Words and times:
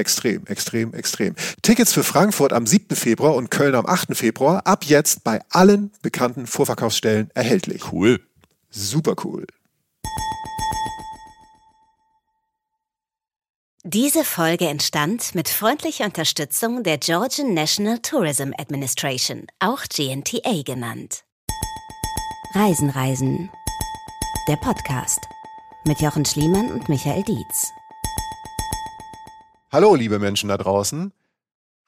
Extrem, 0.00 0.46
extrem, 0.46 0.94
extrem. 0.94 1.34
Tickets 1.60 1.92
für 1.92 2.02
Frankfurt 2.02 2.54
am 2.54 2.66
7. 2.66 2.96
Februar 2.96 3.34
und 3.34 3.50
Köln 3.50 3.74
am 3.74 3.84
8. 3.84 4.16
Februar 4.16 4.66
ab 4.66 4.84
jetzt 4.84 5.24
bei 5.24 5.42
allen 5.50 5.92
bekannten 6.00 6.46
Vorverkaufsstellen 6.46 7.30
erhältlich. 7.34 7.92
Cool. 7.92 8.18
Super 8.70 9.14
cool. 9.24 9.46
Diese 13.82 14.24
Folge 14.24 14.68
entstand 14.68 15.34
mit 15.34 15.50
freundlicher 15.50 16.06
Unterstützung 16.06 16.82
der 16.82 16.96
Georgian 16.96 17.52
National 17.52 17.98
Tourism 17.98 18.52
Administration, 18.56 19.46
auch 19.58 19.82
GNTA 19.82 20.62
genannt. 20.64 21.24
Reisen, 22.54 22.88
Reisen. 22.88 23.50
Der 24.48 24.56
Podcast 24.56 25.20
mit 25.84 26.00
Jochen 26.00 26.24
Schliemann 26.24 26.72
und 26.72 26.88
Michael 26.88 27.22
Dietz. 27.22 27.70
Hallo, 29.72 29.94
liebe 29.94 30.18
Menschen 30.18 30.48
da 30.48 30.56
draußen. 30.56 31.12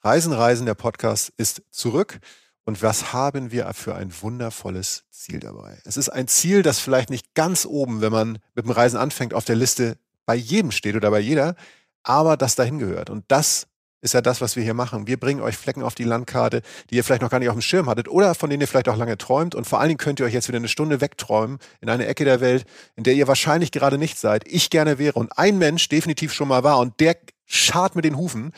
Reisen, 0.03 0.31
Reisen, 0.31 0.65
der 0.65 0.73
Podcast 0.73 1.33
ist 1.35 1.63
zurück. 1.69 2.19
Und 2.63 2.81
was 2.81 3.11
haben 3.11 3.51
wir 3.51 3.69
für 3.73 3.93
ein 3.95 4.09
wundervolles 4.21 5.03
Ziel 5.11 5.41
dabei? 5.41 5.77
Es 5.83 5.97
ist 5.97 6.07
ein 6.07 6.29
Ziel, 6.29 6.63
das 6.63 6.79
vielleicht 6.79 7.09
nicht 7.09 7.33
ganz 7.33 7.65
oben, 7.65 7.99
wenn 7.99 8.13
man 8.13 8.39
mit 8.55 8.63
dem 8.63 8.71
Reisen 8.71 8.95
anfängt, 8.95 9.33
auf 9.33 9.43
der 9.43 9.57
Liste 9.57 9.97
bei 10.25 10.33
jedem 10.33 10.71
steht 10.71 10.95
oder 10.95 11.11
bei 11.11 11.19
jeder, 11.19 11.57
aber 12.03 12.37
das 12.37 12.55
dahin 12.55 12.79
gehört. 12.79 13.09
Und 13.09 13.25
das 13.27 13.67
ist 13.99 14.13
ja 14.13 14.21
das, 14.21 14.39
was 14.39 14.55
wir 14.55 14.63
hier 14.63 14.73
machen. 14.73 15.05
Wir 15.05 15.19
bringen 15.19 15.41
euch 15.41 15.57
Flecken 15.57 15.83
auf 15.83 15.93
die 15.93 16.05
Landkarte, 16.05 16.61
die 16.89 16.95
ihr 16.95 17.03
vielleicht 17.03 17.21
noch 17.21 17.31
gar 17.31 17.39
nicht 17.39 17.49
auf 17.49 17.55
dem 17.55 17.61
Schirm 17.61 17.89
hattet 17.89 18.07
oder 18.07 18.33
von 18.33 18.49
denen 18.49 18.61
ihr 18.61 18.67
vielleicht 18.69 18.87
auch 18.87 18.95
lange 18.95 19.17
träumt. 19.17 19.55
Und 19.55 19.67
vor 19.67 19.81
allen 19.81 19.89
Dingen 19.89 19.97
könnt 19.97 20.21
ihr 20.21 20.25
euch 20.25 20.33
jetzt 20.33 20.47
wieder 20.47 20.57
eine 20.57 20.69
Stunde 20.69 21.01
wegträumen 21.01 21.57
in 21.81 21.89
eine 21.89 22.05
Ecke 22.05 22.23
der 22.23 22.39
Welt, 22.39 22.65
in 22.95 23.03
der 23.03 23.13
ihr 23.13 23.27
wahrscheinlich 23.27 23.73
gerade 23.73 23.97
nicht 23.97 24.17
seid. 24.17 24.47
Ich 24.47 24.69
gerne 24.69 24.99
wäre 24.99 25.19
und 25.19 25.37
ein 25.37 25.57
Mensch 25.57 25.89
definitiv 25.89 26.33
schon 26.33 26.47
mal 26.47 26.63
war 26.63 26.79
und 26.79 27.01
der 27.01 27.17
schart 27.45 27.95
mit 27.95 28.05
den 28.05 28.17
Hufen. 28.17 28.51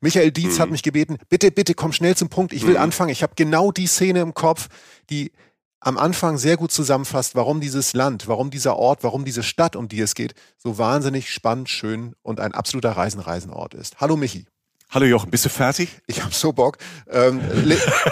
Michael 0.00 0.32
Dietz 0.32 0.56
mhm. 0.56 0.62
hat 0.62 0.70
mich 0.70 0.82
gebeten, 0.82 1.18
bitte, 1.28 1.50
bitte 1.50 1.74
komm 1.74 1.92
schnell 1.92 2.16
zum 2.16 2.28
Punkt, 2.28 2.52
ich 2.52 2.66
will 2.66 2.74
mhm. 2.74 2.82
anfangen. 2.82 3.10
Ich 3.10 3.22
habe 3.22 3.34
genau 3.36 3.72
die 3.72 3.86
Szene 3.86 4.20
im 4.20 4.34
Kopf, 4.34 4.68
die 5.10 5.32
am 5.80 5.98
Anfang 5.98 6.38
sehr 6.38 6.56
gut 6.56 6.70
zusammenfasst, 6.70 7.34
warum 7.34 7.60
dieses 7.60 7.92
Land, 7.92 8.28
warum 8.28 8.50
dieser 8.50 8.76
Ort, 8.76 9.02
warum 9.02 9.24
diese 9.24 9.42
Stadt, 9.42 9.74
um 9.74 9.88
die 9.88 10.00
es 10.00 10.14
geht, 10.14 10.34
so 10.56 10.78
wahnsinnig 10.78 11.30
spannend, 11.30 11.68
schön 11.68 12.14
und 12.22 12.38
ein 12.38 12.54
absoluter 12.54 12.92
Reisen-Reisenort 12.92 13.74
ist. 13.74 14.00
Hallo 14.00 14.16
Michi. 14.16 14.46
Hallo 14.94 15.06
Jochen, 15.06 15.30
bist 15.30 15.46
du 15.46 15.48
fertig? 15.48 15.88
Ich 16.06 16.22
habe 16.22 16.34
so 16.34 16.52
Bock. 16.52 16.76
Ähm, 17.08 17.40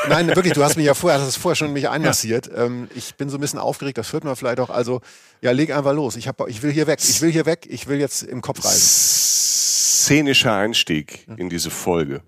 nein, 0.08 0.28
wirklich, 0.28 0.54
du 0.54 0.64
hast 0.64 0.78
mich 0.78 0.86
ja 0.86 0.94
vorher, 0.94 1.20
hast 1.20 1.28
es 1.28 1.36
vorher 1.36 1.54
schon 1.54 1.74
mich 1.74 1.90
einmassiert. 1.90 2.46
Ja. 2.46 2.64
Ähm, 2.64 2.88
ich 2.94 3.16
bin 3.16 3.28
so 3.28 3.36
ein 3.36 3.40
bisschen 3.42 3.58
aufgeregt, 3.58 3.98
das 3.98 4.14
hört 4.14 4.24
man 4.24 4.34
vielleicht 4.34 4.60
auch. 4.60 4.70
Also, 4.70 5.02
ja, 5.42 5.50
leg 5.50 5.76
einfach 5.76 5.92
los. 5.92 6.16
Ich, 6.16 6.26
hab, 6.26 6.48
ich 6.48 6.62
will 6.62 6.72
hier 6.72 6.86
weg. 6.86 7.00
Ich 7.02 7.20
will 7.20 7.30
hier 7.30 7.44
weg. 7.44 7.66
Ich 7.68 7.86
will 7.86 8.00
jetzt 8.00 8.22
im 8.22 8.40
Kopf 8.40 8.64
reisen. 8.64 8.80
Szenischer 8.80 10.54
Einstieg 10.54 11.26
in 11.36 11.50
diese 11.50 11.68
Folge. 11.68 12.22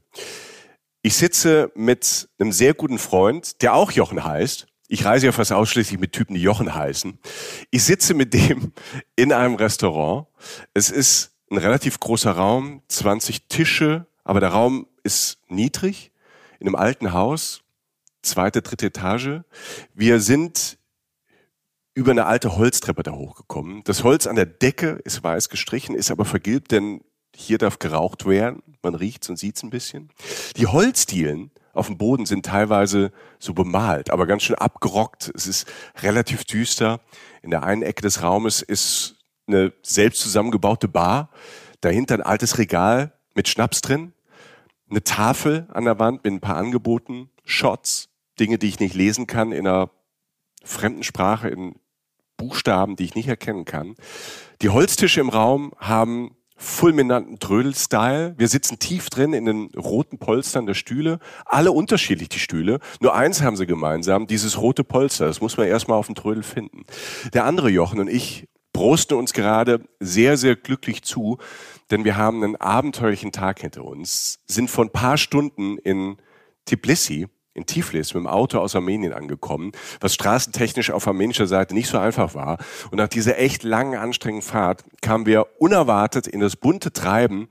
Ich 1.01 1.15
sitze 1.15 1.71
mit 1.75 2.29
einem 2.39 2.53
sehr 2.53 2.75
guten 2.75 2.99
Freund, 2.99 3.63
der 3.63 3.73
auch 3.73 3.91
Jochen 3.91 4.23
heißt. 4.23 4.67
Ich 4.87 5.07
reise 5.07 5.25
ja 5.25 5.33
fast 5.33 5.53
ausschließlich 5.53 5.99
mit 5.99 6.13
Typen, 6.13 6.35
die 6.35 6.43
Jochen 6.43 6.75
heißen. 6.75 7.19
Ich 7.71 7.85
sitze 7.85 8.13
mit 8.13 8.35
dem 8.35 8.75
in 9.17 9.33
einem 9.33 9.55
Restaurant. 9.55 10.27
Es 10.75 10.91
ist 10.91 11.31
ein 11.51 11.57
relativ 11.57 11.99
großer 12.01 12.33
Raum, 12.33 12.83
20 12.89 13.49
Tische, 13.49 14.07
aber 14.25 14.41
der 14.41 14.51
Raum 14.51 14.87
ist 15.03 15.39
niedrig, 15.49 16.13
in 16.59 16.67
einem 16.69 16.77
alten 16.77 17.13
Haus, 17.13 17.63
zweite, 18.23 18.63
dritte 18.63 18.87
Etage. 18.87 19.41
Wir 19.95 20.21
sind 20.21 20.79
über 21.95 22.13
eine 22.13 22.27
alte 22.27 22.57
Holztreppe 22.57 23.03
da 23.03 23.13
hochgekommen. 23.13 23.83
Das 23.85 24.05
Holz 24.05 24.27
an 24.27 24.37
der 24.37 24.47
Decke 24.47 25.01
ist 25.05 25.23
weiß 25.23 25.49
gestrichen, 25.49 25.95
ist 25.95 26.11
aber 26.11 26.25
vergilbt, 26.25 26.71
denn 26.71 27.03
hier 27.35 27.59
darf 27.59 27.79
geraucht 27.79 28.27
werden. 28.27 28.63
Man 28.83 28.95
riecht's 28.95 29.29
und 29.29 29.37
sieht's 29.37 29.63
ein 29.63 29.71
bisschen. 29.71 30.11
Die 30.57 30.67
Holzdielen 30.67 31.51
auf 31.73 31.87
dem 31.87 31.99
Boden 31.99 32.27
sind 32.27 32.47
teilweise 32.47 33.13
so 33.39 33.55
bemalt, 33.55 34.11
aber 34.11 34.27
ganz 34.27 34.43
schön 34.43 34.57
abgerockt. 34.57 35.33
Es 35.35 35.47
ist 35.47 35.67
relativ 36.03 36.45
düster. 36.45 37.01
In 37.43 37.51
der 37.51 37.63
einen 37.63 37.83
Ecke 37.83 38.03
des 38.03 38.23
Raumes 38.23 38.63
ist 38.63 39.17
eine 39.47 39.73
selbst 39.83 40.21
zusammengebaute 40.23 40.89
Bar. 40.89 41.31
Dahinter 41.81 42.15
ein 42.15 42.23
altes 42.23 42.59
Regal 42.59 43.13
mit 43.35 43.49
Schnaps 43.49 43.81
drin, 43.81 44.13
eine 44.91 45.03
Tafel 45.03 45.67
an 45.73 45.85
der 45.85 45.99
Wand 45.99 46.25
mit 46.25 46.33
ein 46.33 46.41
paar 46.41 46.57
Angeboten, 46.57 47.31
Shots, 47.45 48.09
Dinge, 48.39 48.59
die 48.59 48.69
ich 48.69 48.81
nicht 48.81 48.95
lesen 48.95 49.27
kann 49.27 49.53
in 49.53 49.67
einer 49.67 49.91
fremden 50.65 51.03
Sprache, 51.03 51.49
in 51.49 51.77
Buchstaben, 52.37 52.97
die 52.97 53.05
ich 53.05 53.15
nicht 53.15 53.29
erkennen 53.29 53.65
kann. 53.65 53.95
Die 54.63 54.71
Holztische 54.71 55.21
im 55.21 55.29
Raum 55.29 55.73
haben 55.79 56.37
fulminanten 56.57 57.39
Trödel-Style. 57.39 58.35
Wir 58.39 58.49
sitzen 58.49 58.79
tief 58.79 59.11
drin 59.11 59.33
in 59.33 59.45
den 59.45 59.71
roten 59.77 60.19
Polstern 60.19 60.67
der 60.67 60.75
Stühle. 60.75 61.19
Alle 61.45 61.73
unterschiedlich, 61.73 62.29
die 62.29 62.39
Stühle. 62.39 62.79
Nur 63.01 63.15
eins 63.15 63.43
haben 63.43 63.57
sie 63.57 63.67
gemeinsam, 63.67 64.27
dieses 64.27 64.61
rote 64.61 64.85
Polster. 64.85 65.27
Das 65.27 65.41
muss 65.41 65.57
man 65.57 65.67
erstmal 65.67 65.99
auf 65.99 66.07
dem 66.07 66.15
Trödel 66.15 66.43
finden. 66.43 66.85
Der 67.35 67.45
andere 67.45 67.69
Jochen 67.69 67.99
und 67.99 68.09
ich 68.09 68.49
prosten 68.73 69.15
uns 69.15 69.33
gerade 69.33 69.81
sehr, 70.01 70.37
sehr 70.37 70.57
glücklich 70.57 71.03
zu, 71.03 71.39
denn 71.93 72.05
wir 72.07 72.17
haben 72.17 72.43
einen 72.43 72.57
abenteuerlichen 72.57 73.33
Tag 73.33 73.61
hinter 73.61 73.85
uns, 73.85 74.41
sind 74.47 74.71
vor 74.71 74.87
ein 74.87 74.91
paar 74.91 75.19
Stunden 75.19 75.77
in 75.77 76.17
Tbilisi, 76.65 77.29
in 77.55 77.67
Tiflis 77.67 78.15
mit 78.15 78.23
dem 78.23 78.27
Auto 78.27 78.59
aus 78.59 78.75
Armenien 78.75 79.13
angekommen, 79.13 79.73
was 80.01 80.15
straßentechnisch 80.15 80.91
auf 80.91 81.07
armenischer 81.07 81.47
Seite 81.47 81.75
nicht 81.75 81.89
so 81.89 81.99
einfach 81.99 82.35
war. 82.35 82.57
Und 82.91 82.97
nach 82.97 83.09
dieser 83.09 83.39
echt 83.39 83.63
langen, 83.63 83.99
anstrengenden 83.99 84.49
Fahrt 84.49 84.85
kamen 85.03 85.27
wir 85.27 85.47
unerwartet 85.61 86.27
in 86.27 86.41
das 86.41 86.57
bunte 86.57 86.95
Treiben 86.95 87.49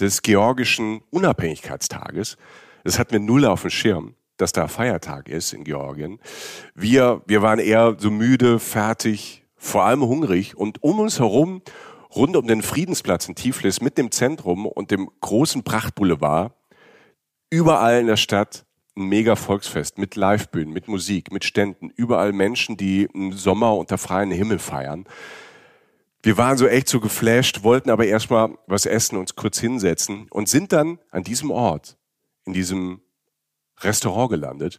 des 0.00 0.22
georgischen 0.22 1.02
Unabhängigkeitstages. 1.10 2.36
Das 2.82 2.98
hatten 2.98 3.12
wir 3.12 3.20
null 3.20 3.44
auf 3.44 3.62
dem 3.62 3.70
Schirm, 3.70 4.16
dass 4.38 4.50
da 4.50 4.66
Feiertag 4.66 5.28
ist 5.28 5.52
in 5.52 5.62
Georgien. 5.62 6.18
Wir, 6.74 7.22
wir 7.26 7.42
waren 7.42 7.60
eher 7.60 7.96
so 7.96 8.10
müde, 8.10 8.58
fertig, 8.58 9.44
vor 9.56 9.84
allem 9.84 10.02
hungrig 10.02 10.56
und 10.56 10.82
um 10.82 10.98
uns 10.98 11.20
herum 11.20 11.62
rund 12.14 12.36
um 12.36 12.46
den 12.46 12.62
Friedensplatz 12.62 13.28
in 13.28 13.34
Tiflis 13.34 13.80
mit 13.80 13.98
dem 13.98 14.10
Zentrum 14.10 14.66
und 14.66 14.90
dem 14.90 15.10
großen 15.20 15.64
Prachtboulevard, 15.64 16.52
überall 17.50 18.00
in 18.00 18.06
der 18.06 18.16
Stadt 18.16 18.66
ein 18.96 19.08
mega 19.08 19.36
Volksfest 19.36 19.98
mit 19.98 20.14
Livebühnen, 20.14 20.72
mit 20.72 20.88
Musik, 20.88 21.32
mit 21.32 21.44
Ständen, 21.44 21.90
überall 21.90 22.32
Menschen, 22.32 22.76
die 22.76 23.08
im 23.12 23.32
Sommer 23.32 23.76
unter 23.76 23.98
freiem 23.98 24.30
Himmel 24.30 24.58
feiern. 24.58 25.06
Wir 26.22 26.38
waren 26.38 26.56
so 26.56 26.66
echt 26.66 26.88
so 26.88 27.00
geflasht, 27.00 27.64
wollten 27.64 27.90
aber 27.90 28.06
erstmal 28.06 28.56
was 28.66 28.86
essen, 28.86 29.18
uns 29.18 29.34
kurz 29.34 29.58
hinsetzen 29.58 30.26
und 30.30 30.48
sind 30.48 30.72
dann 30.72 30.98
an 31.10 31.22
diesem 31.22 31.50
Ort, 31.50 31.98
in 32.46 32.52
diesem 32.52 33.02
Restaurant 33.80 34.30
gelandet. 34.30 34.78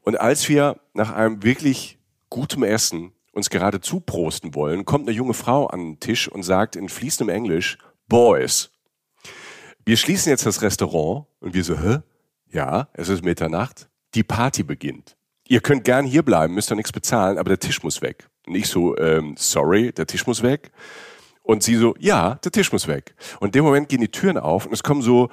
Und 0.00 0.18
als 0.18 0.48
wir 0.48 0.80
nach 0.94 1.12
einem 1.12 1.42
wirklich 1.42 1.98
gutem 2.30 2.64
Essen 2.64 3.12
uns 3.32 3.50
gerade 3.50 3.80
zuprosten 3.80 4.54
wollen, 4.54 4.84
kommt 4.84 5.08
eine 5.08 5.16
junge 5.16 5.34
Frau 5.34 5.66
an 5.66 5.80
den 5.80 6.00
Tisch 6.00 6.28
und 6.28 6.42
sagt 6.42 6.76
in 6.76 6.88
fließendem 6.88 7.34
Englisch, 7.34 7.78
Boys. 8.08 8.70
Wir 9.84 9.96
schließen 9.96 10.30
jetzt 10.30 10.46
das 10.46 10.62
Restaurant 10.62 11.26
und 11.40 11.54
wir 11.54 11.64
so, 11.64 11.78
hä? 11.78 11.98
Ja, 12.50 12.88
es 12.92 13.08
ist 13.08 13.24
Mitternacht. 13.24 13.88
Die 14.14 14.22
Party 14.22 14.62
beginnt. 14.62 15.16
Ihr 15.48 15.60
könnt 15.60 15.84
gern 15.84 16.04
hier 16.04 16.22
bleiben, 16.22 16.54
müsst 16.54 16.70
doch 16.70 16.76
nichts 16.76 16.92
bezahlen, 16.92 17.38
aber 17.38 17.48
der 17.48 17.58
Tisch 17.58 17.82
muss 17.82 18.02
weg. 18.02 18.28
Und 18.46 18.54
ich 18.54 18.68
so, 18.68 18.96
ähm, 18.98 19.34
sorry, 19.38 19.92
der 19.92 20.06
Tisch 20.06 20.26
muss 20.26 20.42
weg. 20.42 20.70
Und 21.42 21.62
sie 21.62 21.74
so, 21.76 21.94
ja, 21.98 22.36
der 22.36 22.52
Tisch 22.52 22.70
muss 22.70 22.86
weg. 22.86 23.14
Und 23.40 23.48
in 23.48 23.52
dem 23.52 23.64
Moment 23.64 23.88
gehen 23.88 24.00
die 24.00 24.08
Türen 24.08 24.38
auf 24.38 24.66
und 24.66 24.72
es 24.72 24.82
kommen 24.82 25.02
so 25.02 25.28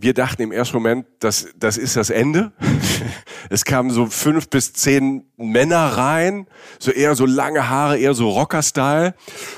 wir 0.00 0.14
dachten 0.14 0.42
im 0.42 0.52
ersten 0.52 0.76
Moment, 0.76 1.06
das, 1.18 1.48
das 1.56 1.76
ist 1.76 1.96
das 1.96 2.10
Ende. 2.10 2.52
es 3.50 3.64
kamen 3.64 3.90
so 3.90 4.06
fünf 4.06 4.48
bis 4.48 4.72
zehn 4.72 5.24
Männer 5.36 5.96
rein, 5.96 6.46
so 6.78 6.90
eher 6.90 7.14
so 7.14 7.26
lange 7.26 7.68
Haare, 7.68 7.98
eher 7.98 8.14
so 8.14 8.28
Rocker-Style. 8.30 9.14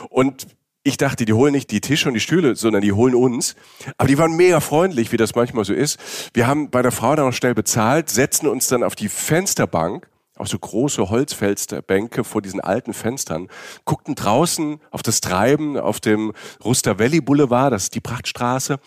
Und 0.09 0.47
ich 0.85 0.97
dachte, 0.97 1.25
die 1.25 1.33
holen 1.33 1.53
nicht 1.53 1.71
die 1.71 1.81
Tische 1.81 2.09
und 2.09 2.15
die 2.15 2.21
Stühle, 2.21 2.56
sondern 2.56 2.83
die 2.83 2.93
holen 2.93 3.15
uns. 3.15 3.55
Aber 3.99 4.09
die 4.09 4.19
waren 4.19 4.37
mega 4.37 4.61
freundlich, 4.61 5.12
wie 5.12 5.17
das 5.17 5.35
manchmal 5.35 5.65
so 5.65 5.73
ist. 5.73 5.99
Wir 6.35 6.47
haben 6.47 6.71
bei 6.71 6.83
der 6.83 6.91
Frau 6.91 7.15
dann 7.15 7.27
noch 7.27 7.33
schnell 7.33 7.55
bezahlt, 7.55 8.11
setzen 8.11 8.49
uns 8.49 8.67
dann 8.67 8.83
auf 8.83 8.97
die 8.97 9.09
Fensterbank, 9.09 10.09
auf 10.37 10.49
so 10.49 10.59
große 10.59 11.09
Holzfensterbänke 11.09 12.25
vor 12.25 12.43
diesen 12.43 12.61
alten 12.61 12.95
Fenstern, 12.95 13.49
guckten 13.85 14.17
draußen 14.17 14.81
auf 14.91 15.03
das 15.03 15.21
Treiben 15.21 15.79
auf 15.79 16.00
dem 16.00 16.33
Ruster 16.65 16.99
Valley 16.99 17.21
Boulevard, 17.21 17.73
das 17.73 17.85
ist 17.85 17.95
die 17.95 18.00
Prachtstraße, 18.00 18.81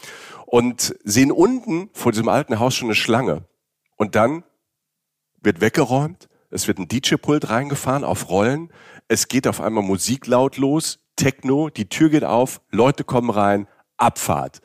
und 0.45 0.95
sehen 1.03 1.31
unten 1.31 1.89
vor 1.93 2.11
diesem 2.11 2.29
alten 2.29 2.59
Haus 2.59 2.75
schon 2.75 2.87
eine 2.87 2.95
Schlange. 2.95 3.45
Und 3.97 4.15
dann 4.15 4.43
wird 5.41 5.61
weggeräumt, 5.61 6.27
es 6.49 6.67
wird 6.67 6.79
ein 6.79 6.87
DJ-Pult 6.87 7.49
reingefahren 7.49 8.03
auf 8.03 8.29
Rollen, 8.29 8.71
es 9.07 9.27
geht 9.27 9.47
auf 9.47 9.61
einmal 9.61 9.83
Musik 9.83 10.27
laut 10.27 10.57
los, 10.57 10.99
Techno, 11.15 11.69
die 11.69 11.87
Tür 11.87 12.09
geht 12.09 12.23
auf, 12.23 12.61
Leute 12.71 13.03
kommen 13.03 13.29
rein, 13.29 13.67
Abfahrt. 13.97 14.61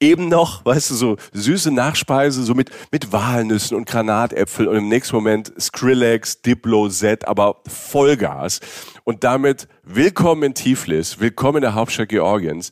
Eben 0.00 0.28
noch, 0.28 0.64
weißt 0.64 0.90
du, 0.90 0.94
so 0.94 1.16
süße 1.32 1.70
Nachspeise, 1.70 2.42
so 2.42 2.54
mit, 2.54 2.70
mit 2.90 3.12
Walnüssen 3.12 3.76
und 3.76 3.86
Granatäpfel 3.86 4.68
und 4.68 4.76
im 4.76 4.88
nächsten 4.88 5.16
Moment 5.16 5.52
Skrillex, 5.58 6.42
Diplo, 6.42 6.88
Z, 6.88 7.26
aber 7.26 7.62
Vollgas. 7.66 8.60
Und 9.04 9.24
damit 9.24 9.68
willkommen 9.82 10.42
in 10.44 10.54
Tiflis, 10.54 11.20
willkommen 11.20 11.58
in 11.58 11.62
der 11.62 11.74
Hauptstadt 11.74 12.08
Georgiens, 12.08 12.70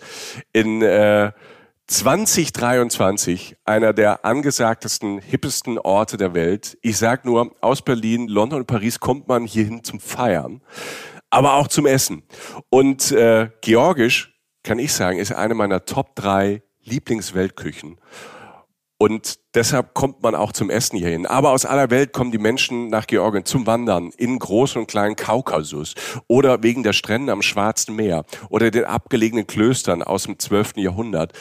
in 0.52 0.82
äh, 0.82 1.32
2023 1.86 3.56
einer 3.64 3.92
der 3.92 4.25
angesagtesten, 4.25 5.19
hippesten 5.19 5.78
Orte 5.78 6.16
der 6.16 6.32
Welt. 6.32 6.78
Ich 6.81 6.96
sag 6.96 7.26
nur, 7.26 7.54
aus 7.60 7.82
Berlin, 7.82 8.26
London 8.28 8.60
und 8.60 8.66
Paris 8.66 9.00
kommt 9.00 9.28
man 9.28 9.44
hierhin 9.44 9.84
zum 9.84 10.00
Feiern, 10.00 10.62
aber 11.28 11.54
auch 11.54 11.69
zum 11.69 11.86
Essen. 11.86 12.22
Und 12.70 13.12
äh, 13.12 13.50
Georgisch, 13.60 14.34
kann 14.62 14.78
ich 14.78 14.94
sagen, 14.94 15.19
ist 15.19 15.32
eine 15.32 15.54
meiner 15.54 15.84
Top 15.84 16.16
drei 16.16 16.62
Lieblingsweltküchen. 16.82 17.98
Und 18.96 19.41
deshalb 19.55 19.93
kommt 19.93 20.23
man 20.23 20.35
auch 20.35 20.52
zum 20.52 20.70
Essen 20.70 20.96
hierhin. 20.96 21.26
Aber 21.26 21.50
aus 21.50 21.67
aller 21.67 21.91
Welt 21.91 22.12
kommen 22.12 22.31
die 22.31 22.38
Menschen 22.38 22.88
nach 22.88 23.06
Georgien 23.06 23.44
zum 23.44 23.67
Wandern 23.67 24.11
in 24.17 24.38
großen 24.38 24.81
und 24.81 24.87
kleinen 24.87 25.17
Kaukasus 25.17 25.94
oder 26.29 26.62
wegen 26.62 26.85
der 26.85 26.93
Strände 26.93 27.32
am 27.32 27.43
Schwarzen 27.43 27.96
Meer 27.96 28.25
oder 28.50 28.70
den 28.70 28.85
abgelegenen 28.85 29.46
Klöstern 29.46 30.02
aus 30.02 30.25
dem 30.25 30.38
12. 30.38 30.76
Jahrhundert. 30.76 31.32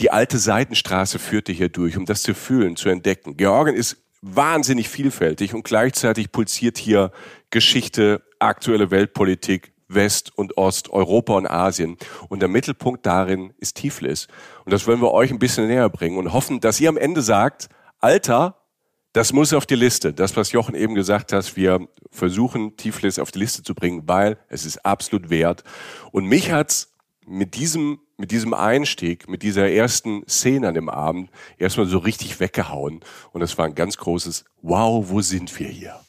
Die 0.00 0.10
alte 0.10 0.38
Seitenstraße 0.38 1.18
führte 1.18 1.52
hier 1.52 1.70
durch, 1.70 1.96
um 1.96 2.04
das 2.04 2.22
zu 2.22 2.34
fühlen, 2.34 2.76
zu 2.76 2.90
entdecken. 2.90 3.36
Georgien 3.36 3.74
ist 3.74 3.96
wahnsinnig 4.20 4.88
vielfältig 4.88 5.54
und 5.54 5.64
gleichzeitig 5.64 6.30
pulsiert 6.30 6.76
hier 6.76 7.10
Geschichte, 7.50 8.22
aktuelle 8.38 8.90
Weltpolitik, 8.90 9.72
West 9.88 10.36
und 10.36 10.56
Ost, 10.56 10.90
Europa 10.90 11.34
und 11.34 11.46
Asien. 11.46 11.96
Und 12.28 12.40
der 12.40 12.48
Mittelpunkt 12.48 13.04
darin 13.06 13.52
ist 13.58 13.76
Tiflis. 13.76 14.28
Und 14.64 14.72
das 14.72 14.86
wollen 14.86 15.00
wir 15.00 15.12
euch 15.12 15.30
ein 15.30 15.38
bisschen 15.38 15.66
näher 15.66 15.88
bringen 15.88 16.18
und 16.18 16.32
hoffen, 16.32 16.60
dass 16.60 16.80
ihr 16.80 16.88
am 16.88 16.96
Ende 16.96 17.22
sagt, 17.22 17.68
Alter, 17.98 18.56
das 19.12 19.32
muss 19.32 19.52
auf 19.52 19.66
die 19.66 19.74
Liste. 19.74 20.12
Das, 20.12 20.36
was 20.36 20.52
Jochen 20.52 20.74
eben 20.74 20.94
gesagt 20.94 21.32
hat, 21.32 21.56
wir 21.56 21.88
versuchen, 22.10 22.76
Tiflis 22.76 23.18
auf 23.18 23.30
die 23.30 23.38
Liste 23.38 23.62
zu 23.62 23.74
bringen, 23.74 24.02
weil 24.06 24.38
es 24.48 24.64
ist 24.64 24.84
absolut 24.84 25.30
wert. 25.30 25.64
Und 26.12 26.26
mich 26.26 26.52
hat's 26.52 26.94
mit 27.26 27.54
diesem, 27.54 27.98
mit 28.16 28.30
diesem 28.30 28.54
Einstieg, 28.54 29.28
mit 29.28 29.42
dieser 29.42 29.70
ersten 29.70 30.22
Szene 30.28 30.68
an 30.68 30.74
dem 30.74 30.88
Abend 30.88 31.30
erstmal 31.58 31.86
so 31.86 31.98
richtig 31.98 32.40
weggehauen. 32.40 33.00
Und 33.32 33.40
das 33.40 33.56
war 33.58 33.64
ein 33.64 33.74
ganz 33.74 33.96
großes 33.96 34.44
Wow, 34.62 35.08
wo 35.08 35.20
sind 35.20 35.58
wir 35.58 35.68
hier? 35.68 36.00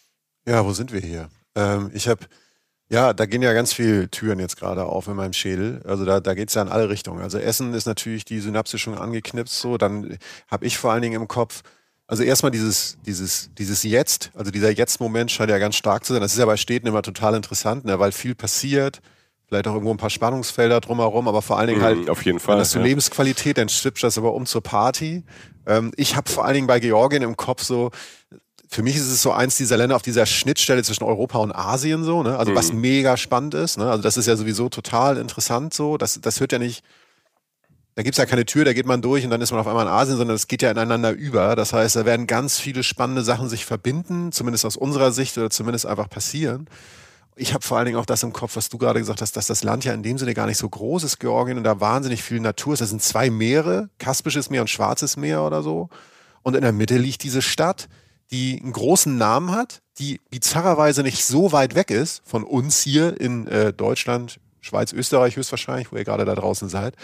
Ja, 0.46 0.66
wo 0.66 0.74
sind 0.74 0.92
wir 0.92 1.02
hier? 1.02 1.30
Ähm, 1.56 1.92
ich 1.94 2.08
habe 2.08 2.26
ja, 2.90 3.14
da 3.14 3.26
gehen 3.28 3.44
ja 3.44 3.54
ganz 3.54 3.72
viele 3.72 4.10
Türen 4.10 4.40
jetzt 4.40 4.58
gerade 4.58 4.86
auf 4.86 5.08
in 5.08 5.16
meinem 5.16 5.34
Schädel. 5.34 5.82
Also 5.86 6.06
da, 6.06 6.20
da 6.20 6.34
geht's 6.34 6.56
ja 6.56 6.64
in 6.64 6.70
alle 6.70 6.90
Richtungen. 6.90 7.22
Also 7.22 7.38
Essen 7.38 7.74
ist 7.76 7.86
natürlich 7.86 8.26
die 8.26 8.40
Synapse 8.40 8.80
schon 8.80 8.96
angeknipst 8.96 9.60
so. 9.60 9.78
Dann 9.78 10.18
habe 10.50 10.66
ich 10.66 10.78
vor 10.80 10.92
allen 10.92 11.04
Dingen 11.04 11.22
im 11.22 11.28
Kopf, 11.28 11.62
also 12.08 12.24
erstmal 12.24 12.52
dieses, 12.52 12.98
dieses, 13.06 13.52
dieses 13.56 13.84
Jetzt, 13.84 14.32
also 14.34 14.50
dieser 14.50 14.72
Jetzt-Moment 14.72 15.30
scheint 15.30 15.52
ja 15.52 15.60
ganz 15.60 15.76
stark 15.76 16.04
zu 16.04 16.14
sein. 16.14 16.22
Das 16.24 16.34
ist 16.34 16.40
ja 16.40 16.48
bei 16.48 16.58
Städten 16.58 16.88
immer 16.88 17.04
total 17.04 17.36
interessant, 17.36 17.86
ne, 17.86 18.00
weil 18.00 18.12
viel 18.12 18.34
passiert. 18.34 19.02
Vielleicht 19.46 19.68
auch 19.68 19.74
irgendwo 19.74 19.92
ein 19.92 19.98
paar 19.98 20.10
Spannungsfelder 20.10 20.80
drumherum, 20.80 21.28
aber 21.28 21.44
vor 21.44 21.58
allen 21.58 21.70
Dingen 21.70 21.82
halt, 21.82 22.00
mhm, 22.00 22.10
auf 22.10 22.24
jeden 22.24 22.40
Fall, 22.40 22.58
das 22.58 22.70
ist 22.70 22.74
so 22.74 22.80
ja. 22.80 22.86
Lebensqualität, 22.86 23.58
dann 23.58 23.70
switcht 23.70 24.04
das 24.04 24.18
aber 24.18 24.34
um 24.34 24.46
zur 24.46 24.62
Party. 24.62 25.24
Ähm, 25.68 25.92
ich 25.96 26.16
habe 26.16 26.30
vor 26.30 26.46
allen 26.46 26.56
Dingen 26.56 26.68
bei 26.68 26.80
Georgien 26.80 27.22
im 27.22 27.36
Kopf 27.36 27.64
so, 27.64 27.92
für 28.72 28.84
mich 28.84 28.96
ist 28.96 29.10
es 29.10 29.24
so 29.24 29.32
eins 29.32 29.58
dieser 29.58 29.78
Länder 29.78 29.96
auf 29.96 30.04
dieser 30.04 30.28
Schnittstelle 30.28 30.84
zwischen 30.84 31.04
Europa 31.04 31.40
und 31.40 31.52
Asien 31.52 32.04
so, 32.04 32.22
ne? 32.22 32.38
Also 32.38 32.54
was 32.54 32.72
mega 32.72 33.18
spannend 33.18 33.56
ist, 33.56 33.80
ne? 33.80 33.90
Also 33.90 34.04
das 34.04 34.16
ist 34.16 34.28
ja 34.28 34.36
sowieso 34.36 34.70
total 34.70 35.18
interessant 35.18 35.74
so. 35.74 35.98
Das, 35.98 36.22
das 36.22 36.40
hört 36.40 36.52
ja 36.52 36.60
nicht, 36.60 36.84
da 37.96 38.04
gibt's 38.04 38.20
ja 38.20 38.28
keine 38.28 38.46
Tür, 38.46 38.66
da 38.66 38.74
geht 38.74 38.86
man 38.86 39.02
durch 39.02 39.24
und 39.24 39.32
dann 39.32 39.42
ist 39.42 39.50
man 39.50 39.60
auf 39.60 39.66
einmal 39.66 39.88
in 39.88 39.92
Asien, 39.92 40.18
sondern 40.18 40.36
es 40.36 40.48
geht 40.48 40.62
ja 40.62 40.70
ineinander 40.70 41.10
über. 41.10 41.56
Das 41.56 41.74
heißt, 41.74 41.96
da 41.96 42.06
werden 42.06 42.28
ganz 42.28 42.60
viele 42.60 42.84
spannende 42.84 43.24
Sachen 43.24 43.50
sich 43.50 43.66
verbinden, 43.66 44.32
zumindest 44.32 44.66
aus 44.66 44.78
unserer 44.78 45.12
Sicht 45.12 45.36
oder 45.40 45.50
zumindest 45.50 45.88
einfach 45.88 46.08
passieren. 46.08 46.70
Ich 47.36 47.56
habe 47.56 47.66
vor 47.66 47.78
allen 47.78 47.88
Dingen 47.88 47.98
auch 47.98 48.06
das 48.06 48.22
im 48.22 48.34
Kopf, 48.34 48.56
was 48.56 48.70
du 48.70 48.78
gerade 48.78 49.00
gesagt 49.00 49.24
hast, 49.24 49.36
dass 49.36 49.48
das 49.48 49.64
Land 49.64 49.84
ja 49.84 49.94
in 49.94 50.04
dem 50.04 50.20
Sinne 50.20 50.36
gar 50.36 50.46
nicht 50.46 50.60
so 50.60 50.70
groß 50.70 51.06
ist, 51.06 51.20
Georgien, 51.20 51.58
und 51.58 51.64
da 51.64 51.80
wahnsinnig 51.80 52.22
viel 52.22 52.40
Natur 52.40 52.74
ist. 52.74 52.82
Das 52.82 52.90
sind 52.90 53.02
zwei 53.02 53.32
Meere, 53.32 53.90
Kaspisches 53.98 54.52
Meer 54.52 54.62
und 54.62 54.70
Schwarzes 54.70 55.18
Meer 55.18 55.42
oder 55.42 55.64
so. 55.64 55.90
Und 56.44 56.56
in 56.56 56.62
der 56.62 56.72
Mitte 56.72 56.98
liegt 56.98 57.24
diese 57.24 57.42
Stadt, 57.42 57.90
die 58.32 58.60
einen 58.62 58.74
großen 58.74 59.18
Namen 59.18 59.52
hat, 59.52 59.82
die 59.98 60.20
bizarrerweise 60.30 61.04
nicht 61.04 61.26
so 61.26 61.52
weit 61.52 61.76
weg 61.76 61.92
ist 61.92 62.22
von 62.26 62.44
uns 62.44 62.82
hier 62.82 63.20
in 63.20 63.48
äh, 63.48 63.74
Deutschland, 63.74 64.40
Schweiz, 64.62 64.94
Österreich 64.94 65.36
höchstwahrscheinlich, 65.36 65.92
wo 65.92 65.98
ihr 65.98 66.04
gerade 66.04 66.26
da 66.26 66.36
draußen 66.36 66.70
seid, 66.70 66.96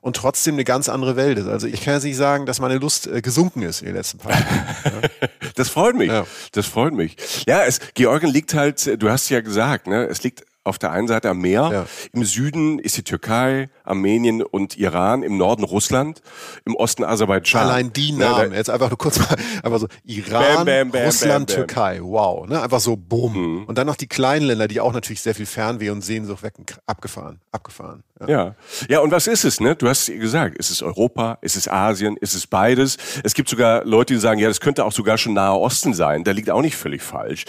und 0.00 0.16
trotzdem 0.16 0.54
eine 0.54 0.64
ganz 0.64 0.88
andere 0.88 1.16
Welt 1.16 1.38
ist. 1.38 1.46
Also 1.46 1.66
ich 1.66 1.82
kann 1.82 1.94
jetzt 1.94 2.04
nicht 2.04 2.16
sagen, 2.16 2.44
dass 2.44 2.60
meine 2.60 2.78
Lust 2.78 3.06
äh, 3.06 3.22
gesunken 3.22 3.62
ist 3.62 3.80
in 3.80 3.86
den 3.86 3.96
letzten 3.96 4.18
paar 4.18 4.32
Jahren. 4.32 4.44
Das 5.56 5.68
freut 5.68 5.94
mich. 5.94 6.08
Ja. 6.08 6.26
Das 6.50 6.66
freut 6.66 6.94
mich. 6.94 7.16
Ja, 7.46 7.62
es, 7.62 7.78
Georgien 7.94 8.32
liegt 8.32 8.54
halt, 8.54 9.00
du 9.00 9.08
hast 9.08 9.28
ja 9.28 9.40
gesagt, 9.40 9.86
ne, 9.86 10.04
es 10.06 10.24
liegt 10.24 10.44
auf 10.64 10.78
der 10.78 10.90
einen 10.90 11.06
Seite 11.08 11.28
am 11.28 11.38
Meer, 11.40 11.70
Ja. 11.72 11.86
im 12.12 12.24
Süden 12.24 12.78
ist 12.78 12.96
die 12.96 13.02
Türkei, 13.04 13.68
Armenien 13.84 14.42
und 14.42 14.76
Iran, 14.76 15.22
im 15.22 15.36
Norden 15.36 15.62
Russland, 15.62 16.22
im 16.64 16.74
Osten 16.74 17.04
Aserbaidschan. 17.04 17.68
Allein 17.68 17.92
die 17.92 18.12
Ne, 18.12 18.20
Namen, 18.24 18.52
jetzt 18.54 18.70
einfach 18.70 18.88
nur 18.90 18.98
kurz 18.98 19.18
mal, 19.18 19.36
einfach 19.62 19.78
so 19.78 19.88
Iran, 20.04 20.64
bam, 20.64 20.90
bam, 20.90 21.04
Russland, 21.04 21.46
bam, 21.48 21.56
bam. 21.56 21.66
Türkei, 21.66 21.98
wow, 22.02 22.46
ne? 22.48 22.62
einfach 22.62 22.80
so 22.80 22.96
bumm. 22.96 23.34
Mhm. 23.60 23.64
Und 23.64 23.76
dann 23.78 23.86
noch 23.86 23.96
die 23.96 24.06
kleinen 24.06 24.46
Länder, 24.46 24.66
die 24.68 24.80
auch 24.80 24.92
natürlich 24.92 25.20
sehr 25.20 25.34
viel 25.34 25.46
Fernweh 25.46 25.90
und 25.90 26.00
Sehnsucht 26.02 26.42
wecken, 26.42 26.64
abgefahren, 26.86 27.40
abgefahren. 27.52 28.02
Ja. 28.20 28.28
Ja. 28.28 28.54
ja, 28.88 29.00
und 29.00 29.10
was 29.10 29.26
ist 29.26 29.44
es? 29.44 29.60
Ne? 29.60 29.74
Du 29.76 29.88
hast 29.88 30.06
gesagt, 30.06 30.56
ist 30.56 30.70
es 30.70 30.82
Europa, 30.82 31.36
ist 31.42 31.56
es 31.56 31.68
Asien, 31.68 32.16
ist 32.16 32.34
es 32.34 32.46
beides? 32.46 32.96
Es 33.22 33.34
gibt 33.34 33.48
sogar 33.48 33.84
Leute, 33.84 34.14
die 34.14 34.20
sagen, 34.20 34.40
ja, 34.40 34.48
das 34.48 34.60
könnte 34.60 34.84
auch 34.84 34.92
sogar 34.92 35.18
schon 35.18 35.34
Nahe 35.34 35.58
Osten 35.58 35.92
sein. 35.94 36.24
Da 36.24 36.30
liegt 36.30 36.48
auch 36.48 36.62
nicht 36.62 36.76
völlig 36.76 37.02
falsch. 37.02 37.44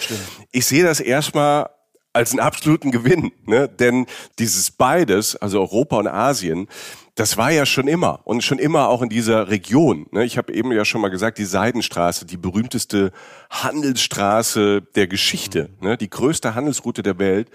Ich 0.52 0.66
sehe 0.66 0.82
das 0.84 1.00
erstmal 1.00 1.70
als 2.16 2.32
einen 2.32 2.40
absoluten 2.40 2.90
Gewinn, 2.90 3.30
ne? 3.44 3.68
denn 3.68 4.06
dieses 4.38 4.70
beides, 4.70 5.36
also 5.36 5.60
Europa 5.60 5.98
und 5.98 6.08
Asien, 6.08 6.66
das 7.14 7.36
war 7.36 7.50
ja 7.50 7.64
schon 7.64 7.88
immer 7.88 8.20
und 8.24 8.42
schon 8.42 8.58
immer 8.58 8.88
auch 8.88 9.02
in 9.02 9.08
dieser 9.08 9.48
Region. 9.48 10.06
Ne? 10.10 10.24
Ich 10.24 10.36
habe 10.36 10.52
eben 10.52 10.72
ja 10.72 10.84
schon 10.84 11.00
mal 11.00 11.08
gesagt, 11.08 11.38
die 11.38 11.44
Seidenstraße, 11.44 12.26
die 12.26 12.36
berühmteste 12.36 13.12
Handelsstraße 13.50 14.82
der 14.94 15.06
Geschichte, 15.06 15.70
ne? 15.80 15.96
die 15.96 16.10
größte 16.10 16.54
Handelsroute 16.54 17.02
der 17.02 17.18
Welt. 17.18 17.50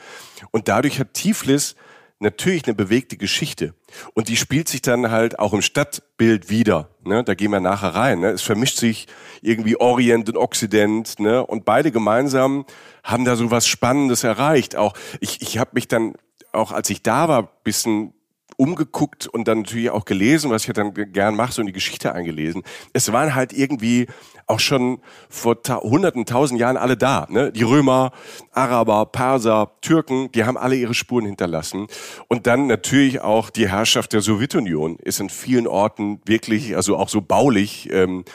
Und 0.51 0.67
dadurch 0.67 0.99
hat 0.99 1.13
Tiflis 1.13 1.75
natürlich 2.21 2.65
eine 2.65 2.75
bewegte 2.75 3.17
Geschichte. 3.17 3.73
Und 4.13 4.29
die 4.29 4.37
spielt 4.37 4.67
sich 4.67 4.81
dann 4.81 5.11
halt 5.11 5.39
auch 5.39 5.53
im 5.53 5.61
Stadtbild 5.61 6.49
wieder. 6.49 6.89
Ne? 7.03 7.23
Da 7.23 7.33
gehen 7.33 7.51
wir 7.51 7.59
nachher 7.59 7.95
rein. 7.95 8.19
Ne? 8.19 8.29
Es 8.29 8.41
vermischt 8.41 8.77
sich 8.77 9.07
irgendwie 9.41 9.75
Orient 9.75 10.29
und 10.29 10.37
Occident. 10.37 11.19
Ne? 11.19 11.45
Und 11.45 11.65
beide 11.65 11.91
gemeinsam 11.91 12.65
haben 13.03 13.25
da 13.25 13.35
so 13.35 13.51
was 13.51 13.67
Spannendes 13.67 14.23
erreicht. 14.23 14.75
Auch 14.75 14.93
ich, 15.19 15.41
ich 15.41 15.57
habe 15.57 15.71
mich 15.73 15.87
dann, 15.87 16.13
auch 16.51 16.71
als 16.71 16.89
ich 16.89 17.01
da 17.01 17.27
war, 17.27 17.43
bisschen 17.63 18.13
umgeguckt 18.57 19.27
und 19.27 19.47
dann 19.47 19.59
natürlich 19.59 19.89
auch 19.89 20.05
gelesen, 20.05 20.51
was 20.51 20.63
ich 20.63 20.67
ja 20.67 20.73
dann 20.73 20.93
gern 20.93 21.35
mache, 21.35 21.53
so 21.53 21.61
in 21.61 21.67
die 21.67 21.73
Geschichte 21.73 22.13
eingelesen. 22.13 22.63
Es 22.93 23.11
waren 23.11 23.35
halt 23.35 23.53
irgendwie 23.53 24.07
auch 24.47 24.59
schon 24.59 24.99
vor 25.29 25.63
ta 25.63 25.79
hunderten, 25.81 26.25
tausend 26.25 26.59
Jahren 26.59 26.77
alle 26.77 26.97
da. 26.97 27.27
Ne? 27.29 27.51
Die 27.51 27.63
Römer, 27.63 28.11
Araber, 28.51 29.05
Perser, 29.05 29.71
Türken, 29.81 30.31
die 30.33 30.43
haben 30.43 30.57
alle 30.57 30.75
ihre 30.75 30.93
Spuren 30.93 31.25
hinterlassen. 31.25 31.87
Und 32.27 32.47
dann 32.47 32.67
natürlich 32.67 33.21
auch 33.21 33.49
die 33.49 33.69
Herrschaft 33.69 34.13
der 34.13 34.21
Sowjetunion 34.21 34.97
ist 34.97 35.19
in 35.19 35.29
vielen 35.29 35.67
Orten 35.67 36.21
wirklich, 36.25 36.75
also 36.75 36.97
auch 36.97 37.09
so 37.09 37.21
baulich, 37.21 37.89
ähm, 37.91 38.25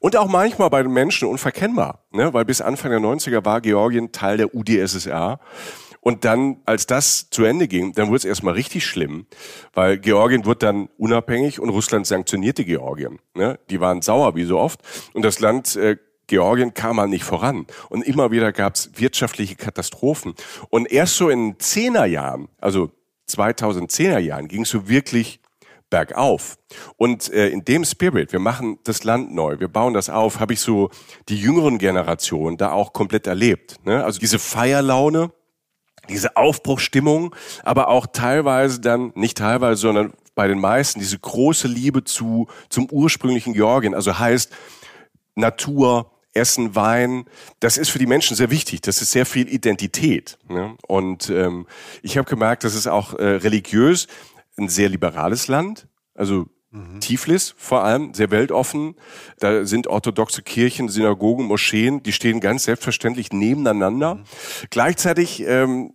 und 0.00 0.16
auch 0.16 0.28
manchmal 0.28 0.70
bei 0.70 0.82
den 0.82 0.92
Menschen 0.92 1.28
unverkennbar, 1.28 2.04
ne? 2.12 2.32
weil 2.32 2.44
bis 2.44 2.60
Anfang 2.60 2.90
der 2.90 3.00
90er 3.00 3.44
war 3.44 3.60
Georgien 3.60 4.12
Teil 4.12 4.36
der 4.36 4.54
UdSSR. 4.54 5.40
Und 6.00 6.24
dann, 6.24 6.58
als 6.64 6.86
das 6.86 7.30
zu 7.30 7.44
Ende 7.44 7.68
ging, 7.68 7.92
dann 7.92 8.08
wurde 8.08 8.18
es 8.18 8.24
erstmal 8.24 8.54
richtig 8.54 8.86
schlimm, 8.86 9.26
weil 9.74 9.98
Georgien 9.98 10.44
wurde 10.44 10.60
dann 10.60 10.88
unabhängig 10.96 11.60
und 11.60 11.68
Russland 11.70 12.06
sanktionierte 12.06 12.64
Georgien. 12.64 13.18
Ne? 13.34 13.58
Die 13.70 13.80
waren 13.80 14.02
sauer 14.02 14.34
wie 14.34 14.44
so 14.44 14.58
oft 14.58 14.80
und 15.12 15.22
das 15.22 15.40
Land 15.40 15.76
äh, 15.76 15.96
Georgien 16.28 16.74
kam 16.74 17.00
halt 17.00 17.10
nicht 17.10 17.24
voran. 17.24 17.66
Und 17.88 18.02
immer 18.02 18.30
wieder 18.30 18.52
gab 18.52 18.74
es 18.74 18.90
wirtschaftliche 18.94 19.56
Katastrophen. 19.56 20.34
Und 20.68 20.90
erst 20.92 21.16
so 21.16 21.30
in 21.30 21.58
Zehnerjahren, 21.58 22.48
also 22.60 22.92
2010er 23.28 24.18
Jahren, 24.18 24.46
ging 24.46 24.62
es 24.62 24.70
so 24.70 24.88
wirklich 24.88 25.40
bergauf. 25.90 26.58
Und 26.96 27.32
äh, 27.32 27.48
in 27.48 27.64
dem 27.64 27.84
Spirit, 27.84 28.32
wir 28.32 28.40
machen 28.40 28.78
das 28.84 29.04
Land 29.04 29.34
neu, 29.34 29.58
wir 29.58 29.68
bauen 29.68 29.94
das 29.94 30.10
auf, 30.10 30.38
habe 30.38 30.52
ich 30.52 30.60
so 30.60 30.90
die 31.28 31.40
jüngeren 31.40 31.78
Generationen 31.78 32.58
da 32.58 32.72
auch 32.72 32.92
komplett 32.92 33.26
erlebt. 33.26 33.76
Ne? 33.84 34.04
Also 34.04 34.20
diese 34.20 34.38
Feierlaune, 34.38 35.32
diese 36.08 36.36
Aufbruchstimmung, 36.36 37.34
aber 37.62 37.88
auch 37.88 38.06
teilweise 38.06 38.80
dann, 38.80 39.12
nicht 39.14 39.38
teilweise, 39.38 39.80
sondern 39.80 40.12
bei 40.34 40.48
den 40.48 40.60
meisten, 40.60 41.00
diese 41.00 41.18
große 41.18 41.68
Liebe 41.68 42.04
zu, 42.04 42.48
zum 42.68 42.88
ursprünglichen 42.90 43.54
Georgien. 43.54 43.94
Also 43.94 44.18
heißt 44.18 44.52
Natur, 45.34 46.12
Essen, 46.32 46.74
Wein, 46.74 47.24
das 47.60 47.76
ist 47.78 47.88
für 47.88 47.98
die 47.98 48.06
Menschen 48.06 48.36
sehr 48.36 48.50
wichtig. 48.50 48.80
Das 48.82 49.02
ist 49.02 49.10
sehr 49.10 49.26
viel 49.26 49.48
Identität. 49.48 50.38
Ne? 50.48 50.76
Und 50.86 51.30
ähm, 51.30 51.66
ich 52.02 52.16
habe 52.16 52.28
gemerkt, 52.28 52.64
das 52.64 52.74
ist 52.74 52.86
auch 52.86 53.14
äh, 53.14 53.24
religiös 53.24 54.06
ein 54.56 54.68
sehr 54.68 54.88
liberales 54.88 55.48
Land. 55.48 55.88
Also 56.14 56.46
Mhm. 56.70 57.00
Tiflis 57.00 57.54
vor 57.56 57.82
allem, 57.82 58.12
sehr 58.12 58.30
weltoffen. 58.30 58.94
Da 59.38 59.64
sind 59.64 59.86
orthodoxe 59.86 60.42
Kirchen, 60.42 60.88
Synagogen, 60.88 61.46
Moscheen, 61.46 62.02
die 62.02 62.12
stehen 62.12 62.40
ganz 62.40 62.64
selbstverständlich 62.64 63.32
nebeneinander. 63.32 64.16
Mhm. 64.16 64.24
Gleichzeitig 64.70 65.44
ähm, 65.46 65.94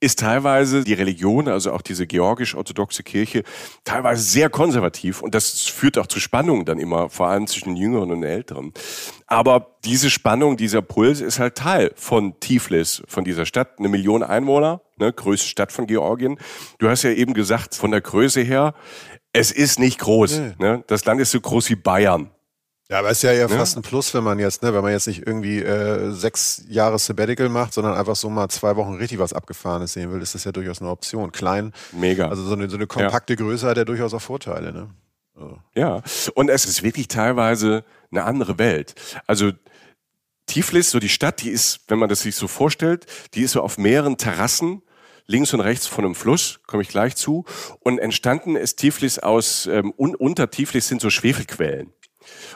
ist 0.00 0.20
teilweise 0.20 0.82
die 0.82 0.94
Religion, 0.94 1.46
also 1.48 1.72
auch 1.72 1.82
diese 1.82 2.06
georgisch-orthodoxe 2.06 3.02
Kirche, 3.02 3.44
teilweise 3.84 4.22
sehr 4.22 4.48
konservativ 4.48 5.22
und 5.22 5.34
das 5.34 5.66
führt 5.66 5.98
auch 5.98 6.06
zu 6.06 6.20
Spannungen 6.20 6.64
dann 6.64 6.78
immer, 6.78 7.10
vor 7.10 7.28
allem 7.28 7.46
zwischen 7.46 7.76
Jüngeren 7.76 8.10
und 8.10 8.22
Älteren. 8.22 8.72
Aber 9.26 9.76
diese 9.84 10.10
Spannung, 10.10 10.56
dieser 10.56 10.82
Puls 10.82 11.20
ist 11.20 11.38
halt 11.38 11.54
Teil 11.54 11.92
von 11.94 12.40
Tiflis, 12.40 13.02
von 13.06 13.24
dieser 13.24 13.46
Stadt, 13.46 13.78
eine 13.78 13.88
Million 13.88 14.22
Einwohner, 14.22 14.80
ne, 14.96 15.12
größte 15.12 15.46
Stadt 15.46 15.70
von 15.70 15.86
Georgien. 15.86 16.38
Du 16.78 16.88
hast 16.88 17.02
ja 17.02 17.10
eben 17.10 17.34
gesagt, 17.34 17.74
von 17.74 17.90
der 17.90 18.00
Größe 18.00 18.40
her, 18.40 18.74
es 19.32 19.52
ist 19.52 19.78
nicht 19.78 19.98
groß. 20.00 20.38
Nee. 20.38 20.54
Ne? 20.58 20.84
Das 20.86 21.04
Land 21.04 21.20
ist 21.20 21.30
so 21.30 21.40
groß 21.40 21.70
wie 21.70 21.76
Bayern. 21.76 22.30
Ja, 22.90 22.98
aber 22.98 23.10
es 23.10 23.18
ist 23.18 23.22
ja 23.22 23.32
eher 23.32 23.48
ne? 23.48 23.54
fast 23.54 23.76
ein 23.76 23.82
Plus, 23.82 24.12
wenn 24.14 24.24
man 24.24 24.40
jetzt, 24.40 24.64
ne, 24.64 24.74
wenn 24.74 24.82
man 24.82 24.90
jetzt 24.90 25.06
nicht 25.06 25.24
irgendwie 25.24 25.60
äh, 25.60 26.10
sechs 26.10 26.64
Jahre 26.68 26.98
Sabbatical 26.98 27.48
macht, 27.48 27.72
sondern 27.72 27.94
einfach 27.94 28.16
so 28.16 28.28
mal 28.28 28.48
zwei 28.48 28.74
Wochen 28.74 28.94
richtig 28.94 29.20
was 29.20 29.32
Abgefahrenes 29.32 29.92
sehen 29.92 30.12
will, 30.12 30.20
ist 30.20 30.34
das 30.34 30.42
ja 30.42 30.50
durchaus 30.50 30.80
eine 30.80 30.90
Option. 30.90 31.30
Klein. 31.30 31.72
Mega. 31.92 32.28
Also 32.28 32.42
so 32.42 32.54
eine, 32.54 32.68
so 32.68 32.76
eine 32.76 32.88
kompakte 32.88 33.34
ja. 33.34 33.36
Größe 33.36 33.68
hat 33.68 33.76
ja 33.76 33.84
durchaus 33.84 34.12
auch 34.12 34.20
Vorteile, 34.20 34.72
ne? 34.72 34.90
Also. 35.36 35.58
Ja. 35.76 36.02
Und 36.34 36.48
es 36.48 36.64
ist 36.64 36.82
wirklich 36.82 37.06
teilweise 37.06 37.84
eine 38.10 38.24
andere 38.24 38.58
Welt. 38.58 38.96
Also 39.28 39.52
Tiflis, 40.46 40.90
so 40.90 40.98
die 40.98 41.08
Stadt, 41.08 41.42
die 41.42 41.50
ist, 41.50 41.82
wenn 41.86 42.00
man 42.00 42.08
das 42.08 42.22
sich 42.22 42.34
so 42.34 42.48
vorstellt, 42.48 43.06
die 43.34 43.42
ist 43.42 43.52
so 43.52 43.62
auf 43.62 43.78
mehreren 43.78 44.16
Terrassen 44.16 44.82
links 45.26 45.54
und 45.54 45.60
rechts 45.60 45.86
von 45.86 46.04
einem 46.04 46.16
Fluss, 46.16 46.58
komme 46.66 46.82
ich 46.82 46.88
gleich 46.88 47.14
zu. 47.14 47.44
Und 47.78 48.00
entstanden 48.00 48.56
ist 48.56 48.78
Tiflis 48.78 49.20
aus, 49.20 49.66
ähm, 49.66 49.94
un, 49.96 50.16
unter 50.16 50.50
Tiflis 50.50 50.88
sind 50.88 51.00
so 51.00 51.08
Schwefelquellen. 51.08 51.92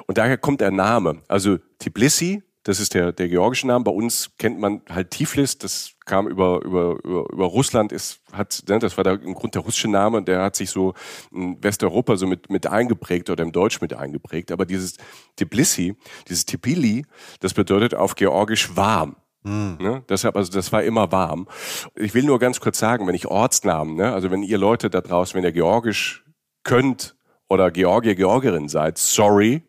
Und 0.06 0.18
daher 0.18 0.38
kommt 0.38 0.60
der 0.60 0.70
Name. 0.70 1.22
Also 1.28 1.58
Tbilisi, 1.78 2.42
das 2.64 2.80
ist 2.80 2.94
der, 2.94 3.12
der 3.12 3.28
georgische 3.28 3.66
Name. 3.66 3.84
Bei 3.84 3.90
uns 3.92 4.30
kennt 4.38 4.58
man 4.58 4.80
halt 4.88 5.10
Tiflis, 5.10 5.58
das 5.58 5.92
kam 6.06 6.26
über, 6.26 6.62
über, 6.64 6.96
über, 7.04 7.30
über 7.30 7.44
Russland, 7.44 7.92
ist, 7.92 8.20
hat, 8.32 8.62
ne, 8.68 8.78
das 8.78 8.96
war 8.96 9.04
da 9.04 9.12
im 9.12 9.34
Grund 9.34 9.54
der 9.54 9.62
russische 9.62 9.88
Name 9.88 10.22
der 10.22 10.42
hat 10.42 10.56
sich 10.56 10.70
so 10.70 10.94
in 11.30 11.62
Westeuropa 11.62 12.16
so 12.16 12.26
mit, 12.26 12.50
mit 12.50 12.66
eingeprägt 12.66 13.28
oder 13.28 13.44
im 13.44 13.52
Deutsch 13.52 13.82
mit 13.82 13.92
eingeprägt. 13.92 14.50
Aber 14.50 14.64
dieses 14.64 14.96
Tbilisi, 15.36 15.94
dieses 16.28 16.46
Tibili, 16.46 17.04
das 17.40 17.52
bedeutet 17.52 17.94
auf 17.94 18.14
Georgisch 18.14 18.74
warm. 18.74 19.16
Mhm. 19.42 19.76
Ne? 19.78 20.02
Deshalb, 20.08 20.34
also 20.34 20.50
das 20.50 20.72
war 20.72 20.82
immer 20.82 21.12
warm. 21.12 21.46
Ich 21.94 22.14
will 22.14 22.24
nur 22.24 22.38
ganz 22.38 22.60
kurz 22.60 22.78
sagen, 22.78 23.06
wenn 23.06 23.14
ich 23.14 23.26
Ortsnamen, 23.26 23.94
ne, 23.94 24.12
also 24.12 24.30
wenn 24.30 24.42
ihr 24.42 24.58
Leute 24.58 24.88
da 24.88 25.02
draußen, 25.02 25.36
wenn 25.36 25.44
ihr 25.44 25.52
Georgisch 25.52 26.24
könnt, 26.62 27.13
oder 27.48 27.70
Georgier, 27.70 28.14
Georgierin 28.14 28.68
seid, 28.68 28.98
sorry. 28.98 29.62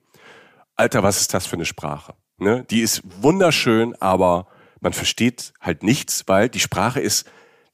Alter, 0.76 1.04
was 1.04 1.22
ist 1.22 1.34
das 1.34 1.46
für 1.46 1.56
eine 1.56 1.66
Sprache? 1.66 2.14
Ne? 2.38 2.66
Die 2.70 2.82
ist 2.82 3.02
wunderschön, 3.22 3.96
aber 4.02 4.48
man 4.82 4.94
versteht 4.94 5.54
halt 5.62 5.84
nichts, 5.84 6.24
weil 6.28 6.50
die 6.50 6.60
Sprache 6.60 7.00
ist, 7.00 7.26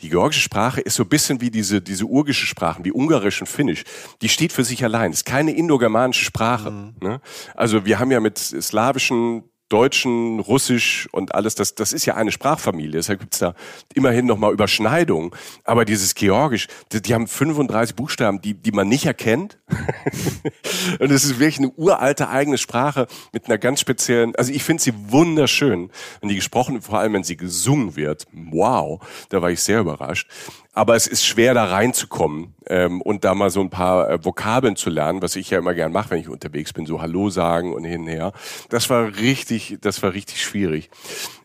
die 0.01 0.10
georgische 0.10 0.41
Sprache 0.41 0.81
ist 0.81 0.96
so 0.96 1.03
ein 1.03 1.10
bisschen 1.10 1.41
wie 1.41 1.51
diese, 1.51 1.81
diese 1.81 2.05
urgische 2.05 2.46
Sprachen, 2.46 2.84
wie 2.86 2.91
Ungarisch 2.91 3.41
und 3.41 3.48
Finnisch. 3.48 3.84
Die 4.22 4.29
steht 4.29 4.51
für 4.51 4.63
sich 4.63 4.84
allein. 4.84 5.12
Ist 5.12 5.25
keine 5.25 5.51
indogermanische 5.51 6.25
Sprache. 6.25 6.72
Mhm. 6.72 6.96
Ne? 7.01 7.22
Also 7.55 7.86
wir 7.86 8.00
haben 8.00 8.12
ja 8.12 8.20
mit 8.20 8.38
slawischen 8.38 9.43
Deutschen, 9.71 10.39
Russisch 10.39 11.07
und 11.11 11.33
alles, 11.33 11.55
das, 11.55 11.75
das 11.75 11.93
ist 11.93 12.05
ja 12.05 12.15
eine 12.15 12.31
Sprachfamilie. 12.31 12.91
Deshalb 12.91 13.21
gibt's 13.21 13.39
da 13.39 13.55
immerhin 13.93 14.25
nochmal 14.25 14.51
Überschneidungen. 14.51 15.31
Aber 15.63 15.85
dieses 15.85 16.13
Georgisch, 16.13 16.67
die, 16.91 17.01
die, 17.01 17.13
haben 17.13 17.27
35 17.27 17.95
Buchstaben, 17.95 18.41
die, 18.41 18.53
die 18.53 18.71
man 18.71 18.89
nicht 18.89 19.05
erkennt. 19.05 19.57
und 20.99 21.11
es 21.11 21.23
ist 21.23 21.39
wirklich 21.39 21.59
eine 21.59 21.69
uralte 21.71 22.27
eigene 22.29 22.57
Sprache 22.57 23.07
mit 23.31 23.45
einer 23.45 23.57
ganz 23.57 23.79
speziellen, 23.79 24.35
also 24.35 24.51
ich 24.51 24.63
finde 24.63 24.83
sie 24.83 24.93
wunderschön. 25.07 25.89
Wenn 26.19 26.29
die 26.29 26.35
gesprochen, 26.35 26.81
vor 26.81 26.99
allem 26.99 27.13
wenn 27.13 27.23
sie 27.23 27.37
gesungen 27.37 27.95
wird, 27.95 28.25
wow, 28.33 28.99
da 29.29 29.41
war 29.41 29.51
ich 29.51 29.61
sehr 29.61 29.79
überrascht. 29.79 30.27
Aber 30.73 30.95
es 30.95 31.05
ist 31.05 31.25
schwer, 31.25 31.53
da 31.53 31.65
reinzukommen 31.65 32.55
ähm, 32.67 33.01
und 33.01 33.25
da 33.25 33.35
mal 33.35 33.49
so 33.49 33.59
ein 33.59 33.69
paar 33.69 34.09
äh, 34.09 34.23
Vokabeln 34.23 34.77
zu 34.77 34.89
lernen, 34.89 35.21
was 35.21 35.35
ich 35.35 35.49
ja 35.49 35.59
immer 35.59 35.73
gern 35.73 35.91
mache, 35.91 36.11
wenn 36.11 36.19
ich 36.19 36.29
unterwegs 36.29 36.71
bin, 36.71 36.85
so 36.85 37.01
Hallo 37.01 37.29
sagen 37.29 37.73
und 37.73 37.83
hin 37.83 38.01
und 38.01 38.07
her. 38.07 38.31
Das 38.69 38.89
war 38.89 39.17
richtig, 39.17 39.77
das 39.81 40.01
war 40.01 40.13
richtig 40.13 40.41
schwierig. 40.41 40.89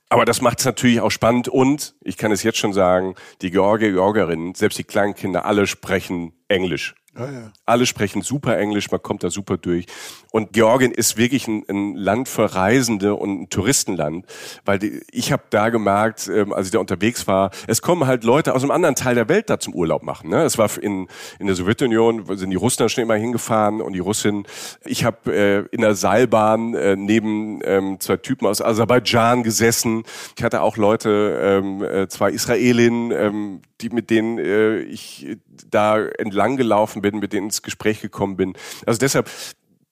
Aber 0.09 0.25
das 0.25 0.40
macht 0.40 0.61
es 0.61 0.64
natürlich 0.64 1.00
auch 1.00 1.11
spannend 1.11 1.49
und 1.49 1.97
ich 2.02 2.16
kann 2.16 2.30
es 2.30 2.45
jetzt 2.45 2.59
schon 2.59 2.73
sagen, 2.73 3.16
die 3.42 3.50
Georgier, 3.50 3.90
Georgierinnen, 3.90 4.54
selbst 4.54 4.78
die 4.78 4.85
kleinen 4.85 5.14
Kinder, 5.14 5.45
alle 5.45 5.66
sprechen 5.66 6.33
Englisch. 6.47 6.95
Ja, 7.19 7.31
ja. 7.31 7.53
Alle 7.65 7.87
sprechen 7.87 8.23
super 8.23 8.59
Englisch, 8.59 8.91
man 8.91 9.03
kommt 9.03 9.25
da 9.25 9.31
super 9.31 9.57
durch. 9.57 9.87
Und 10.31 10.53
Georgien 10.53 10.93
ist 10.93 11.17
wirklich 11.17 11.49
ein, 11.49 11.65
ein 11.69 11.95
Land 11.95 12.29
für 12.29 12.55
Reisende 12.55 13.15
und 13.15 13.43
ein 13.43 13.49
Touristenland, 13.49 14.27
weil 14.67 14.79
die, 14.79 15.01
ich 15.11 15.33
habe 15.33 15.45
da 15.49 15.71
gemerkt, 15.71 16.29
ähm, 16.29 16.53
als 16.53 16.67
ich 16.67 16.73
da 16.73 16.79
unterwegs 16.79 17.27
war, 17.27 17.51
es 17.67 17.81
kommen 17.81 18.07
halt 18.07 18.23
Leute 18.25 18.55
aus 18.55 18.63
einem 18.63 18.71
anderen 18.71 18.97
Teil 18.97 19.15
der 19.15 19.31
Welt 19.31 19.49
da 19.49 19.59
zum 19.59 19.75
Urlaub 19.75 20.03
machen. 20.03 20.29
Ne? 20.29 20.43
Es 20.43 20.59
war 20.59 20.71
in, 20.81 21.09
in 21.39 21.47
der 21.47 21.57
Sowjetunion, 21.57 22.37
sind 22.37 22.51
die 22.51 22.57
Russen 22.57 22.83
da 22.83 22.89
schon 22.89 23.03
immer 23.03 23.15
hingefahren 23.15 23.81
und 23.81 23.95
die 23.95 23.99
Russin. 24.01 24.47
Ich 24.85 25.05
habe 25.05 25.35
äh, 25.35 25.75
in 25.75 25.81
der 25.81 25.95
Seilbahn 25.95 26.75
äh, 26.75 26.97
neben 26.97 27.61
ähm, 27.65 27.99
zwei 28.01 28.19
Typen 28.19 28.47
aus 28.47 28.61
Aserbaidschan 28.61 29.43
gesessen. 29.43 30.03
Ich 30.37 30.45
hatte 30.45 30.61
auch 30.61 30.77
Leute, 30.77 31.63
ähm, 31.65 31.83
äh, 31.83 32.09
zwei 32.09 32.31
Israelinnen, 32.31 33.11
ähm, 33.11 33.63
die 33.81 33.91
mit 33.91 34.11
denen 34.11 34.39
äh, 34.39 34.81
ich 34.81 35.39
da 35.71 35.99
entlang 35.99 36.57
gelaufen 36.57 37.03
bin, 37.03 37.06
mit 37.15 37.33
denen 37.33 37.47
ins 37.47 37.63
Gespräch 37.63 38.01
gekommen 38.01 38.37
bin. 38.37 38.55
Also 38.87 38.99
deshalb, 38.99 39.31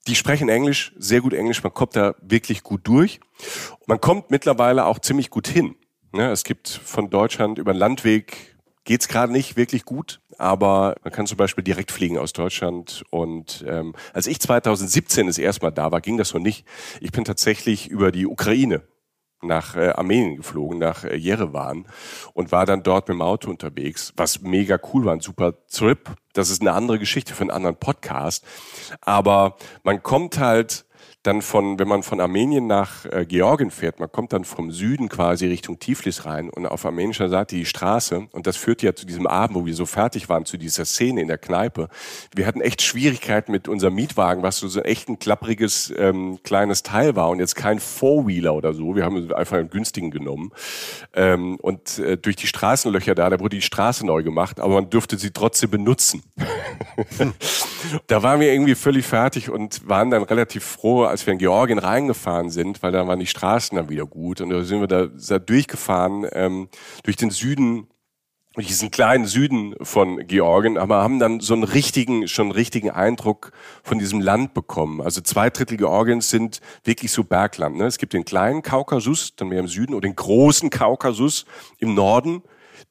die 0.07 0.15
sprechen 0.15 0.49
Englisch, 0.49 0.93
sehr 0.99 1.21
gut 1.21 1.33
Englisch, 1.33 1.63
man 1.63 1.73
kommt 1.73 1.97
da 1.97 2.15
wirklich 2.21 2.63
gut 2.63 2.83
durch. 2.85 3.21
Man 3.87 4.01
kommt 4.01 4.31
mittlerweile 4.31 4.85
auch 4.87 4.99
ziemlich 4.99 5.31
gut 5.31 5.49
hin. 5.49 5.77
Ja, 6.13 6.31
es 6.31 6.45
gibt 6.45 6.69
von 6.69 7.11
Deutschland 7.11 7.59
über 7.59 7.73
den 7.73 7.79
Landweg 7.79 8.55
geht's 8.85 9.09
gerade 9.09 9.33
nicht 9.33 9.57
wirklich 9.57 9.85
gut, 9.85 10.21
aber 10.39 10.97
man 11.03 11.13
kann 11.13 11.27
zum 11.27 11.37
Beispiel 11.37 11.65
direkt 11.65 11.91
fliegen 11.91 12.19
aus 12.19 12.33
Deutschland. 12.33 13.03
Und 13.11 13.65
ähm, 13.67 13.95
als 14.13 14.27
ich 14.27 14.41
2017 14.41 15.27
das 15.27 15.39
erste 15.39 15.65
Mal 15.65 15.71
da 15.71 15.91
war, 15.91 16.01
ging 16.01 16.19
das 16.19 16.35
noch 16.35 16.41
nicht. 16.41 16.67
Ich 17.01 17.13
bin 17.13 17.25
tatsächlich 17.25 17.89
über 17.89 18.13
die 18.13 18.27
Ukraine 18.27 18.83
nach 19.47 19.77
äh, 19.77 19.91
Armenien 19.91 20.37
geflogen, 20.37 20.79
nach 20.79 21.05
äh, 21.05 21.17
Jerewan 21.17 21.87
und 22.33 22.53
war 22.53 22.67
dann 22.67 22.83
dort 22.83 23.09
mit 23.09 23.17
dem 23.17 23.23
Auto 23.23 23.51
unterwegs, 23.51 24.13
was 24.17 24.41
mega 24.43 24.79
cool 24.93 25.05
war, 25.05 25.13
ein 25.13 25.21
super 25.21 25.55
Trip. 25.69 26.11
Das 26.33 26.51
ist 26.51 26.61
eine 26.61 26.73
andere 26.73 26.99
Geschichte 26.99 27.35
für 27.35 27.43
einen 27.43 27.51
anderen 27.51 27.77
Podcast. 27.77 28.45
Aber 29.01 29.57
man 29.83 30.03
kommt 30.03 30.39
halt 30.39 30.84
dann 31.25 31.41
von, 31.41 31.79
wenn 31.79 31.89
man 31.89 32.03
von 32.03 32.21
Armenien 32.21 32.67
nach 32.67 33.07
äh, 33.07 33.25
Georgien 33.25 33.71
fährt, 33.71 33.99
man 33.99 34.13
kommt 34.13 34.35
dann 34.35 34.45
vom 34.45 34.71
Süden 34.71 35.09
quasi 35.09 35.47
Richtung 35.47 35.79
Tiflis 35.79 36.27
rein 36.27 36.51
und 36.51 36.67
auf 36.67 36.85
armenischer 36.85 37.31
Seite 37.31 37.57
die 37.57 37.65
Straße. 37.65 38.27
Und 38.31 38.47
das 38.47 38.59
führt 38.59 38.83
ja 38.83 38.95
zu 38.95 39.07
diesem 39.07 39.27
Abend, 39.27 39.57
wo 39.57 39.65
wir 39.65 39.75
so 39.75 39.87
fertig 39.87 40.29
waren, 40.29 40.45
zu 40.45 40.59
dieser 40.59 40.85
Szene 40.85 41.23
in 41.23 41.29
der 41.29 41.39
Kneipe. 41.39 41.89
Wir 42.35 42.47
hatten 42.47 42.61
echt 42.61 42.83
Schwierigkeiten 42.83 43.53
mit 43.53 43.69
unserem 43.69 43.95
Mietwagen, 43.95 44.43
was 44.43 44.59
so, 44.59 44.69
so 44.69 44.83
echt 44.83 45.09
ein 45.09 45.19
klappriges 45.19 45.93
ähm, 45.97 46.41
kleines 46.43 46.83
Teil 46.83 47.17
war 47.17 47.31
und 47.31 47.39
jetzt 47.41 47.57
kein 47.57 47.81
Four-Wheeler 47.81 48.55
oder 48.55 48.75
so. 48.75 48.95
Wir 48.95 49.05
haben 49.05 49.33
einfach 49.33 49.57
einen 49.57 49.71
günstigen 49.71 50.11
genommen. 50.11 50.53
Ähm, 51.15 51.57
und 51.57 51.99
äh, 52.01 52.19
durch 52.19 52.37
die 52.37 52.47
Straßenlöcher 52.47 53.15
da, 53.15 53.31
da 53.31 53.41
wurde 53.41 53.57
die 53.57 53.63
Straße 53.63 54.05
neu 54.05 54.23
gemacht, 54.23 54.61
aber 54.61 54.75
man 54.75 54.91
dürfte 54.91 55.17
sie 55.17 55.31
trotzdem 55.31 55.71
benutzen. 55.71 56.23
da 58.09 58.23
waren 58.23 58.41
wir 58.41 58.53
irgendwie 58.53 58.75
völlig 58.75 59.07
fertig 59.07 59.49
und 59.49 59.89
waren 59.89 60.11
dann 60.11 60.23
relativ 60.23 60.65
froh, 60.65 61.14
als 61.15 61.25
wir 61.27 61.33
in 61.33 61.39
Georgien 61.39 61.79
reingefahren 61.79 62.51
sind, 62.51 62.83
weil 62.83 62.91
da 62.91 63.07
waren 63.07 63.21
die 63.21 63.27
Straßen 63.27 63.77
dann 63.77 63.89
wieder 63.89 64.05
gut 64.05 64.41
und 64.41 64.51
da 64.51 64.65
sind 64.65 64.81
wir 64.81 64.89
da, 64.89 65.07
da 65.07 65.39
durchgefahren 65.39 66.27
ähm, 66.33 66.69
durch 67.05 67.17
den 67.17 67.31
Süden 67.31 67.87
durch 68.55 68.67
diesen 68.67 68.91
kleinen 68.91 69.27
Süden 69.27 69.77
von 69.81 70.27
Georgien, 70.27 70.77
aber 70.77 71.03
haben 71.03 71.21
dann 71.21 71.39
so 71.41 71.55
einen 71.55 71.65
richtigen, 71.65 72.27
schon 72.27 72.51
richtigen 72.51 72.91
Eindruck 72.91 73.53
von 73.83 73.99
diesem 73.99 74.21
Land 74.21 74.55
bekommen. 74.55 75.01
Also 75.01 75.21
zwei 75.21 75.51
Drittel 75.51 75.77
Georgiens 75.77 76.31
sind 76.31 76.61
wirklich 76.85 77.11
so 77.11 77.25
Bergland. 77.25 77.77
Ne? 77.77 77.87
Es 77.87 77.99
gibt 77.99 78.13
den 78.13 78.25
kleinen 78.25 78.63
Kaukasus, 78.63 79.35
dann 79.37 79.49
mehr 79.49 79.61
im 79.61 79.69
Süden, 79.69 79.95
und 79.95 80.05
den 80.05 80.15
großen 80.15 80.71
Kaukasus 80.71 81.47
im 81.79 81.95
Norden, 81.95 82.43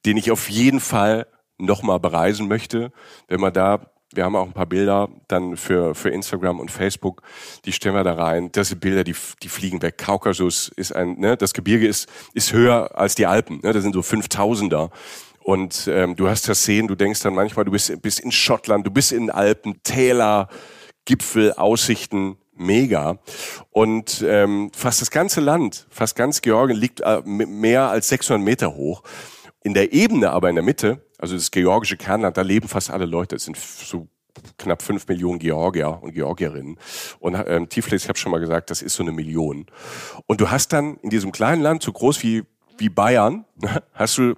den 0.05 0.17
ich 0.17 0.31
auf 0.31 0.49
jeden 0.49 0.81
Fall 0.81 1.27
nochmal 1.57 1.99
bereisen 1.99 2.47
möchte, 2.47 2.91
wenn 3.27 3.39
man 3.39 3.53
da 3.53 3.92
wir 4.15 4.25
haben 4.25 4.35
auch 4.35 4.47
ein 4.47 4.53
paar 4.53 4.65
Bilder 4.65 5.09
dann 5.27 5.57
für, 5.57 5.95
für 5.95 6.09
Instagram 6.09 6.59
und 6.59 6.71
Facebook, 6.71 7.21
die 7.65 7.71
stellen 7.71 7.95
wir 7.95 8.03
da 8.03 8.13
rein. 8.13 8.51
Das 8.51 8.69
sind 8.69 8.81
Bilder, 8.81 9.03
die, 9.03 9.15
die 9.41 9.49
fliegen 9.49 9.81
weg. 9.81 9.97
Kaukasus 9.97 10.69
ist 10.75 10.95
ein, 10.95 11.19
ne, 11.19 11.37
das 11.37 11.53
Gebirge 11.53 11.87
ist, 11.87 12.07
ist 12.33 12.53
höher 12.53 12.97
als 12.97 13.15
die 13.15 13.25
Alpen. 13.25 13.59
Ne, 13.63 13.73
das 13.73 13.83
sind 13.83 13.93
so 13.93 14.01
5000er. 14.01 14.89
Und 15.39 15.89
ähm, 15.91 16.15
du 16.15 16.29
hast 16.29 16.47
das 16.47 16.59
Szenen, 16.59 16.87
du 16.87 16.95
denkst 16.95 17.21
dann 17.21 17.33
manchmal, 17.33 17.65
du 17.65 17.71
bist, 17.71 18.01
bist 18.01 18.19
in 18.19 18.31
Schottland, 18.31 18.87
du 18.87 18.91
bist 18.91 19.11
in 19.11 19.29
Alpen, 19.29 19.83
Täler, 19.83 20.47
Gipfel, 21.05 21.53
Aussichten, 21.53 22.37
mega. 22.55 23.19
Und 23.71 24.23
ähm, 24.25 24.71
fast 24.73 25.01
das 25.01 25.11
ganze 25.11 25.41
Land, 25.41 25.85
fast 25.89 26.15
ganz 26.15 26.41
Georgien 26.41 26.77
liegt 26.77 27.01
äh, 27.01 27.21
mehr 27.25 27.89
als 27.89 28.07
600 28.09 28.43
Meter 28.43 28.75
hoch. 28.75 29.03
In 29.63 29.73
der 29.73 29.93
Ebene 29.93 30.31
aber 30.31 30.49
in 30.49 30.55
der 30.55 30.63
Mitte, 30.63 31.05
also 31.17 31.35
das 31.35 31.51
georgische 31.51 31.97
Kernland, 31.97 32.37
da 32.37 32.41
leben 32.41 32.67
fast 32.67 32.91
alle 32.91 33.05
Leute. 33.05 33.37
Es 33.37 33.45
sind 33.45 33.57
so 33.57 34.09
knapp 34.57 34.81
fünf 34.81 35.07
Millionen 35.07 35.39
Georgier 35.39 35.99
und 36.01 36.13
Georgierinnen. 36.13 36.77
Und 37.19 37.41
ähm, 37.47 37.69
Tiflis, 37.69 38.03
ich 38.03 38.09
habe 38.09 38.19
schon 38.19 38.31
mal 38.31 38.39
gesagt, 38.39 38.69
das 38.69 38.81
ist 38.81 38.95
so 38.95 39.03
eine 39.03 39.11
Million. 39.11 39.67
Und 40.27 40.41
du 40.41 40.51
hast 40.51 40.73
dann 40.73 40.97
in 40.97 41.09
diesem 41.09 41.31
kleinen 41.31 41.61
Land, 41.61 41.83
so 41.83 41.91
groß 41.91 42.23
wie, 42.23 42.43
wie 42.77 42.89
Bayern, 42.89 43.45
hast 43.93 44.17
du 44.17 44.35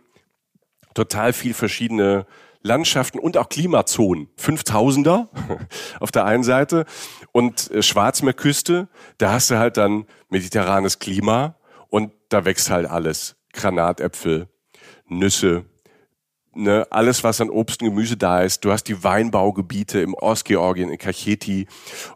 total 0.93 1.33
viel 1.33 1.53
verschiedene 1.53 2.25
Landschaften 2.61 3.19
und 3.19 3.37
auch 3.37 3.49
Klimazonen. 3.49 4.27
5000er 4.39 5.27
auf 5.99 6.11
der 6.11 6.25
einen 6.25 6.43
Seite 6.43 6.85
und 7.31 7.69
äh, 7.71 7.83
Schwarzmeerküste, 7.83 8.87
da 9.17 9.31
hast 9.31 9.51
du 9.51 9.57
halt 9.57 9.77
dann 9.77 10.05
mediterranes 10.29 10.99
Klima 10.99 11.55
und 11.89 12.11
da 12.29 12.43
wächst 12.45 12.69
halt 12.69 12.89
alles. 12.89 13.35
Granatäpfel, 13.53 14.49
Nüsse, 15.09 15.63
ne, 16.55 16.87
alles, 16.89 17.23
was 17.23 17.41
an 17.41 17.49
Obst 17.49 17.81
und 17.81 17.89
Gemüse 17.89 18.17
da 18.17 18.41
ist. 18.41 18.65
Du 18.65 18.71
hast 18.71 18.85
die 18.85 19.03
Weinbaugebiete 19.03 19.99
im 19.99 20.13
Ostgeorgien, 20.13 20.89
in 20.89 20.97
Kacheti. 20.97 21.67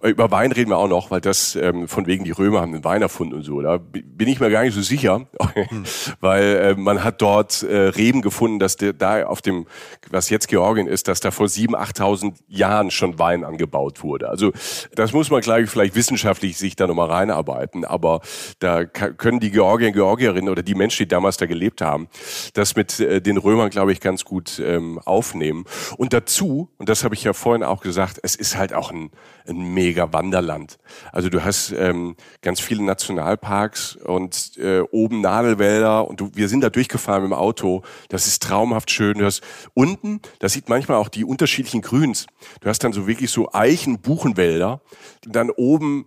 Über 0.02 0.32
Wein 0.32 0.52
reden 0.52 0.70
wir 0.70 0.78
auch 0.78 0.88
noch, 0.88 1.12
weil 1.12 1.22
das 1.22 1.56
ähm, 1.56 1.88
von 1.88 2.08
wegen 2.08 2.24
die 2.24 2.32
Römer 2.32 2.62
haben 2.62 2.72
den 2.72 2.84
Wein 2.84 3.02
erfunden 3.02 3.36
und 3.36 3.44
so. 3.44 3.62
Da 3.62 3.78
bin 3.78 4.28
ich 4.28 4.40
mir 4.40 4.50
gar 4.50 4.64
nicht 4.64 4.74
so 4.74 4.82
sicher, 4.82 5.28
hm. 5.54 5.84
weil 6.20 6.44
äh, 6.44 6.76
man 6.76 7.04
hat 7.04 7.22
dort 7.22 7.64
äh, 7.64 7.90
Reben 7.90 8.22
gefunden, 8.22 8.60
dass 8.60 8.78
der, 8.78 8.94
da 8.94 9.26
auf 9.26 9.42
dem, 9.42 9.68
was 10.10 10.30
jetzt 10.30 10.48
Georgien 10.48 10.88
ist, 10.88 11.08
dass 11.08 11.20
da 11.20 11.32
vor 11.32 11.48
7.000, 11.48 11.76
8.000 11.76 12.34
Jahren 12.48 12.92
schon 12.92 13.20
Wein 13.20 13.44
angebaut 13.44 14.04
wurde. 14.04 14.30
Also 14.30 14.52
das 14.96 15.14
muss 15.14 15.30
man 15.30 15.42
gleich 15.42 15.70
vielleicht 15.70 15.96
wissenschaftlich 15.96 16.58
sich 16.58 16.76
da 16.76 16.88
nochmal 16.88 17.10
reinarbeiten. 17.10 17.86
Aber 17.86 18.22
da 18.60 18.86
können 18.86 19.40
die 19.40 19.52
Georgier, 19.52 19.92
Georgierinnen 19.92 20.50
oder 20.50 20.64
die 20.64 20.76
Menschen, 20.76 21.04
die 21.04 21.08
damals 21.08 21.38
da 21.38 21.46
gelebt 21.46 21.82
haben, 21.82 22.08
das 22.54 22.76
mit 22.76 23.00
äh, 23.00 23.22
den 23.22 23.38
Römern, 23.38 23.70
glaube 23.70 23.92
ich, 23.92 24.00
ganz 24.00 24.24
gut 24.30 24.62
ähm, 24.64 25.00
aufnehmen. 25.00 25.66
Und 25.98 26.14
dazu, 26.14 26.70
und 26.78 26.88
das 26.88 27.04
habe 27.04 27.16
ich 27.16 27.24
ja 27.24 27.34
vorhin 27.34 27.64
auch 27.64 27.82
gesagt, 27.82 28.20
es 28.24 28.36
ist 28.36 28.56
halt 28.56 28.74
auch 28.74 28.92
ein, 28.92 29.10
ein 29.48 29.74
mega 29.74 30.14
Wanderland. 30.14 30.78
Also 31.12 31.30
du 31.30 31.44
hast 31.44 31.72
ähm, 31.72 32.16
ganz 32.42 32.60
viele 32.60 32.84
Nationalparks 32.84 33.96
und 33.96 34.58
äh, 34.58 34.82
oben 34.92 35.22
Nadelwälder 35.22 36.08
und 36.08 36.22
du, 36.22 36.32
wir 36.34 36.48
sind 36.48 36.62
da 36.62 36.70
durchgefahren 36.70 37.24
mit 37.24 37.32
dem 37.32 37.38
Auto. 37.38 37.82
Das 38.10 38.28
ist 38.28 38.44
traumhaft 38.44 38.92
schön. 38.92 39.18
Du 39.18 39.26
hast 39.26 39.42
unten, 39.74 40.22
das 40.38 40.54
sieht 40.54 40.70
manchmal 40.70 40.98
auch 40.98 41.10
die 41.10 41.26
unterschiedlichen 41.26 41.82
Grüns. 41.82 42.28
Du 42.62 42.70
hast 42.70 42.84
dann 42.84 42.94
so 42.94 43.08
wirklich 43.08 43.32
so 43.32 43.52
Eichen, 43.52 44.00
Buchenwälder. 44.00 44.82
Dann 45.26 45.50
oben 45.50 46.06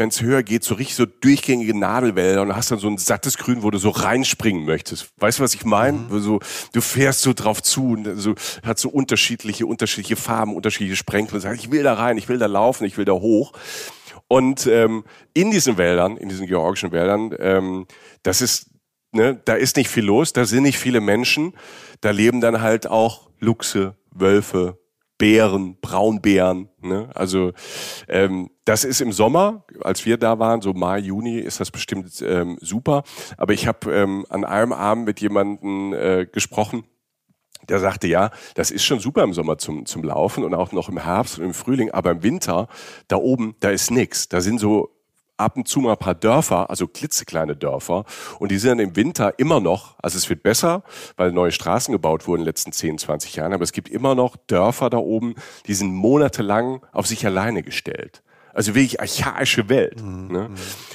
wenn 0.00 0.08
es 0.08 0.22
höher 0.22 0.42
geht, 0.42 0.64
so 0.64 0.76
richtig 0.76 0.96
so 0.96 1.04
durchgängige 1.04 1.78
Nadelwälder 1.78 2.40
und 2.40 2.56
hast 2.56 2.70
dann 2.70 2.78
so 2.78 2.88
ein 2.88 2.96
sattes 2.96 3.36
Grün, 3.36 3.62
wo 3.62 3.70
du 3.70 3.76
so 3.76 3.90
reinspringen 3.90 4.64
möchtest. 4.64 5.12
Weißt 5.18 5.38
du, 5.38 5.42
was 5.42 5.54
ich 5.54 5.66
meine? 5.66 5.98
Mhm. 5.98 6.20
So, 6.20 6.40
du 6.72 6.80
fährst 6.80 7.20
so 7.20 7.34
drauf 7.34 7.62
zu 7.62 7.90
und 7.90 8.16
so, 8.16 8.34
hat 8.64 8.78
so 8.78 8.88
unterschiedliche, 8.88 9.66
unterschiedliche 9.66 10.16
Farben, 10.16 10.56
unterschiedliche 10.56 10.96
Sprenkel 10.96 11.34
und 11.34 11.42
sagst, 11.42 11.62
ich 11.62 11.70
will 11.70 11.82
da 11.82 11.92
rein, 11.92 12.16
ich 12.16 12.30
will 12.30 12.38
da 12.38 12.46
laufen, 12.46 12.86
ich 12.86 12.96
will 12.96 13.04
da 13.04 13.12
hoch. 13.12 13.52
Und 14.26 14.66
ähm, 14.66 15.04
in 15.34 15.50
diesen 15.50 15.76
Wäldern, 15.76 16.16
in 16.16 16.30
diesen 16.30 16.46
georgischen 16.46 16.92
Wäldern, 16.92 17.36
ähm, 17.38 17.86
das 18.22 18.40
ist, 18.40 18.70
ne, 19.12 19.38
da 19.44 19.52
ist 19.52 19.76
nicht 19.76 19.90
viel 19.90 20.04
los, 20.04 20.32
da 20.32 20.46
sind 20.46 20.62
nicht 20.62 20.78
viele 20.78 21.02
Menschen, 21.02 21.52
da 22.00 22.10
leben 22.10 22.40
dann 22.40 22.62
halt 22.62 22.86
auch 22.86 23.28
Luchse, 23.38 23.96
Wölfe, 24.12 24.78
Bären, 25.20 25.76
Braunbären. 25.82 26.70
Ne? 26.80 27.10
Also 27.14 27.52
ähm, 28.08 28.48
das 28.64 28.84
ist 28.84 29.02
im 29.02 29.12
Sommer, 29.12 29.66
als 29.82 30.06
wir 30.06 30.16
da 30.16 30.38
waren, 30.38 30.62
so 30.62 30.72
Mai, 30.72 30.98
Juni, 30.98 31.38
ist 31.38 31.60
das 31.60 31.70
bestimmt 31.70 32.22
ähm, 32.26 32.56
super. 32.62 33.02
Aber 33.36 33.52
ich 33.52 33.66
habe 33.66 33.92
ähm, 33.94 34.24
an 34.30 34.46
einem 34.46 34.72
Abend 34.72 35.04
mit 35.04 35.20
jemandem 35.20 35.92
äh, 35.92 36.24
gesprochen, 36.24 36.84
der 37.68 37.80
sagte, 37.80 38.08
ja, 38.08 38.30
das 38.54 38.70
ist 38.70 38.82
schon 38.82 38.98
super 38.98 39.22
im 39.22 39.34
Sommer 39.34 39.58
zum, 39.58 39.84
zum 39.84 40.02
Laufen 40.02 40.42
und 40.42 40.54
auch 40.54 40.72
noch 40.72 40.88
im 40.88 40.96
Herbst 40.96 41.38
und 41.38 41.44
im 41.44 41.54
Frühling, 41.54 41.90
aber 41.90 42.12
im 42.12 42.22
Winter, 42.22 42.68
da 43.06 43.16
oben, 43.16 43.56
da 43.60 43.68
ist 43.68 43.90
nix. 43.90 44.30
Da 44.30 44.40
sind 44.40 44.58
so 44.58 44.88
ab 45.40 45.56
und 45.56 45.66
zu 45.66 45.80
mal 45.80 45.92
ein 45.92 45.98
paar 45.98 46.14
Dörfer, 46.14 46.70
also 46.70 46.86
klitzekleine 46.86 47.56
Dörfer. 47.56 48.04
Und 48.38 48.50
die 48.50 48.58
sind 48.58 48.70
dann 48.70 48.78
im 48.78 48.96
Winter 48.96 49.38
immer 49.38 49.60
noch, 49.60 49.96
also 50.02 50.16
es 50.18 50.28
wird 50.28 50.42
besser, 50.42 50.82
weil 51.16 51.32
neue 51.32 51.52
Straßen 51.52 51.92
gebaut 51.92 52.26
wurden 52.26 52.40
in 52.40 52.44
den 52.44 52.50
letzten 52.50 52.72
10, 52.72 52.98
20 52.98 53.36
Jahren, 53.36 53.52
aber 53.52 53.64
es 53.64 53.72
gibt 53.72 53.88
immer 53.88 54.14
noch 54.14 54.36
Dörfer 54.46 54.90
da 54.90 54.98
oben, 54.98 55.34
die 55.66 55.74
sind 55.74 55.92
monatelang 55.92 56.80
auf 56.92 57.06
sich 57.06 57.24
alleine 57.26 57.62
gestellt. 57.62 58.22
Also 58.52 58.74
wirklich 58.74 59.00
archaische 59.00 59.68
Welt. 59.68 60.02
Mhm. 60.02 60.28
Ne? 60.32 60.48
Mhm. 60.48 60.54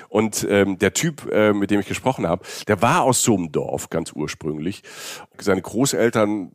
Und 0.10 0.46
ähm, 0.50 0.78
der 0.78 0.94
Typ, 0.94 1.32
äh, 1.32 1.54
mit 1.54 1.72
dem 1.72 1.80
ich 1.80 1.88
gesprochen 1.88 2.28
habe, 2.28 2.46
der 2.68 2.82
war 2.82 3.04
aus 3.04 3.24
so 3.24 3.36
einem 3.36 3.52
Dorf 3.52 3.90
ganz 3.90 4.12
ursprünglich. 4.12 4.84
Seine 5.40 5.62
Großeltern 5.62 6.52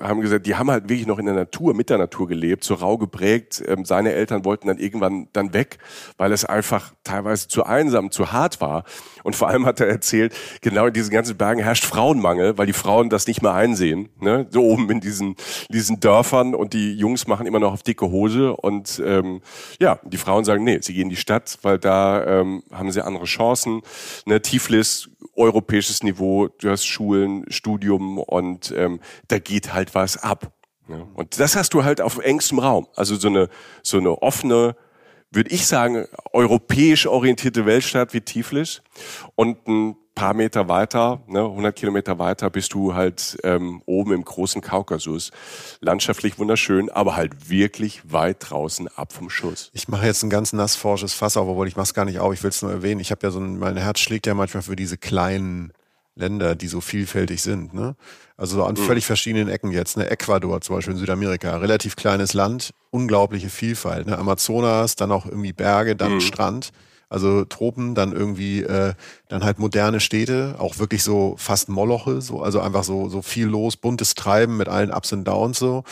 haben 0.00 0.20
gesagt, 0.20 0.46
die 0.46 0.56
haben 0.56 0.70
halt 0.70 0.88
wirklich 0.88 1.06
noch 1.06 1.18
in 1.18 1.26
der 1.26 1.34
Natur, 1.34 1.74
mit 1.74 1.90
der 1.90 1.98
Natur 1.98 2.28
gelebt, 2.28 2.64
so 2.64 2.74
rau 2.74 2.98
geprägt. 2.98 3.62
Ähm, 3.66 3.84
seine 3.84 4.12
Eltern 4.12 4.44
wollten 4.44 4.68
dann 4.68 4.78
irgendwann 4.78 5.28
dann 5.32 5.52
weg, 5.52 5.78
weil 6.16 6.32
es 6.32 6.44
einfach 6.44 6.92
teilweise 7.04 7.48
zu 7.48 7.64
einsam, 7.64 8.10
zu 8.10 8.32
hart 8.32 8.60
war. 8.60 8.84
Und 9.24 9.36
vor 9.36 9.48
allem 9.48 9.66
hat 9.66 9.80
er 9.80 9.88
erzählt, 9.88 10.34
genau 10.60 10.86
in 10.86 10.92
diesen 10.92 11.10
ganzen 11.10 11.36
Bergen 11.36 11.62
herrscht 11.62 11.84
Frauenmangel, 11.84 12.56
weil 12.58 12.66
die 12.66 12.72
Frauen 12.72 13.10
das 13.10 13.26
nicht 13.26 13.42
mehr 13.42 13.54
einsehen. 13.54 14.08
Ne? 14.20 14.46
So 14.50 14.62
oben 14.62 14.88
in 14.90 15.00
diesen, 15.00 15.36
diesen 15.68 16.00
Dörfern 16.00 16.54
und 16.54 16.72
die 16.72 16.94
Jungs 16.94 17.26
machen 17.26 17.46
immer 17.46 17.60
noch 17.60 17.72
auf 17.72 17.82
dicke 17.82 18.10
Hose. 18.10 18.54
Und 18.56 19.02
ähm, 19.04 19.40
ja, 19.80 19.98
die 20.04 20.16
Frauen 20.16 20.44
sagen, 20.44 20.64
nee, 20.64 20.78
sie 20.80 20.94
gehen 20.94 21.04
in 21.04 21.10
die 21.10 21.16
Stadt, 21.16 21.58
weil 21.62 21.78
da 21.78 22.40
ähm, 22.40 22.62
haben 22.72 22.90
sie 22.90 23.04
andere 23.04 23.24
Chancen. 23.24 23.82
Ne? 24.26 24.40
Tiflis, 24.40 25.10
europäisches 25.34 26.02
Niveau, 26.02 26.48
du 26.48 26.70
hast 26.70 26.84
Schulen, 26.84 27.44
Studium 27.48 28.18
und 28.18 28.72
ähm, 28.76 29.00
da 29.28 29.38
geht 29.38 29.72
halt 29.72 29.94
was 29.94 30.16
ab. 30.16 30.52
Ne? 30.86 31.06
Und 31.14 31.38
das 31.38 31.56
hast 31.56 31.74
du 31.74 31.84
halt 31.84 32.00
auf 32.00 32.18
engstem 32.18 32.58
Raum. 32.58 32.86
Also 32.96 33.16
so 33.16 33.28
eine, 33.28 33.48
so 33.82 33.98
eine 33.98 34.22
offene, 34.22 34.76
würde 35.30 35.50
ich 35.50 35.66
sagen, 35.66 36.06
europäisch 36.32 37.06
orientierte 37.06 37.66
Weltstadt 37.66 38.14
wie 38.14 38.20
Tiflis. 38.20 38.82
Und 39.34 39.66
ein 39.68 39.96
paar 40.18 40.34
Meter 40.34 40.68
weiter, 40.68 41.22
ne, 41.28 41.44
100 41.44 41.74
Kilometer 41.76 42.18
weiter, 42.18 42.50
bist 42.50 42.74
du 42.74 42.94
halt 42.94 43.38
ähm, 43.44 43.82
oben 43.86 44.12
im 44.12 44.24
großen 44.24 44.60
Kaukasus. 44.60 45.30
Landschaftlich 45.80 46.38
wunderschön, 46.38 46.90
aber 46.90 47.14
halt 47.14 47.48
wirklich 47.48 48.12
weit 48.12 48.50
draußen 48.50 48.88
ab 48.88 49.12
vom 49.12 49.30
Schuss. 49.30 49.70
Ich 49.72 49.88
mache 49.88 50.06
jetzt 50.06 50.22
ein 50.24 50.30
ganz 50.30 50.52
nassforsches 50.52 51.14
Fass 51.14 51.36
auf, 51.36 51.48
obwohl 51.48 51.68
ich 51.68 51.76
mache 51.76 51.84
es 51.84 51.94
gar 51.94 52.04
nicht 52.04 52.18
auf. 52.18 52.34
Ich 52.34 52.42
will 52.42 52.50
es 52.50 52.62
nur 52.62 52.72
erwähnen. 52.72 53.00
Ich 53.00 53.10
habe 53.10 53.24
ja 53.26 53.30
so 53.30 53.38
ein, 53.38 53.58
mein 53.58 53.76
Herz 53.76 54.00
schlägt 54.00 54.26
ja 54.26 54.34
manchmal 54.34 54.62
für 54.62 54.76
diese 54.76 54.98
kleinen 54.98 55.72
Länder, 56.16 56.54
die 56.54 56.66
so 56.66 56.80
vielfältig 56.80 57.40
sind. 57.42 57.72
Ne? 57.72 57.94
Also 58.36 58.64
an 58.64 58.74
mhm. 58.74 58.78
völlig 58.78 59.06
verschiedenen 59.06 59.48
Ecken 59.48 59.70
jetzt. 59.70 59.96
Ne? 59.96 60.10
Ecuador 60.10 60.60
zum 60.60 60.76
Beispiel 60.76 60.94
in 60.94 60.98
Südamerika, 60.98 61.56
relativ 61.56 61.96
kleines 61.96 62.34
Land, 62.34 62.74
unglaubliche 62.90 63.48
Vielfalt. 63.48 64.06
Ne? 64.06 64.18
Amazonas, 64.18 64.96
dann 64.96 65.12
auch 65.12 65.26
irgendwie 65.26 65.52
Berge, 65.52 65.96
dann 65.96 66.14
mhm. 66.14 66.20
Strand. 66.20 66.72
Also 67.08 67.44
Tropen, 67.44 67.94
dann 67.94 68.12
irgendwie 68.12 68.62
äh, 68.62 68.94
dann 69.28 69.44
halt 69.44 69.58
moderne 69.58 70.00
Städte, 70.00 70.56
auch 70.58 70.78
wirklich 70.78 71.02
so 71.02 71.34
fast 71.38 71.68
Moloche, 71.68 72.20
so 72.20 72.42
also 72.42 72.60
einfach 72.60 72.84
so 72.84 73.08
so 73.08 73.22
viel 73.22 73.46
los, 73.46 73.76
buntes 73.76 74.14
Treiben 74.14 74.56
mit 74.56 74.68
allen 74.68 74.90
Ups 74.90 75.12
und 75.12 75.24
Downs 75.24 75.58
so. 75.58 75.84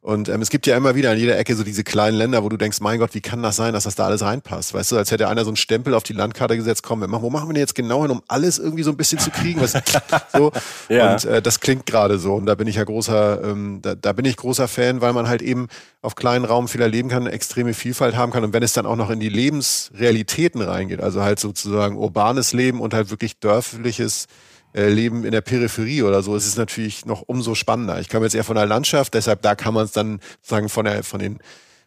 Und 0.00 0.28
ähm, 0.28 0.40
es 0.42 0.50
gibt 0.50 0.66
ja 0.66 0.76
immer 0.76 0.94
wieder 0.94 1.10
an 1.10 1.18
jeder 1.18 1.38
Ecke 1.38 1.54
so 1.54 1.64
diese 1.64 1.84
kleinen 1.84 2.16
Länder, 2.16 2.44
wo 2.44 2.48
du 2.48 2.56
denkst, 2.56 2.80
mein 2.80 2.98
Gott, 2.98 3.14
wie 3.14 3.20
kann 3.20 3.42
das 3.42 3.56
sein, 3.56 3.72
dass 3.72 3.84
das 3.84 3.94
da 3.94 4.06
alles 4.06 4.22
reinpasst? 4.22 4.72
Weißt 4.72 4.92
du, 4.92 4.96
als 4.96 5.10
hätte 5.10 5.28
einer 5.28 5.44
so 5.44 5.50
einen 5.50 5.56
Stempel 5.56 5.94
auf 5.94 6.02
die 6.02 6.12
Landkarte 6.12 6.56
gesetzt, 6.56 6.82
komm, 6.82 7.00
wir 7.00 7.08
machen, 7.08 7.22
wo 7.22 7.30
machen 7.30 7.48
wir 7.48 7.54
denn 7.54 7.60
jetzt 7.60 7.74
genau 7.74 8.02
hin, 8.02 8.10
um 8.10 8.22
alles 8.28 8.58
irgendwie 8.58 8.84
so 8.84 8.90
ein 8.90 8.96
bisschen 8.96 9.18
zu 9.18 9.30
kriegen? 9.30 9.60
Was, 9.60 9.72
so. 10.32 10.52
ja. 10.88 11.12
Und 11.12 11.24
äh, 11.24 11.42
das 11.42 11.60
klingt 11.60 11.86
gerade 11.86 12.18
so. 12.18 12.34
Und 12.34 12.46
da 12.46 12.54
bin 12.54 12.68
ich 12.68 12.76
ja 12.76 12.84
großer, 12.84 13.42
ähm, 13.42 13.80
da, 13.82 13.94
da 13.94 14.12
bin 14.12 14.24
ich 14.24 14.36
großer 14.36 14.68
Fan, 14.68 15.00
weil 15.00 15.12
man 15.12 15.28
halt 15.28 15.42
eben 15.42 15.68
auf 16.00 16.14
kleinen 16.14 16.44
Raum 16.44 16.68
viel 16.68 16.80
erleben 16.80 17.08
kann, 17.08 17.26
extreme 17.26 17.74
Vielfalt 17.74 18.16
haben 18.16 18.32
kann. 18.32 18.44
Und 18.44 18.52
wenn 18.52 18.62
es 18.62 18.72
dann 18.72 18.86
auch 18.86 18.96
noch 18.96 19.10
in 19.10 19.20
die 19.20 19.28
Lebensrealitäten 19.28 20.57
reingeht, 20.62 21.00
also 21.00 21.22
halt 21.22 21.38
sozusagen 21.38 21.96
urbanes 21.96 22.52
Leben 22.52 22.80
und 22.80 22.94
halt 22.94 23.10
wirklich 23.10 23.38
dörfliches 23.38 24.26
äh, 24.74 24.88
Leben 24.88 25.24
in 25.24 25.32
der 25.32 25.40
Peripherie 25.40 26.02
oder 26.02 26.22
so, 26.22 26.36
ist 26.36 26.46
es 26.46 26.56
natürlich 26.56 27.06
noch 27.06 27.22
umso 27.26 27.54
spannender. 27.54 28.00
Ich 28.00 28.08
komme 28.08 28.26
jetzt 28.26 28.34
eher 28.34 28.44
von 28.44 28.56
der 28.56 28.66
Landschaft, 28.66 29.14
deshalb 29.14 29.42
da 29.42 29.54
kann 29.54 29.74
man 29.74 29.84
es 29.84 29.92
dann 29.92 30.20
sozusagen 30.40 30.68
von 30.68 30.84
der, 30.84 31.02
von 31.02 31.20
den 31.20 31.38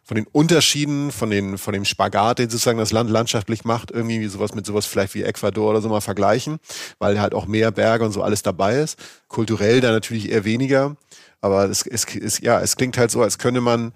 von 0.04 0.16
den 0.16 0.26
Unterschieden, 0.32 1.12
von, 1.12 1.30
den, 1.30 1.58
von 1.58 1.72
dem 1.72 1.84
Spagat, 1.84 2.40
den 2.40 2.50
sozusagen 2.50 2.78
das 2.78 2.90
Land 2.92 3.08
landschaftlich 3.08 3.64
macht, 3.64 3.92
irgendwie 3.92 4.26
sowas 4.26 4.54
mit 4.54 4.66
sowas 4.66 4.84
vielleicht 4.84 5.14
wie 5.14 5.22
Ecuador 5.22 5.70
oder 5.70 5.80
so 5.80 5.88
mal 5.88 6.00
vergleichen, 6.00 6.58
weil 6.98 7.20
halt 7.20 7.34
auch 7.34 7.46
mehr 7.46 7.70
Berge 7.70 8.04
und 8.04 8.12
so 8.12 8.22
alles 8.22 8.42
dabei 8.42 8.78
ist. 8.78 8.98
Kulturell 9.28 9.80
da 9.80 9.92
natürlich 9.92 10.30
eher 10.30 10.44
weniger. 10.44 10.96
Aber 11.40 11.64
es, 11.64 11.86
es, 11.86 12.06
es, 12.14 12.40
ja, 12.40 12.60
es 12.60 12.76
klingt 12.76 12.98
halt 12.98 13.10
so, 13.10 13.22
als 13.22 13.38
könnte 13.38 13.60
man, 13.60 13.92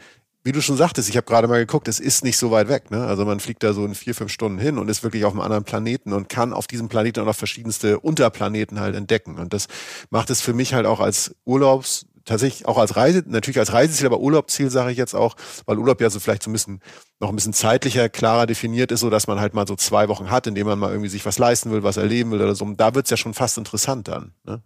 wie 0.47 0.53
du 0.53 0.63
schon 0.63 0.77
sagtest, 0.77 1.09
ich 1.09 1.17
habe 1.17 1.27
gerade 1.27 1.49
mal 1.49 1.59
geguckt, 1.59 1.89
es 1.89 1.99
ist 1.99 2.23
nicht 2.23 2.39
so 2.39 2.53
weit 2.53 2.69
weg. 2.69 2.93
Ne? 2.93 3.05
Also 3.05 3.25
man 3.25 3.41
fliegt 3.41 3.65
da 3.65 3.73
so 3.73 3.85
in 3.85 3.97
vier, 3.97 4.15
fünf 4.15 4.31
Stunden 4.31 4.59
hin 4.59 4.79
und 4.79 4.89
ist 4.89 5.03
wirklich 5.03 5.25
auf 5.25 5.33
einem 5.33 5.41
anderen 5.41 5.65
Planeten 5.65 6.13
und 6.13 6.29
kann 6.29 6.53
auf 6.53 6.69
diesem 6.69 6.89
Planeten 6.89 7.19
auch 7.19 7.25
noch 7.25 7.35
verschiedenste 7.35 7.99
Unterplaneten 7.99 8.79
halt 8.79 8.95
entdecken. 8.95 9.39
Und 9.39 9.53
das 9.53 9.67
macht 10.11 10.31
es 10.31 10.41
für 10.41 10.55
mich 10.55 10.73
halt 10.73 10.87
auch 10.87 11.01
als 11.01 11.35
Urlaubs 11.45 12.07
tatsächlich 12.25 12.67
auch 12.67 12.79
als 12.79 12.97
Reise, 12.97 13.25
natürlich 13.27 13.59
als 13.59 13.73
Reiseziel, 13.73 14.07
aber 14.07 14.21
Urlaubsziel 14.21 14.71
sage 14.71 14.93
ich 14.93 14.99
jetzt 14.99 15.15
auch, 15.15 15.37
weil 15.65 15.79
Urlaub 15.79 16.01
ja 16.01 16.11
so 16.11 16.21
vielleicht 16.21 16.43
so 16.43 16.51
ein 16.51 16.53
bisschen 16.53 16.81
noch 17.19 17.31
ein 17.31 17.37
bisschen 17.37 17.53
zeitlicher, 17.53 18.09
klarer 18.09 18.47
definiert 18.47 18.93
ist, 18.93 19.01
so 19.01 19.11
dass 19.11 19.27
man 19.27 19.41
halt 19.41 19.55
mal 19.55 19.67
so 19.67 19.75
zwei 19.75 20.09
Wochen 20.09 20.31
hat, 20.31 20.47
in 20.47 20.55
denen 20.55 20.69
man 20.69 20.79
mal 20.79 20.91
irgendwie 20.91 21.09
sich 21.09 21.25
was 21.25 21.39
leisten 21.39 21.71
will, 21.71 21.83
was 21.83 21.97
erleben 21.97 22.31
will 22.33 22.43
oder 22.43 22.55
so. 22.55 22.65
Und 22.65 22.81
da 22.81 22.95
wird's 22.95 23.11
ja 23.11 23.17
schon 23.17 23.35
fast 23.35 23.59
interessant 23.59 24.09
dann. 24.09 24.33
Ne? 24.45 24.61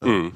Mhm. 0.00 0.32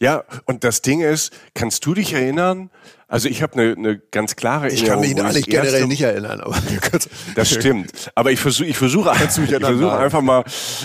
Ja, 0.00 0.24
und 0.44 0.64
das 0.64 0.82
Ding 0.82 1.00
ist, 1.00 1.32
kannst 1.54 1.84
du 1.84 1.94
dich 1.94 2.12
erinnern? 2.12 2.70
Also 3.10 3.28
ich 3.28 3.42
habe 3.42 3.54
eine 3.54 3.74
ne 3.74 4.02
ganz 4.10 4.36
klare 4.36 4.68
ich 4.68 4.82
Erinnerung. 4.82 5.04
Ich 5.04 5.16
kann 5.16 5.24
mich 5.24 5.24
eigentlich 5.24 5.46
generell 5.46 5.86
nicht 5.86 6.02
erinnern, 6.02 6.40
aber 6.42 6.54
das 7.34 7.50
stimmt. 7.50 8.10
Aber 8.14 8.32
ich 8.32 8.38
versuche, 8.38 8.66
ich 8.66 8.76
versuche, 8.76 9.10
ich 9.10 9.48
versuche 9.48 9.96
einfach 9.96 10.20
mal, 10.20 10.44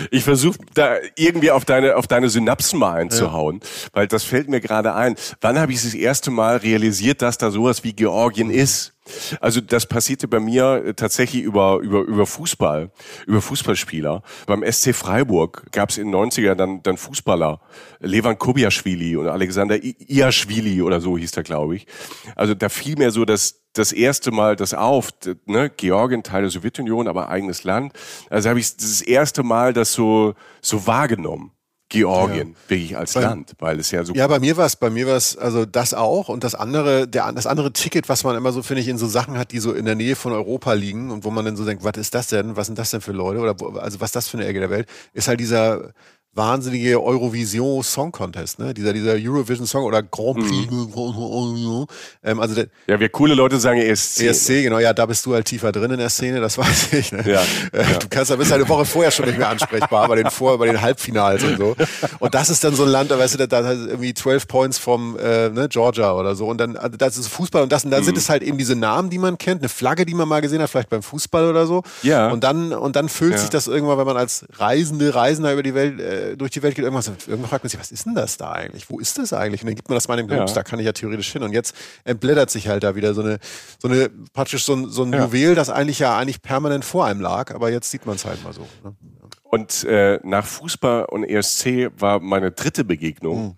ich 0.10 0.24
versuche 0.24 0.58
da 0.74 0.96
irgendwie 1.18 1.52
auf 1.52 1.66
deine 1.66 1.98
auf 1.98 2.08
deine 2.08 2.30
Synapsen 2.30 2.80
mal 2.80 2.94
einzuhauen, 2.94 3.60
ja. 3.62 3.70
weil 3.92 4.08
das 4.08 4.24
fällt 4.24 4.48
mir 4.48 4.62
gerade 4.62 4.94
ein. 4.96 5.16
Wann 5.42 5.60
habe 5.60 5.74
ich 5.74 5.84
das 5.84 5.94
erste 5.94 6.32
Mal 6.32 6.58
realisiert, 6.58 7.22
dass 7.22 7.38
da 7.38 7.52
sowas 7.52 7.84
wie 7.84 7.92
Georgien 7.94 8.50
ist? 8.50 8.93
Also 9.42 9.60
das 9.60 9.86
passierte 9.86 10.28
bei 10.28 10.40
mir 10.40 10.84
äh, 10.86 10.94
tatsächlich 10.94 11.44
über, 11.44 11.80
über, 11.82 12.02
über 12.02 12.26
Fußball, 12.26 12.92
über 13.28 13.42
Fußballspieler. 13.42 14.24
Beim 14.46 14.64
SC 14.70 14.96
Freiburg 14.96 15.66
gab 15.72 15.90
es 15.90 15.98
in 15.98 16.12
den 16.12 16.16
90er 16.16 16.56
dann, 16.56 16.82
dann 16.84 16.98
Fußballer, 16.98 17.60
Levan 18.00 18.38
Kobiaschwili 18.38 19.18
und 19.18 19.28
Alexander 19.28 19.78
Iaschwili 19.82 20.82
oder 20.82 21.02
so 21.02 21.18
hieß 21.18 21.32
der, 21.32 21.44
glaube 21.44 21.76
ich. 21.76 21.88
Also 22.36 22.54
da 22.54 22.70
fiel 22.70 22.96
mir 22.98 23.12
so 23.12 23.26
das, 23.26 23.62
das 23.74 23.92
erste 23.92 24.32
Mal 24.32 24.56
das 24.56 24.74
auf, 24.74 25.10
ne? 25.46 25.70
Georgien, 25.70 26.24
Teil 26.24 26.44
der 26.44 26.52
Sowjetunion, 26.52 27.08
aber 27.08 27.30
eigenes 27.30 27.64
Land. 27.64 27.94
Also 28.30 28.50
habe 28.50 28.60
ich 28.60 28.76
das 28.78 29.02
erste 29.02 29.44
Mal 29.44 29.74
das 29.74 29.94
so, 29.94 30.36
so 30.62 30.88
wahrgenommen. 30.88 31.52
Georgien 31.94 32.50
ja. 32.50 32.70
wirklich 32.70 32.98
als 32.98 33.14
bei, 33.14 33.22
Land, 33.22 33.54
weil 33.60 33.80
es 33.80 33.92
ja 33.92 34.04
so. 34.04 34.14
Ja, 34.14 34.28
bei 34.28 34.40
mir 34.40 34.58
war 34.58 34.66
es, 34.66 34.76
bei 34.76 34.90
mir 34.90 35.06
war 35.06 35.16
es, 35.16 35.38
also 35.38 35.66
das 35.66 35.94
auch 35.94 36.28
und 36.28 36.44
das 36.44 36.56
andere, 36.56 37.08
der, 37.08 37.32
das 37.34 37.46
andere 37.46 37.72
Ticket, 37.72 38.10
was 38.10 38.24
man 38.24 38.36
immer 38.36 38.52
so, 38.52 38.64
finde 38.64 38.82
ich, 38.82 38.88
in 38.88 38.98
so 38.98 39.08
Sachen 39.08 39.38
hat, 39.38 39.52
die 39.52 39.60
so 39.60 39.74
in 39.74 39.86
der 39.86 39.96
Nähe 39.96 40.16
von 40.16 40.34
Europa 40.34 40.74
liegen 40.74 41.12
und 41.12 41.24
wo 41.24 41.30
man 41.30 41.46
dann 41.46 41.56
so 41.56 41.66
denkt, 41.66 41.84
was 41.84 41.98
ist 41.98 42.16
das 42.16 42.28
denn? 42.28 42.58
Was 42.58 42.66
sind 42.66 42.80
das 42.80 42.90
denn 42.90 43.02
für 43.02 43.12
Leute? 43.12 43.40
Oder 43.40 43.60
wo, 43.60 43.78
also 43.78 44.02
was 44.02 44.10
ist 44.10 44.16
das 44.16 44.28
für 44.28 44.38
eine 44.38 44.48
Ecke 44.48 44.60
der 44.60 44.72
Welt? 44.72 44.90
Ist 45.14 45.28
halt 45.28 45.40
dieser 45.40 45.94
wahnsinnige 46.36 47.02
Eurovision 47.02 47.84
Song 47.84 48.12
Contest, 48.12 48.58
ne? 48.58 48.74
Dieser, 48.74 48.94
dieser 48.94 49.14
Eurovision 49.14 49.68
Song 49.68 49.84
oder 49.84 50.02
Grand 50.02 50.40
Prix. 50.40 50.72
Mhm. 50.72 51.86
Ähm, 52.24 52.40
also 52.40 52.56
der, 52.56 52.68
ja, 52.88 53.00
wir 53.00 53.10
coole 53.10 53.36
Leute 53.36 53.60
sagen 53.60 53.80
ESC. 53.80 54.22
ESC, 54.22 54.64
genau, 54.64 54.80
ja, 54.80 54.94
da 54.94 55.06
bist 55.06 55.26
du 55.26 55.34
halt 55.34 55.46
tiefer 55.46 55.72
drin 55.72 55.92
in 55.92 56.00
der 56.00 56.10
Szene, 56.10 56.40
das 56.42 56.58
weiß 56.58 56.94
ich. 56.94 57.12
Ne? 57.12 57.24
Ja, 57.26 57.42
äh, 57.72 57.84
ja. 57.84 58.00
Du 58.00 58.08
kannst, 58.10 58.32
da 58.32 58.36
bist 58.36 58.52
halt 58.52 58.62
eine 58.62 58.70
Woche 58.70 58.86
vorher 58.86 59.12
schon 59.12 59.26
nicht 59.26 59.38
mehr 59.38 59.50
ansprechbar, 59.50 60.08
bei 60.08 60.16
den 60.16 60.30
Vor, 60.32 60.58
bei 60.58 60.66
den 60.66 60.82
Halbfinals 60.82 61.44
und 61.44 61.58
so. 61.58 61.76
Und 62.20 62.34
das 62.34 62.50
ist 62.50 62.64
dann 62.64 62.76
so 62.76 62.84
ein 62.84 62.90
Land, 62.90 63.12
da 63.12 63.20
weißt 63.20 63.36
du, 63.36 63.48
da, 63.48 63.62
da 63.62 63.72
irgendwie 63.72 64.14
12 64.14 64.48
Points 64.48 64.80
vom 64.80 65.18
äh, 65.20 65.50
ne, 65.50 65.68
Georgia 65.70 66.14
oder 66.14 66.36
so. 66.36 66.48
Und 66.48 66.58
dann, 66.58 66.78
also 66.78 66.98
das 66.98 67.18
ist 67.18 67.28
Fußball 67.28 67.62
und 67.62 67.72
das, 67.72 67.86
und 67.86 67.92
dann 67.92 68.02
mhm. 68.02 68.06
sind 68.06 68.18
es 68.18 68.30
halt 68.30 68.42
eben 68.42 68.58
diese 68.58 68.76
Namen, 68.76 69.12
die 69.12 69.20
man 69.20 69.38
kennt, 69.38 69.62
eine 69.62 69.70
Flagge, 69.70 70.06
die 70.06 70.16
man 70.16 70.28
mal 70.28 70.42
gesehen 70.42 70.62
hat, 70.62 70.70
vielleicht 70.70 70.90
beim 70.90 71.04
Fußball 71.04 71.48
oder 71.50 71.68
so. 71.68 71.84
Ja. 72.02 72.30
Und 72.32 72.44
dann, 72.44 72.74
und 72.74 72.96
dann 72.96 73.08
füllt 73.08 73.34
ja. 73.34 73.38
sich 73.38 73.52
das 73.52 73.68
irgendwann, 73.68 74.00
wenn 74.00 74.08
man 74.08 74.18
als 74.18 74.46
Reisende, 74.58 75.14
Reisender 75.14 75.54
über 75.54 75.64
die 75.64 75.76
Welt, 75.76 76.00
äh, 76.00 76.23
äh, 76.24 76.38
durch 76.38 76.52
die 76.52 76.62
Welt 76.64 76.76
geht, 76.76 76.84
irgendwas, 76.84 77.08
irgendwann 77.08 77.50
fragt 77.50 77.64
man 77.64 77.70
sich, 77.70 77.80
was 77.80 77.92
ist 77.92 78.06
denn 78.06 78.16
das 78.16 78.38
da 78.38 78.52
eigentlich? 78.52 78.90
Wo 78.90 79.00
ist 79.00 79.18
das 79.18 79.34
eigentlich? 79.34 79.62
Und 79.62 79.68
dann 79.68 79.76
gibt 79.76 79.90
man 79.90 79.96
das 79.96 80.08
mal 80.08 80.18
in 80.20 80.28
den 80.28 80.36
Globus, 80.36 80.52
ja. 80.52 80.56
da 80.56 80.64
kann 80.64 80.80
ich 80.80 80.86
ja 80.86 80.94
theoretisch 80.94 81.32
hin. 81.32 81.44
Und 81.44 81.54
jetzt 81.54 81.76
entblättert 82.04 82.50
sich 82.50 82.68
halt 82.68 82.84
da 82.84 82.96
wieder 82.96 83.14
so 83.14 83.22
eine, 83.22 83.40
so 83.80 83.88
eine, 83.88 84.10
praktisch 84.34 84.66
so 84.66 84.74
ein, 84.74 84.90
so 84.90 85.04
ein 85.04 85.14
ja. 85.14 85.26
Juwel, 85.26 85.56
das 85.56 85.70
eigentlich 85.70 86.00
ja 86.00 86.18
eigentlich 86.18 86.42
permanent 86.42 86.86
vor 86.86 87.06
einem 87.06 87.22
lag, 87.22 87.54
aber 87.54 87.72
jetzt 87.72 87.92
sieht 87.92 88.06
man 88.06 88.16
es 88.16 88.26
halt 88.26 88.44
mal 88.44 88.54
so. 88.54 88.68
Ne? 88.84 88.96
Und 89.44 89.84
äh, 89.84 90.20
nach 90.24 90.46
Fußball 90.46 91.06
und 91.06 91.24
ESC 91.24 91.92
war 91.98 92.20
meine 92.20 92.52
dritte 92.52 92.84
Begegnung 92.84 93.44
mhm. 93.44 93.56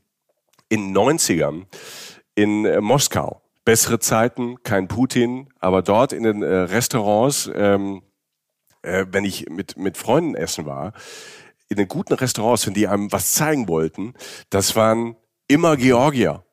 in 0.67 0.93
90ern 0.93 1.67
in 2.36 2.65
äh, 2.65 2.82
Moskau. 2.82 3.41
Bessere 3.63 3.99
Zeiten, 3.99 4.62
kein 4.62 4.88
Putin, 4.88 5.47
aber 5.60 5.82
dort 5.82 6.13
in 6.13 6.23
den 6.23 6.43
äh, 6.43 6.54
Restaurants, 6.54 7.49
ähm, 7.56 8.04
äh, 8.84 9.06
wenn 9.10 9.23
ich 9.23 9.49
mit, 9.49 9.78
mit 9.78 9.97
Freunden 9.97 10.36
essen 10.36 10.65
war, 10.65 10.93
in 11.69 11.78
den 11.78 11.88
guten 11.88 12.13
Restaurants, 12.13 12.65
wenn 12.67 12.73
die 12.73 12.88
einem 12.88 13.12
was 13.12 13.34
zeigen 13.34 13.67
wollten, 13.67 14.13
das 14.49 14.75
waren 14.75 15.15
immer 15.47 15.78
Georgier 15.78 16.43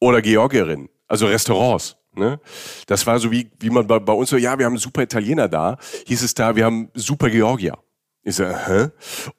oder 0.00 0.22
Georgierinnen, 0.22 0.88
also 1.06 1.26
Restaurants. 1.26 1.96
Ne? 2.14 2.40
Das 2.86 3.06
war 3.06 3.18
so 3.18 3.30
wie, 3.30 3.50
wie 3.58 3.70
man 3.70 3.86
bei, 3.86 3.98
bei 3.98 4.12
uns 4.12 4.30
so, 4.30 4.36
ja, 4.36 4.58
wir 4.58 4.66
haben 4.66 4.76
super 4.76 5.02
Italiener 5.02 5.48
da, 5.48 5.78
hieß 6.06 6.22
es 6.22 6.34
da, 6.34 6.54
wir 6.54 6.64
haben 6.64 6.90
super 6.94 7.30
Georgier. 7.30 7.78
Ich 8.22 8.36
so, 8.36 8.44
hä? 8.44 8.90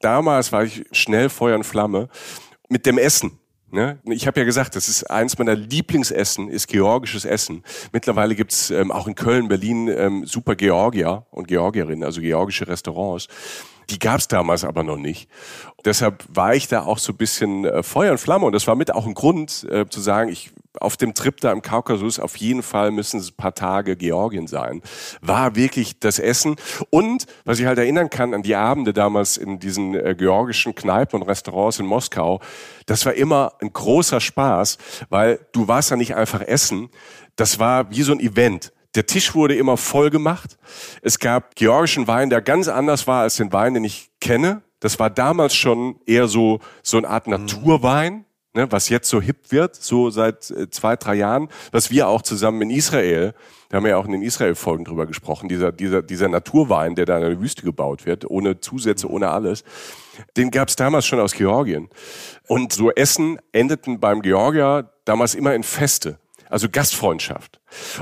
Damals 0.01 0.51
war 0.51 0.63
ich 0.63 0.83
schnell 0.91 1.29
Feuer 1.29 1.55
und 1.55 1.63
Flamme 1.63 2.09
mit 2.69 2.85
dem 2.85 2.97
Essen. 2.97 3.39
Ne? 3.73 3.99
Ich 4.05 4.27
habe 4.27 4.39
ja 4.39 4.45
gesagt, 4.45 4.75
das 4.75 4.87
ist 4.87 5.09
eins 5.09 5.37
meiner 5.37 5.55
Lieblingsessen, 5.55 6.49
ist 6.49 6.67
georgisches 6.67 7.25
Essen. 7.25 7.63
Mittlerweile 7.91 8.35
gibt's 8.35 8.69
ähm, 8.69 8.91
auch 8.91 9.07
in 9.07 9.15
Köln, 9.15 9.47
Berlin 9.47 9.87
ähm, 9.87 10.25
super 10.25 10.55
Georgier 10.55 11.25
und 11.31 11.47
Georgierinnen, 11.47 12.03
also 12.03 12.21
georgische 12.21 12.67
Restaurants. 12.67 13.27
Die 13.89 13.99
gab 13.99 14.19
es 14.19 14.27
damals 14.27 14.63
aber 14.63 14.83
noch 14.83 14.97
nicht. 14.97 15.29
Deshalb 15.85 16.23
war 16.29 16.55
ich 16.55 16.67
da 16.67 16.83
auch 16.83 16.97
so 16.97 17.11
ein 17.11 17.17
bisschen 17.17 17.65
äh, 17.65 17.83
Feuer 17.83 18.11
und 18.11 18.17
Flamme 18.17 18.45
und 18.45 18.53
das 18.53 18.67
war 18.67 18.75
mit 18.75 18.93
auch 18.93 19.05
ein 19.05 19.13
Grund 19.13 19.67
äh, 19.69 19.87
zu 19.87 19.99
sagen, 19.99 20.29
ich 20.29 20.51
auf 20.79 20.97
dem 20.97 21.13
Trip 21.13 21.39
da 21.39 21.51
im 21.51 21.61
Kaukasus 21.61 22.19
auf 22.19 22.35
jeden 22.37 22.63
Fall 22.63 22.91
müssen 22.91 23.19
es 23.19 23.29
ein 23.29 23.35
paar 23.35 23.53
Tage 23.53 23.95
Georgien 23.95 24.47
sein. 24.47 24.81
War 25.21 25.55
wirklich 25.55 25.99
das 25.99 26.19
Essen 26.19 26.55
und 26.89 27.25
was 27.45 27.59
ich 27.59 27.65
halt 27.65 27.77
erinnern 27.77 28.09
kann 28.09 28.33
an 28.33 28.43
die 28.43 28.55
Abende 28.55 28.93
damals 28.93 29.37
in 29.37 29.59
diesen 29.59 29.93
äh, 29.93 30.15
georgischen 30.17 30.73
Kneipen 30.73 31.21
und 31.21 31.27
Restaurants 31.27 31.79
in 31.79 31.85
Moskau, 31.85 32.39
das 32.85 33.05
war 33.05 33.13
immer 33.13 33.53
ein 33.61 33.71
großer 33.71 34.19
Spaß, 34.19 34.77
weil 35.09 35.39
du 35.51 35.67
warst 35.67 35.91
ja 35.91 35.95
nicht 35.95 36.15
einfach 36.15 36.41
essen, 36.41 36.89
das 37.35 37.59
war 37.59 37.91
wie 37.91 38.01
so 38.03 38.13
ein 38.13 38.19
Event. 38.19 38.71
Der 38.95 39.05
Tisch 39.05 39.33
wurde 39.33 39.55
immer 39.55 39.77
voll 39.77 40.09
gemacht. 40.09 40.57
Es 41.01 41.19
gab 41.19 41.55
georgischen 41.55 42.07
Wein, 42.07 42.29
der 42.29 42.41
ganz 42.41 42.67
anders 42.67 43.07
war 43.07 43.21
als 43.23 43.37
den 43.37 43.51
Wein, 43.51 43.73
den 43.73 43.83
ich 43.83 44.11
kenne. 44.21 44.61
Das 44.79 44.99
war 44.99 45.09
damals 45.09 45.55
schon 45.55 45.99
eher 46.05 46.27
so, 46.27 46.59
so 46.83 46.97
eine 46.97 47.09
Art 47.09 47.27
Naturwein, 47.27 48.25
ne, 48.53 48.71
was 48.71 48.89
jetzt 48.89 49.09
so 49.09 49.21
hip 49.21 49.51
wird, 49.51 49.75
so 49.75 50.09
seit 50.09 50.51
äh, 50.51 50.69
zwei, 50.69 50.95
drei 50.95 51.15
Jahren, 51.15 51.49
was 51.71 51.89
wir 51.89 52.07
auch 52.07 52.21
zusammen 52.21 52.61
in 52.63 52.69
Israel, 52.69 53.33
da 53.69 53.77
haben 53.77 53.85
wir 53.85 53.91
ja 53.91 53.97
auch 53.97 54.05
in 54.05 54.11
den 54.11 54.21
Israel-Folgen 54.21 54.85
drüber 54.85 55.07
gesprochen, 55.07 55.49
dieser, 55.49 55.71
dieser, 55.71 56.03
dieser 56.03 56.27
Naturwein, 56.27 56.95
der 56.95 57.05
da 57.05 57.17
in 57.17 57.23
der 57.23 57.41
Wüste 57.41 57.63
gebaut 57.63 58.05
wird, 58.05 58.29
ohne 58.29 58.59
Zusätze, 58.59 59.09
ohne 59.09 59.29
alles, 59.29 59.63
den 60.37 60.51
gab 60.51 60.69
es 60.69 60.75
damals 60.75 61.07
schon 61.07 61.19
aus 61.19 61.33
Georgien. 61.33 61.89
Und 62.47 62.73
so 62.73 62.91
Essen 62.91 63.39
endeten 63.51 63.99
beim 63.99 64.21
Georgier 64.21 64.91
damals 65.05 65.33
immer 65.33 65.55
in 65.55 65.63
Feste, 65.63 66.19
also 66.49 66.69
Gastfreundschaft. 66.69 67.59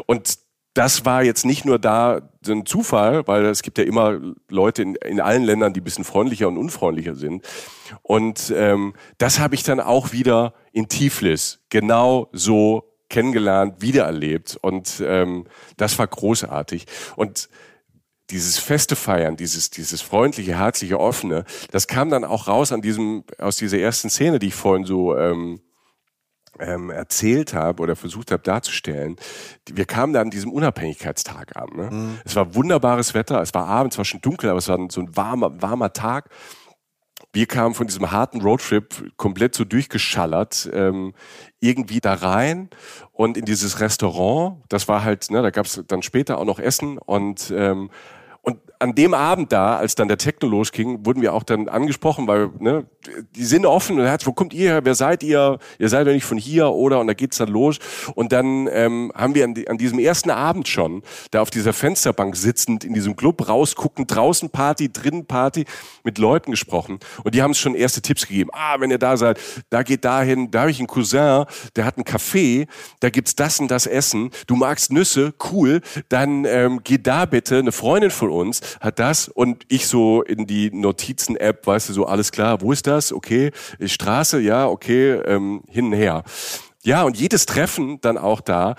Und 0.07 0.39
das 0.73 1.05
war 1.05 1.23
jetzt 1.23 1.45
nicht 1.45 1.65
nur 1.65 1.79
da 1.79 2.29
ein 2.47 2.65
Zufall, 2.65 3.27
weil 3.27 3.45
es 3.45 3.61
gibt 3.61 3.77
ja 3.77 3.83
immer 3.83 4.19
Leute 4.49 4.81
in, 4.81 4.95
in 4.95 5.19
allen 5.19 5.43
Ländern, 5.43 5.73
die 5.73 5.81
ein 5.81 5.83
bisschen 5.83 6.05
freundlicher 6.05 6.47
und 6.47 6.57
unfreundlicher 6.57 7.15
sind. 7.15 7.45
Und 8.01 8.53
ähm, 8.55 8.93
das 9.17 9.39
habe 9.39 9.55
ich 9.55 9.63
dann 9.63 9.79
auch 9.79 10.13
wieder 10.13 10.53
in 10.71 10.87
Tiflis 10.87 11.59
genau 11.69 12.29
so 12.31 12.91
kennengelernt, 13.09 13.81
wiedererlebt. 13.81 14.57
Und 14.61 15.03
ähm, 15.05 15.45
das 15.75 15.99
war 15.99 16.07
großartig. 16.07 16.85
Und 17.17 17.49
dieses 18.29 18.57
feste 18.57 18.95
Feiern, 18.95 19.35
dieses, 19.35 19.69
dieses 19.69 20.01
freundliche, 20.01 20.57
herzliche, 20.57 20.99
offene, 20.99 21.43
das 21.71 21.87
kam 21.87 22.09
dann 22.09 22.23
auch 22.23 22.47
raus 22.47 22.71
an 22.71 22.81
diesem, 22.81 23.25
aus 23.37 23.57
dieser 23.57 23.77
ersten 23.77 24.09
Szene, 24.09 24.39
die 24.39 24.47
ich 24.47 24.55
vorhin 24.55 24.85
so 24.85 25.17
ähm, 25.17 25.59
ähm, 26.61 26.89
erzählt 26.89 27.53
habe 27.53 27.81
oder 27.81 27.95
versucht 27.95 28.31
habe 28.31 28.43
darzustellen. 28.43 29.15
Wir 29.69 29.85
kamen 29.85 30.13
da 30.13 30.21
an 30.21 30.29
diesem 30.29 30.51
Unabhängigkeitstag 30.51 31.55
an. 31.55 31.69
Ne? 31.75 31.89
Mhm. 31.91 32.19
Es 32.23 32.35
war 32.35 32.55
wunderbares 32.55 33.13
Wetter, 33.13 33.41
es 33.41 33.53
war 33.53 33.67
abends, 33.67 33.95
es 33.95 33.97
war 33.97 34.05
schon 34.05 34.21
dunkel, 34.21 34.49
aber 34.49 34.59
es 34.59 34.67
war 34.67 34.77
so 34.89 35.01
ein 35.01 35.15
warmer, 35.15 35.61
warmer 35.61 35.93
Tag. 35.93 36.29
Wir 37.33 37.45
kamen 37.45 37.75
von 37.75 37.87
diesem 37.87 38.11
harten 38.11 38.41
Roadtrip 38.41 39.15
komplett 39.15 39.55
so 39.55 39.63
durchgeschallert 39.63 40.69
ähm, 40.73 41.13
irgendwie 41.59 42.01
da 42.01 42.13
rein 42.13 42.69
und 43.11 43.37
in 43.37 43.45
dieses 43.45 43.79
Restaurant. 43.79 44.63
Das 44.67 44.87
war 44.87 45.03
halt, 45.03 45.31
ne, 45.31 45.41
da 45.41 45.49
gab 45.49 45.65
es 45.65 45.81
dann 45.87 46.01
später 46.01 46.39
auch 46.39 46.45
noch 46.45 46.59
Essen 46.59 46.97
und 46.97 47.53
ähm, 47.55 47.89
und 47.89 47.91
an 48.81 48.95
dem 48.95 49.13
Abend 49.13 49.51
da, 49.51 49.77
als 49.77 49.95
dann 49.95 50.07
der 50.07 50.17
Techno 50.17 50.49
losging, 50.49 51.05
wurden 51.05 51.21
wir 51.21 51.33
auch 51.33 51.43
dann 51.43 51.69
angesprochen, 51.69 52.27
weil 52.27 52.49
ne, 52.59 52.85
die 53.35 53.45
sind 53.45 53.65
offen 53.65 53.99
und 53.99 54.09
hat, 54.09 54.25
wo 54.25 54.33
kommt 54.33 54.53
ihr 54.53 54.71
her? 54.71 54.81
Wer 54.83 54.95
seid 54.95 55.21
ihr? 55.21 55.59
Ihr 55.77 55.89
seid 55.89 56.07
ja 56.07 56.13
nicht 56.13 56.25
von 56.25 56.37
hier, 56.37 56.69
oder? 56.69 56.99
Und 56.99 57.07
da 57.07 57.13
geht's 57.13 57.37
dann 57.37 57.49
los. 57.49 57.77
Und 58.15 58.31
dann 58.31 58.67
ähm, 58.71 59.11
haben 59.15 59.35
wir 59.35 59.43
an, 59.43 59.53
die, 59.53 59.69
an 59.69 59.77
diesem 59.77 59.99
ersten 59.99 60.31
Abend 60.31 60.67
schon, 60.67 61.03
da 61.29 61.41
auf 61.41 61.51
dieser 61.51 61.73
Fensterbank 61.73 62.35
sitzend 62.35 62.83
in 62.83 62.93
diesem 62.93 63.15
Club 63.15 63.47
rausguckend, 63.47 64.13
draußen 64.13 64.49
Party, 64.49 64.91
drinnen 64.91 65.25
Party, 65.25 65.65
mit 66.03 66.17
Leuten 66.17 66.51
gesprochen. 66.51 66.99
Und 67.23 67.35
die 67.35 67.43
haben 67.43 67.51
uns 67.51 67.59
schon 67.59 67.75
erste 67.75 68.01
Tipps 68.01 68.27
gegeben. 68.27 68.49
Ah, 68.53 68.79
wenn 68.79 68.89
ihr 68.89 68.97
da 68.97 69.15
seid, 69.15 69.39
da 69.69 69.83
geht 69.83 70.05
dahin, 70.05 70.49
da 70.49 70.61
habe 70.61 70.71
ich 70.71 70.79
einen 70.79 70.87
Cousin, 70.87 71.45
der 71.75 71.85
hat 71.85 71.97
einen 71.97 72.05
Café, 72.05 72.67
da 72.99 73.11
gibt's 73.11 73.35
das 73.35 73.59
und 73.59 73.69
das 73.69 73.85
Essen. 73.85 74.31
Du 74.47 74.55
magst 74.55 74.91
Nüsse, 74.91 75.33
cool. 75.51 75.81
Dann 76.09 76.45
ähm, 76.45 76.81
geh 76.83 76.97
da 76.97 77.25
bitte. 77.25 77.59
Eine 77.59 77.71
Freundin 77.71 78.09
von 78.09 78.31
uns 78.31 78.61
hat 78.79 78.99
das 78.99 79.27
und 79.27 79.65
ich 79.67 79.87
so 79.87 80.21
in 80.21 80.47
die 80.47 80.71
Notizen-App, 80.71 81.65
weißt 81.65 81.89
du, 81.89 81.93
so 81.93 82.05
alles 82.05 82.31
klar, 82.31 82.61
wo 82.61 82.71
ist 82.71 82.87
das? 82.87 83.11
Okay, 83.11 83.51
Straße, 83.83 84.39
ja, 84.39 84.67
okay, 84.67 85.13
ähm, 85.25 85.63
hin 85.67 85.87
und 85.87 85.93
her. 85.93 86.23
Ja, 86.83 87.03
und 87.03 87.17
jedes 87.17 87.45
Treffen 87.45 88.01
dann 88.01 88.17
auch 88.17 88.41
da, 88.41 88.75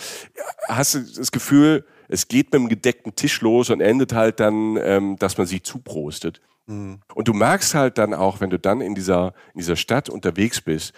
hast 0.68 0.94
du 0.94 1.00
das 1.00 1.31
Gefühl, 1.31 1.85
es 2.09 2.28
geht 2.28 2.52
mit 2.52 2.61
einem 2.61 2.68
gedeckten 2.68 3.14
Tisch 3.14 3.40
los 3.40 3.70
und 3.70 3.81
endet 3.81 4.12
halt 4.12 4.40
dann, 4.40 4.76
ähm, 4.76 5.16
dass 5.18 5.38
man 5.38 5.46
sich 5.46 5.62
zuprostet. 5.62 6.40
Mhm. 6.66 7.00
Und 7.14 7.28
du 7.28 7.33
merkst 7.33 7.74
halt 7.74 7.98
dann 7.98 8.12
auch, 8.12 8.40
wenn 8.40 8.50
du 8.50 8.59
dann 8.59 8.81
in 8.81 8.94
dieser, 8.94 9.35
in 9.55 9.61
dieser 9.61 9.76
Stadt 9.76 10.09
unterwegs 10.09 10.61
bist, 10.61 10.92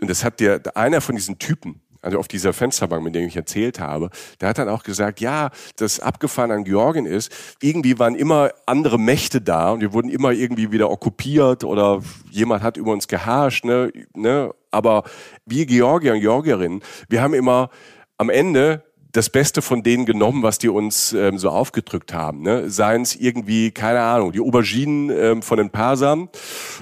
und 0.00 0.10
das 0.10 0.24
hat 0.24 0.40
dir 0.40 0.60
einer 0.74 1.00
von 1.00 1.14
diesen 1.14 1.38
Typen, 1.38 1.80
also 2.06 2.20
auf 2.20 2.28
dieser 2.28 2.52
Fensterbank, 2.52 3.02
mit 3.02 3.16
dem 3.16 3.26
ich 3.26 3.36
erzählt 3.36 3.80
habe, 3.80 4.10
der 4.40 4.50
hat 4.50 4.58
dann 4.58 4.68
auch 4.68 4.84
gesagt, 4.84 5.20
ja, 5.20 5.50
das 5.74 5.98
abgefahren 5.98 6.52
an 6.52 6.62
Georgien 6.62 7.04
ist, 7.04 7.32
irgendwie 7.60 7.98
waren 7.98 8.14
immer 8.14 8.52
andere 8.64 8.96
Mächte 8.96 9.40
da 9.40 9.72
und 9.72 9.80
wir 9.80 9.92
wurden 9.92 10.08
immer 10.08 10.30
irgendwie 10.30 10.70
wieder 10.70 10.88
okkupiert 10.88 11.64
oder 11.64 12.00
jemand 12.30 12.62
hat 12.62 12.76
über 12.76 12.92
uns 12.92 13.08
geherrscht, 13.08 13.64
ne, 13.64 13.90
ne, 14.14 14.54
aber 14.70 15.02
wir 15.46 15.66
Georgier 15.66 16.14
und 16.14 16.20
Georgierinnen, 16.20 16.80
wir 17.08 17.22
haben 17.22 17.34
immer 17.34 17.70
am 18.18 18.30
Ende 18.30 18.84
das 19.12 19.30
Beste 19.30 19.62
von 19.62 19.82
denen 19.82 20.04
genommen, 20.04 20.42
was 20.42 20.58
die 20.58 20.68
uns 20.68 21.12
ähm, 21.12 21.38
so 21.38 21.50
aufgedrückt 21.50 22.12
haben. 22.12 22.42
Ne? 22.42 22.70
Seien 22.70 23.02
es 23.02 23.16
irgendwie, 23.16 23.70
keine 23.70 24.00
Ahnung, 24.00 24.32
die 24.32 24.40
Auberginen 24.40 25.10
ähm, 25.10 25.42
von 25.42 25.58
den 25.58 25.70
Persern, 25.70 26.28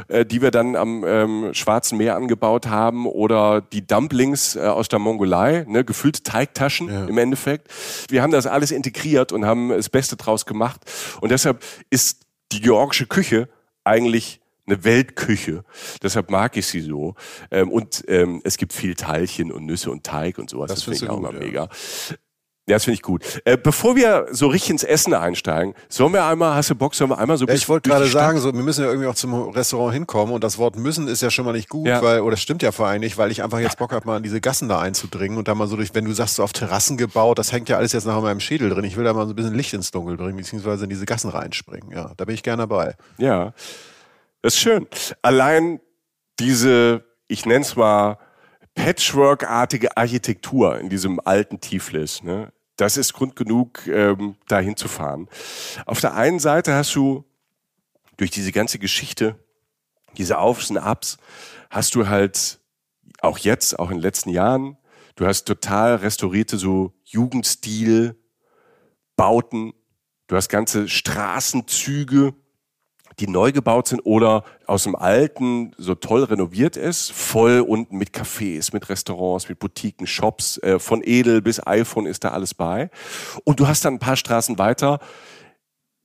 äh, 0.09 0.25
die 0.27 0.43
wir 0.43 0.51
dann 0.51 0.77
am 0.77 1.05
ähm, 1.07 1.55
Schwarzen 1.55 1.99
Meer 1.99 2.17
angebaut 2.17 2.67
haben, 2.67 3.07
oder 3.07 3.61
die 3.61 3.87
Dumplings 3.87 4.57
äh, 4.57 4.61
aus 4.61 4.89
der 4.89 4.99
Mongolei, 4.99 5.65
ne? 5.69 5.85
gefüllte 5.85 6.23
Teigtaschen 6.23 6.89
ja. 6.89 7.05
im 7.05 7.19
Endeffekt. 7.19 7.69
Wir 8.09 8.23
haben 8.23 8.33
das 8.33 8.47
alles 8.47 8.71
integriert 8.71 9.33
und 9.33 9.47
haben 9.47 9.69
das 9.69 9.89
Beste 9.89 10.17
draus 10.17 10.47
gemacht. 10.47 10.81
Und 11.21 11.31
deshalb 11.31 11.63
ist 11.91 12.23
die 12.53 12.61
georgische 12.61 13.07
Küche 13.07 13.49
eigentlich 13.85 14.41
eine 14.67 14.85
Weltküche. 14.85 15.65
Deshalb 16.03 16.31
mag 16.31 16.57
ich 16.57 16.67
sie 16.67 16.81
so. 16.81 17.15
Ähm, 17.51 17.71
und 17.71 18.05
ähm, 18.09 18.41
es 18.45 18.57
gibt 18.57 18.73
viel 18.73 18.95
Teilchen 18.95 19.53
und 19.53 19.67
Nüsse 19.67 19.91
und 19.91 20.05
Teig 20.05 20.39
und 20.39 20.51
sowas. 20.51 20.69
Das, 20.69 20.79
das 20.79 20.85
finde 20.85 21.05
ich 21.05 21.11
auch 21.11 21.21
gut, 21.21 21.31
immer 21.31 21.41
ja. 21.41 21.47
mega. 21.47 21.69
Ja, 22.67 22.77
das 22.77 22.85
finde 22.85 22.95
ich 22.95 23.03
gut. 23.03 23.43
Äh, 23.45 23.59
bevor 23.59 23.95
wir 23.95 24.27
so 24.31 24.47
richtig 24.47 24.71
ins 24.71 24.85
Essen 24.85 25.13
einsteigen, 25.13 25.75
sollen 25.91 26.15
wir 26.15 26.25
einmal, 26.25 26.55
hast 26.55 26.71
du 26.71 26.75
Bock, 26.75 26.95
sollen 26.95 27.11
wir 27.11 27.19
einmal 27.19 27.37
so 27.37 27.47
ja, 27.47 27.53
Ich 27.53 27.69
wollte 27.69 27.91
gerade 27.91 28.07
sagen, 28.07 28.41
so, 28.41 28.55
wir 28.55 28.63
müssen 28.63 28.83
ja 28.83 28.89
irgendwie 28.89 29.07
auch 29.07 29.15
zum 29.15 29.35
Restaurant 29.51 29.93
hinkommen 29.93 30.33
und 30.33 30.43
das 30.43 30.57
Wort 30.57 30.77
müssen 30.77 31.07
ist 31.07 31.21
ja 31.21 31.29
schon 31.29 31.45
mal 31.45 31.53
nicht 31.53 31.69
gut, 31.69 31.87
ja. 31.87 32.01
weil, 32.01 32.21
oder 32.21 32.39
stimmt 32.39 32.63
ja 32.63 32.73
vor 32.73 32.87
allem 32.87 33.01
nicht, 33.01 33.19
weil 33.19 33.31
ich 33.31 33.43
einfach 33.43 33.59
jetzt 33.59 33.77
Bock 33.77 33.93
habe, 33.93 34.07
mal 34.07 34.17
in 34.17 34.23
diese 34.23 34.41
Gassen 34.41 34.71
da 34.71 34.81
einzudringen 34.81 35.37
und 35.37 35.47
da 35.47 35.55
mal 35.55 35.69
so 35.69 35.77
durch, 35.77 35.95
wenn 35.95 36.07
du 36.07 36.13
sagst, 36.13 36.37
so 36.37 36.43
auf 36.43 36.55
Terrassen 36.55 36.97
gebaut, 36.97 37.39
das 37.39 37.53
hängt 37.53 37.69
ja 37.69 37.77
alles 37.77 37.93
jetzt 37.93 38.07
nach 38.07 38.19
meinem 38.23 38.41
Schädel 38.41 38.71
drin. 38.71 38.85
Ich 38.85 38.97
will 38.97 39.05
da 39.05 39.13
mal 39.13 39.27
so 39.27 39.35
ein 39.35 39.37
bisschen 39.37 39.55
Licht 39.55 39.75
ins 39.75 39.91
Dunkel 39.91 40.17
bringen, 40.17 40.39
beziehungsweise 40.39 40.85
in 40.85 40.91
diese 40.91 41.05
Gassen 41.05 41.29
reinspringen. 41.29 41.91
Ja, 41.91 42.13
da 42.17 42.25
bin 42.25 42.35
ich 42.35 42.43
gerne 42.43 42.63
dabei. 42.63 42.95
Ja, 43.19 43.53
das 44.45 44.57
ist 44.57 44.61
schön. 44.61 44.87
Allein 45.23 45.81
diese, 46.39 47.03
ich 47.29 47.47
nenne 47.47 47.65
es 47.65 47.77
mal, 47.77 48.19
Patchwork-artige 48.75 49.97
Architektur 49.97 50.79
in 50.79 50.91
diesem 50.91 51.19
alten 51.19 51.61
Tiflis. 51.61 52.23
Ne? 52.23 52.53
Das 52.77 52.99
ist 52.99 53.15
Grund 53.15 53.37
genug, 53.37 53.87
ähm, 53.87 54.37
dahin 54.47 54.77
zu 54.77 54.87
fahren. 54.87 55.31
Auf 55.87 56.03
der 56.03 56.13
einen 56.13 56.41
Seite 56.41 56.75
hast 56.75 56.95
du 56.95 57.25
durch 58.19 58.31
diese 58.31 58.53
ganze 58.53 58.79
Geschichte, 58.79 59.43
diese 60.19 60.37
Aufs 60.37 60.69
und 60.69 60.77
Abs, 60.77 61.17
hast 61.71 61.95
du 61.95 62.07
halt 62.07 62.61
auch 63.23 63.39
jetzt, 63.39 63.79
auch 63.79 63.89
in 63.89 63.97
den 63.97 64.03
letzten 64.03 64.29
Jahren, 64.29 64.77
du 65.17 65.27
hast 65.27 65.45
total 65.45 65.95
restaurierte 65.95 66.59
so 66.59 66.93
Jugendstil, 67.05 68.23
Bauten, 69.17 69.73
du 70.27 70.37
hast 70.37 70.51
ganze 70.51 70.87
Straßenzüge, 70.87 72.35
die 73.21 73.29
neu 73.29 73.53
gebaut 73.53 73.89
sind 73.89 74.01
oder 74.01 74.45
aus 74.67 74.85
dem 74.85 74.97
alten 74.97 75.75
so 75.79 75.95
toll 75.95 76.25
renoviert 76.25 76.77
ist, 76.77 77.13
voll 77.13 77.61
unten 77.61 77.97
mit 77.97 78.11
Cafés, 78.11 78.71
mit 78.73 78.89
Restaurants, 78.89 79.49
mit 79.49 79.59
Boutiquen, 79.59 80.07
Shops, 80.07 80.59
äh, 80.59 80.79
von 80.79 81.03
Edel 81.05 81.43
bis 81.43 81.65
iPhone 81.67 82.07
ist 82.07 82.25
da 82.25 82.31
alles 82.31 82.55
bei. 82.55 82.91
Und 83.45 83.61
du 83.61 83.69
hast 83.69 83.85
dann 83.85 83.95
ein 83.95 83.99
paar 84.01 84.17
Straßen 84.17 84.59
weiter 84.59 84.99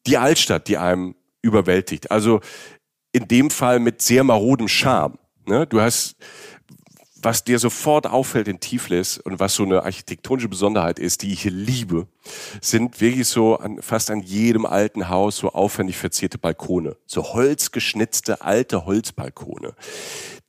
die 0.07 0.17
Altstadt, 0.17 0.67
die 0.67 0.77
einem 0.77 1.15
überwältigt. 1.41 2.11
Also 2.11 2.41
in 3.11 3.27
dem 3.27 3.49
Fall 3.49 3.79
mit 3.79 4.01
sehr 4.01 4.23
marodem 4.23 4.67
Charme. 4.67 5.17
Ne? 5.45 5.65
Du 5.67 5.81
hast 5.81 6.15
was 7.21 7.43
dir 7.43 7.59
sofort 7.59 8.07
auffällt 8.07 8.47
in 8.47 8.59
Tiflis 8.59 9.17
und 9.17 9.39
was 9.39 9.55
so 9.55 9.63
eine 9.63 9.83
architektonische 9.83 10.49
Besonderheit 10.49 10.99
ist, 10.99 11.21
die 11.21 11.33
ich 11.33 11.41
hier 11.41 11.51
liebe, 11.51 12.07
sind 12.61 13.01
wirklich 13.01 13.27
so 13.27 13.57
an, 13.57 13.81
fast 13.81 14.09
an 14.11 14.21
jedem 14.21 14.65
alten 14.65 15.09
Haus 15.09 15.37
so 15.37 15.49
aufwendig 15.49 15.97
verzierte 15.97 16.37
Balkone. 16.37 16.95
So 17.05 17.33
holzgeschnitzte 17.33 18.41
alte 18.41 18.85
Holzbalkone 18.85 19.73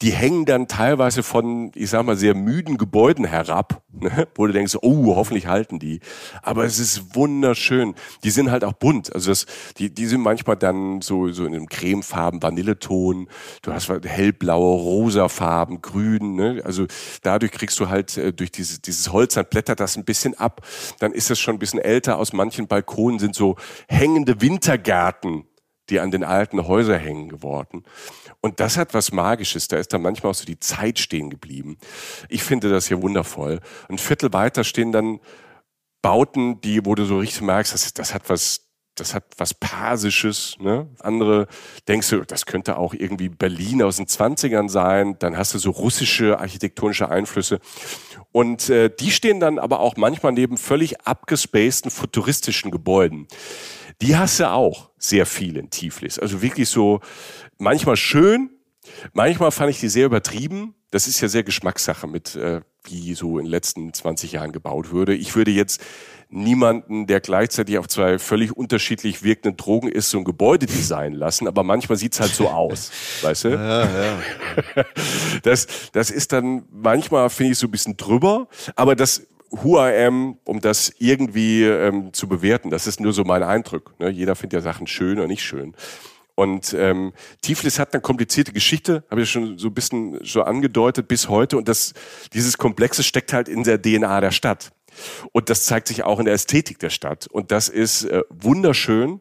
die 0.02 0.12
hängen 0.12 0.46
dann 0.46 0.66
teilweise 0.66 1.22
von, 1.22 1.72
ich 1.74 1.90
sag 1.90 2.06
mal, 2.06 2.16
sehr 2.16 2.34
müden 2.34 2.78
Gebäuden 2.78 3.26
herab, 3.26 3.82
ne? 3.92 4.26
wo 4.34 4.46
du 4.46 4.52
denkst, 4.52 4.76
oh, 4.80 5.14
hoffentlich 5.14 5.46
halten 5.46 5.78
die. 5.78 6.00
Aber 6.42 6.64
es 6.64 6.78
ist 6.78 7.14
wunderschön. 7.14 7.94
Die 8.24 8.30
sind 8.30 8.50
halt 8.50 8.64
auch 8.64 8.72
bunt. 8.72 9.14
Also 9.14 9.30
das, 9.30 9.44
die, 9.76 9.92
die 9.92 10.06
sind 10.06 10.22
manchmal 10.22 10.56
dann 10.56 11.02
so, 11.02 11.30
so 11.32 11.44
in 11.44 11.54
einem 11.54 11.68
cremefarben, 11.68 12.42
Vanilleton. 12.42 13.28
Du 13.60 13.72
hast 13.72 13.90
hellblaue, 13.90 14.80
rosa 14.80 15.28
Farben, 15.28 15.82
grün. 15.82 16.34
Ne? 16.34 16.62
Also 16.64 16.86
dadurch 17.22 17.52
kriegst 17.52 17.78
du 17.78 17.90
halt 17.90 18.16
äh, 18.16 18.32
durch 18.32 18.50
dieses, 18.50 18.80
dieses 18.80 19.12
Holz, 19.12 19.34
dann 19.34 19.46
blättert 19.50 19.80
das 19.80 19.96
ein 19.96 20.04
bisschen 20.04 20.32
ab. 20.34 20.62
Dann 20.98 21.12
ist 21.12 21.30
es 21.30 21.38
schon 21.38 21.56
ein 21.56 21.58
bisschen 21.58 21.80
älter. 21.80 22.16
Aus 22.16 22.32
manchen 22.32 22.68
Balkonen 22.68 23.18
sind 23.18 23.34
so 23.34 23.56
hängende 23.86 24.40
Wintergärten 24.40 25.44
die 25.90 26.00
an 26.00 26.10
den 26.10 26.24
alten 26.24 26.66
Häusern 26.66 27.00
hängen 27.00 27.28
geworden. 27.28 27.84
Und 28.40 28.60
das 28.60 28.76
hat 28.76 28.94
was 28.94 29.12
Magisches. 29.12 29.68
Da 29.68 29.76
ist 29.76 29.92
dann 29.92 30.02
manchmal 30.02 30.30
auch 30.30 30.34
so 30.36 30.46
die 30.46 30.58
Zeit 30.58 30.98
stehen 30.98 31.30
geblieben. 31.30 31.76
Ich 32.28 32.42
finde 32.42 32.70
das 32.70 32.88
hier 32.88 33.02
wundervoll. 33.02 33.60
Ein 33.88 33.98
Viertel 33.98 34.32
weiter 34.32 34.64
stehen 34.64 34.92
dann 34.92 35.20
Bauten, 36.02 36.60
die, 36.62 36.86
wo 36.86 36.94
du 36.94 37.04
so 37.04 37.18
richtig 37.18 37.42
merkst, 37.42 37.74
das, 37.74 37.92
das 37.92 38.14
hat 38.14 38.30
was, 38.30 38.66
das 38.94 39.14
hat 39.14 39.24
was 39.36 39.52
Persisches. 39.52 40.56
Ne? 40.58 40.88
Andere 41.00 41.46
denkst 41.88 42.08
du, 42.08 42.24
das 42.24 42.46
könnte 42.46 42.78
auch 42.78 42.94
irgendwie 42.94 43.28
Berlin 43.28 43.82
aus 43.82 43.96
den 43.96 44.06
20ern 44.06 44.70
sein. 44.70 45.16
Dann 45.18 45.36
hast 45.36 45.52
du 45.52 45.58
so 45.58 45.70
russische 45.70 46.38
architektonische 46.38 47.10
Einflüsse. 47.10 47.60
Und 48.32 48.70
äh, 48.70 48.88
die 48.88 49.10
stehen 49.10 49.40
dann 49.40 49.58
aber 49.58 49.80
auch 49.80 49.96
manchmal 49.96 50.32
neben 50.32 50.56
völlig 50.56 51.02
abgespaceden 51.02 51.90
futuristischen 51.90 52.70
Gebäuden. 52.70 53.26
Die 54.02 54.16
hast 54.16 54.40
du 54.40 54.50
auch 54.50 54.90
sehr 54.98 55.26
viel 55.26 55.56
in 55.56 55.70
Tiflis. 55.70 56.18
Also 56.18 56.42
wirklich 56.42 56.68
so 56.68 57.00
manchmal 57.58 57.96
schön, 57.96 58.50
manchmal 59.12 59.50
fand 59.50 59.70
ich 59.70 59.80
die 59.80 59.88
sehr 59.88 60.06
übertrieben. 60.06 60.74
Das 60.90 61.06
ist 61.06 61.20
ja 61.20 61.28
sehr 61.28 61.44
Geschmackssache 61.44 62.06
mit, 62.06 62.34
äh, 62.34 62.62
wie 62.84 63.14
so 63.14 63.38
in 63.38 63.44
den 63.44 63.50
letzten 63.50 63.92
20 63.92 64.32
Jahren 64.32 64.52
gebaut 64.52 64.90
würde. 64.90 65.14
Ich 65.14 65.36
würde 65.36 65.50
jetzt 65.50 65.80
niemanden, 66.30 67.06
der 67.06 67.20
gleichzeitig 67.20 67.78
auf 67.78 67.88
zwei 67.88 68.18
völlig 68.18 68.56
unterschiedlich 68.56 69.22
wirkenden 69.22 69.56
Drogen 69.56 69.88
ist, 69.88 70.10
so 70.10 70.18
ein 70.18 70.24
Gebäude 70.24 70.66
designen 70.66 71.18
lassen, 71.18 71.46
aber 71.46 71.62
manchmal 71.62 71.98
sieht's 71.98 72.20
halt 72.20 72.32
so 72.32 72.48
aus, 72.48 72.90
weißt 73.22 73.44
du? 73.44 73.48
Ja, 73.50 73.84
ja. 73.84 74.18
Das, 75.42 75.66
das 75.92 76.10
ist 76.10 76.32
dann 76.32 76.64
manchmal, 76.70 77.28
finde 77.30 77.52
ich, 77.52 77.58
so 77.58 77.66
ein 77.66 77.70
bisschen 77.70 77.96
drüber, 77.96 78.48
aber 78.76 78.94
das 78.94 79.26
who 79.50 79.78
I 79.78 80.04
am, 80.04 80.38
um 80.44 80.60
das 80.60 80.92
irgendwie 80.98 81.64
ähm, 81.64 82.12
zu 82.12 82.28
bewerten. 82.28 82.70
Das 82.70 82.86
ist 82.86 83.00
nur 83.00 83.12
so 83.12 83.24
mein 83.24 83.42
Eindruck. 83.42 83.94
Ne? 83.98 84.10
Jeder 84.10 84.36
findet 84.36 84.54
ja 84.54 84.60
Sachen 84.60 84.86
schön 84.86 85.18
oder 85.18 85.26
nicht 85.26 85.42
schön. 85.42 85.74
Und 86.34 86.72
ähm, 86.72 87.12
Tiflis 87.42 87.78
hat 87.78 87.92
eine 87.92 88.00
komplizierte 88.00 88.52
Geschichte, 88.52 89.04
habe 89.10 89.22
ich 89.22 89.30
schon 89.30 89.58
so 89.58 89.68
ein 89.68 89.74
bisschen 89.74 90.18
so 90.24 90.42
angedeutet 90.42 91.06
bis 91.06 91.28
heute. 91.28 91.58
Und 91.58 91.68
das, 91.68 91.92
dieses 92.32 92.56
Komplexe 92.56 93.02
steckt 93.02 93.32
halt 93.32 93.48
in 93.48 93.62
der 93.64 93.80
DNA 93.80 94.20
der 94.20 94.30
Stadt. 94.30 94.72
Und 95.32 95.50
das 95.50 95.66
zeigt 95.66 95.88
sich 95.88 96.02
auch 96.04 96.18
in 96.18 96.24
der 96.24 96.34
Ästhetik 96.34 96.78
der 96.78 96.90
Stadt. 96.90 97.26
Und 97.26 97.50
das 97.50 97.68
ist 97.68 98.04
äh, 98.04 98.22
wunderschön. 98.30 99.20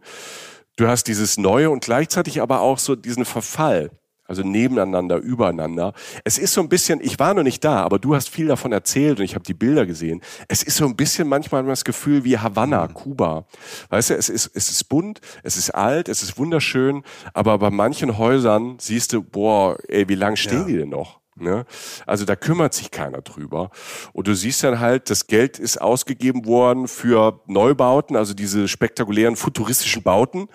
Du 0.78 0.88
hast 0.88 1.06
dieses 1.06 1.38
Neue 1.38 1.70
und 1.70 1.84
gleichzeitig 1.84 2.42
aber 2.42 2.62
auch 2.62 2.80
so 2.80 2.96
diesen 2.96 3.26
Verfall 3.26 3.92
also 4.30 4.44
nebeneinander, 4.44 5.18
übereinander. 5.18 5.94
Es 6.24 6.38
ist 6.38 6.54
so 6.54 6.62
ein 6.62 6.70
bisschen, 6.70 7.02
ich 7.02 7.18
war 7.18 7.34
noch 7.34 7.42
nicht 7.42 7.64
da, 7.64 7.82
aber 7.82 7.98
du 7.98 8.14
hast 8.14 8.30
viel 8.30 8.48
davon 8.48 8.72
erzählt 8.72 9.18
und 9.18 9.26
ich 9.26 9.34
habe 9.34 9.44
die 9.44 9.56
Bilder 9.56 9.88
gesehen. 9.88 10.22
Es 10.48 10.62
ist 10.62 10.78
so 10.78 10.86
ein 10.86 10.96
bisschen 10.96 11.28
manchmal 11.28 11.66
das 11.66 11.84
Gefühl 11.84 12.24
wie 12.24 12.38
Havanna, 12.38 12.88
mhm. 12.88 12.94
Kuba. 12.94 13.46
Weißt 13.90 14.12
du, 14.12 14.14
es 14.14 14.30
ist, 14.30 14.52
es 14.54 14.70
ist 14.70 14.84
bunt, 14.84 15.20
es 15.42 15.58
ist 15.58 15.72
alt, 15.72 16.08
es 16.10 16.22
ist 16.22 16.38
wunderschön, 16.38 17.04
aber 17.34 17.58
bei 17.58 17.72
manchen 17.72 18.20
Häusern 18.20 18.78
siehst 18.80 19.14
du, 19.14 19.24
boah, 19.24 19.78
ey, 19.88 20.08
wie 20.08 20.16
lang 20.16 20.36
stehen 20.36 20.60
ja. 20.60 20.66
die 20.66 20.78
denn 20.78 20.90
noch? 20.90 21.20
Ne? 21.36 21.66
Also 22.06 22.26
da 22.26 22.36
kümmert 22.36 22.74
sich 22.76 22.92
keiner 22.92 23.22
drüber. 23.22 23.72
Und 24.14 24.28
du 24.28 24.36
siehst 24.36 24.64
dann 24.64 24.80
halt, 24.80 25.10
das 25.10 25.26
Geld 25.26 25.58
ist 25.58 25.82
ausgegeben 25.82 26.46
worden 26.46 26.88
für 26.88 27.42
Neubauten, 27.48 28.16
also 28.16 28.34
diese 28.36 28.68
spektakulären 28.68 29.36
futuristischen 29.36 30.04
Bauten. 30.04 30.50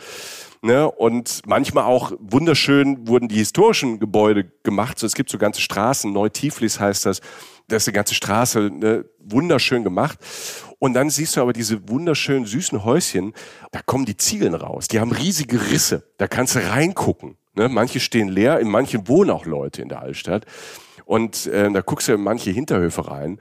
Ne? 0.64 0.90
Und 0.90 1.42
manchmal 1.44 1.85
auch 1.85 2.12
wunderschön 2.18 3.07
wurden 3.07 3.29
die 3.29 3.37
historischen 3.37 4.00
Gebäude 4.00 4.50
gemacht. 4.62 4.98
So, 4.98 5.07
es 5.07 5.14
gibt 5.14 5.29
so 5.29 5.37
ganze 5.37 5.61
Straßen, 5.61 6.11
Neu-Tiflis 6.11 6.81
heißt 6.81 7.05
das. 7.05 7.20
Da 7.68 7.77
ist 7.77 7.87
eine 7.87 7.92
ganze 7.92 8.14
Straße 8.14 8.70
ne? 8.72 9.05
wunderschön 9.18 9.85
gemacht. 9.85 10.18
Und 10.79 10.94
dann 10.94 11.11
siehst 11.11 11.37
du 11.37 11.42
aber 11.42 11.53
diese 11.53 11.87
wunderschönen 11.90 12.46
süßen 12.46 12.83
Häuschen, 12.83 13.35
da 13.72 13.83
kommen 13.83 14.07
die 14.07 14.16
Ziegeln 14.16 14.55
raus. 14.55 14.88
Die 14.88 15.00
haben 15.00 15.12
riesige 15.12 15.70
Risse. 15.70 16.11
Da 16.16 16.29
kannst 16.29 16.55
du 16.55 16.66
reingucken. 16.66 17.37
Ne? 17.55 17.68
Manche 17.68 18.00
stehen 18.00 18.29
leer, 18.29 18.59
in 18.59 18.70
manchen 18.70 19.07
wohnen 19.07 19.33
auch 19.33 19.44
Leute 19.44 19.83
in 19.83 19.90
der 19.90 20.00
Altstadt. 20.00 20.46
Und 21.05 21.44
äh, 21.46 21.70
da 21.70 21.83
guckst 21.83 22.09
du 22.09 22.14
in 22.14 22.22
manche 22.22 22.53
Hinterhöfe 22.53 23.07
rein. 23.09 23.38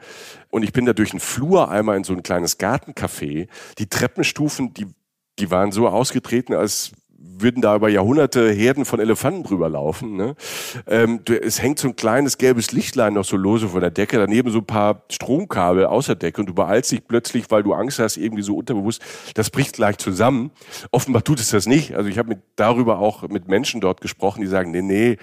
Und 0.50 0.64
ich 0.64 0.74
bin 0.74 0.86
da 0.86 0.92
durch 0.92 1.12
einen 1.12 1.22
Flur 1.22 1.72
einmal 1.72 1.96
in 1.96 2.04
so 2.04 2.12
ein 2.12 2.22
kleines 2.22 2.60
Gartencafé. 2.60 3.48
Die 3.78 3.88
Treppenstufen, 3.88 4.74
die, 4.74 4.88
die 5.40 5.52
waren 5.52 5.72
so 5.72 5.88
ausgetreten, 5.88 6.54
als 6.54 6.92
würden 7.26 7.62
da 7.62 7.76
über 7.76 7.90
Jahrhunderte 7.90 8.52
Herden 8.52 8.86
von 8.86 9.00
Elefanten 9.00 9.44
drüber 9.44 9.70
laufen. 9.70 10.16
Ne? 10.16 10.36
Ähm, 10.88 11.22
es 11.42 11.62
hängt 11.62 11.80
so 11.80 11.88
ein 11.88 11.96
kleines 11.96 12.38
gelbes 12.38 12.72
Lichtlein 12.72 13.14
noch 13.14 13.24
so 13.24 13.38
lose 13.38 13.70
von 13.70 13.82
der 13.82 13.92
Decke, 13.92 14.18
daneben 14.18 14.52
so 14.52 14.60
ein 14.60 14.66
paar 14.66 15.04
Stromkabel 15.10 15.86
aus 15.86 16.08
der 16.08 16.16
Decke 16.16 16.42
und 16.42 16.48
du 16.48 16.54
beeilst 16.54 16.92
dich 16.92 17.08
plötzlich, 17.08 17.50
weil 17.50 17.64
du 17.64 17.74
Angst 17.74 18.00
hast, 18.00 18.18
irgendwie 18.18 18.44
so 18.44 18.58
unterbewusst, 18.58 19.02
das 19.36 19.50
bricht 19.50 19.74
gleich 19.74 19.98
zusammen. 19.98 20.52
Offenbar 20.92 21.24
tut 21.24 21.40
es 21.40 21.50
das 21.50 21.66
nicht. 21.66 21.96
Also 21.96 22.10
ich 22.10 22.18
habe 22.18 22.42
darüber 22.56 23.00
auch 23.00 23.28
mit 23.30 23.48
Menschen 23.48 23.82
dort 23.82 24.02
gesprochen, 24.02 24.42
die 24.42 24.48
sagen, 24.48 24.72
nee, 24.72 24.82
nee, 24.82 25.18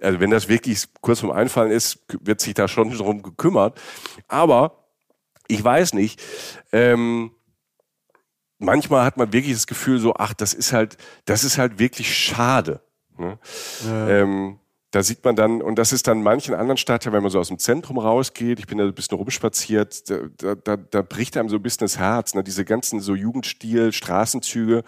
also 0.00 0.20
wenn 0.20 0.30
das 0.30 0.48
wirklich 0.48 0.84
kurz 1.00 1.20
vorm 1.20 1.32
Einfallen 1.32 1.70
ist, 1.70 2.04
wird 2.20 2.40
sich 2.40 2.54
da 2.54 2.68
schon 2.68 2.90
drum 2.90 3.22
gekümmert. 3.22 3.80
Aber 4.28 4.84
ich 5.48 5.62
weiß 5.62 5.94
nicht, 5.94 6.22
ähm, 6.72 7.30
manchmal 8.58 9.04
hat 9.04 9.16
man 9.16 9.32
wirklich 9.32 9.54
das 9.54 9.66
Gefühl 9.66 9.98
so, 9.98 10.14
ach, 10.14 10.34
das 10.34 10.54
ist 10.54 10.72
halt, 10.72 10.96
das 11.24 11.44
ist 11.44 11.58
halt 11.58 11.78
wirklich 11.78 12.16
schade. 12.16 12.80
Ne? 13.18 13.38
Ja. 13.86 14.08
Ähm, 14.08 14.58
da 14.90 15.02
sieht 15.02 15.24
man 15.24 15.36
dann, 15.36 15.60
und 15.60 15.78
das 15.78 15.92
ist 15.92 16.06
dann 16.06 16.22
manchen 16.22 16.54
anderen 16.54 16.78
Stadtteilen, 16.78 17.14
wenn 17.14 17.22
man 17.22 17.30
so 17.30 17.38
aus 17.38 17.48
dem 17.48 17.58
Zentrum 17.58 17.98
rausgeht, 17.98 18.58
ich 18.58 18.66
bin 18.66 18.78
da 18.78 18.84
ein 18.84 18.94
bisschen 18.94 19.18
rumspaziert, 19.18 20.08
da, 20.08 20.54
da, 20.54 20.76
da 20.76 21.02
bricht 21.02 21.36
einem 21.36 21.48
so 21.48 21.56
ein 21.56 21.62
bisschen 21.62 21.84
das 21.84 21.98
Herz, 21.98 22.34
ne? 22.34 22.42
diese 22.42 22.64
ganzen 22.64 23.00
so 23.00 23.14
Jugendstil, 23.14 23.92
Straßenzüge, 23.92 24.84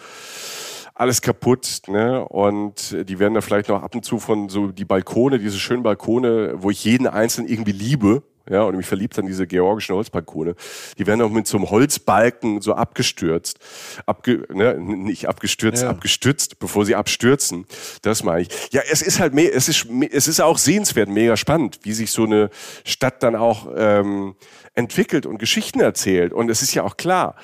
alles 0.94 1.20
kaputt, 1.20 1.82
ne? 1.86 2.26
Und 2.26 2.96
die 3.08 3.18
werden 3.20 3.34
da 3.34 3.40
vielleicht 3.40 3.68
noch 3.68 3.82
ab 3.82 3.94
und 3.94 4.04
zu 4.04 4.18
von 4.18 4.48
so 4.48 4.68
die 4.68 4.84
Balkone, 4.84 5.38
diese 5.38 5.58
schönen 5.58 5.84
Balkone, 5.84 6.54
wo 6.56 6.70
ich 6.70 6.82
jeden 6.84 7.06
einzelnen 7.06 7.48
irgendwie 7.48 7.72
liebe, 7.72 8.22
ja, 8.50 8.62
und 8.62 8.76
mich 8.76 8.86
verliebt 8.86 9.18
an 9.18 9.26
diese 9.26 9.46
georgischen 9.46 9.94
Holzbalkone. 9.94 10.54
Die 10.98 11.06
werden 11.06 11.22
auch 11.22 11.30
mit 11.30 11.46
so 11.46 11.56
einem 11.56 11.70
Holzbalken 11.70 12.60
so 12.60 12.74
abgestürzt. 12.74 13.58
Abge, 14.06 14.44
ne, 14.52 14.74
nicht 14.78 15.28
abgestürzt, 15.28 15.82
ja. 15.82 15.90
abgestützt, 15.90 16.58
bevor 16.58 16.84
sie 16.84 16.94
abstürzen. 16.94 17.66
Das 18.02 18.22
meine 18.22 18.42
ich. 18.42 18.48
Ja, 18.72 18.82
es 18.90 19.02
ist 19.02 19.20
halt, 19.20 19.34
mehr, 19.34 19.54
es 19.54 19.68
ist, 19.68 19.86
es 20.10 20.28
ist 20.28 20.40
auch 20.40 20.58
sehenswert, 20.58 21.08
mega 21.08 21.36
spannend, 21.36 21.80
wie 21.82 21.92
sich 21.92 22.10
so 22.10 22.24
eine 22.24 22.50
Stadt 22.84 23.22
dann 23.22 23.36
auch 23.36 23.68
ähm, 23.76 24.34
entwickelt 24.74 25.26
und 25.26 25.38
Geschichten 25.38 25.80
erzählt. 25.80 26.32
Und 26.32 26.50
es 26.50 26.62
ist 26.62 26.74
ja 26.74 26.84
auch 26.84 26.96
klar, 26.96 27.36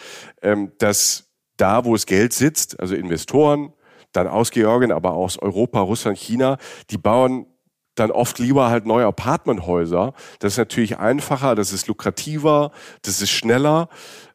ähm, 0.42 0.72
dass 0.78 1.30
da, 1.56 1.84
wo 1.84 1.94
es 1.94 2.06
Geld 2.06 2.32
sitzt, 2.32 2.80
also 2.80 2.94
Investoren, 2.94 3.72
dann 4.12 4.28
aus 4.28 4.50
Georgien, 4.50 4.92
aber 4.92 5.12
aus 5.12 5.38
Europa, 5.38 5.80
Russland, 5.80 6.18
China, 6.18 6.58
die 6.90 6.98
bauen 6.98 7.46
dann 7.94 8.10
oft 8.10 8.38
lieber 8.38 8.68
halt 8.68 8.86
neue 8.86 9.06
Apartmenthäuser. 9.06 10.14
Das 10.40 10.54
ist 10.54 10.58
natürlich 10.58 10.98
einfacher, 10.98 11.54
das 11.54 11.72
ist 11.72 11.86
lukrativer, 11.86 12.72
das 13.02 13.22
ist 13.22 13.30
schneller 13.30 13.88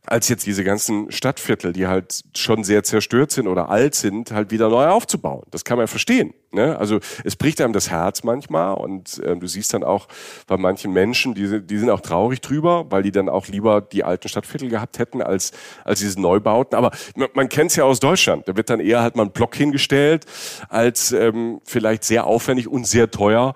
als 0.10 0.28
jetzt 0.28 0.48
diese 0.48 0.64
ganzen 0.64 1.12
Stadtviertel, 1.12 1.72
die 1.72 1.86
halt 1.86 2.24
schon 2.36 2.64
sehr 2.64 2.84
zerstört 2.84 3.30
sind 3.30 3.48
oder 3.48 3.70
alt 3.70 3.94
sind, 3.94 4.32
halt 4.32 4.50
wieder 4.50 4.68
neu 4.68 4.88
aufzubauen. 4.88 5.44
Das 5.52 5.64
kann 5.64 5.78
man 5.78 5.88
verstehen. 5.88 6.34
Ne? 6.52 6.76
Also 6.80 7.00
es 7.24 7.36
bricht 7.36 7.62
einem 7.62 7.74
das 7.74 7.92
Herz 7.92 8.24
manchmal 8.24 8.74
und 8.74 9.20
äh, 9.20 9.36
du 9.36 9.46
siehst 9.46 9.72
dann 9.72 9.84
auch 9.84 10.08
bei 10.48 10.58
manchen 10.58 10.92
Menschen, 10.94 11.36
die, 11.36 11.62
die 11.62 11.78
sind 11.78 11.92
auch 11.92 12.02
traurig 12.02 12.42
drüber, 12.42 12.88
weil 12.90 13.04
die 13.04 13.12
dann 13.12 13.30
auch 13.30 13.48
lieber 13.48 13.82
die 13.82 14.04
alten 14.04 14.30
Stadtviertel 14.30 14.68
gehabt 14.70 14.98
hätten 14.98 15.22
als, 15.22 15.52
als 15.86 16.00
diese 16.00 16.20
Neubauten. 16.20 16.76
Aber 16.76 16.90
man, 17.16 17.30
man 17.36 17.48
kennt 17.48 17.70
es 17.70 17.76
ja 17.76 17.84
aus 17.84 18.00
Deutschland. 18.00 18.48
Da 18.48 18.58
wird 18.58 18.72
dann 18.72 18.80
eher 18.80 19.04
halt 19.04 19.16
mal 19.16 19.24
ein 19.24 19.32
Block 19.32 19.56
hingestellt, 19.56 20.26
als 20.70 21.12
ähm, 21.12 21.62
vielleicht 21.66 22.04
sehr 22.04 22.26
aufwendig 22.26 22.68
und 22.68 22.88
sehr 22.88 23.12
teuer 23.12 23.54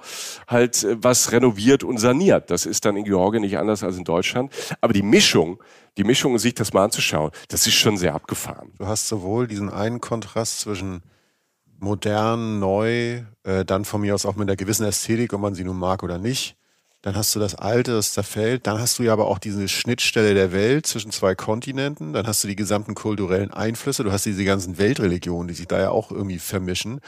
halt 0.48 0.84
äh, 0.84 0.98
was 1.02 1.32
renoviert 1.32 1.84
und 1.84 1.98
saniert. 1.98 2.52
Das 2.52 2.68
ist 2.68 2.86
dann 2.86 2.96
in 2.96 3.06
Georgien 3.06 3.42
nicht 3.42 3.58
anders 3.58 3.84
als 3.84 3.98
in 3.98 4.04
Deutschland. 4.04 4.54
Aber 4.82 4.94
die 4.94 5.02
Mischung 5.02 5.58
die 5.98 6.04
Mischung, 6.04 6.38
sich 6.40 6.54
das 6.54 6.74
mal 6.74 6.86
anzuschauen, 6.86 7.32
das 7.50 7.68
ist 7.68 7.76
schon 7.76 7.98
sehr 7.98 8.16
abgefahren. 8.16 8.72
Du 8.78 8.88
hast 8.88 9.08
sowohl 9.08 9.48
diesen 9.48 9.70
einen 9.70 10.02
Kontrast 10.02 10.62
zwischen 10.62 11.04
modern, 11.80 12.60
neu, 12.60 13.24
äh, 13.44 13.66
dann 13.66 13.86
von 13.86 14.02
mir 14.02 14.16
aus 14.16 14.26
auch 14.26 14.36
mit 14.36 14.50
einer 14.50 14.56
gewissen 14.56 14.86
Ästhetik, 14.86 15.34
ob 15.34 15.42
man 15.42 15.56
sie 15.56 15.64
nun 15.64 15.78
mag 15.78 16.02
oder 16.02 16.18
nicht. 16.18 16.56
Dann 17.04 17.16
hast 17.18 17.36
du 17.36 17.40
das 17.40 17.56
Alte, 17.56 17.92
das 17.92 18.14
zerfällt. 18.14 18.66
Dann 18.66 18.80
hast 18.80 18.98
du 18.98 19.04
ja 19.04 19.12
aber 19.12 19.28
auch 19.28 19.38
diese 19.38 19.68
Schnittstelle 19.68 20.34
der 20.34 20.54
Welt 20.54 20.88
zwischen 20.88 21.12
zwei 21.12 21.36
Kontinenten. 21.36 22.14
Dann 22.14 22.26
hast 22.26 22.44
du 22.44 22.48
die 22.48 22.56
gesamten 22.56 22.96
kulturellen 22.96 23.52
Einflüsse. 23.52 24.06
Du 24.06 24.12
hast 24.14 24.26
diese 24.26 24.46
ganzen 24.46 24.78
Weltreligionen, 24.78 25.50
die 25.50 25.54
sich 25.54 25.68
da 25.68 25.82
ja 25.82 25.90
auch 25.90 26.12
irgendwie 26.12 26.40
vermischen. 26.40 27.02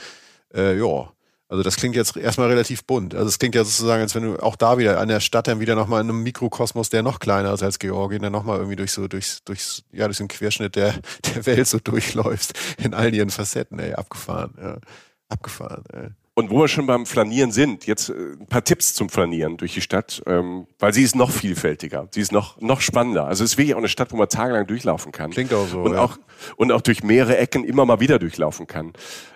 Äh, 0.54 0.78
ja, 0.78 1.14
also 1.48 1.62
das 1.62 1.76
klingt 1.76 1.96
jetzt 1.96 2.18
erstmal 2.18 2.48
relativ 2.48 2.86
bunt. 2.86 3.14
Also 3.14 3.28
es 3.28 3.38
klingt 3.38 3.56
ja 3.56 3.64
sozusagen, 3.64 4.02
als 4.02 4.16
wenn 4.16 4.24
du 4.24 4.42
auch 4.42 4.56
da 4.56 4.78
wieder 4.78 5.00
an 5.00 5.08
der 5.08 5.20
Stadt 5.20 5.48
dann 5.48 5.60
wieder 5.60 5.76
nochmal 5.76 6.02
in 6.02 6.10
einem 6.10 6.24
Mikrokosmos, 6.24 6.90
der 6.90 7.04
noch 7.04 7.20
kleiner 7.20 7.54
ist 7.54 7.62
als 7.62 7.78
Georgien, 7.78 8.24
dann 8.24 8.32
nochmal 8.32 8.58
irgendwie 8.58 8.76
durch 8.76 8.92
so, 8.92 9.08
durchs, 9.08 9.44
durchs, 9.44 9.84
ja, 9.92 10.06
durch 10.06 10.18
den 10.18 10.28
Querschnitt 10.28 10.76
der, 10.76 10.96
der 11.36 11.46
Welt 11.46 11.68
so 11.68 11.80
durchläufst, 11.80 12.54
in 12.78 12.94
all 12.94 13.14
ihren 13.14 13.30
Facetten, 13.30 13.80
ey, 13.80 13.94
abgefahren, 13.94 14.56
ja. 14.60 14.78
Abgefahren, 15.30 15.84
ey. 15.92 16.10
Und 16.38 16.50
wo 16.50 16.60
wir 16.60 16.68
schon 16.68 16.86
beim 16.86 17.06
Flanieren 17.06 17.54
sind, 17.54 17.88
jetzt 17.88 18.10
äh, 18.10 18.14
ein 18.14 18.48
paar 18.48 18.62
Tipps 18.62 18.94
zum 18.94 19.08
Flanieren 19.08 19.56
durch 19.56 19.74
die 19.74 19.80
Stadt, 19.80 20.22
ähm, 20.28 20.68
weil 20.80 20.94
sie 20.94 21.02
ist 21.02 21.16
noch 21.16 21.32
vielfältiger, 21.32 22.10
sie 22.12 22.20
ist 22.20 22.34
noch 22.34 22.60
noch 22.60 22.82
spannender. 22.82 23.26
Also 23.26 23.46
es 23.46 23.52
ist 23.52 23.58
wirklich 23.58 23.74
auch 23.74 23.80
eine 23.80 23.88
Stadt, 23.88 24.12
wo 24.12 24.18
man 24.18 24.28
tagelang 24.28 24.68
durchlaufen 24.68 25.14
kann. 25.14 25.32
Klingt 25.32 25.54
auch 25.54 25.66
so. 25.66 25.80
Und 25.80 25.94
ja. 25.94 26.02
auch 26.02 26.18
und 26.58 26.74
auch 26.74 26.82
durch 26.82 27.04
mehrere 27.04 27.38
Ecken 27.38 27.64
immer 27.64 27.86
mal 27.86 28.02
wieder 28.02 28.20
durchlaufen 28.20 28.68
kann, 28.68 28.92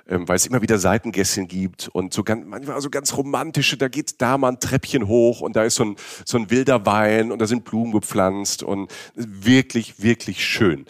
ähm, 0.09 0.27
weil 0.27 0.35
es 0.35 0.45
immer 0.45 0.61
wieder 0.61 0.77
Seitengässchen 0.77 1.47
gibt 1.47 1.87
und 1.87 2.13
so 2.13 2.25
ganz 2.25 2.45
manchmal 2.45 2.81
so 2.81 2.89
ganz 2.89 3.15
romantische. 3.15 3.77
Da 3.77 3.87
geht 3.87 4.21
da 4.21 4.37
mal 4.37 4.49
ein 4.49 4.59
Treppchen 4.59 5.07
hoch 5.07 5.39
und 5.39 5.55
da 5.55 5.63
ist 5.63 5.75
so 5.75 5.85
ein 5.85 5.95
so 6.25 6.37
ein 6.37 6.51
wilder 6.51 6.85
Wein 6.85 7.31
und 7.31 7.39
da 7.39 7.47
sind 7.47 7.63
Blumen 7.63 7.93
gepflanzt 7.93 8.61
und 8.61 8.91
wirklich 9.15 10.03
wirklich 10.03 10.43
schön. 10.43 10.85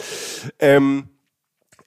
Ähm, 0.58 1.04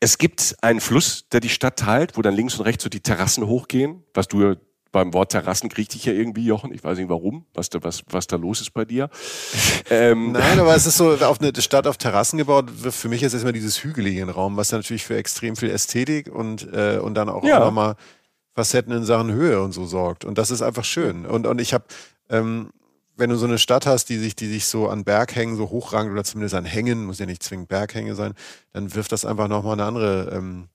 es 0.02 0.18
gibt 0.18 0.56
einen 0.62 0.80
Fluss, 0.80 1.28
der 1.30 1.38
die 1.38 1.48
Stadt 1.48 1.78
teilt, 1.78 2.16
wo 2.16 2.22
dann 2.22 2.34
links 2.34 2.58
und 2.58 2.64
rechts 2.64 2.82
so 2.82 2.90
die 2.90 3.00
Terrassen 3.00 3.46
hochgehen, 3.46 4.02
was 4.14 4.26
du 4.26 4.56
beim 4.90 5.14
Wort 5.14 5.30
Terrassen 5.30 5.68
krieg 5.68 5.88
dich 5.88 6.04
ja 6.04 6.12
irgendwie, 6.12 6.44
Jochen. 6.44 6.74
Ich 6.74 6.82
weiß 6.82 6.98
nicht 6.98 7.08
warum, 7.08 7.46
was 7.54 7.70
da, 7.70 7.84
was, 7.84 8.02
was 8.10 8.26
da 8.26 8.34
los 8.34 8.60
ist 8.60 8.74
bei 8.74 8.84
dir. 8.84 9.10
ähm. 9.90 10.32
Nein, 10.32 10.58
aber 10.58 10.74
es 10.74 10.86
ist 10.86 10.96
so, 10.96 11.12
auf 11.14 11.40
eine 11.40 11.52
Stadt 11.62 11.86
auf 11.86 11.98
Terrassen 11.98 12.36
gebaut, 12.36 12.68
für 12.90 13.08
mich 13.08 13.22
ist 13.22 13.32
erstmal 13.32 13.52
dieses 13.52 13.84
hügelige 13.84 14.28
Raum, 14.28 14.56
was 14.56 14.72
natürlich 14.72 15.04
für 15.04 15.16
extrem 15.16 15.54
viel 15.54 15.70
Ästhetik 15.70 16.34
und, 16.34 16.66
äh, 16.72 16.98
und 16.98 17.14
dann 17.14 17.28
auch, 17.28 17.44
ja. 17.44 17.60
auch 17.60 17.66
nochmal 17.66 17.94
Facetten 18.56 18.92
in 18.92 19.04
Sachen 19.04 19.30
Höhe 19.30 19.62
und 19.62 19.70
so 19.70 19.86
sorgt. 19.86 20.24
Und 20.24 20.36
das 20.36 20.50
ist 20.50 20.62
einfach 20.62 20.84
schön. 20.84 21.26
Und, 21.26 21.46
und 21.46 21.60
ich 21.60 21.72
habe 21.72 21.84
ähm, 22.28 22.70
wenn 23.22 23.30
du 23.30 23.37
so 23.37 23.46
eine 23.46 23.61
Stadt 23.61 23.87
hast, 23.87 24.08
die 24.08 24.18
sich, 24.18 24.35
die 24.35 24.48
sich 24.48 24.66
so 24.66 24.88
an 24.88 25.04
Berghängen 25.04 25.56
so 25.56 25.70
hochrangt 25.70 26.11
oder 26.11 26.24
zumindest 26.24 26.56
an 26.56 26.64
Hängen, 26.64 27.04
muss 27.04 27.20
ja 27.20 27.26
nicht 27.26 27.44
zwingend 27.44 27.68
Berghänge 27.68 28.16
sein, 28.16 28.35
dann 28.72 28.92
wirft 28.96 29.12
das 29.12 29.24
einfach 29.24 29.46
nochmal 29.46 29.74
eine 29.74 29.85
andere, 29.85 30.32
ähm, 30.35 30.68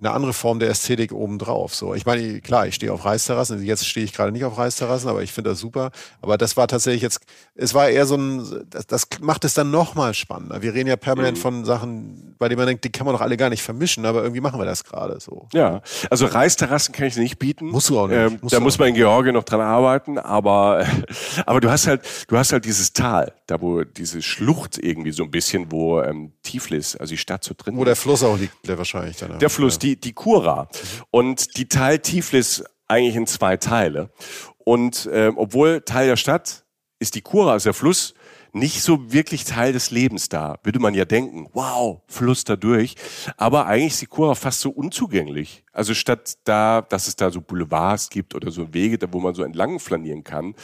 eine 0.00 0.10
andere 0.10 0.32
Form 0.32 0.58
der 0.58 0.70
Ästhetik 0.70 1.12
obendrauf. 1.12 1.74
So, 1.74 1.94
ich 1.94 2.06
meine, 2.06 2.40
klar, 2.40 2.66
ich 2.66 2.74
stehe 2.74 2.92
auf 2.92 3.04
Reisterrassen. 3.04 3.62
Jetzt 3.62 3.86
stehe 3.86 4.04
ich 4.04 4.12
gerade 4.12 4.32
nicht 4.32 4.44
auf 4.44 4.58
Reisterrassen, 4.58 5.08
aber 5.08 5.22
ich 5.22 5.32
finde 5.32 5.50
das 5.50 5.60
super. 5.60 5.90
Aber 6.20 6.38
das 6.38 6.56
war 6.56 6.68
tatsächlich 6.68 7.02
jetzt, 7.02 7.20
es 7.54 7.74
war 7.74 7.88
eher 7.88 8.06
so 8.06 8.16
ein, 8.16 8.66
das, 8.70 8.86
das 8.86 9.08
macht 9.20 9.44
es 9.44 9.54
dann 9.54 9.70
nochmal 9.70 10.14
spannender. 10.14 10.62
Wir 10.62 10.74
reden 10.74 10.88
ja 10.88 10.96
permanent 10.96 11.38
mhm. 11.38 11.42
von 11.42 11.64
Sachen, 11.64 12.34
bei 12.38 12.48
denen 12.48 12.58
man 12.58 12.66
denkt, 12.66 12.84
die 12.84 12.92
kann 12.92 13.06
man 13.06 13.14
doch 13.14 13.20
alle 13.20 13.36
gar 13.36 13.50
nicht 13.50 13.62
vermischen, 13.62 14.04
aber 14.06 14.22
irgendwie 14.22 14.40
machen 14.40 14.60
wir 14.60 14.66
das 14.66 14.84
gerade 14.84 15.18
so. 15.20 15.48
Ja, 15.52 15.82
also 16.10 16.26
Reisterrassen 16.26 16.94
kann 16.94 17.06
ich 17.06 17.16
nicht 17.16 17.38
bieten. 17.38 17.66
Musst 17.66 17.88
du 17.90 17.98
auch 17.98 18.08
nicht. 18.08 18.16
Ähm, 18.16 18.38
da 18.42 18.60
muss 18.60 18.78
man 18.78 18.88
in 18.88 18.94
Georgien 18.94 19.34
noch 19.34 19.44
dran 19.44 19.60
arbeiten, 19.60 20.18
aber, 20.18 20.86
aber 21.46 21.60
du 21.60 21.70
hast 21.70 21.86
halt, 21.86 22.02
du 22.28 22.36
hast 22.36 22.52
halt 22.52 22.64
dieses 22.64 22.92
Tal, 22.92 23.32
da 23.46 23.60
wo 23.60 23.84
diese 23.84 24.22
Schlucht 24.22 24.78
irgendwie 24.78 25.12
so 25.12 25.24
ein 25.24 25.30
bisschen, 25.30 25.70
wo 25.70 26.00
ähm, 26.00 26.32
Tiflis, 26.42 26.96
also 26.96 27.12
die 27.12 27.18
Stadt 27.18 27.44
so 27.44 27.54
drin 27.56 27.76
Wo 27.76 27.84
der 27.84 27.96
Fluss 27.96 28.22
auch 28.22 28.38
liegt, 28.38 28.66
der 28.66 28.78
wahrscheinlich 28.78 29.16
dann. 29.16 29.38
Der 29.38 29.50
Fluss, 29.50 29.74
ja. 29.74 29.80
die, 29.80 29.93
die 29.96 30.12
Kura. 30.12 30.68
Und 31.10 31.56
die 31.56 31.68
teilt 31.68 32.04
Tiflis 32.04 32.64
eigentlich 32.88 33.16
in 33.16 33.26
zwei 33.26 33.56
Teile. 33.56 34.10
Und 34.58 35.08
ähm, 35.12 35.34
obwohl 35.36 35.82
Teil 35.82 36.06
der 36.06 36.16
Stadt 36.16 36.64
ist 36.98 37.14
die 37.14 37.20
Kura, 37.20 37.52
also 37.52 37.68
der 37.68 37.74
Fluss, 37.74 38.14
nicht 38.54 38.82
so 38.82 39.12
wirklich 39.12 39.44
Teil 39.44 39.72
des 39.72 39.90
Lebens 39.90 40.28
da. 40.28 40.58
Würde 40.62 40.78
man 40.78 40.94
ja 40.94 41.04
denken, 41.04 41.48
wow, 41.52 42.02
Fluss 42.06 42.44
da 42.44 42.54
durch. 42.54 42.94
Aber 43.36 43.66
eigentlich 43.66 43.94
ist 43.94 44.02
die 44.02 44.06
Kura 44.06 44.36
fast 44.36 44.60
so 44.60 44.70
unzugänglich. 44.70 45.64
Also 45.72 45.92
statt 45.92 46.38
da, 46.44 46.82
dass 46.82 47.08
es 47.08 47.16
da 47.16 47.30
so 47.30 47.40
Boulevards 47.40 48.10
gibt 48.10 48.34
oder 48.34 48.52
so 48.52 48.72
Wege, 48.72 48.96
da 48.96 49.12
wo 49.12 49.20
man 49.20 49.34
so 49.34 49.42
entlang 49.42 49.80
flanieren 49.80 50.22
kann, 50.22 50.54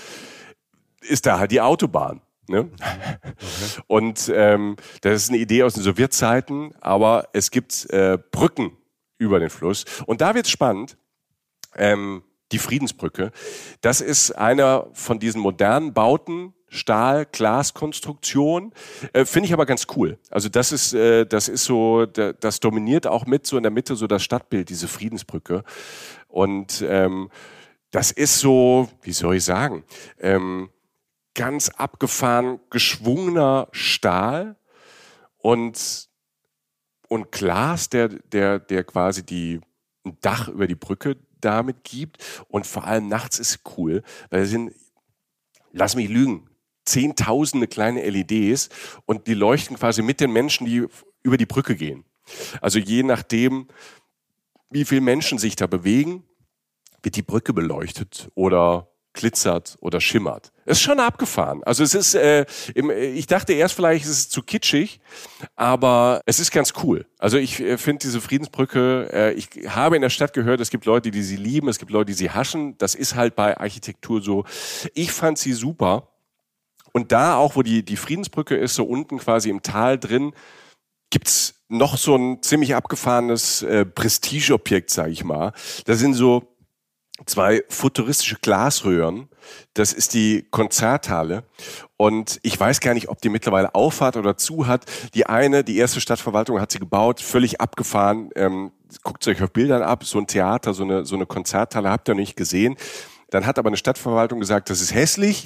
ist 1.00 1.26
da 1.26 1.40
halt 1.40 1.50
die 1.50 1.60
Autobahn. 1.60 2.20
Ne? 2.46 2.70
Okay. 2.70 3.82
Und 3.88 4.30
ähm, 4.34 4.76
das 5.02 5.24
ist 5.24 5.28
eine 5.30 5.38
Idee 5.38 5.64
aus 5.64 5.74
den 5.74 5.82
Sowjetzeiten, 5.82 6.74
aber 6.80 7.28
es 7.32 7.50
gibt 7.50 7.90
äh, 7.90 8.18
Brücken 8.30 8.72
über 9.20 9.38
den 9.38 9.50
Fluss. 9.50 9.84
Und 10.06 10.20
da 10.20 10.34
wird 10.34 10.46
es 10.46 10.50
spannend. 10.50 10.96
Ähm, 11.76 12.24
die 12.52 12.58
Friedensbrücke. 12.58 13.30
Das 13.80 14.00
ist 14.00 14.32
einer 14.32 14.88
von 14.92 15.20
diesen 15.20 15.40
modernen 15.40 15.94
Bauten, 15.94 16.52
Stahl, 16.68 17.26
Glaskonstruktion. 17.30 18.72
Äh, 19.12 19.24
Finde 19.24 19.46
ich 19.46 19.52
aber 19.52 19.66
ganz 19.66 19.86
cool. 19.96 20.18
Also 20.30 20.48
das 20.48 20.72
ist, 20.72 20.92
äh, 20.92 21.26
das 21.26 21.48
ist 21.48 21.64
so, 21.64 22.06
das 22.06 22.60
dominiert 22.60 23.06
auch 23.06 23.26
mit 23.26 23.46
so 23.46 23.56
in 23.56 23.62
der 23.62 23.72
Mitte 23.72 23.96
so 23.96 24.06
das 24.06 24.22
Stadtbild, 24.22 24.68
diese 24.68 24.88
Friedensbrücke. 24.88 25.64
Und 26.28 26.84
ähm, 26.88 27.30
das 27.90 28.10
ist 28.10 28.38
so, 28.38 28.88
wie 29.02 29.12
soll 29.12 29.36
ich 29.36 29.44
sagen, 29.44 29.84
ähm, 30.18 30.70
ganz 31.34 31.68
abgefahren 31.70 32.60
geschwungener 32.70 33.68
Stahl 33.72 34.56
und, 35.38 36.09
und 37.10 37.32
Glas, 37.32 37.88
der, 37.88 38.08
der, 38.08 38.60
der 38.60 38.84
quasi 38.84 39.26
die, 39.26 39.60
ein 40.06 40.16
Dach 40.20 40.48
über 40.48 40.68
die 40.68 40.76
Brücke 40.76 41.16
damit 41.40 41.82
gibt. 41.82 42.18
Und 42.48 42.66
vor 42.66 42.84
allem 42.84 43.08
nachts 43.08 43.40
ist 43.40 43.60
cool, 43.76 44.02
weil 44.30 44.42
es 44.42 44.50
sind, 44.50 44.72
lass 45.72 45.96
mich 45.96 46.08
lügen, 46.08 46.48
zehntausende 46.84 47.66
kleine 47.66 48.08
LEDs 48.08 48.68
und 49.06 49.26
die 49.26 49.34
leuchten 49.34 49.76
quasi 49.76 50.02
mit 50.02 50.20
den 50.20 50.32
Menschen, 50.32 50.66
die 50.66 50.86
über 51.24 51.36
die 51.36 51.46
Brücke 51.46 51.74
gehen. 51.74 52.04
Also 52.60 52.78
je 52.78 53.02
nachdem, 53.02 53.66
wie 54.70 54.84
viele 54.84 55.00
Menschen 55.00 55.38
sich 55.38 55.56
da 55.56 55.66
bewegen, 55.66 56.22
wird 57.02 57.16
die 57.16 57.22
Brücke 57.22 57.52
beleuchtet 57.52 58.30
oder 58.36 58.89
glitzert 59.12 59.76
oder 59.80 60.00
schimmert. 60.00 60.52
ist 60.64 60.80
schon 60.80 61.00
abgefahren. 61.00 61.62
Also 61.64 61.82
es 61.82 61.94
ist, 61.94 62.14
äh, 62.14 62.46
im, 62.74 62.90
ich 62.90 63.26
dachte 63.26 63.52
erst 63.52 63.74
vielleicht 63.74 64.04
ist 64.04 64.10
es 64.10 64.28
zu 64.28 64.42
kitschig, 64.42 65.00
aber 65.56 66.20
es 66.26 66.38
ist 66.38 66.52
ganz 66.52 66.72
cool. 66.82 67.06
Also 67.18 67.36
ich 67.36 67.60
äh, 67.60 67.76
finde 67.76 68.00
diese 68.02 68.20
Friedensbrücke, 68.20 69.08
äh, 69.12 69.32
ich 69.32 69.48
habe 69.68 69.96
in 69.96 70.02
der 70.02 70.10
Stadt 70.10 70.32
gehört, 70.32 70.60
es 70.60 70.70
gibt 70.70 70.84
Leute, 70.84 71.10
die 71.10 71.22
sie 71.22 71.36
lieben, 71.36 71.68
es 71.68 71.78
gibt 71.78 71.90
Leute, 71.90 72.06
die 72.06 72.12
sie 72.12 72.30
haschen. 72.30 72.78
Das 72.78 72.94
ist 72.94 73.16
halt 73.16 73.34
bei 73.34 73.56
Architektur 73.58 74.22
so. 74.22 74.44
Ich 74.94 75.10
fand 75.10 75.38
sie 75.38 75.52
super. 75.52 76.08
Und 76.92 77.12
da 77.12 77.36
auch, 77.36 77.56
wo 77.56 77.62
die, 77.62 77.84
die 77.84 77.96
Friedensbrücke 77.96 78.56
ist, 78.56 78.74
so 78.74 78.84
unten 78.84 79.18
quasi 79.18 79.50
im 79.50 79.62
Tal 79.62 79.98
drin, 79.98 80.32
gibt's 81.10 81.54
noch 81.68 81.96
so 81.96 82.16
ein 82.16 82.42
ziemlich 82.42 82.74
abgefahrenes 82.74 83.62
äh, 83.62 83.84
Prestigeobjekt, 83.84 84.90
sage 84.90 85.10
ich 85.10 85.24
mal. 85.24 85.52
Da 85.84 85.94
sind 85.94 86.14
so 86.14 86.56
zwei 87.26 87.62
futuristische 87.68 88.36
Glasröhren. 88.40 89.28
Das 89.74 89.92
ist 89.92 90.14
die 90.14 90.46
Konzerthalle. 90.50 91.44
Und 91.96 92.40
ich 92.42 92.58
weiß 92.58 92.80
gar 92.80 92.94
nicht, 92.94 93.08
ob 93.08 93.20
die 93.20 93.28
mittlerweile 93.28 93.74
aufhat 93.74 94.16
oder 94.16 94.36
zu 94.36 94.66
hat. 94.66 94.84
Die 95.14 95.26
eine, 95.26 95.64
die 95.64 95.76
erste 95.76 96.00
Stadtverwaltung 96.00 96.60
hat 96.60 96.72
sie 96.72 96.78
gebaut, 96.78 97.20
völlig 97.20 97.60
abgefahren. 97.60 98.30
Ähm, 98.36 98.72
guckt 99.02 99.26
euch 99.28 99.42
auf 99.42 99.52
Bildern 99.52 99.82
ab, 99.82 100.04
so 100.04 100.18
ein 100.18 100.26
Theater, 100.26 100.74
so 100.74 100.84
eine, 100.84 101.04
so 101.04 101.16
eine 101.16 101.26
Konzerthalle 101.26 101.90
habt 101.90 102.08
ihr 102.08 102.14
noch 102.14 102.20
nicht 102.20 102.36
gesehen. 102.36 102.76
Dann 103.30 103.46
hat 103.46 103.58
aber 103.58 103.68
eine 103.68 103.76
Stadtverwaltung 103.76 104.40
gesagt, 104.40 104.70
das 104.70 104.80
ist 104.80 104.94
hässlich. 104.94 105.44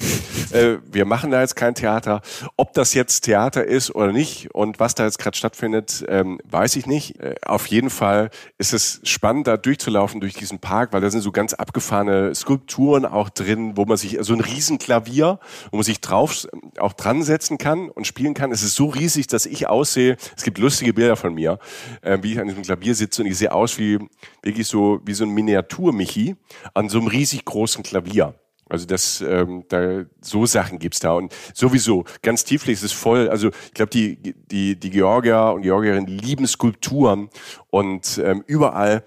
äh, 0.51 0.77
wir 0.91 1.05
machen 1.05 1.31
da 1.31 1.41
jetzt 1.41 1.55
kein 1.55 1.75
Theater. 1.75 2.21
Ob 2.57 2.73
das 2.73 2.93
jetzt 2.93 3.21
Theater 3.21 3.63
ist 3.65 3.93
oder 3.93 4.11
nicht 4.11 4.53
und 4.53 4.79
was 4.79 4.95
da 4.95 5.05
jetzt 5.05 5.19
gerade 5.19 5.37
stattfindet, 5.37 6.05
ähm, 6.07 6.39
weiß 6.49 6.75
ich 6.75 6.85
nicht. 6.85 7.19
Äh, 7.19 7.35
auf 7.45 7.67
jeden 7.67 7.89
Fall 7.89 8.29
ist 8.57 8.73
es 8.73 9.01
spannend, 9.03 9.47
da 9.47 9.57
durchzulaufen 9.57 10.19
durch 10.21 10.33
diesen 10.33 10.59
Park, 10.59 10.93
weil 10.93 11.01
da 11.01 11.09
sind 11.09 11.21
so 11.21 11.31
ganz 11.31 11.53
abgefahrene 11.53 12.33
Skulpturen 12.33 13.05
auch 13.05 13.29
drin, 13.29 13.77
wo 13.77 13.85
man 13.85 13.97
sich 13.97 14.17
so 14.21 14.33
ein 14.33 14.41
Riesenklavier, 14.41 15.39
wo 15.71 15.77
man 15.77 15.83
sich 15.83 16.01
drauf 16.01 16.47
auch 16.77 16.93
dran 16.93 17.23
setzen 17.23 17.57
kann 17.57 17.89
und 17.89 18.07
spielen 18.07 18.33
kann. 18.33 18.51
Es 18.51 18.63
ist 18.63 18.75
so 18.75 18.87
riesig, 18.87 19.27
dass 19.27 19.45
ich 19.45 19.67
aussehe. 19.67 20.17
Es 20.35 20.43
gibt 20.43 20.57
lustige 20.57 20.93
Bilder 20.93 21.15
von 21.15 21.33
mir, 21.33 21.59
äh, 22.01 22.17
wie 22.21 22.33
ich 22.33 22.39
an 22.39 22.47
diesem 22.47 22.63
Klavier 22.63 22.95
sitze 22.95 23.21
und 23.21 23.27
ich 23.27 23.37
sehe 23.37 23.51
aus 23.51 23.77
wie 23.77 23.99
wirklich 24.41 24.67
so 24.67 24.99
wie 25.05 25.13
so 25.13 25.25
ein 25.25 25.31
Miniatur-Michi 25.31 26.35
an 26.73 26.89
so 26.89 26.99
einem 26.99 27.07
riesig 27.07 27.45
großen 27.45 27.74
großen 27.75 27.83
Klavier. 27.83 28.33
Also 28.67 28.87
das, 28.87 29.21
ähm, 29.21 29.63
da 29.69 30.05
so 30.21 30.47
Sachen 30.47 30.79
gibt's 30.79 30.99
da 30.99 31.11
und 31.11 31.31
sowieso 31.53 32.03
ganz 32.23 32.43
tieflich 32.45 32.73
ist 32.73 32.83
es 32.83 32.91
voll. 32.91 33.29
Also 33.29 33.49
ich 33.49 33.73
glaube 33.73 33.91
die 33.91 34.17
die 34.17 34.79
die 34.79 34.89
Georgier 34.89 35.53
und 35.53 35.61
Georgierinnen 35.61 36.07
lieben 36.07 36.47
Skulpturen 36.47 37.29
und 37.69 38.19
ähm, 38.23 38.43
überall 38.47 39.03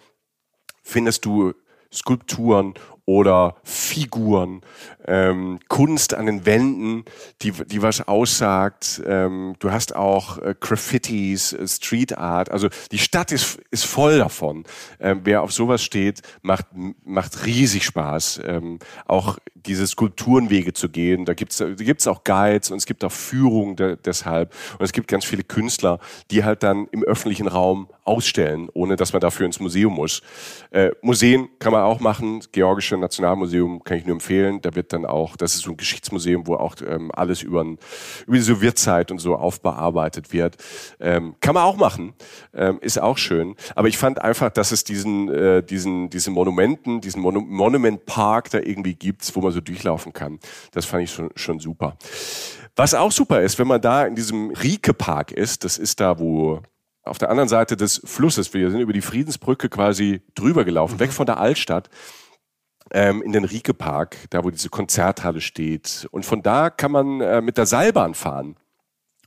findest 0.85 1.25
du 1.25 1.55
Skulpturen 1.93 2.75
oder 3.05 3.57
Figuren, 3.65 4.61
ähm, 5.09 5.59
Kunst 5.69 6.15
an 6.15 6.27
den 6.27 6.47
Wänden, 6.47 7.05
die, 7.43 7.53
die 7.53 7.83
was 7.83 8.07
aussagt. 8.07 9.03
Ähm, 9.07 9.55
du 9.59 9.73
hast 9.73 9.97
auch 9.97 10.39
äh, 10.39 10.55
Graffitis, 10.59 11.55
äh, 11.55 11.67
Street 11.67 12.17
Art. 12.19 12.51
Also 12.51 12.69
die 12.93 12.99
Stadt 12.99 13.33
ist, 13.33 13.59
ist 13.71 13.87
voll 13.87 14.19
davon. 14.19 14.65
Ähm, 15.01 15.23
wer 15.25 15.43
auf 15.43 15.53
sowas 15.53 15.83
steht, 15.83 16.21
macht, 16.43 16.67
macht 17.05 17.47
riesig 17.47 17.85
Spaß. 17.85 18.43
Ähm, 18.45 18.79
auch 19.07 19.39
diese 19.55 19.87
Skulpturenwege 19.87 20.73
zu 20.73 20.89
gehen. 20.89 21.25
Da 21.25 21.35
gibt's 21.35 21.59
da 21.59 21.67
gibt's 21.67 22.07
auch 22.07 22.25
Guides 22.25 22.71
und 22.71 22.79
es 22.79 22.87
gibt 22.87 23.05
auch 23.05 23.13
Führungen 23.13 23.77
de 23.77 23.97
deshalb. 24.05 24.55
Und 24.79 24.85
es 24.85 24.93
gibt 24.93 25.09
ganz 25.09 25.25
viele 25.25 25.43
Künstler, 25.43 25.99
die 26.31 26.45
halt 26.45 26.63
dann 26.63 26.87
im 26.91 27.03
öffentlichen 27.03 27.49
Raum 27.49 27.89
ausstellen, 28.05 28.69
ohne 28.73 28.97
dass 28.97 29.13
man 29.13 29.21
dafür 29.21 29.47
ins 29.47 29.61
Museum 29.61 29.95
muss. 29.95 30.23
Äh, 30.71 30.91
Museen 31.03 31.49
kann 31.59 31.73
man 31.73 31.83
auch 31.83 32.01
machen. 32.01 32.43
Georgische 32.53 32.97
Nationalmuseum 32.97 33.85
kann 33.85 33.99
ich 33.99 34.05
nur 34.05 34.15
empfehlen. 34.15 34.61
Da 34.63 34.75
wird 34.75 34.93
dann 34.93 34.98
auch, 35.07 35.37
das 35.37 35.55
ist 35.55 35.63
so 35.63 35.71
ein 35.71 35.77
Geschichtsmuseum, 35.77 36.47
wo 36.47 36.55
auch 36.55 36.77
ähm, 36.87 37.11
alles 37.15 37.43
über, 37.43 37.63
über 37.63 38.37
die 38.37 38.41
Sowjetzeit 38.43 39.11
und 39.11 39.19
so 39.19 39.37
aufbearbeitet 39.37 40.33
wird. 40.33 40.57
Ähm, 41.01 41.35
kann 41.41 41.55
man 41.55 41.65
auch 41.65 41.77
machen. 41.77 42.15
Ähm, 42.55 42.79
ist 42.81 43.01
auch 43.01 43.19
schön. 43.19 43.55
Aber 43.75 43.89
ich 43.89 43.99
fand 43.99 44.21
einfach, 44.21 44.51
dass 44.51 44.73
es 44.73 44.85
diesen, 44.85 45.29
äh, 45.29 45.63
diesen, 45.63 46.11
diese 46.11 46.31
Monumenten, 46.31 47.01
diesen 47.01 47.23
Mon 47.23 47.49
Monument 47.49 48.07
Park 48.07 48.51
da 48.51 48.59
irgendwie 48.59 48.95
gibt, 48.95 49.35
wo 49.35 49.41
man 49.41 49.53
so 49.53 49.61
durchlaufen 49.61 50.13
kann. 50.13 50.39
Das 50.73 50.85
fand 50.85 51.05
ich 51.05 51.13
schon, 51.13 51.31
schon 51.35 51.61
super. 51.61 51.97
Was 52.77 52.95
auch 52.95 53.11
super 53.13 53.43
ist, 53.43 53.59
wenn 53.59 53.67
man 53.67 53.81
da 53.81 54.05
in 54.05 54.15
diesem 54.15 54.51
Rieke 54.51 54.95
Park 54.95 55.33
ist, 55.33 55.65
das 55.65 55.79
ist 55.79 56.01
da, 56.01 56.19
wo 56.19 56.63
auf 57.09 57.19
der 57.19 57.31
anderen 57.31 57.49
Seite 57.49 57.77
des 57.77 58.01
Flusses, 58.05 58.55
wir 58.55 58.71
sind 58.71 58.81
über 58.81 58.93
die 58.93 59.01
Friedensbrücke 59.01 59.69
quasi 59.69 60.21
drüber 60.35 60.65
gelaufen, 60.65 60.95
mhm. 60.95 61.01
weg 61.01 61.13
von 61.13 61.27
der 61.27 61.39
Altstadt, 61.39 61.91
ähm, 62.93 63.23
in 63.23 63.33
den 63.33 63.45
Rieke 63.45 63.75
Park, 63.75 64.17
da 64.31 64.45
wo 64.45 64.51
diese 64.51 64.71
Konzerthalle 64.71 65.41
steht. 65.41 66.09
Und 66.11 66.25
von 66.25 66.43
da 66.43 66.71
kann 66.71 66.93
man 66.93 67.21
äh, 67.21 67.41
mit 67.41 67.59
der 67.59 67.67
Seilbahn 67.67 68.15
fahren. 68.15 68.57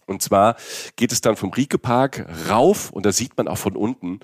Und 0.08 0.22
zwar 0.22 0.56
geht 0.96 1.12
es 1.12 1.22
dann 1.22 1.36
vom 1.36 1.52
Rieke 1.52 1.78
Park 1.78 2.26
rauf, 2.50 2.92
und 2.92 3.06
da 3.06 3.12
sieht 3.12 3.38
man 3.38 3.48
auch 3.48 3.58
von 3.58 3.76
unten, 3.76 4.20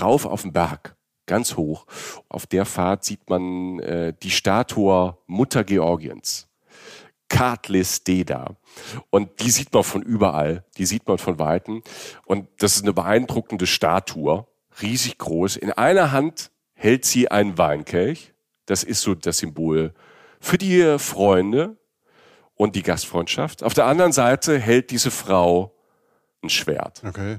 rauf 0.00 0.26
auf 0.26 0.42
den 0.42 0.52
Berg, 0.52 0.96
ganz 1.26 1.56
hoch. 1.56 1.86
Auf 2.28 2.46
der 2.46 2.66
Fahrt 2.66 3.04
sieht 3.04 3.28
man 3.30 3.78
äh, 3.78 4.12
die 4.22 4.30
Statue 4.30 5.16
Mutter 5.26 5.64
Georgiens. 5.64 6.48
Katlis 7.28 8.04
Deda. 8.04 8.56
Und 9.10 9.40
die 9.40 9.50
sieht 9.50 9.72
man 9.72 9.82
von 9.82 10.02
überall, 10.02 10.64
die 10.76 10.86
sieht 10.86 11.08
man 11.08 11.18
von 11.18 11.38
Weitem. 11.38 11.82
Und 12.26 12.48
das 12.58 12.76
ist 12.76 12.82
eine 12.82 12.92
beeindruckende 12.92 13.66
Statue, 13.66 14.46
riesig 14.82 15.18
groß. 15.18 15.56
In 15.56 15.72
einer 15.72 16.12
Hand 16.12 16.50
hält 16.74 17.04
sie 17.04 17.30
einen 17.30 17.56
Weinkelch. 17.56 18.33
Das 18.66 18.82
ist 18.82 19.02
so 19.02 19.14
das 19.14 19.38
Symbol 19.38 19.92
für 20.40 20.58
die 20.58 20.96
Freunde 20.98 21.76
und 22.54 22.76
die 22.76 22.82
Gastfreundschaft. 22.82 23.62
Auf 23.62 23.74
der 23.74 23.86
anderen 23.86 24.12
Seite 24.12 24.58
hält 24.58 24.90
diese 24.90 25.10
Frau 25.10 25.74
ein 26.42 26.50
Schwert. 26.50 27.02
Okay. 27.06 27.38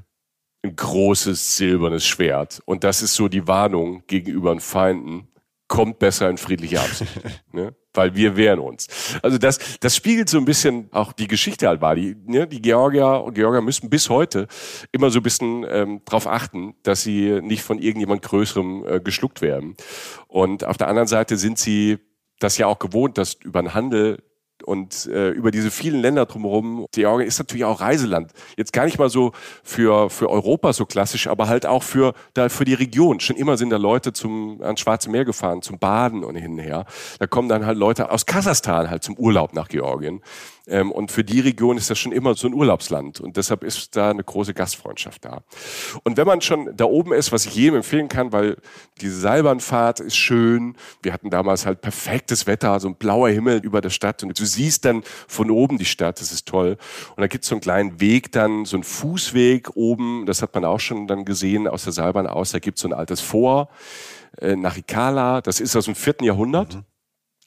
ein 0.64 0.76
großes 0.76 1.58
silbernes 1.58 2.06
Schwert. 2.06 2.62
Und 2.66 2.84
das 2.84 3.02
ist 3.02 3.14
so 3.14 3.28
die 3.28 3.48
Warnung 3.48 4.04
gegenüber 4.08 4.52
den 4.54 4.60
Feinden. 4.60 5.28
Kommt 5.68 6.00
besser 6.00 6.30
in 6.30 6.38
friedliche 6.38 6.80
Absicht. 6.80 7.22
ne? 7.52 7.76
Weil 7.96 8.16
wir 8.16 8.36
wehren 8.36 8.60
uns. 8.60 8.88
Also 9.22 9.38
das, 9.38 9.80
das 9.80 9.96
spiegelt 9.96 10.30
so 10.30 10.38
ein 10.38 10.46
bisschen 10.46 10.90
auch 10.92 11.14
die 11.14 11.28
Geschichte 11.28 11.68
halt 11.68 11.82
war. 11.82 11.96
Die, 11.96 12.16
ne? 12.26 12.48
die 12.48 12.62
Georgier 12.62 13.24
und 13.24 13.34
Georgier 13.34 13.62
müssen 13.62 13.90
bis 13.90 14.10
heute 14.10 14.48
immer 14.92 15.10
so 15.10 15.20
ein 15.20 15.24
bisschen 15.24 15.66
ähm, 15.70 16.02
darauf 16.06 16.28
achten, 16.28 16.76
dass 16.84 17.04
sie 17.04 17.40
nicht 17.42 17.64
von 17.64 17.80
irgendjemand 17.80 18.22
Größerem 18.22 18.86
äh, 18.86 19.00
geschluckt 19.00 19.42
werden. 19.42 19.76
Und 20.28 20.64
auf 20.64 20.78
der 20.78 20.88
anderen 20.88 21.08
Seite 21.08 21.38
sind 21.38 21.58
sie 21.58 22.00
das 22.40 22.58
ja 22.58 22.68
auch 22.68 22.80
gewohnt, 22.80 23.18
dass 23.18 23.36
über 23.36 23.62
den 23.62 23.74
Handel 23.74 24.22
und 24.64 25.08
äh, 25.08 25.30
über 25.30 25.52
diese 25.52 25.72
vielen 25.72 26.02
Länder 26.02 26.26
drumherum. 26.26 26.86
Georgien 26.92 27.28
ist 27.28 27.40
natürlich 27.40 27.66
auch 27.66 27.82
Reiseland. 27.82 28.32
Jetzt 28.58 28.74
gar 28.74 28.86
nicht 28.86 28.98
mal 28.98 29.10
so 29.10 29.32
für, 29.64 30.10
für 30.10 30.30
Europa 30.30 30.74
so 30.74 30.86
klassisch, 30.86 31.28
aber 31.28 31.48
halt 31.48 31.66
auch 31.66 31.84
für, 31.84 32.14
da, 32.34 32.50
für 32.50 32.66
die 32.66 32.74
Region. 32.74 33.20
Schon 33.20 33.36
immer 33.36 33.58
sind 33.58 33.70
da 33.70 33.78
Leute 33.78 34.14
zum, 34.14 34.62
ans 34.62 34.80
Schwarze 34.80 35.10
Meer 35.10 35.26
gefahren, 35.26 35.62
zum 35.62 35.80
Baden 35.80 36.24
und 36.24 36.36
hin 36.36 36.54
und 36.54 36.60
her. 36.60 36.86
Da 37.20 37.28
kommen 37.28 37.50
dann 37.50 37.66
halt 37.66 37.78
Leute 37.78 38.12
aus 38.12 38.26
Kasachstan 38.26 38.90
halt 38.90 39.04
zum 39.04 39.18
Urlaub 39.18 39.54
nach 39.54 39.68
Georgien. 39.68 40.22
Ähm, 40.68 40.92
und 40.92 41.12
für 41.12 41.24
die 41.24 41.40
Region 41.40 41.78
ist 41.78 41.90
das 41.90 42.00
schon 42.00 42.12
immer 42.12 42.36
so 42.36 42.48
ein 42.48 42.54
Urlaubsland. 42.54 43.20
Und 43.20 43.38
deshalb 43.38 43.64
ist 43.64 43.96
da 43.96 44.10
eine 44.10 44.24
große 44.24 44.54
Gastfreundschaft 44.54 45.26
da. 45.26 45.44
Und 46.04 46.18
wenn 46.18 46.26
man 46.26 46.42
schon 46.42 46.76
da 46.76 46.86
oben 46.86 47.14
ist, 47.14 47.32
was 47.32 47.46
ich 47.46 47.56
jedem 47.56 47.78
empfehlen 47.78 48.08
kann, 48.08 48.32
weil 48.32 48.58
diese 49.02 49.20
Seilbahnfahrt 49.20 50.00
ist 50.00 50.16
schön. 50.16 50.76
Wir 51.02 51.14
hatten 51.14 51.30
damals 51.30 51.66
halt 51.66 51.82
perfektes 51.82 52.48
Wetter, 52.48 52.80
so 52.80 52.88
ein 52.88 52.96
blauer 52.96 53.30
Himmel 53.30 53.60
über 53.60 53.82
der 53.82 53.90
Stadt. 53.90 54.24
Und 54.24 54.40
du 54.40 54.46
siehst 54.46 54.86
dann 54.86 55.04
von 55.28 55.52
oben 55.52 55.78
die 55.78 55.86
Stadt, 55.86 56.20
das 56.20 56.32
ist 56.32 56.48
toll. 56.48 56.78
Und 57.16 57.22
da 57.22 57.28
gibt 57.28 57.44
es 57.44 57.50
so 57.50 57.56
einen 57.56 57.62
kleinen 57.62 58.00
Weg 58.00 58.32
dann, 58.32 58.66
so 58.66 58.78
einen 58.78 58.84
Fußweg 58.84 59.76
oben. 59.76 60.26
Das 60.26 60.42
hat 60.42 60.54
man 60.56 60.66
auch 60.66 60.80
schon 60.80 61.08
dann 61.08 61.26
gesehen 61.26 61.68
aus 61.68 61.84
der 61.84 61.94
Seilbahn 61.94 62.28
aus. 62.28 62.52
Da 62.52 62.60
gibt 62.60 62.78
es 62.78 62.82
so 62.82 62.88
ein 62.88 62.94
altes 62.94 63.22
Vor 63.22 63.70
äh, 64.40 64.56
nach 64.56 64.78
Ikala. 64.78 65.42
Das 65.42 65.60
ist 65.60 65.76
aus 65.76 65.86
dem 65.86 65.96
vierten 65.96 66.24
Jahrhundert. 66.24 66.76
Mhm. 66.76 66.95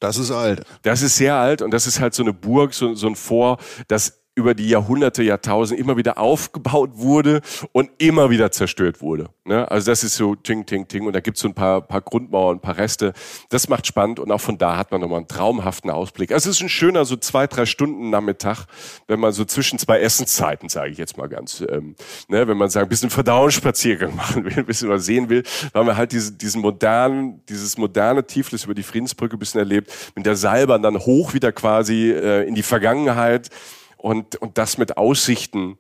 Das 0.00 0.16
ist 0.16 0.30
alt. 0.30 0.62
Das 0.82 1.02
ist 1.02 1.16
sehr 1.16 1.34
alt 1.34 1.62
und 1.62 1.72
das 1.72 1.86
ist 1.86 2.00
halt 2.00 2.14
so 2.14 2.22
eine 2.22 2.32
Burg, 2.32 2.74
so, 2.74 2.94
so 2.94 3.08
ein 3.08 3.16
Vor, 3.16 3.58
das 3.88 4.17
über 4.38 4.54
die 4.54 4.68
Jahrhunderte, 4.68 5.24
Jahrtausende 5.24 5.82
immer 5.82 5.96
wieder 5.96 6.16
aufgebaut 6.16 6.90
wurde 6.94 7.40
und 7.72 7.90
immer 7.98 8.30
wieder 8.30 8.52
zerstört 8.52 9.02
wurde. 9.02 9.30
Ne? 9.44 9.68
Also 9.68 9.90
das 9.90 10.04
ist 10.04 10.14
so 10.14 10.36
ting, 10.36 10.64
ting, 10.64 10.86
ting. 10.86 11.06
Und 11.06 11.12
da 11.12 11.20
gibt's 11.20 11.40
so 11.40 11.48
ein 11.48 11.54
paar, 11.54 11.80
paar 11.80 12.00
Grundmauern, 12.00 12.58
ein 12.58 12.60
paar 12.60 12.76
Reste. 12.76 13.14
Das 13.48 13.68
macht 13.68 13.86
spannend 13.88 14.20
und 14.20 14.30
auch 14.30 14.40
von 14.40 14.58
da 14.58 14.76
hat 14.76 14.92
man 14.92 15.00
nochmal 15.00 15.18
einen 15.18 15.26
traumhaften 15.26 15.90
Ausblick. 15.90 16.30
Also 16.30 16.50
es 16.50 16.56
ist 16.56 16.62
ein 16.62 16.68
schöner 16.68 17.04
so 17.04 17.16
zwei, 17.16 17.48
drei 17.48 17.66
Stunden 17.66 18.10
Nachmittag, 18.10 18.66
wenn 19.08 19.18
man 19.18 19.32
so 19.32 19.44
zwischen 19.44 19.78
zwei 19.80 19.98
Essenszeiten, 19.98 20.68
sage 20.68 20.92
ich 20.92 20.98
jetzt 20.98 21.18
mal 21.18 21.28
ganz, 21.28 21.64
ähm, 21.68 21.96
ne? 22.28 22.46
wenn 22.46 22.56
man 22.56 22.70
sagt, 22.70 22.86
ein 22.86 22.88
bisschen 22.90 23.10
Verdauungsspaziergang 23.10 24.14
machen 24.16 24.44
will, 24.44 24.56
ein 24.56 24.66
bisschen 24.66 24.88
was 24.88 25.04
sehen 25.04 25.28
will, 25.28 25.42
weil 25.72 25.82
man 25.82 25.96
halt 25.96 26.12
diese, 26.12 26.32
diesen 26.32 26.62
modernen, 26.62 27.42
dieses 27.48 27.76
moderne 27.76 28.24
Tiflis 28.24 28.64
über 28.64 28.74
die 28.74 28.84
Friedensbrücke 28.84 29.34
ein 29.34 29.40
bisschen 29.40 29.58
erlebt, 29.58 29.92
mit 30.14 30.26
der 30.26 30.36
Seilbahn 30.36 30.82
dann 30.82 30.96
hoch 30.98 31.34
wieder 31.34 31.50
quasi 31.50 32.12
äh, 32.12 32.46
in 32.46 32.54
die 32.54 32.62
Vergangenheit 32.62 33.50
und, 33.98 34.36
und 34.36 34.56
das 34.58 34.78
mit 34.78 34.96
Aussichten 34.96 35.76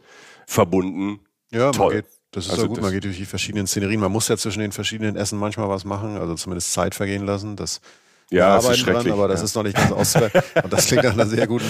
verbunden. 0.46 1.20
Ja, 1.50 1.70
Toll. 1.72 1.86
man 1.94 1.96
geht, 2.02 2.10
das 2.32 2.46
ist 2.46 2.50
Also 2.52 2.68
gut, 2.68 2.80
man 2.82 2.92
geht 2.92 3.04
durch 3.04 3.16
die 3.16 3.24
verschiedenen 3.24 3.66
Szenerien. 3.66 4.00
Man 4.00 4.12
muss 4.12 4.28
ja 4.28 4.36
zwischen 4.36 4.60
den 4.60 4.72
verschiedenen 4.72 5.16
Essen 5.16 5.38
manchmal 5.38 5.68
was 5.68 5.84
machen, 5.84 6.16
also 6.18 6.34
zumindest 6.34 6.72
Zeit 6.72 6.94
vergehen 6.94 7.24
lassen. 7.24 7.56
Das 7.56 7.80
Ja, 8.30 8.54
das 8.56 8.64
ist 8.64 8.68
arbeiten 8.70 8.80
schrecklich. 8.84 9.12
aber 9.12 9.28
das 9.28 9.40
ja. 9.40 9.44
ist 9.46 9.54
noch 9.54 9.62
nicht 9.62 9.76
ganz 9.76 9.92
auszuwählen. 9.92 10.32
Und 10.62 10.72
das 10.72 10.86
klingt 10.86 11.04
nach 11.04 11.14
einer 11.14 11.26
sehr 11.26 11.46
guten, 11.46 11.64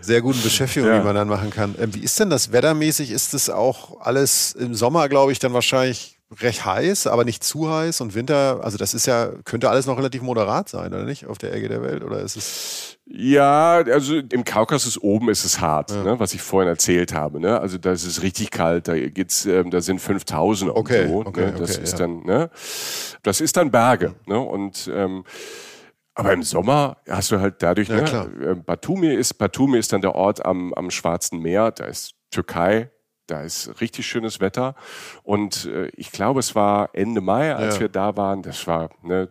sehr 0.00 0.22
guten 0.22 0.40
Beschäftigung, 0.42 0.88
Ja. 0.88 0.98
die 0.98 1.04
man 1.04 1.14
dann 1.16 1.28
machen 1.28 1.50
kann. 1.50 1.74
Ähm, 1.80 1.92
wie 1.94 2.00
ist 2.00 2.18
denn 2.20 2.30
das 2.30 2.52
wettermäßig? 2.52 3.10
Ist 3.10 3.34
das 3.34 3.50
auch 3.50 4.00
alles 4.00 4.52
im 4.52 4.74
Sommer, 4.74 5.08
glaube 5.08 5.32
ich, 5.32 5.38
dann 5.40 5.52
wahrscheinlich 5.52 6.15
recht 6.40 6.64
heiß, 6.64 7.06
aber 7.06 7.24
nicht 7.24 7.44
zu 7.44 7.70
heiß 7.72 8.00
und 8.00 8.14
Winter, 8.14 8.60
also 8.62 8.76
das 8.78 8.94
ist 8.94 9.06
ja, 9.06 9.30
könnte 9.44 9.70
alles 9.70 9.86
noch 9.86 9.96
relativ 9.96 10.22
moderat 10.22 10.68
sein, 10.68 10.92
oder 10.92 11.04
nicht? 11.04 11.26
Auf 11.26 11.38
der 11.38 11.52
Ecke 11.54 11.68
der 11.68 11.82
Welt? 11.82 12.02
Oder 12.02 12.20
ist 12.20 12.36
es. 12.36 12.98
Ja, 13.06 13.76
also 13.76 14.16
im 14.16 14.42
Kaukasus 14.44 15.00
oben 15.00 15.28
ist 15.30 15.44
es 15.44 15.60
hart, 15.60 15.92
ne, 15.92 16.18
was 16.18 16.34
ich 16.34 16.42
vorhin 16.42 16.68
erzählt 16.68 17.14
habe. 17.14 17.38
Ne? 17.38 17.60
Also 17.60 17.78
da 17.78 17.92
ist 17.92 18.04
es 18.04 18.22
richtig 18.22 18.50
kalt, 18.50 18.88
da 18.88 18.98
geht's, 18.98 19.46
ähm, 19.46 19.70
da 19.70 19.80
sind 19.80 20.00
5000 20.00 20.70
und 20.72 20.76
Okay, 20.76 21.06
so. 21.06 21.20
okay, 21.24 21.46
ne? 21.46 21.52
Das 21.56 21.70
okay, 21.76 21.82
ist 21.84 21.92
ja. 21.92 21.98
dann, 21.98 22.24
ne? 22.24 22.50
Das 23.22 23.40
ist 23.40 23.56
dann 23.56 23.70
Berge. 23.70 24.16
Ne? 24.26 24.40
Und 24.40 24.90
ähm, 24.92 25.22
aber 26.14 26.32
im 26.32 26.42
Sommer 26.42 26.96
hast 27.08 27.30
du 27.30 27.38
halt 27.40 27.62
dadurch, 27.62 27.88
Ja, 27.88 27.96
ne, 27.96 28.02
klar. 28.04 28.26
äh, 28.42 28.54
Batumi 28.56 29.14
ist 29.14 29.34
Batumi 29.34 29.78
ist 29.78 29.92
dann 29.92 30.00
der 30.00 30.16
Ort 30.16 30.44
am, 30.44 30.74
am 30.74 30.90
Schwarzen 30.90 31.38
Meer, 31.40 31.70
da 31.70 31.84
ist 31.84 32.14
Türkei, 32.32 32.90
da 33.26 33.42
ist 33.42 33.80
richtig 33.80 34.06
schönes 34.06 34.40
Wetter 34.40 34.74
und 35.22 35.64
äh, 35.66 35.86
ich 35.96 36.12
glaube, 36.12 36.40
es 36.40 36.54
war 36.54 36.90
Ende 36.92 37.20
Mai, 37.20 37.54
als 37.54 37.74
Ja. 37.76 37.80
wir 37.82 37.88
da 37.88 38.16
waren, 38.16 38.42
das 38.42 38.66
war 38.66 38.90
ne, 39.02 39.30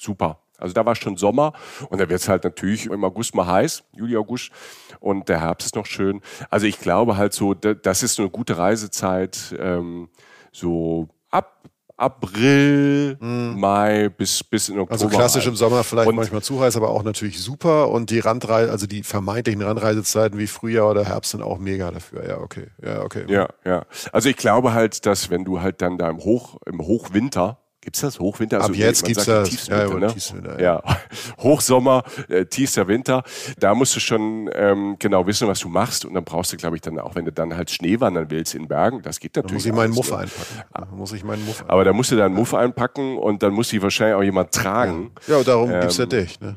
super. 0.00 0.40
Also 0.60 0.74
da 0.74 0.84
war 0.84 0.96
schon 0.96 1.16
Sommer 1.16 1.52
und 1.88 2.00
da 2.00 2.08
wird 2.08 2.20
es 2.20 2.28
halt 2.28 2.42
natürlich 2.42 2.86
im 2.86 3.04
August 3.04 3.32
mal 3.36 3.46
heiß, 3.46 3.84
Juli, 3.92 4.16
August 4.16 4.50
und 4.98 5.28
der 5.28 5.40
Herbst 5.40 5.66
ist 5.66 5.76
noch 5.76 5.86
schön. 5.86 6.20
Also 6.50 6.66
ich 6.66 6.80
glaube 6.80 7.16
halt 7.16 7.32
so, 7.32 7.54
da- 7.54 7.74
das 7.74 8.02
ist 8.02 8.18
eine 8.18 8.28
gute 8.28 8.58
Reisezeit, 8.58 9.54
ähm, 9.58 10.08
so 10.50 11.08
ab 11.30 11.62
April, 11.98 13.16
Mai 13.20 14.08
bis, 14.08 14.42
bis 14.44 14.68
in 14.68 14.78
Oktober. 14.78 14.92
Also 14.92 15.08
klassisch 15.08 15.44
rein. 15.44 15.50
im 15.50 15.56
Sommer 15.56 15.84
vielleicht 15.84 16.08
Und- 16.08 16.16
manchmal 16.16 16.42
zu 16.42 16.60
heiß, 16.60 16.76
aber 16.76 16.90
auch 16.90 17.02
natürlich 17.02 17.40
super. 17.40 17.88
Und 17.90 18.10
die 18.10 18.20
Randreise, 18.20 18.70
also 18.70 18.86
die 18.86 19.02
vermeintlichen 19.02 19.62
Randreisezeiten 19.62 20.38
wie 20.38 20.46
Frühjahr 20.46 20.90
oder 20.90 21.04
Herbst 21.04 21.32
sind 21.32 21.42
auch 21.42 21.58
mega 21.58 21.90
dafür. 21.90 22.26
Ja, 22.26 22.38
okay. 22.38 22.68
Ja, 22.82 23.02
okay. 23.02 23.24
Ja, 23.28 23.48
ja. 23.64 23.84
Also 24.12 24.28
ich 24.28 24.36
glaube 24.36 24.72
halt, 24.72 25.06
dass 25.06 25.30
wenn 25.30 25.44
du 25.44 25.60
halt 25.60 25.82
dann 25.82 25.98
da 25.98 26.08
im 26.08 26.18
Hoch, 26.18 26.56
im 26.66 26.80
Hochwinter, 26.80 27.58
gibt's 27.88 28.00
das 28.02 28.20
Hochwinter? 28.20 28.58
Ab 28.58 28.64
Also, 28.64 28.74
jetzt 28.74 29.02
man 29.02 29.08
gibt's 29.08 29.24
das. 29.24 29.48
tiefsten 29.48 29.72
Ja, 29.72 29.84
Winter, 29.84 29.94
ja, 29.94 30.00
ne? 30.00 30.12
tiefsten 30.12 30.36
Winter, 30.44 30.60
ja. 30.60 30.82
Hochsommer, 31.38 32.02
äh, 32.28 32.44
tiefster 32.44 32.86
Winter. 32.86 33.22
Da 33.58 33.74
musst 33.74 33.96
du 33.96 34.00
schon 34.00 34.50
ähm, 34.54 34.96
genau 34.98 35.26
wissen, 35.26 35.48
was 35.48 35.60
du 35.60 35.68
machst. 35.68 36.04
Und 36.04 36.12
dann 36.12 36.24
brauchst 36.24 36.52
du, 36.52 36.58
glaube 36.58 36.76
ich, 36.76 36.82
dann 36.82 36.98
auch, 36.98 37.14
wenn 37.14 37.24
du 37.24 37.32
dann 37.32 37.56
halt 37.56 37.70
Schnee 37.70 37.98
wandern 37.98 38.26
willst 38.30 38.54
in 38.54 38.68
Bergen, 38.68 39.00
das 39.00 39.20
geht 39.20 39.36
Da 39.36 39.40
natürlich. 39.40 39.64
muss 39.64 39.66
ich 39.66 39.72
meinen 39.72 39.94
Muff 39.94 40.12
einpacken. 40.12 40.62
Da 40.74 40.84
muss 40.92 41.12
ich 41.12 41.24
meinen 41.24 41.44
Muff 41.46 41.60
einpacken. 41.60 41.70
Aber 41.72 41.84
da 41.84 41.92
musst 41.94 42.10
du 42.10 42.16
dann 42.16 42.26
einen 42.26 42.34
Muff 42.34 42.52
einpacken 42.52 43.16
und 43.16 43.42
dann 43.42 43.54
muss 43.54 43.68
die 43.70 43.80
wahrscheinlich 43.82 44.16
auch 44.16 44.22
jemand 44.22 44.52
tragen. 44.52 45.10
Ja, 45.26 45.38
und 45.38 45.48
darum 45.48 45.70
gibt's 45.70 45.96
ja 45.96 46.04
Ähm, 46.04 46.10
dich. 46.10 46.40
Ne? 46.40 46.56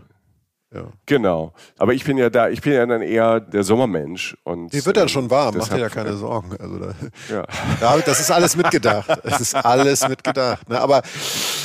Ja. 0.74 0.86
Genau. 1.06 1.54
Aber 1.78 1.94
ich 1.94 2.06
bin 2.06 2.18
ja 2.18 2.30
da, 2.30 2.48
ich 2.48 2.62
bin 2.62 2.72
ja 2.72 2.86
dann 2.86 3.02
eher 3.02 3.42
der 3.42 3.64
Sommermensch. 3.64 4.38
Und, 4.44 4.72
Die 4.72 4.86
wird 4.86 4.96
dann 4.96 5.04
ähm, 5.04 5.10
schon 5.10 5.30
warm, 5.30 5.58
mach 5.58 5.68
dir 5.68 5.80
ja 5.80 5.90
keine 5.90 6.14
Sorgen. 6.14 6.56
Also 6.58 6.80
da, 6.80 6.94
Ja. 7.30 7.46
ja, 7.82 7.98
das 7.98 8.22
ist 8.22 8.32
alles 8.32 8.56
mitgedacht. 8.56 9.10
Es 9.24 9.42
ist 9.42 9.54
alles 9.54 10.08
mitgedacht. 10.08 10.70
Ne? 10.70 10.80
Aber 10.80 11.02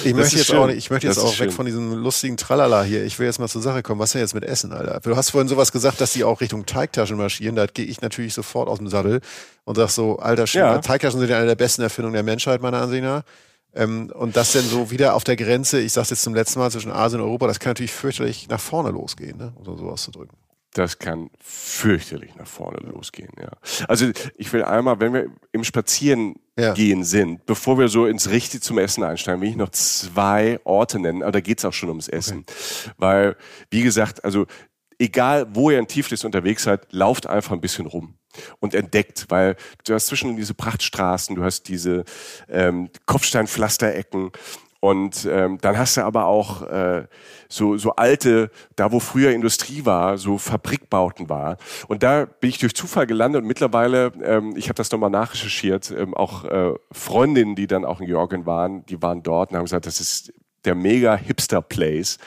ich 0.02 0.12
möchte 0.12 0.36
jetzt 0.36 0.46
schön. 0.48 0.58
auch 0.58 0.68
ich 0.68 0.90
möchte 0.90 1.06
jetzt 1.06 1.18
Das 1.18 1.24
auch 1.24 1.30
weg 1.30 1.36
schön. 1.36 1.50
von 1.52 1.66
diesem 1.66 1.92
lustigen 1.94 2.36
Tralala 2.36 2.82
hier. 2.82 3.04
Ich 3.04 3.16
will 3.20 3.26
jetzt 3.26 3.38
mal 3.38 3.46
zur 3.48 3.62
Sache 3.62 3.84
kommen. 3.84 4.00
Was 4.00 4.08
ist 4.08 4.14
denn 4.14 4.22
jetzt 4.22 4.34
mit 4.34 4.44
Essen, 4.44 4.72
Alter? 4.72 4.98
Du 5.00 5.16
hast 5.16 5.30
vorhin 5.30 5.46
sowas 5.46 5.70
gesagt, 5.70 6.00
dass 6.00 6.12
die 6.12 6.24
auch 6.24 6.40
Richtung 6.40 6.66
Teigtaschen 6.66 7.16
marschieren. 7.16 7.54
Da 7.54 7.66
gehe 7.66 7.84
ich 7.86 8.00
natürlich 8.00 8.34
sofort 8.34 8.68
aus 8.68 8.78
dem 8.78 8.88
Sattel 8.88 9.20
und 9.64 9.76
sag 9.76 9.90
so, 9.90 10.18
alter 10.18 10.48
Schwede, 10.48 10.64
Ja. 10.66 10.78
Teigtaschen 10.78 11.20
sind 11.20 11.30
ja 11.30 11.36
eine 11.36 11.46
der 11.46 11.54
besten 11.54 11.82
Erfindungen 11.82 12.14
der 12.14 12.24
Menschheit, 12.24 12.60
meiner 12.60 12.82
Ansicht 12.82 13.04
nach. 13.04 13.22
Ähm, 13.74 14.10
und 14.14 14.36
das 14.36 14.52
denn 14.52 14.62
so 14.64 14.90
wieder 14.90 15.14
auf 15.14 15.24
der 15.24 15.36
Grenze, 15.36 15.80
ich 15.80 15.92
sag's 15.92 16.10
jetzt 16.10 16.22
zum 16.22 16.34
letzten 16.34 16.58
Mal, 16.58 16.70
zwischen 16.70 16.90
Asien 16.92 17.20
und 17.20 17.26
Europa, 17.26 17.46
das 17.46 17.60
kann 17.60 17.70
natürlich 17.70 17.92
fürchterlich 17.92 18.48
nach 18.48 18.60
vorne 18.60 18.90
losgehen, 18.90 19.36
ne? 19.36 19.52
um 19.56 19.64
so 19.64 19.76
so 19.76 19.88
auszudrücken. 19.90 20.36
Das 20.72 20.98
kann 20.98 21.30
fürchterlich 21.40 22.34
nach 22.36 22.46
vorne 22.46 22.78
losgehen, 22.80 23.30
ja. 23.40 23.48
Also 23.88 24.10
ich 24.36 24.52
will 24.52 24.62
einmal, 24.62 25.00
wenn 25.00 25.14
wir 25.14 25.26
im 25.52 25.64
Spazieren 25.64 26.34
Ja. 26.58 26.74
gehen 26.74 27.02
sind, 27.04 27.46
bevor 27.46 27.78
wir 27.78 27.88
so 27.88 28.04
ins 28.06 28.28
Richtige 28.30 28.60
zum 28.62 28.76
Essen 28.78 29.02
einsteigen, 29.02 29.40
will 29.40 29.48
ich 29.48 29.56
noch 29.56 29.70
zwei 29.70 30.58
Orte 30.64 30.98
nennen, 30.98 31.22
aber 31.22 31.32
da 31.32 31.40
geht's 31.40 31.64
auch 31.64 31.72
schon 31.72 31.88
ums 31.88 32.08
Essen. 32.08 32.44
Weil, 32.98 33.36
wie 33.70 33.82
gesagt, 33.82 34.22
also 34.24 34.46
egal 34.98 35.46
wo 35.52 35.70
ihr 35.70 35.78
in 35.78 35.88
Tiflis 35.88 36.24
unterwegs 36.24 36.64
seid, 36.64 36.92
lauft 36.92 37.26
einfach 37.26 37.52
ein 37.52 37.60
bisschen 37.60 37.86
rum 37.86 38.14
und 38.60 38.74
entdeckt, 38.74 39.26
weil 39.28 39.56
du 39.84 39.94
hast 39.94 40.06
zwischen 40.06 40.36
diese 40.36 40.54
Prachtstraßen, 40.54 41.36
du 41.36 41.44
hast 41.44 41.68
diese 41.68 42.04
ähm, 42.48 42.90
Kopfsteinpflasterecken 43.06 44.32
und 44.80 45.26
ähm, 45.30 45.58
dann 45.60 45.78
hast 45.78 45.96
du 45.96 46.02
aber 46.02 46.26
auch 46.26 46.62
äh, 46.62 47.06
so, 47.48 47.76
so 47.76 47.96
alte, 47.96 48.50
da 48.76 48.92
wo 48.92 49.00
früher 49.00 49.32
Industrie 49.32 49.84
war, 49.84 50.18
so 50.18 50.38
Fabrikbauten 50.38 51.28
war. 51.28 51.56
Und 51.88 52.02
da 52.02 52.26
bin 52.26 52.50
ich 52.50 52.58
durch 52.58 52.74
Zufall 52.74 53.06
gelandet 53.06 53.42
und 53.42 53.48
mittlerweile, 53.48 54.12
ähm, 54.22 54.54
ich 54.56 54.66
habe 54.66 54.74
das 54.74 54.90
nochmal 54.92 55.10
nachrecherchiert, 55.10 55.90
ähm, 55.90 56.14
auch 56.14 56.44
äh, 56.44 56.74
Freundinnen, 56.92 57.56
die 57.56 57.66
dann 57.66 57.84
auch 57.84 58.00
in 58.00 58.06
Georgien 58.06 58.46
waren, 58.46 58.84
die 58.86 59.02
waren 59.02 59.22
dort 59.22 59.50
und 59.50 59.56
haben 59.56 59.64
gesagt, 59.64 59.86
das 59.86 60.00
ist 60.00 60.32
der 60.66 60.74
mega 60.74 61.16
Hipster-Place 61.16 62.18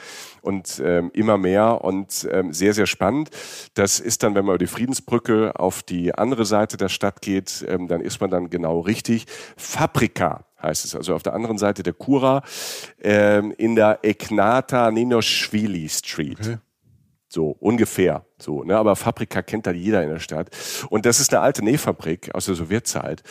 und 0.42 0.80
ähm, 0.84 1.10
immer 1.14 1.38
mehr 1.38 1.84
und 1.84 2.26
ähm, 2.30 2.52
sehr, 2.52 2.74
sehr 2.74 2.86
spannend. 2.86 3.30
Das 3.74 4.00
ist 4.00 4.22
dann, 4.22 4.34
wenn 4.34 4.44
man 4.44 4.54
über 4.54 4.64
die 4.64 4.66
Friedensbrücke 4.66 5.52
auf 5.58 5.82
die 5.82 6.14
andere 6.14 6.44
Seite 6.44 6.76
der 6.76 6.88
Stadt 6.88 7.22
geht, 7.22 7.64
ähm, 7.68 7.88
dann 7.88 8.00
ist 8.00 8.20
man 8.20 8.30
dann 8.30 8.50
genau 8.50 8.80
richtig. 8.80 9.26
Fabrika 9.56 10.44
heißt 10.62 10.84
es, 10.84 10.94
also 10.94 11.14
auf 11.14 11.22
der 11.22 11.34
anderen 11.34 11.58
Seite 11.58 11.82
der 11.82 11.92
Kura 11.92 12.42
ähm, 13.00 13.52
in 13.56 13.76
der 13.76 14.00
Eknata 14.02 14.90
Ninoshvili 14.90 15.88
Street. 15.88 16.58
So 17.28 17.56
ungefähr. 17.60 18.24
So, 18.38 18.64
ne? 18.64 18.76
Aber 18.76 18.96
Fabrika 18.96 19.40
kennt 19.42 19.66
da 19.66 19.70
jeder 19.70 20.02
in 20.02 20.10
der 20.10 20.18
Stadt. 20.18 20.50
Und 20.90 21.06
das 21.06 21.20
ist 21.20 21.32
eine 21.32 21.42
alte 21.42 21.64
Nähfabrik 21.64 22.34
aus 22.34 22.46
der 22.46 22.56
Sowjetzeit. 22.56 23.22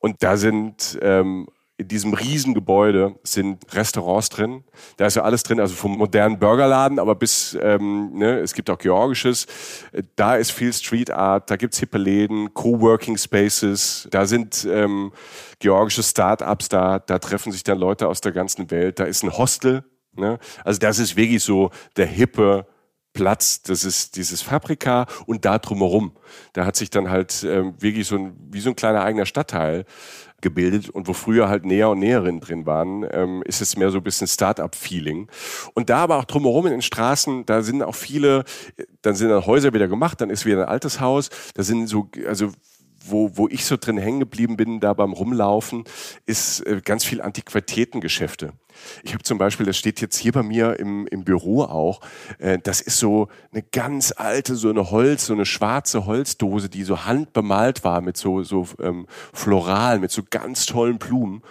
Und 0.00 0.22
da 0.24 0.36
sind 0.36 0.98
ähm, 1.00 1.46
in 1.78 1.88
diesem 1.88 2.14
Riesengebäude 2.14 3.16
sind 3.22 3.62
Restaurants 3.74 4.30
drin. 4.30 4.64
Da 4.96 5.06
ist 5.06 5.16
ja 5.16 5.22
alles 5.22 5.42
drin, 5.42 5.60
also 5.60 5.74
vom 5.74 5.98
modernen 5.98 6.38
Burgerladen, 6.38 6.98
aber 6.98 7.14
bis, 7.14 7.56
ähm, 7.60 8.12
ne, 8.14 8.38
es 8.38 8.54
gibt 8.54 8.70
auch 8.70 8.78
Georgisches. 8.78 9.46
Da 10.16 10.36
ist 10.36 10.52
viel 10.52 10.72
Street 10.72 11.10
Art, 11.10 11.50
da 11.50 11.56
gibt's 11.56 11.78
hippe 11.78 11.98
Läden, 11.98 12.54
Coworking 12.54 13.18
Spaces, 13.18 14.08
da 14.10 14.24
sind 14.24 14.66
ähm, 14.70 15.12
georgische 15.58 16.02
Start-ups 16.02 16.68
da, 16.68 16.98
da 16.98 17.18
treffen 17.18 17.52
sich 17.52 17.62
dann 17.62 17.78
Leute 17.78 18.08
aus 18.08 18.22
der 18.22 18.32
ganzen 18.32 18.70
Welt. 18.70 18.98
Da 18.98 19.04
ist 19.04 19.22
ein 19.22 19.36
Hostel. 19.36 19.84
Ne? 20.14 20.38
Also 20.64 20.78
das 20.78 20.98
ist 20.98 21.16
wirklich 21.16 21.42
so 21.42 21.70
der 21.96 22.06
hippe 22.06 22.66
Platz, 23.16 23.62
das 23.62 23.84
ist 23.84 24.16
dieses 24.16 24.42
Fabrika 24.42 25.06
und 25.24 25.44
da 25.44 25.58
drumherum. 25.58 26.12
Da 26.52 26.66
hat 26.66 26.76
sich 26.76 26.90
dann 26.90 27.10
halt 27.10 27.44
ähm, 27.44 27.74
wirklich 27.78 28.06
so 28.06 28.16
ein, 28.16 28.36
wie 28.50 28.60
so 28.60 28.70
ein 28.70 28.76
kleiner 28.76 29.02
eigener 29.02 29.26
Stadtteil 29.26 29.86
gebildet 30.42 30.88
und 30.90 31.08
wo 31.08 31.12
früher 31.12 31.48
halt 31.48 31.64
Näher 31.64 31.90
und 31.90 31.98
Näherinnen 31.98 32.40
drin 32.40 32.66
waren, 32.66 33.06
ähm, 33.10 33.42
ist 33.44 33.60
es 33.60 33.76
mehr 33.76 33.90
so 33.90 33.98
ein 33.98 34.04
bisschen 34.04 34.26
Start-up-Feeling. 34.26 35.28
Und 35.74 35.90
da 35.90 35.98
aber 35.98 36.18
auch 36.18 36.24
drumherum 36.24 36.66
in 36.66 36.72
den 36.72 36.82
Straßen, 36.82 37.46
da 37.46 37.62
sind 37.62 37.82
auch 37.82 37.94
viele, 37.94 38.44
dann 39.02 39.14
sind 39.14 39.30
dann 39.30 39.46
Häuser 39.46 39.72
wieder 39.72 39.88
gemacht, 39.88 40.20
dann 40.20 40.30
ist 40.30 40.44
wieder 40.44 40.62
ein 40.62 40.68
altes 40.68 41.00
Haus, 41.00 41.30
da 41.54 41.62
sind 41.62 41.86
so, 41.86 42.10
also 42.26 42.52
wo, 43.10 43.36
wo 43.36 43.48
ich 43.48 43.64
so 43.64 43.76
drin 43.76 43.98
hängen 43.98 44.20
geblieben 44.20 44.56
bin, 44.56 44.80
da 44.80 44.92
beim 44.92 45.12
Rumlaufen, 45.12 45.84
ist 46.26 46.60
äh, 46.60 46.80
ganz 46.84 47.04
viel 47.04 47.20
Antiquitätengeschäfte. 47.20 48.52
Ich 49.02 49.14
habe 49.14 49.22
zum 49.22 49.38
Beispiel, 49.38 49.66
das 49.66 49.76
steht 49.76 50.00
jetzt 50.00 50.16
hier 50.16 50.32
bei 50.32 50.42
mir 50.42 50.78
im, 50.78 51.06
im 51.06 51.24
Büro 51.24 51.62
auch, 51.62 52.00
äh, 52.38 52.58
das 52.62 52.80
ist 52.80 52.98
so 52.98 53.28
eine 53.52 53.62
ganz 53.62 54.12
alte, 54.16 54.54
so 54.54 54.68
eine 54.68 54.90
Holz, 54.90 55.26
so 55.26 55.32
eine 55.32 55.46
schwarze 55.46 56.06
Holzdose, 56.06 56.68
die 56.68 56.84
so 56.84 57.04
handbemalt 57.04 57.84
war 57.84 58.00
mit 58.00 58.16
so, 58.16 58.42
so 58.42 58.66
ähm, 58.80 59.06
floral, 59.32 59.98
mit 59.98 60.10
so 60.10 60.22
ganz 60.28 60.66
tollen 60.66 60.98
Blumen 60.98 61.42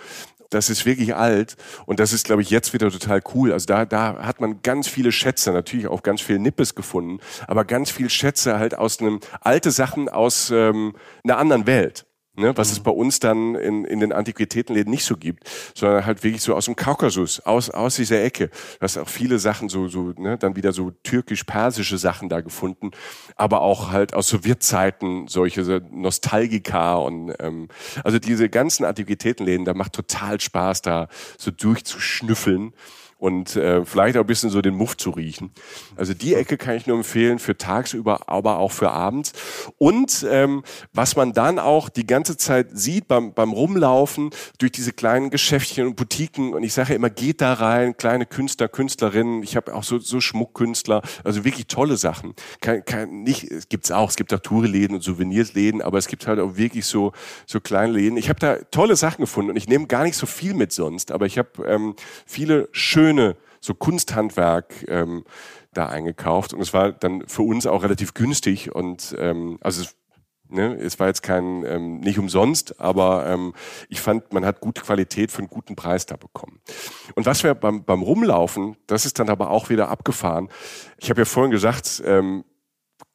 das 0.50 0.70
ist 0.70 0.86
wirklich 0.86 1.16
alt 1.16 1.56
und 1.86 2.00
das 2.00 2.14
ist, 2.14 2.26
glaube 2.26 2.42
ich, 2.42 2.50
jetzt 2.50 2.74
wieder 2.74 2.92
total 2.92 3.22
cool. 3.34 3.52
Also 3.52 3.66
da, 3.66 3.86
da 3.86 4.26
hat 4.26 4.42
man 4.42 4.62
ganz 4.62 4.88
viele 4.88 5.12
Schätze, 5.12 5.52
natürlich 5.52 5.88
auch 5.88 6.04
ganz 6.04 6.22
viel 6.22 6.40
Nippes 6.40 6.76
gefunden, 6.76 7.20
aber 7.48 7.66
ganz 7.66 7.92
viel 7.92 8.10
Schätze 8.10 8.60
halt 8.60 8.78
aus 8.78 9.00
einem 9.00 9.20
alte 9.42 9.72
Sachen 9.72 10.10
aus 10.10 10.52
ähm, 10.52 10.96
einer 11.24 11.38
anderen 11.38 11.68
Welt 11.68 12.06
ne, 12.36 12.56
was 12.58 12.70
mhm. 12.70 12.74
es 12.74 12.80
bei 12.82 12.92
uns 12.92 13.20
dann 13.20 13.56
in, 13.56 13.86
in 13.86 14.00
den 14.00 14.12
Antiquitätenläden 14.12 14.92
nicht 14.92 15.06
so 15.06 15.18
gibt, 15.18 15.50
sondern 15.74 16.06
halt 16.06 16.24
wirklich 16.24 16.42
so 16.42 16.56
aus 16.56 16.66
dem 16.66 16.76
Kaukasus, 16.76 17.40
aus, 17.42 17.70
aus 17.70 17.96
dieser 17.96 18.24
Ecke. 18.24 18.48
Du 18.48 18.82
hast 18.82 18.98
auch 18.98 19.10
viele 19.10 19.40
Sachen, 19.40 19.70
so, 19.70 19.88
so 19.88 20.14
ne, 20.18 20.38
dann 20.38 20.56
wieder 20.56 20.72
so 20.72 20.92
türkisch-persische 21.04 21.98
Sachen 21.98 22.30
da 22.30 22.42
gefunden, 22.42 22.92
aber 23.36 23.62
auch 23.62 23.92
halt 23.92 24.14
aus 24.14 24.28
Sowjetzeiten 24.28 25.28
solche 25.28 25.64
so 25.64 25.80
Nostalgika 25.92 26.96
und 26.96 27.34
ähm, 27.40 27.68
also 28.04 28.20
diese 28.20 28.50
ganzen 28.50 28.86
Antiquitätenläden, 28.86 29.66
da 29.66 29.74
macht 29.74 29.94
total 29.94 30.40
Spaß, 30.40 30.82
da 30.82 31.08
so 31.38 31.52
durchzuschnüffeln 31.52 32.74
und 33.26 33.56
äh, 33.56 33.84
vielleicht 33.86 34.18
auch 34.18 34.22
ein 34.22 34.28
bisschen 34.28 34.52
so 34.52 34.62
den 34.62 34.76
Muff 34.76 34.98
zu 34.98 35.10
riechen. 35.10 35.50
Also 35.96 36.14
die 36.14 36.36
Ecke 36.36 36.58
kann 36.58 36.76
ich 36.76 36.86
nur 36.86 36.96
empfehlen 36.96 37.40
für 37.40 37.58
tagsüber, 37.58 38.30
aber 38.30 38.60
auch 38.60 38.72
für 38.72 38.92
abends. 38.92 39.34
Und 39.80 40.24
ähm, 40.30 40.62
was 40.94 41.16
man 41.16 41.34
dann 41.34 41.58
auch 41.58 41.90
die 41.90 42.06
ganze 42.06 42.38
Zeit 42.38 42.68
sieht 42.74 43.08
beim, 43.08 43.34
beim 43.34 43.52
Rumlaufen 43.52 44.30
durch 44.60 44.72
diese 44.74 44.94
kleinen 44.94 45.32
Geschäftchen 45.32 45.88
und 45.88 45.96
Boutiquen 45.96 46.54
und 46.54 46.62
ich 46.62 46.74
sage 46.74 46.90
ja 46.90 46.98
immer, 46.98 47.10
geht 47.10 47.42
da 47.42 47.54
rein, 47.54 47.98
kleine 47.98 48.28
Künstler, 48.28 48.68
Künstlerinnen. 48.68 49.42
Ich 49.42 49.56
habe 49.56 49.74
auch 49.74 49.84
so, 49.84 49.98
so 49.98 50.22
Schmuckkünstler, 50.22 51.02
also 51.24 51.44
wirklich 51.44 51.66
tolle 51.66 51.98
Sachen. 51.98 52.36
Kein, 52.62 52.86
kein, 52.86 53.24
nicht, 53.24 53.50
es 53.52 53.70
gibt's 53.70 53.90
auch, 53.90 54.12
es 54.12 54.18
gibt 54.18 54.36
auch 54.36 54.40
Tourläden 54.40 54.98
und 54.98 55.02
Souvenirsläden, 55.02 55.82
aber 55.82 55.98
es 55.98 56.08
gibt 56.08 56.28
halt 56.28 56.40
auch 56.40 56.58
wirklich 56.58 56.86
so, 56.86 57.12
so 57.48 57.60
kleine 57.60 57.94
Läden. 57.94 58.18
Ich 58.18 58.30
habe 58.30 58.40
da 58.40 58.58
tolle 58.70 58.96
Sachen 58.96 59.22
gefunden 59.22 59.50
und 59.50 59.58
ich 59.58 59.68
nehme 59.68 59.88
gar 59.88 60.04
nicht 60.04 60.16
so 60.16 60.28
viel 60.28 60.54
mit 60.54 60.72
sonst, 60.72 61.12
aber 61.12 61.26
ich 61.26 61.40
habe 61.40 61.50
ähm, 61.66 61.96
viele 62.28 62.70
schöne 62.72 63.15
schöne 63.16 63.38
so 63.62 63.74
Kunsthandwerk 63.74 64.86
ähm, 64.88 65.24
da 65.74 65.88
eingekauft 65.88 66.54
und 66.54 66.62
es 66.62 66.74
war 66.74 66.92
dann 66.92 67.28
für 67.28 67.42
uns 67.42 67.66
auch 67.66 67.84
relativ 67.84 68.14
günstig 68.14 68.76
und 68.76 69.16
ähm, 69.18 69.58
also 69.62 69.82
es, 69.82 69.96
ne, 70.48 70.76
es 70.76 71.00
war 71.00 71.08
jetzt 71.08 71.24
kein 71.24 71.66
ähm, 71.66 72.00
nicht 72.00 72.20
umsonst, 72.20 72.80
aber 72.80 73.26
ähm, 73.26 73.54
ich 73.90 74.02
fand, 74.02 74.32
man 74.34 74.46
hat 74.46 74.62
gute 74.62 74.82
Qualität 74.82 75.32
für 75.32 75.40
einen 75.40 75.48
guten 75.48 75.76
Preis 75.76 76.06
da 76.06 76.16
bekommen. 76.16 76.62
Und 77.16 77.26
was 77.26 77.44
wir 77.44 77.56
beim, 77.56 77.84
beim 77.84 78.04
Rumlaufen, 78.04 78.78
das 78.86 79.06
ist 79.06 79.18
dann 79.18 79.30
aber 79.30 79.50
auch 79.50 79.70
wieder 79.70 79.90
abgefahren. 79.90 80.50
Ich 80.98 81.10
habe 81.10 81.22
ja 81.22 81.26
vorhin 81.26 81.52
gesagt, 81.52 82.04
ähm, 82.06 82.44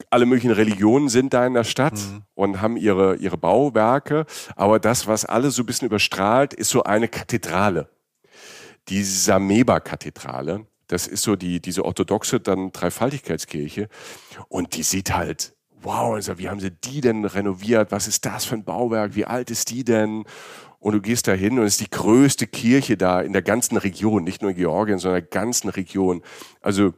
alle 0.09 0.25
möglichen 0.25 0.51
Religionen 0.51 1.07
sind 1.07 1.33
da 1.33 1.45
in 1.45 1.53
der 1.53 1.63
Stadt 1.63 1.93
mhm. 1.93 2.23
und 2.33 2.61
haben 2.61 2.75
ihre, 2.75 3.15
ihre 3.15 3.37
Bauwerke. 3.37 4.25
Aber 4.57 4.79
das, 4.79 5.07
was 5.07 5.23
alles 5.23 5.55
so 5.55 5.63
ein 5.63 5.65
bisschen 5.65 5.85
überstrahlt, 5.85 6.53
ist 6.53 6.69
so 6.69 6.83
eine 6.83 7.07
Kathedrale 7.07 7.89
die 8.89 9.03
Sameba-Kathedrale. 9.03 10.67
Das 10.87 11.07
ist 11.07 11.23
so 11.23 11.35
die, 11.35 11.61
diese 11.61 11.85
orthodoxe 11.85 12.39
dann 12.39 12.71
Dreifaltigkeitskirche. 12.71 13.87
Und 14.49 14.75
die 14.75 14.83
sieht 14.83 15.13
halt, 15.15 15.55
wow, 15.81 16.15
also 16.15 16.37
wie 16.37 16.49
haben 16.49 16.59
sie 16.59 16.71
die 16.71 17.01
denn 17.01 17.25
renoviert? 17.25 17.91
Was 17.91 18.07
ist 18.07 18.25
das 18.25 18.45
für 18.45 18.55
ein 18.55 18.63
Bauwerk? 18.63 19.15
Wie 19.15 19.25
alt 19.25 19.49
ist 19.51 19.69
die 19.69 19.83
denn? 19.83 20.25
Und 20.79 20.93
du 20.93 21.01
gehst 21.01 21.27
da 21.27 21.33
hin 21.33 21.59
und 21.59 21.65
es 21.65 21.73
ist 21.73 21.81
die 21.81 21.91
größte 21.91 22.47
Kirche 22.47 22.97
da 22.97 23.21
in 23.21 23.33
der 23.33 23.43
ganzen 23.43 23.77
Region, 23.77 24.23
nicht 24.23 24.41
nur 24.41 24.51
in 24.51 24.57
Georgien, 24.57 24.97
sondern 24.97 25.19
in 25.19 25.29
der 25.29 25.39
ganzen 25.41 25.69
Region. 25.69 26.23
Also 26.59 26.93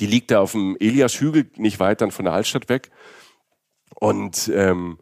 die 0.00 0.06
liegt 0.06 0.30
da 0.30 0.40
auf 0.40 0.52
dem 0.52 0.76
Elias-Hügel, 0.80 1.50
nicht 1.56 1.78
weit 1.80 2.00
dann 2.00 2.10
von 2.10 2.24
der 2.24 2.34
Altstadt 2.34 2.68
weg. 2.68 2.90
Und 3.94 4.50
ähm, 4.52 4.98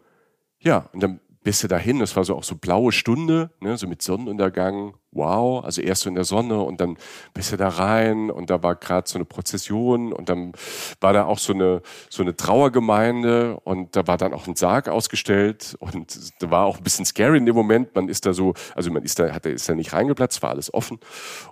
ja, 0.60 0.90
und 0.92 1.02
dann 1.02 1.20
bist 1.43 1.62
du 1.62 1.68
dahin, 1.68 1.99
das 1.99 2.16
war 2.16 2.24
so 2.24 2.36
auch 2.36 2.45
so 2.45 2.57
blaue 2.57 2.93
Stunde, 2.93 3.51
ne, 3.61 3.76
so 3.76 3.86
mit 3.86 4.03
Sonnenuntergang, 4.03 4.95
wow, 5.11 5.64
also 5.64 5.82
erst 5.82 6.03
so 6.03 6.09
in 6.09 6.14
der 6.14 6.24
Sonne 6.24 6.61
und 6.62 6.80
dann 6.80 6.97
bist 7.34 7.53
du 7.53 7.57
da 7.57 7.68
rein 7.68 8.30
und 8.30 8.51
da 8.51 8.62
war 8.62 8.76
gerade 8.76 9.09
so 9.09 9.18
eine 9.18 9.24
Prozession 9.24 10.12
und 10.12 10.28
dann 10.28 10.53
war 11.01 11.12
da 11.12 11.24
auch 11.24 11.38
so 11.38 11.53
eine 11.53 11.82
so 12.09 12.22
eine 12.22 12.36
Trauergemeinde 12.36 13.59
und 13.61 13.97
da 13.97 14.07
war 14.07 14.16
dann 14.16 14.32
auch 14.32 14.47
ein 14.47 14.57
Sarg 14.57 14.88
ausgestellt 14.88 15.76
und 15.80 16.43
da 16.43 16.51
war 16.51 16.64
auch 16.64 16.78
ein 16.78 16.84
bisschen 16.84 17.05
scary 17.05 17.38
in 17.38 17.47
dem 17.47 17.57
Moment, 17.57 17.95
man 17.95 18.09
ist 18.09 18.24
da 18.24 18.32
so, 18.32 18.55
also 18.74 18.90
man 18.90 19.03
ist 19.03 19.18
da 19.18 19.32
hat 19.32 19.47
ist 19.47 19.68
da 19.68 19.74
nicht 19.74 19.93
reingeplatzt, 19.93 20.43
war 20.43 20.51
alles 20.51 20.72
offen 20.72 20.99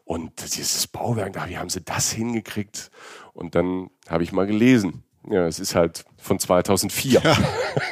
und 0.04 0.54
dieses 0.56 0.86
Bauwerk, 0.86 1.32
da 1.32 1.48
wie 1.48 1.58
haben 1.58 1.68
sie 1.68 1.82
das 1.82 2.12
hingekriegt? 2.12 2.90
Und 3.32 3.54
dann 3.54 3.90
habe 4.08 4.22
ich 4.22 4.32
mal 4.32 4.46
gelesen. 4.46 5.04
Ja, 5.28 5.46
es 5.46 5.60
ist 5.60 5.74
halt 5.74 6.04
von 6.16 6.38
2004. 6.38 7.20
Ja. 7.22 7.36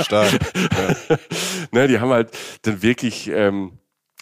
Stark. 0.00 0.32
Ja. 0.54 1.18
ne, 1.72 1.88
die 1.88 1.98
haben 2.00 2.10
halt 2.10 2.30
dann 2.62 2.82
wirklich 2.82 3.28
ähm, 3.28 3.78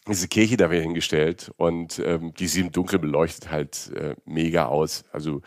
diese 0.09 0.29
Kirche 0.29 0.57
da 0.57 0.71
wieder 0.71 0.83
hingestellt 0.83 1.53
und 1.57 2.01
ähm, 2.05 2.35
die 2.35 2.49
sieht 2.49 2.65
im 2.65 2.73
Dunkeln 2.73 3.01
beleuchtet 3.01 3.51
halt 3.51 3.93
äh, 3.95 4.17
mega 4.25 4.67
aus. 4.67 5.05
Also 5.13 5.43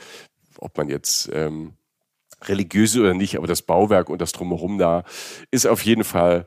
ob 0.57 0.77
man 0.77 0.87
jetzt 0.89 1.29
ähm, 1.33 1.73
religiös 2.43 2.95
oder 2.97 3.13
nicht, 3.13 3.37
aber 3.37 3.47
das 3.47 3.61
Bauwerk 3.61 4.09
und 4.09 4.21
das 4.21 4.31
drumherum 4.31 4.77
da 4.77 5.03
ist 5.51 5.65
auf 5.67 5.81
jeden 5.81 6.03
Fall 6.03 6.45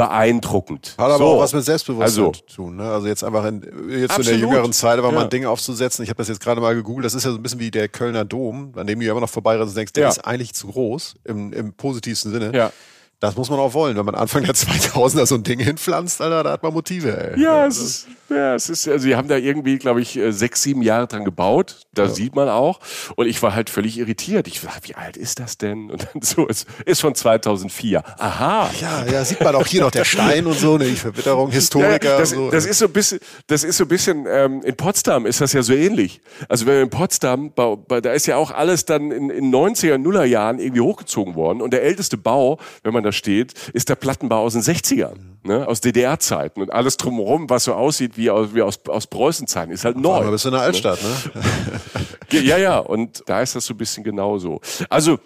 beeindruckend. 0.00 0.94
Hat 0.98 1.06
aber 1.06 1.18
so. 1.18 1.24
auch 1.26 1.40
was 1.40 1.52
mit 1.52 1.64
Selbstbewusstsein 1.64 2.24
also, 2.24 2.32
zu 2.32 2.56
tun. 2.56 2.76
Ne? 2.76 2.90
Also 2.90 3.06
jetzt 3.06 3.22
einfach 3.22 3.44
in, 3.44 3.62
jetzt 3.90 4.18
in 4.18 4.24
der 4.24 4.36
jüngeren 4.36 4.72
Zeit 4.72 4.98
einfach 4.98 5.10
ja. 5.10 5.18
mal 5.18 5.24
ein 5.24 5.30
Ding 5.30 5.46
aufzusetzen. 5.46 6.02
Ich 6.02 6.08
habe 6.08 6.18
das 6.18 6.28
jetzt 6.28 6.40
gerade 6.40 6.60
mal 6.60 6.74
gegoogelt. 6.74 7.04
Das 7.04 7.14
ist 7.14 7.24
ja 7.24 7.30
so 7.30 7.36
ein 7.36 7.42
bisschen 7.42 7.60
wie 7.60 7.70
der 7.70 7.88
Kölner 7.88 8.24
Dom, 8.24 8.72
an 8.76 8.86
dem 8.86 9.00
du 9.00 9.06
immer 9.06 9.20
noch 9.20 9.28
vorbeirennst 9.28 9.72
und 9.72 9.76
denkst, 9.76 9.92
der 9.92 10.04
ja. 10.04 10.08
ist 10.08 10.24
eigentlich 10.24 10.54
zu 10.54 10.68
groß 10.68 11.14
im, 11.24 11.52
im 11.52 11.72
positivsten 11.72 12.32
Sinne. 12.32 12.52
Ja. 12.56 12.72
Das 13.20 13.36
muss 13.36 13.50
man 13.50 13.58
auch 13.58 13.74
wollen. 13.74 13.96
Wenn 13.96 14.06
man 14.06 14.14
Anfang 14.14 14.44
der 14.44 14.54
2000er 14.56 15.26
so 15.26 15.34
ein 15.34 15.42
Ding 15.42 15.60
hinpflanzt, 15.60 16.20
Alter, 16.22 16.42
da 16.42 16.52
hat 16.52 16.62
man 16.62 16.72
Motive. 16.72 17.34
Ey. 17.34 17.42
Ja, 17.42 17.66
es 17.66 17.78
ist, 17.78 18.08
ja, 18.30 18.54
es 18.54 18.68
ist, 18.68 18.86
also 18.86 19.02
sie 19.02 19.16
haben 19.16 19.28
da 19.28 19.36
irgendwie, 19.36 19.78
glaube 19.78 20.00
ich, 20.00 20.16
äh, 20.16 20.32
sechs, 20.32 20.62
sieben 20.62 20.82
Jahre 20.82 21.08
dran 21.08 21.24
gebaut. 21.24 21.86
Da 21.92 22.04
ja. 22.04 22.08
sieht 22.08 22.36
man 22.36 22.48
auch. 22.48 22.78
Und 23.16 23.26
ich 23.26 23.42
war 23.42 23.54
halt 23.54 23.70
völlig 23.70 23.98
irritiert. 23.98 24.46
Ich 24.46 24.64
war, 24.64 24.72
wie 24.82 24.94
alt 24.94 25.16
ist 25.16 25.40
das 25.40 25.58
denn? 25.58 25.90
Und 25.90 26.06
dann 26.12 26.22
so, 26.22 26.48
es 26.48 26.66
ist 26.86 27.00
von 27.00 27.14
2004. 27.14 28.02
Aha. 28.18 28.70
Ja, 28.80 29.04
ja, 29.06 29.24
sieht 29.24 29.40
man 29.40 29.56
auch 29.56 29.66
hier 29.66 29.80
noch 29.80 29.90
der 29.90 30.04
Stein 30.04 30.46
und 30.46 30.58
so, 30.58 30.78
ne, 30.78 30.84
die 30.84 30.96
Verbitterung, 30.96 31.50
Historiker. 31.50 32.10
Ja, 32.10 32.18
das, 32.18 32.30
so. 32.30 32.50
das 32.50 32.66
ist 32.66 32.78
so 32.78 32.86
ein 32.86 32.92
bisschen, 32.92 33.18
das 33.48 33.64
ist 33.64 33.76
so 33.76 33.84
ein 33.84 33.88
bisschen, 33.88 34.26
ähm, 34.28 34.62
in 34.62 34.76
Potsdam 34.76 35.26
ist 35.26 35.40
das 35.40 35.52
ja 35.52 35.62
so 35.62 35.72
ähnlich. 35.72 36.20
Also 36.48 36.66
wenn 36.66 36.74
wir 36.74 36.82
in 36.82 36.90
Potsdam, 36.90 37.52
da 37.54 38.12
ist 38.12 38.26
ja 38.26 38.36
auch 38.36 38.52
alles 38.52 38.84
dann 38.84 39.10
in, 39.10 39.30
in 39.30 39.52
90er, 39.52 39.98
Nuller 39.98 40.24
Jahren 40.24 40.60
irgendwie 40.60 40.82
hochgezogen 40.82 41.34
worden. 41.34 41.60
Und 41.60 41.72
der 41.72 41.82
älteste 41.82 42.16
Bau, 42.16 42.58
wenn 42.84 42.92
man 42.92 43.02
da 43.02 43.10
steht, 43.10 43.54
ist 43.72 43.88
der 43.88 43.96
Plattenbau 43.96 44.42
aus 44.42 44.52
den 44.52 44.62
60ern, 44.62 45.16
ne, 45.42 45.66
aus 45.66 45.80
DDR-Zeiten. 45.80 46.62
Und 46.62 46.72
alles 46.72 46.96
drumherum, 46.96 47.50
was 47.50 47.64
so 47.64 47.74
aussieht 47.74 48.16
wie 48.16 48.19
aus, 48.28 48.54
wie 48.54 48.60
aus, 48.60 48.80
aus 48.86 49.06
Preußenzeiten, 49.06 49.72
ist 49.72 49.84
halt 49.84 49.96
neu. 49.96 50.16
Aber 50.16 50.32
bist 50.32 50.44
du 50.44 50.48
in 50.48 50.54
der 50.54 50.62
Altstadt, 50.62 50.98
ne? 51.02 52.40
ja, 52.42 52.58
ja, 52.58 52.78
und 52.78 53.22
da 53.26 53.40
ist 53.40 53.54
das 53.54 53.64
so 53.64 53.72
ein 53.74 53.78
bisschen 53.78 54.04
genauso. 54.04 54.60
Also, 54.90 55.18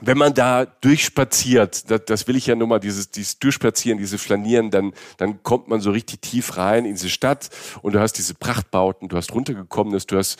wenn 0.00 0.18
man 0.18 0.34
da 0.34 0.66
durchspaziert, 0.66 1.90
das, 1.90 2.04
das 2.04 2.28
will 2.28 2.36
ich 2.36 2.46
ja 2.46 2.54
nur 2.54 2.68
mal, 2.68 2.80
dieses, 2.80 3.10
dieses 3.10 3.38
Durchspazieren, 3.38 3.98
diese 3.98 4.18
Flanieren, 4.18 4.70
dann, 4.70 4.92
dann 5.16 5.42
kommt 5.42 5.68
man 5.68 5.80
so 5.80 5.90
richtig 5.90 6.20
tief 6.20 6.58
rein 6.58 6.84
in 6.84 6.94
diese 6.94 7.08
Stadt 7.08 7.48
und 7.80 7.94
du 7.94 8.00
hast 8.00 8.14
diese 8.14 8.34
Prachtbauten, 8.34 9.08
du 9.08 9.16
hast 9.16 9.32
runtergekommenes, 9.32 10.06
du 10.06 10.18
hast 10.18 10.38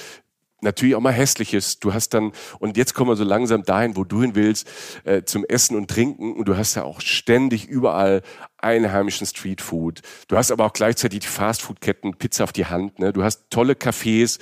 natürlich 0.61 0.95
auch 0.95 1.01
mal 1.01 1.13
hässliches. 1.13 1.79
Du 1.79 1.93
hast 1.93 2.11
dann, 2.11 2.33
und 2.59 2.77
jetzt 2.77 2.95
kommen 2.95 3.11
wir 3.11 3.17
so 3.17 3.25
langsam 3.25 3.63
dahin, 3.63 3.97
wo 3.97 4.05
du 4.05 4.23
hin 4.23 4.35
willst, 4.35 4.69
äh, 5.05 5.23
zum 5.23 5.45
Essen 5.45 5.77
und 5.77 5.91
Trinken. 5.91 6.35
Und 6.35 6.49
du 6.49 6.57
hast 6.57 6.75
ja 6.75 6.85
auch 6.85 7.01
ständig 7.01 7.67
überall 7.67 8.23
einheimischen 8.59 9.27
Streetfood. 9.27 10.01
Du 10.29 10.37
hast 10.37 10.51
aber 10.51 10.65
auch 10.65 10.73
gleichzeitig 10.73 11.21
die 11.21 11.27
Fastfood-Ketten, 11.27 12.17
Pizza 12.17 12.45
auf 12.45 12.53
die 12.53 12.67
Hand. 12.67 12.99
Ne? 12.99 13.13
Du 13.13 13.23
hast 13.23 13.51
tolle 13.51 13.75
Cafés. 13.75 14.39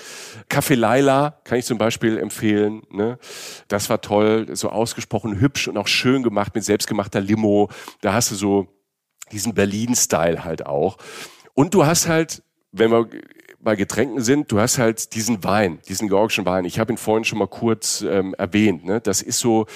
Café 0.49 0.77
Laila 0.77 1.41
kann 1.45 1.59
ich 1.59 1.67
zum 1.67 1.79
Beispiel 1.79 2.19
empfehlen. 2.19 2.83
Ne? 2.91 3.19
Das 3.69 3.91
war 3.91 4.01
toll, 4.01 4.47
so 4.55 4.71
ausgesprochen 4.71 5.41
hübsch 5.41 5.69
und 5.69 5.77
auch 5.77 5.89
schön 5.89 6.23
gemacht 6.23 6.55
mit 6.55 6.65
selbstgemachter 6.65 7.21
Limo. 7.21 7.71
Da 8.01 8.15
hast 8.15 8.31
du 8.31 8.35
so 8.35 8.69
diesen 9.33 9.55
Berlin-Style 9.55 10.45
halt 10.45 10.65
auch. 10.67 10.97
Und 11.55 11.75
du 11.75 11.87
hast 11.87 12.09
halt, 12.09 12.43
wenn 12.73 12.91
wir 12.91 13.09
bei 13.65 13.77
Getränken 13.77 14.23
sind, 14.23 14.53
du 14.53 14.61
hast 14.61 14.79
halt 14.79 15.15
diesen 15.15 15.43
Wein, 15.43 15.81
diesen 15.89 16.09
georgischen 16.09 16.45
Wein. 16.45 16.65
Ich 16.65 16.79
habe 16.79 16.93
ihn 16.93 16.99
vorhin 16.99 17.25
schon 17.25 17.39
mal 17.39 17.49
kurz 17.49 18.03
ähm, 18.03 18.35
erwähnt. 18.35 18.85
Ne? 18.85 19.01
Das 19.01 19.23
ist 19.23 19.39
so 19.39 19.67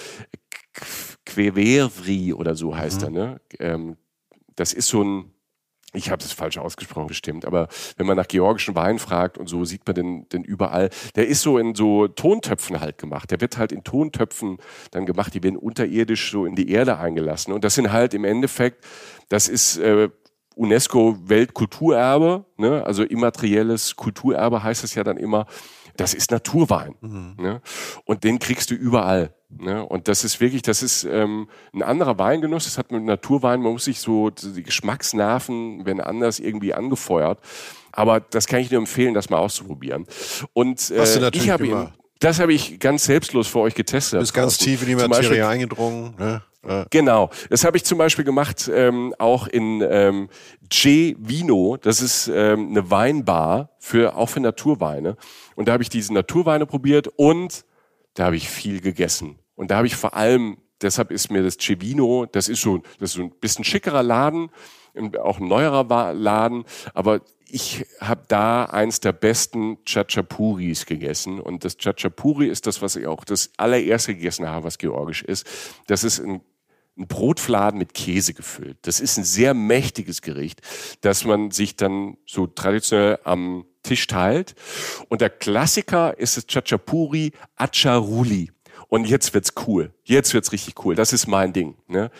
Quevervri 1.24 2.32
oder 2.32 2.54
so 2.54 2.76
heißt 2.76 3.00
mhm. 3.00 3.06
er. 3.06 3.10
Ne? 3.10 3.40
Ähm, 3.58 3.96
das 4.54 4.72
ist 4.72 4.88
so 4.88 5.02
ein, 5.02 5.32
ich 5.94 6.10
habe 6.10 6.22
es 6.22 6.32
falsch 6.32 6.58
ausgesprochen 6.58 7.06
bestimmt, 7.06 7.46
aber 7.46 7.68
wenn 7.96 8.06
man 8.06 8.16
nach 8.16 8.28
georgischen 8.28 8.74
Wein 8.74 8.98
fragt 8.98 9.38
und 9.38 9.46
so 9.46 9.64
sieht 9.64 9.86
man 9.86 9.94
den, 9.94 10.28
den 10.28 10.44
überall, 10.44 10.90
der 11.16 11.26
ist 11.26 11.40
so 11.40 11.56
in 11.56 11.74
so 11.74 12.08
Tontöpfen 12.08 12.80
halt 12.80 12.98
gemacht. 12.98 13.30
Der 13.30 13.40
wird 13.40 13.56
halt 13.56 13.72
in 13.72 13.84
Tontöpfen 13.84 14.58
dann 14.90 15.06
gemacht, 15.06 15.32
die 15.32 15.42
werden 15.42 15.56
unterirdisch 15.56 16.30
so 16.30 16.44
in 16.44 16.54
die 16.54 16.70
Erde 16.70 16.98
eingelassen. 16.98 17.54
Und 17.54 17.64
das 17.64 17.74
sind 17.74 17.90
halt 17.90 18.12
im 18.12 18.24
Endeffekt, 18.24 18.84
das 19.30 19.48
ist 19.48 19.78
äh, 19.78 20.10
UNESCO-Weltkulturerbe, 20.58 22.44
ne? 22.56 22.84
also 22.84 23.04
immaterielles 23.04 23.96
Kulturerbe 23.96 24.62
heißt 24.62 24.84
es 24.84 24.94
ja 24.94 25.04
dann 25.04 25.16
immer. 25.16 25.46
Das 25.96 26.14
ist 26.14 26.30
Naturwein. 26.30 26.94
Mhm. 27.00 27.34
Ne? 27.38 27.60
Und 28.04 28.22
den 28.22 28.38
kriegst 28.38 28.70
du 28.70 28.74
überall. 28.74 29.34
Ne? 29.48 29.84
Und 29.84 30.06
das 30.06 30.22
ist 30.22 30.40
wirklich, 30.40 30.62
das 30.62 30.82
ist 30.82 31.04
ähm, 31.04 31.48
ein 31.72 31.82
anderer 31.82 32.18
Weingenuss. 32.18 32.64
Das 32.64 32.78
hat 32.78 32.92
mit 32.92 33.02
Naturwein, 33.02 33.60
man 33.60 33.72
muss 33.72 33.84
sich 33.84 33.98
so, 33.98 34.30
die 34.30 34.62
Geschmacksnerven 34.62 35.86
werden 35.86 36.00
anders 36.00 36.38
irgendwie 36.38 36.72
angefeuert. 36.72 37.40
Aber 37.90 38.20
das 38.20 38.46
kann 38.46 38.60
ich 38.60 38.70
nur 38.70 38.80
empfehlen, 38.80 39.14
das 39.14 39.28
mal 39.28 39.38
auszuprobieren. 39.38 40.06
Und 40.52 40.90
äh, 40.90 41.30
ich 41.32 41.50
habe 41.50 41.66
ihn, 41.66 41.88
das 42.20 42.38
habe 42.38 42.52
ich 42.52 42.78
ganz 42.78 43.04
selbstlos 43.04 43.48
für 43.48 43.60
euch 43.60 43.74
getestet. 43.74 44.18
Du 44.18 44.20
bist 44.20 44.34
ganz 44.34 44.58
tief 44.58 44.82
in 44.82 44.88
die 44.88 44.94
Materie 44.94 45.46
eingedrungen. 45.48 46.14
Ne? 46.18 46.42
Genau. 46.90 47.30
Das 47.50 47.64
habe 47.64 47.76
ich 47.76 47.84
zum 47.84 47.98
Beispiel 47.98 48.24
gemacht 48.24 48.70
ähm, 48.72 49.14
auch 49.18 49.46
in 49.46 49.80
ähm, 49.88 50.28
G 50.68 51.14
Vino. 51.18 51.76
Das 51.76 52.02
ist 52.02 52.28
ähm, 52.28 52.70
eine 52.70 52.90
Weinbar 52.90 53.70
für 53.78 54.16
auch 54.16 54.28
für 54.28 54.40
Naturweine. 54.40 55.16
Und 55.54 55.68
da 55.68 55.72
habe 55.72 55.82
ich 55.82 55.88
diese 55.88 56.12
Naturweine 56.12 56.66
probiert 56.66 57.08
und 57.16 57.64
da 58.14 58.26
habe 58.26 58.36
ich 58.36 58.48
viel 58.48 58.80
gegessen. 58.80 59.38
Und 59.54 59.70
da 59.70 59.76
habe 59.76 59.86
ich 59.86 59.96
vor 59.96 60.14
allem, 60.14 60.58
deshalb 60.82 61.10
ist 61.10 61.30
mir 61.30 61.42
das 61.42 61.56
Cevino, 61.58 62.26
das 62.26 62.48
ist 62.48 62.60
so, 62.60 62.78
das 62.98 63.10
ist 63.10 63.16
so 63.16 63.22
ein 63.22 63.30
bisschen 63.40 63.64
schickerer 63.64 64.02
Laden, 64.02 64.50
auch 65.22 65.38
ein 65.38 65.46
neuerer 65.46 66.12
Laden, 66.12 66.64
aber 66.94 67.20
ich 67.50 67.86
habe 68.00 68.22
da 68.28 68.64
eins 68.64 69.00
der 69.00 69.12
besten 69.12 69.78
Chachapuris 69.84 70.86
gegessen. 70.86 71.40
Und 71.40 71.64
das 71.64 71.76
Chachapuri 71.78 72.48
ist 72.48 72.66
das, 72.66 72.82
was 72.82 72.96
ich 72.96 73.06
auch 73.06 73.24
das 73.24 73.50
allererste 73.56 74.14
gegessen 74.14 74.46
habe, 74.46 74.64
was 74.64 74.78
georgisch 74.78 75.22
ist. 75.22 75.46
Das 75.86 76.04
ist 76.04 76.20
ein, 76.20 76.42
ein 76.98 77.08
Brotfladen 77.08 77.78
mit 77.78 77.94
Käse 77.94 78.34
gefüllt. 78.34 78.76
Das 78.82 79.00
ist 79.00 79.16
ein 79.16 79.24
sehr 79.24 79.54
mächtiges 79.54 80.20
Gericht, 80.20 80.60
das 81.00 81.24
man 81.24 81.50
sich 81.50 81.76
dann 81.76 82.18
so 82.26 82.46
traditionell 82.46 83.18
am 83.24 83.64
Tisch 83.82 84.06
teilt. 84.06 84.54
Und 85.08 85.22
der 85.22 85.30
Klassiker 85.30 86.18
ist 86.18 86.36
das 86.36 86.46
Chachapuri 86.46 87.32
Acharuli. 87.56 88.52
Und 88.88 89.06
jetzt 89.06 89.32
wird's 89.32 89.54
cool. 89.66 89.92
Jetzt 90.04 90.34
wird's 90.34 90.52
richtig 90.52 90.84
cool. 90.84 90.94
Das 90.94 91.12
ist 91.12 91.26
mein 91.26 91.52
Ding. 91.52 91.76
Ne? 91.86 92.10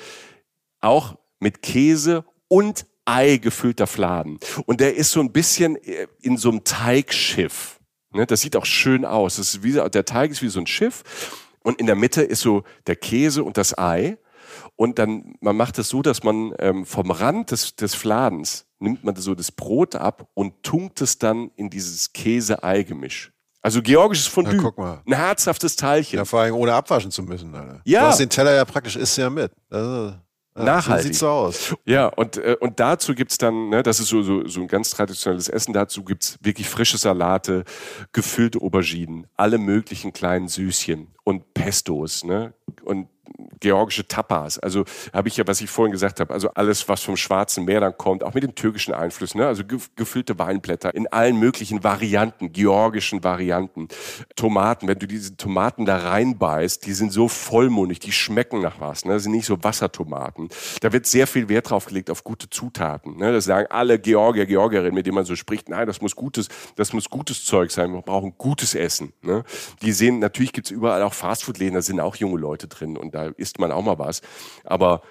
Auch 0.81 1.16
mit 1.39 1.62
Käse 1.62 2.24
und 2.49 2.87
Ei 3.09 3.39
gefüllter 3.39 3.87
Fladen. 3.87 4.39
Und 4.67 4.81
der 4.81 4.97
ist 4.97 5.11
so 5.11 5.21
ein 5.21 5.33
bisschen 5.33 5.77
äh, 5.77 6.07
in 6.21 6.37
so 6.37 6.51
einem 6.51 6.65
Teigschiff. 6.65 7.81
Ne? 8.13 8.27
Das 8.27 8.41
sieht 8.41 8.57
auch 8.57 8.67
schön 8.67 9.05
aus. 9.05 9.37
Das 9.37 9.55
ist 9.55 9.63
wie, 9.63 9.73
der 9.73 10.05
Teig 10.05 10.31
ist 10.31 10.43
wie 10.43 10.49
so 10.49 10.61
ein 10.61 10.67
Schiff. 10.67 11.03
Und 11.63 11.81
in 11.81 11.87
der 11.87 11.97
Mitte 11.97 12.23
ist 12.23 12.41
so 12.41 12.65
der 12.87 12.97
Käse 12.97 13.45
und 13.45 13.57
das 13.57 13.77
Ei. 13.77 14.19
Und 14.77 14.99
dann, 14.99 15.35
man 15.41 15.57
macht 15.57 15.79
es 15.79 15.89
so, 15.89 16.03
dass 16.03 16.23
man 16.23 16.55
ähm, 16.59 16.87
vom 16.87 17.11
Rand 17.11 17.51
des, 17.51 17.75
des 17.77 17.95
Fladens 17.95 18.67
nimmt 18.79 19.05
man 19.05 19.17
so 19.17 19.35
das 19.35 19.51
Brot 19.51 19.97
ab 19.97 20.29
und 20.35 20.63
tunkt 20.63 21.01
es 21.01 21.19
dann 21.19 21.51
in 21.57 21.69
dieses 21.69 22.13
Käse-Ei-Gemisch. 22.13 23.33
Also 23.61 23.83
georgisches 23.83 24.29
Fondue. 24.29 24.55
Na, 24.55 24.63
guck 24.63 24.79
mal. 24.79 25.03
Ein 25.05 25.15
herzhaftes 25.15 25.75
Teilchen. 25.75 26.19
Ja, 26.19 26.25
vor 26.25 26.41
allem 26.41 26.55
ohne 26.55 26.73
abwaschen 26.75 27.11
zu 27.11 27.23
müssen. 27.23 27.55
Alter. 27.55 27.81
Ja. 27.85 28.03
Du 28.03 28.07
hast 28.07 28.21
den 28.21 28.31
Teller 28.31 28.55
ja 28.55 28.65
praktisch 28.65 28.97
isst 28.97 29.19
ja 29.19 29.29
mit. 29.29 29.51
Also, 29.69 30.15
Nachhaltig. 30.65 31.03
So 31.03 31.09
sieht 31.09 31.19
so 31.19 31.29
aus. 31.29 31.75
Ja, 31.85 32.07
und, 32.07 32.37
äh, 32.37 32.57
und 32.61 32.81
dazu 32.81 33.15
gibt's 33.15 33.39
dann, 33.39 33.69
ne, 33.69 33.83
das 33.83 34.01
ist 34.01 34.09
so, 34.09 34.23
so, 34.23 34.47
so 34.47 34.61
ein 34.61 34.69
ganz 34.69 34.91
traditionelles 34.91 35.49
Essen, 35.49 35.73
dazu 35.73 36.05
gibt's 36.05 36.39
wirklich 36.43 36.69
frische 36.69 36.99
Salate, 36.99 37.65
gefüllte 38.13 38.61
Auberginen, 38.61 39.27
alle 39.37 39.59
möglichen 39.59 40.13
kleinen 40.13 40.49
Süßchen 40.49 41.09
und 41.25 41.55
Pestos. 41.55 42.25
Ne? 42.25 42.55
Und 42.85 43.09
georgische 43.61 44.07
Tapas. 44.07 44.59
Also 44.59 44.85
habe 45.12 45.29
ich 45.29 45.37
ja, 45.37 45.47
was 45.47 45.61
ich 45.61 45.70
vorhin 45.70 45.93
gesagt 45.93 46.20
habe, 46.20 46.33
also 46.33 46.51
alles, 46.55 46.89
was 46.89 47.03
vom 47.03 47.16
Schwarzen 47.16 47.64
Meer 47.64 47.81
dann 47.81 47.97
kommt, 47.97 48.22
auch 48.22 48.35
mit 48.35 48.43
dem 48.43 48.55
türkischen 48.55 48.95
Einfluss, 48.95 49.35
ne? 49.35 49.47
also 49.47 49.62
gefüllte 49.97 50.39
Weinblätter 50.39 50.95
in 50.95 51.07
allen 51.09 51.39
möglichen 51.39 51.85
Varianten, 51.85 52.53
georgischen 52.53 53.24
Varianten. 53.24 53.89
Tomaten, 54.37 54.89
wenn 54.89 54.99
du 54.99 55.07
diese 55.07 55.37
Tomaten 55.37 55.85
da 55.85 55.97
reinbeißt, 55.97 56.87
die 56.87 56.93
sind 56.93 57.12
so 57.12 57.29
vollmundig, 57.29 58.01
die 58.01 58.12
schmecken 58.12 58.61
nach 58.61 58.81
was, 58.81 59.05
ne? 59.05 59.14
das 59.14 59.24
sind 59.24 59.33
nicht 59.33 59.47
so 59.47 59.62
Wassertomaten. 59.62 60.49
Da 60.81 60.93
wird 60.93 61.07
sehr 61.07 61.26
viel 61.26 61.49
Wert 61.49 61.70
drauf 61.70 61.87
gelegt 61.87 62.11
auf 62.11 62.24
gute 62.24 62.49
Zutaten. 62.51 63.16
Ne? 63.16 63.33
Das 63.33 63.45
sagen 63.45 63.66
alle 63.70 63.99
Georgier, 63.99 64.47
Georgierinnen, 64.47 64.95
mit 64.95 65.07
denen 65.07 65.16
man 65.16 65.24
so 65.24 65.37
spricht, 65.37 65.68
nein, 65.68 65.87
das 65.87 66.01
muss 66.01 66.16
gutes, 66.16 66.49
das 66.76 66.93
muss 66.93 67.11
gutes 67.11 67.45
Zeug 67.45 67.70
sein, 67.70 67.93
wir 67.93 68.03
brauchen 68.03 68.35
gutes 68.39 68.74
Essen. 68.74 69.12
Ne? 69.22 69.45
Die 69.83 69.93
sehen, 69.93 70.18
natürlich 70.18 70.53
gibt's 70.53 70.70
überall 70.70 71.03
auch 71.03 71.14
Fastfood-Läden, 71.14 71.74
da 71.74 71.83
sind 71.83 72.01
auch 72.01 72.16
junge 72.16 72.39
Leute 72.39 72.68
drin 72.68 72.97
und 72.97 73.14
da 73.19 73.33
isst 73.37 73.59
man 73.59 73.73
auch 73.73 73.83
mal 73.83 73.99
was. 73.99 74.23
Aber 74.64 75.03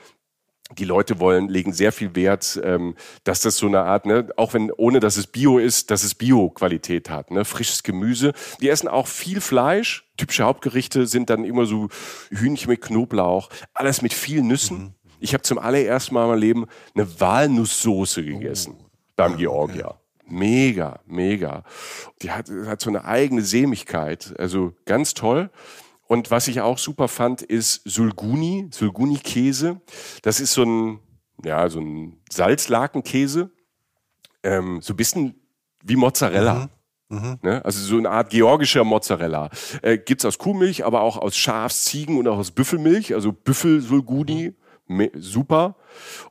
die 0.78 0.86
Leute 0.86 1.20
wollen, 1.20 1.48
legen 1.48 1.72
sehr 1.72 1.92
viel 1.92 2.16
Wert, 2.16 2.60
ähm, 2.64 2.96
dass 3.24 3.42
das 3.42 3.58
so 3.58 3.68
eine 3.68 3.82
Art, 3.82 4.06
ne, 4.06 4.30
auch 4.36 4.54
wenn, 4.54 4.72
ohne 4.72 5.00
dass 5.00 5.16
es 5.16 5.28
Bio 5.28 5.60
ist, 5.60 5.92
dass 5.92 6.04
es 6.04 6.14
Bio-Qualität 6.16 7.10
hat, 7.10 7.32
ne, 7.32 7.46
frisches 7.46 7.84
Gemüse. 7.84 8.34
Die 8.60 8.70
essen 8.70 8.90
auch 8.90 9.08
viel 9.08 9.40
Fleisch. 9.40 10.06
Typische 10.18 10.44
Hauptgerichte 10.44 11.08
sind 11.08 11.30
dann 11.30 11.46
immer 11.46 11.66
so 11.66 11.88
Hühnchen 12.30 12.70
mit 12.70 12.82
Knoblauch, 12.82 13.50
alles 13.74 14.02
mit 14.02 14.14
vielen 14.14 14.48
Nüssen. 14.48 14.78
Mhm. 14.78 14.94
Ich 15.20 15.34
habe 15.34 15.44
zum 15.44 15.58
allerersten 15.58 16.14
Mal 16.14 16.24
in 16.24 16.30
meinem 16.30 16.40
Leben 16.40 16.66
eine 16.96 17.20
Walnusssoße 17.20 18.24
gegessen 18.24 18.76
oh. 18.78 18.90
beim 19.16 19.38
Georgier. 19.38 19.96
Mega, 20.30 21.00
mega. 21.06 21.64
Die 22.22 22.32
hat, 22.32 22.50
hat 22.66 22.82
so 22.82 22.90
eine 22.90 23.06
eigene 23.06 23.42
Sämigkeit, 23.42 24.36
also 24.38 24.74
ganz 24.86 25.14
toll. 25.14 25.50
Und 26.08 26.32
was 26.32 26.48
ich 26.48 26.62
auch 26.62 26.78
super 26.78 27.08
fand, 27.08 27.42
ist 27.42 27.82
Sulguni, 27.86 28.70
Sulguni-Käse. 28.72 29.82
Das 30.22 30.40
ist 30.40 30.54
so 30.54 30.64
ein, 30.64 31.00
ja, 31.44 31.70
so 31.70 31.80
ein 31.80 32.22
Salzlakenkäse. 32.30 33.52
Ähm, 34.44 34.82
so 34.82 34.94
ein 34.94 34.98
bisschen 34.98 35.36
wie 35.84 35.98
Mozzarella. 35.98 36.70
Mhm. 37.10 37.18
Mhm. 37.18 37.40
Ne? 37.42 37.64
Also 37.64 37.80
so 37.80 37.98
eine 37.98 38.10
Art 38.10 38.30
georgischer 38.30 38.84
Mozzarella. 38.84 39.50
Äh, 39.82 39.98
gibt's 39.98 40.26
aus 40.26 40.38
Kuhmilch, 40.38 40.86
aber 40.86 41.02
auch 41.02 41.18
aus 41.18 41.36
Schafs-, 41.36 41.86
Ziegen- 41.86 42.18
und 42.18 42.28
auch 42.28 42.38
aus 42.38 42.52
Büffelmilch. 42.52 43.14
Also 43.14 43.34
Büffel-Sulguni. 43.34 44.54
Mhm. 44.88 45.10
Super. 45.16 45.76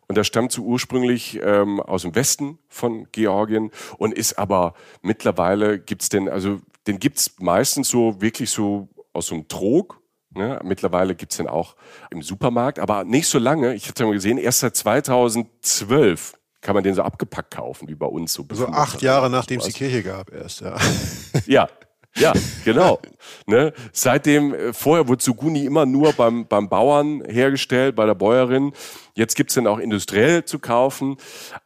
Und 0.08 0.16
das 0.16 0.26
stammt 0.26 0.52
so 0.52 0.62
ursprünglich 0.62 1.38
ähm, 1.42 1.80
aus 1.80 2.02
dem 2.02 2.14
Westen 2.14 2.58
von 2.68 3.08
Georgien 3.12 3.70
und 3.98 4.14
ist 4.14 4.38
aber 4.38 4.74
mittlerweile 5.02 5.78
gibt's 5.78 6.08
den, 6.08 6.28
also 6.28 6.60
den 6.86 6.98
gibt's 6.98 7.34
meistens 7.38 7.88
so 7.88 8.20
wirklich 8.20 8.50
so 8.50 8.88
aus 9.16 9.26
so 9.26 9.34
einem 9.34 9.48
Trog. 9.48 10.00
Ne? 10.30 10.60
Mittlerweile 10.64 11.14
gibt's 11.14 11.38
den 11.38 11.48
auch 11.48 11.76
im 12.10 12.22
Supermarkt, 12.22 12.78
aber 12.78 13.04
nicht 13.04 13.26
so 13.26 13.38
lange. 13.38 13.74
Ich 13.74 13.88
hatte 13.88 14.04
mal 14.04 14.12
gesehen, 14.12 14.38
erst 14.38 14.60
seit 14.60 14.76
2012 14.76 16.34
kann 16.60 16.74
man 16.74 16.84
den 16.84 16.94
so 16.94 17.02
abgepackt 17.02 17.54
kaufen, 17.54 17.88
wie 17.88 17.94
bei 17.94 18.06
uns. 18.06 18.32
So, 18.32 18.46
so 18.50 18.66
acht 18.66 19.00
Jahre 19.02 19.30
nachdem 19.30 19.60
es 19.60 19.66
die 19.66 19.72
Kirche 19.72 20.02
gab 20.02 20.32
erst, 20.32 20.60
ja. 20.60 20.76
Ja, 21.46 21.68
ja, 22.16 22.32
genau. 22.64 22.98
ne? 23.46 23.72
Seitdem, 23.92 24.54
äh, 24.54 24.72
vorher 24.72 25.06
wurde 25.06 25.22
Suguni 25.22 25.64
immer 25.64 25.86
nur 25.86 26.12
beim, 26.12 26.46
beim 26.46 26.68
Bauern 26.68 27.22
hergestellt, 27.26 27.94
bei 27.94 28.06
der 28.06 28.14
Bäuerin. 28.14 28.72
Jetzt 29.16 29.34
gibt's 29.34 29.54
den 29.54 29.66
auch 29.66 29.78
industriell 29.78 30.44
zu 30.44 30.58
kaufen. 30.58 31.16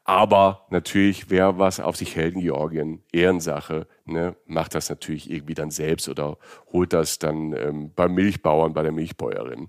Aber 0.04 0.66
natürlich, 0.70 1.30
wer 1.30 1.58
was 1.58 1.80
auf 1.80 1.96
sich 1.96 2.14
hält 2.14 2.34
in 2.34 2.42
Georgien, 2.42 3.02
Ehrensache, 3.12 3.88
ne, 4.04 4.36
macht 4.46 4.76
das 4.76 4.88
natürlich 4.88 5.28
irgendwie 5.28 5.54
dann 5.54 5.72
selbst 5.72 6.08
oder 6.08 6.38
holt 6.72 6.92
das 6.92 7.18
dann 7.18 7.52
ähm, 7.52 7.92
beim 7.94 8.14
Milchbauern, 8.14 8.72
bei 8.72 8.84
der 8.84 8.92
Milchbäuerin. 8.92 9.66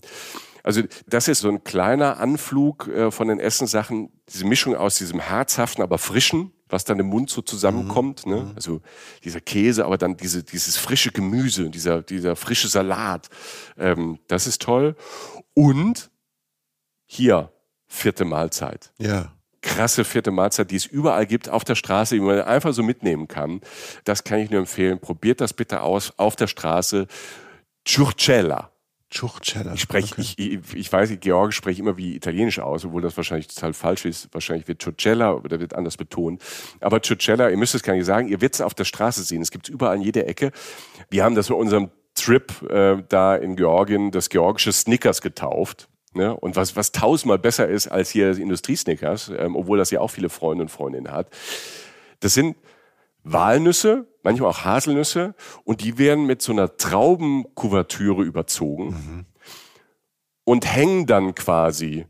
Also 0.63 0.83
das 1.07 1.27
ist 1.27 1.39
so 1.39 1.49
ein 1.49 1.63
kleiner 1.63 2.19
Anflug 2.19 2.87
äh, 2.87 3.09
von 3.09 3.27
den 3.27 3.39
Essenssachen, 3.39 4.11
diese 4.29 4.45
Mischung 4.45 4.75
aus 4.75 4.99
diesem 4.99 5.19
herzhaften, 5.19 5.81
aber 5.81 5.97
frischen, 5.97 6.53
was 6.69 6.85
dann 6.85 6.99
im 6.99 7.07
Mund 7.07 7.31
so 7.31 7.41
zusammenkommt. 7.41 8.27
Mhm. 8.27 8.31
Ne? 8.31 8.51
Also 8.55 8.81
dieser 9.23 9.41
Käse, 9.41 9.85
aber 9.85 9.97
dann 9.97 10.17
diese, 10.17 10.43
dieses 10.43 10.77
frische 10.77 11.11
Gemüse, 11.11 11.71
dieser, 11.71 12.03
dieser 12.03 12.35
frische 12.35 12.67
Salat. 12.67 13.29
Ähm, 13.75 14.19
das 14.27 14.45
ist 14.45 14.61
toll. 14.61 14.95
Und 15.55 16.11
hier, 17.07 17.51
vierte 17.91 18.25
Mahlzeit. 18.25 18.91
Ja. 18.97 19.33
Krasse 19.61 20.05
vierte 20.05 20.31
Mahlzeit, 20.31 20.71
die 20.71 20.75
es 20.75 20.85
überall 20.85 21.27
gibt, 21.27 21.49
auf 21.49 21.63
der 21.63 21.75
Straße, 21.75 22.15
die 22.15 22.21
man 22.21 22.41
einfach 22.41 22.73
so 22.73 22.81
mitnehmen 22.81 23.27
kann. 23.27 23.61
Das 24.05 24.23
kann 24.23 24.39
ich 24.39 24.49
nur 24.49 24.59
empfehlen. 24.59 24.99
Probiert 24.99 25.39
das 25.39 25.53
bitte 25.53 25.81
aus 25.81 26.13
auf 26.17 26.35
der 26.35 26.47
Straße. 26.47 27.07
Ciurcella. 27.87 28.71
Churchella. 29.11 29.73
Ich 29.73 29.81
spreche, 29.81 30.13
okay. 30.13 30.21
ich, 30.21 30.39
ich, 30.39 30.73
ich 30.73 30.91
weiß, 30.91 31.11
Georgisch 31.19 31.57
spreche 31.57 31.81
immer 31.81 31.97
wie 31.97 32.15
Italienisch 32.15 32.59
aus, 32.59 32.85
obwohl 32.85 33.01
das 33.01 33.17
wahrscheinlich 33.17 33.47
total 33.47 33.73
falsch 33.73 34.05
ist. 34.05 34.33
Wahrscheinlich 34.33 34.69
wird 34.69 34.81
Churchella 34.81 35.33
oder 35.33 35.59
wird 35.59 35.75
anders 35.75 35.97
betont. 35.97 36.41
Aber 36.79 37.01
Churchella, 37.01 37.49
ihr 37.49 37.57
müsst 37.57 37.75
es 37.75 37.83
gar 37.83 37.93
nicht 37.93 38.05
sagen, 38.05 38.29
ihr 38.29 38.39
werdet 38.39 38.55
es 38.55 38.61
auf 38.61 38.73
der 38.73 38.85
Straße 38.85 39.23
sehen. 39.23 39.41
Es 39.41 39.51
gibt 39.51 39.67
es 39.67 39.73
überall 39.73 39.97
in 39.97 40.01
jeder 40.01 40.27
Ecke. 40.27 40.51
Wir 41.09 41.25
haben 41.25 41.35
das 41.35 41.49
bei 41.49 41.55
unserem 41.55 41.91
Trip 42.15 42.53
äh, 42.69 43.03
da 43.09 43.35
in 43.35 43.57
Georgien, 43.57 44.11
das 44.11 44.29
georgische 44.29 44.71
Snickers 44.71 45.21
getauft. 45.21 45.89
Ne? 46.13 46.35
Und 46.35 46.55
was, 46.55 46.75
was 46.75 46.91
tausendmal 46.91 47.39
besser 47.39 47.67
ist 47.67 47.87
als 47.87 48.09
hier 48.09 48.37
Industriesnickers, 48.37 49.29
ähm, 49.29 49.55
obwohl 49.55 49.77
das 49.77 49.91
ja 49.91 50.01
auch 50.01 50.09
viele 50.09 50.29
Freunde 50.29 50.63
und 50.63 50.69
Freundinnen 50.69 51.11
hat. 51.11 51.29
Das 52.19 52.33
sind 52.33 52.57
Walnüsse, 53.23 54.07
manchmal 54.23 54.49
auch 54.49 54.65
Haselnüsse 54.65 55.35
und 55.63 55.81
die 55.81 55.97
werden 55.97 56.25
mit 56.25 56.41
so 56.41 56.51
einer 56.51 56.75
Traubenkuvertüre 56.75 58.23
überzogen 58.23 58.87
mhm. 58.87 59.25
und 60.43 60.65
hängen 60.65 61.05
dann 61.05 61.35
quasi 61.35 62.05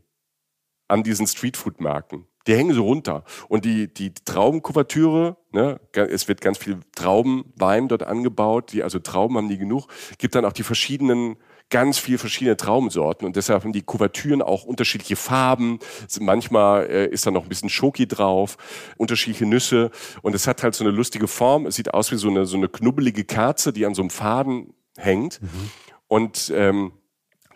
an 0.87 1.03
diesen 1.03 1.27
Streetfood-Marken. 1.27 2.25
Die 2.47 2.55
hängen 2.55 2.73
so 2.73 2.83
runter. 2.83 3.23
Und 3.49 3.65
die, 3.65 3.93
die 3.93 4.13
Traubenkuvertüre, 4.13 5.37
ne, 5.51 5.79
es 5.93 6.27
wird 6.27 6.41
ganz 6.41 6.57
viel 6.57 6.79
Traubenwein 6.95 7.87
dort 7.87 8.03
angebaut, 8.03 8.73
die, 8.73 8.81
also 8.83 8.99
Trauben 8.99 9.37
haben 9.37 9.47
die 9.47 9.59
genug, 9.59 9.87
gibt 10.17 10.33
dann 10.33 10.45
auch 10.45 10.53
die 10.53 10.63
verschiedenen 10.63 11.37
ganz 11.71 11.97
viel 11.97 12.19
verschiedene 12.19 12.57
Traubensorten 12.57 13.25
und 13.25 13.35
deshalb 13.35 13.63
haben 13.63 13.73
die 13.73 13.81
Kuvertüren 13.81 14.43
auch 14.43 14.63
unterschiedliche 14.63 15.15
Farben. 15.15 15.79
Manchmal 16.19 16.85
äh, 16.85 17.07
ist 17.07 17.25
da 17.25 17.31
noch 17.31 17.43
ein 17.43 17.49
bisschen 17.49 17.69
Schoki 17.69 18.07
drauf, 18.07 18.57
unterschiedliche 18.97 19.47
Nüsse 19.47 19.89
und 20.21 20.35
es 20.35 20.45
hat 20.45 20.61
halt 20.61 20.75
so 20.75 20.83
eine 20.83 20.91
lustige 20.91 21.27
Form. 21.27 21.65
Es 21.65 21.75
sieht 21.75 21.93
aus 21.93 22.11
wie 22.11 22.17
so 22.17 22.29
eine, 22.29 22.45
so 22.45 22.57
eine 22.57 22.69
knubbelige 22.69 23.23
Kerze, 23.23 23.73
die 23.73 23.85
an 23.85 23.95
so 23.95 24.03
einem 24.03 24.11
Faden 24.11 24.73
hängt. 24.97 25.41
Mhm. 25.41 25.71
Und 26.07 26.53
ähm, 26.55 26.91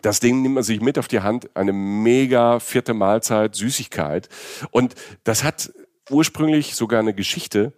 das 0.02 0.20
Ding 0.20 0.42
nimmt 0.42 0.54
man 0.54 0.64
sich 0.64 0.80
mit 0.80 0.98
auf 0.98 1.08
die 1.08 1.20
Hand, 1.20 1.54
eine 1.54 1.72
mega 1.72 2.58
vierte 2.58 2.94
Mahlzeit, 2.94 3.54
Süßigkeit. 3.54 4.28
Und 4.70 4.94
das 5.24 5.44
hat 5.44 5.72
ursprünglich 6.10 6.74
sogar 6.74 7.00
eine 7.00 7.14
Geschichte. 7.14 7.72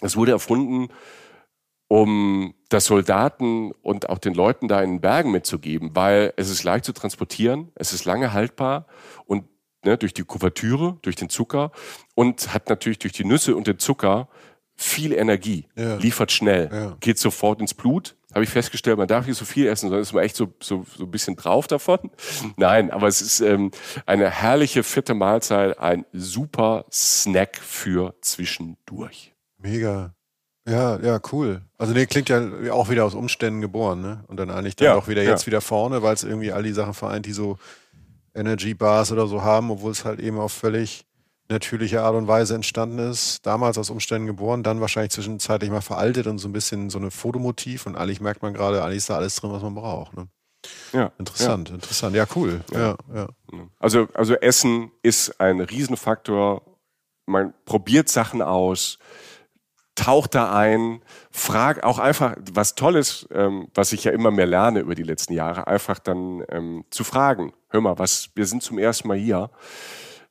Das 0.00 0.16
wurde 0.16 0.32
erfunden 0.32 0.88
um 1.88 2.54
das 2.74 2.86
Soldaten 2.86 3.70
und 3.82 4.08
auch 4.08 4.18
den 4.18 4.34
Leuten 4.34 4.66
da 4.66 4.82
in 4.82 4.94
den 4.94 5.00
Bergen 5.00 5.30
mitzugeben, 5.30 5.90
weil 5.94 6.34
es 6.36 6.50
ist 6.50 6.64
leicht 6.64 6.84
zu 6.84 6.92
transportieren, 6.92 7.70
es 7.76 7.92
ist 7.92 8.04
lange 8.04 8.32
haltbar 8.32 8.86
und 9.26 9.44
ne, 9.84 9.96
durch 9.96 10.12
die 10.12 10.24
Kuvertüre, 10.24 10.98
durch 11.02 11.14
den 11.14 11.28
Zucker 11.28 11.70
und 12.16 12.52
hat 12.52 12.68
natürlich 12.68 12.98
durch 12.98 13.12
die 13.12 13.24
Nüsse 13.24 13.54
und 13.54 13.68
den 13.68 13.78
Zucker 13.78 14.28
viel 14.74 15.12
Energie, 15.12 15.68
ja. 15.76 15.96
liefert 15.98 16.32
schnell, 16.32 16.68
ja. 16.72 16.96
geht 16.98 17.18
sofort 17.18 17.60
ins 17.60 17.74
Blut. 17.74 18.16
Habe 18.34 18.42
ich 18.42 18.50
festgestellt, 18.50 18.98
man 18.98 19.06
darf 19.06 19.28
nicht 19.28 19.38
so 19.38 19.44
viel 19.44 19.68
essen, 19.68 19.86
sondern 19.86 20.02
ist 20.02 20.12
man 20.12 20.24
echt 20.24 20.34
so, 20.34 20.52
so, 20.60 20.84
so 20.96 21.04
ein 21.04 21.10
bisschen 21.12 21.36
drauf 21.36 21.68
davon. 21.68 22.10
Nein, 22.56 22.90
aber 22.90 23.06
es 23.06 23.20
ist 23.20 23.38
ähm, 23.38 23.70
eine 24.04 24.28
herrliche 24.28 24.82
vierte 24.82 25.14
Mahlzeit, 25.14 25.78
ein 25.78 26.04
super 26.12 26.86
Snack 26.90 27.56
für 27.56 28.16
zwischendurch. 28.20 29.32
Mega. 29.58 30.13
Ja, 30.66 30.98
ja, 31.00 31.20
cool. 31.32 31.60
Also 31.76 31.92
nee, 31.92 32.06
klingt 32.06 32.30
ja 32.30 32.40
auch 32.72 32.88
wieder 32.88 33.04
aus 33.04 33.14
Umständen 33.14 33.60
geboren, 33.60 34.00
ne? 34.00 34.24
Und 34.28 34.38
dann 34.38 34.50
eigentlich 34.50 34.76
dann 34.76 34.86
ja, 34.86 34.94
auch 34.94 35.08
wieder 35.08 35.22
jetzt 35.22 35.42
ja. 35.42 35.46
wieder 35.48 35.60
vorne, 35.60 36.02
weil 36.02 36.14
es 36.14 36.24
irgendwie 36.24 36.52
all 36.52 36.62
die 36.62 36.72
Sachen 36.72 36.94
vereint, 36.94 37.26
die 37.26 37.32
so 37.32 37.58
Energy 38.34 38.74
Bars 38.74 39.12
oder 39.12 39.26
so 39.26 39.42
haben, 39.42 39.70
obwohl 39.70 39.92
es 39.92 40.04
halt 40.04 40.20
eben 40.20 40.38
auf 40.38 40.52
völlig 40.52 41.04
natürliche 41.50 42.02
Art 42.02 42.14
und 42.14 42.26
Weise 42.26 42.54
entstanden 42.54 42.98
ist. 42.98 43.44
Damals 43.44 43.76
aus 43.76 43.90
Umständen 43.90 44.26
geboren, 44.26 44.62
dann 44.62 44.80
wahrscheinlich 44.80 45.12
zwischenzeitlich 45.12 45.70
mal 45.70 45.82
veraltet 45.82 46.26
und 46.26 46.38
so 46.38 46.48
ein 46.48 46.52
bisschen 46.52 46.88
so 46.88 46.98
eine 46.98 47.10
Fotomotiv 47.10 47.86
und 47.86 47.96
eigentlich 47.96 48.22
merkt 48.22 48.42
man 48.42 48.54
gerade, 48.54 48.82
eigentlich 48.82 48.98
ist 48.98 49.10
da 49.10 49.16
alles 49.16 49.36
drin, 49.36 49.52
was 49.52 49.62
man 49.62 49.74
braucht. 49.74 50.16
Ne? 50.16 50.28
Ja. 50.92 51.12
Interessant, 51.18 51.68
ja. 51.68 51.74
interessant. 51.74 52.16
Ja, 52.16 52.26
cool. 52.34 52.62
Ja. 52.72 52.96
ja. 53.14 53.28
Also, 53.78 54.08
also 54.14 54.34
Essen 54.34 54.90
ist 55.02 55.40
ein 55.40 55.60
Riesenfaktor. 55.60 56.62
Man 57.26 57.52
probiert 57.66 58.08
Sachen 58.08 58.40
aus 58.40 58.98
tauch 59.94 60.26
da 60.26 60.54
ein, 60.56 61.02
frag 61.30 61.84
auch 61.84 61.98
einfach, 61.98 62.36
was 62.52 62.74
Tolles, 62.74 63.28
ähm, 63.32 63.68
was 63.74 63.92
ich 63.92 64.04
ja 64.04 64.12
immer 64.12 64.30
mehr 64.30 64.46
lerne 64.46 64.80
über 64.80 64.94
die 64.94 65.02
letzten 65.02 65.32
Jahre, 65.32 65.66
einfach 65.66 65.98
dann 65.98 66.44
ähm, 66.48 66.84
zu 66.90 67.04
fragen. 67.04 67.52
Hör 67.70 67.80
mal, 67.80 67.98
was, 67.98 68.30
wir 68.34 68.46
sind 68.46 68.62
zum 68.62 68.78
ersten 68.78 69.08
Mal 69.08 69.16
hier. 69.16 69.50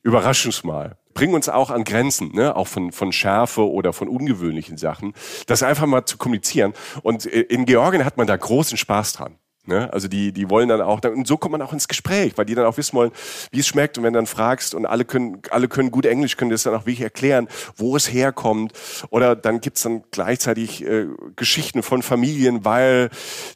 Überrasch 0.02 0.44
uns 0.44 0.64
mal. 0.64 0.96
Bring 1.14 1.32
uns 1.32 1.48
auch 1.48 1.70
an 1.70 1.84
Grenzen, 1.84 2.32
ne? 2.32 2.56
auch 2.56 2.66
von, 2.66 2.92
von 2.92 3.12
Schärfe 3.12 3.70
oder 3.70 3.92
von 3.92 4.08
ungewöhnlichen 4.08 4.76
Sachen. 4.76 5.14
Das 5.46 5.62
einfach 5.62 5.86
mal 5.86 6.04
zu 6.04 6.18
kommunizieren. 6.18 6.74
Und 7.02 7.26
äh, 7.26 7.40
in 7.40 7.64
Georgien 7.64 8.04
hat 8.04 8.16
man 8.16 8.26
da 8.26 8.36
großen 8.36 8.76
Spaß 8.76 9.14
dran. 9.14 9.38
Ne? 9.66 9.90
Also 9.92 10.08
die, 10.08 10.32
die 10.32 10.50
wollen 10.50 10.68
dann 10.68 10.82
auch, 10.82 11.02
und 11.04 11.26
so 11.26 11.38
kommt 11.38 11.52
man 11.52 11.62
auch 11.62 11.72
ins 11.72 11.88
Gespräch, 11.88 12.34
weil 12.36 12.44
die 12.44 12.54
dann 12.54 12.66
auch 12.66 12.76
wissen 12.76 12.94
wollen, 12.96 13.12
wie 13.50 13.60
es 13.60 13.66
schmeckt. 13.66 13.96
Und 13.96 14.04
wenn 14.04 14.12
du 14.12 14.18
dann 14.18 14.26
fragst 14.26 14.74
und 14.74 14.84
alle 14.84 15.06
können, 15.06 15.40
alle 15.50 15.68
können 15.68 15.90
gut 15.90 16.04
Englisch, 16.04 16.36
können 16.36 16.50
das 16.50 16.64
dann 16.64 16.74
auch 16.74 16.82
wirklich 16.82 17.00
erklären, 17.00 17.48
wo 17.76 17.96
es 17.96 18.12
herkommt. 18.12 18.74
Oder 19.08 19.34
dann 19.34 19.60
gibt's 19.60 19.82
dann 19.82 20.04
gleichzeitig 20.10 20.84
äh, 20.84 21.06
Geschichten 21.36 21.82
von 21.82 22.02
Familien, 22.02 22.66
weil 22.66 23.08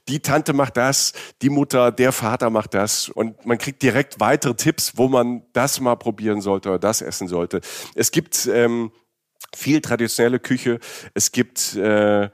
die 0.08 0.20
Tante 0.20 0.54
macht 0.54 0.78
das, 0.78 1.12
die 1.42 1.50
Mutter, 1.50 1.92
der 1.92 2.12
Vater 2.12 2.48
macht 2.48 2.72
das. 2.72 3.10
Und 3.10 3.44
man 3.44 3.58
kriegt 3.58 3.82
direkt 3.82 4.18
weitere 4.18 4.54
Tipps, 4.54 4.96
wo 4.96 5.08
man 5.08 5.42
das 5.52 5.78
mal 5.80 5.96
probieren 5.96 6.40
sollte 6.40 6.70
oder 6.70 6.78
das 6.78 7.02
essen 7.02 7.28
sollte. 7.28 7.60
Es 7.94 8.12
gibt 8.12 8.46
ähm, 8.46 8.92
viel 9.54 9.82
traditionelle 9.82 10.38
Küche, 10.38 10.78
es 11.12 11.32
gibt 11.32 11.76
äh, 11.76 12.30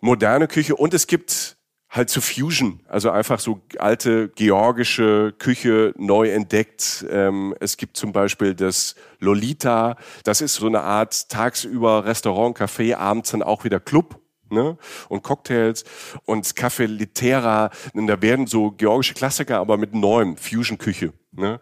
moderne 0.00 0.48
Küche 0.48 0.76
und 0.76 0.94
es 0.94 1.06
gibt 1.06 1.55
halt 1.96 2.10
zu 2.10 2.20
Fusion, 2.20 2.80
also 2.88 3.10
einfach 3.10 3.40
so 3.40 3.60
alte 3.78 4.28
georgische 4.28 5.34
Küche 5.38 5.94
neu 5.96 6.30
entdeckt. 6.30 7.04
Ähm, 7.10 7.54
es 7.60 7.76
gibt 7.76 7.96
zum 7.96 8.12
Beispiel 8.12 8.54
das 8.54 8.94
Lolita, 9.18 9.96
das 10.24 10.40
ist 10.40 10.54
so 10.54 10.66
eine 10.66 10.82
Art 10.82 11.28
tagsüber 11.28 12.04
Restaurant, 12.04 12.56
Café, 12.56 12.96
abends 12.96 13.30
dann 13.30 13.42
auch 13.42 13.64
wieder 13.64 13.80
Club. 13.80 14.20
Ne? 14.48 14.78
und 15.08 15.24
Cocktails 15.24 15.82
und 16.24 16.46
Café 16.46 16.86
Litera, 16.86 17.70
und 17.94 18.06
da 18.06 18.22
werden 18.22 18.46
so 18.46 18.70
georgische 18.70 19.14
Klassiker, 19.14 19.58
aber 19.58 19.76
mit 19.76 19.92
neuem 19.92 20.36
Fusion-Küche 20.36 21.12
ne? 21.32 21.58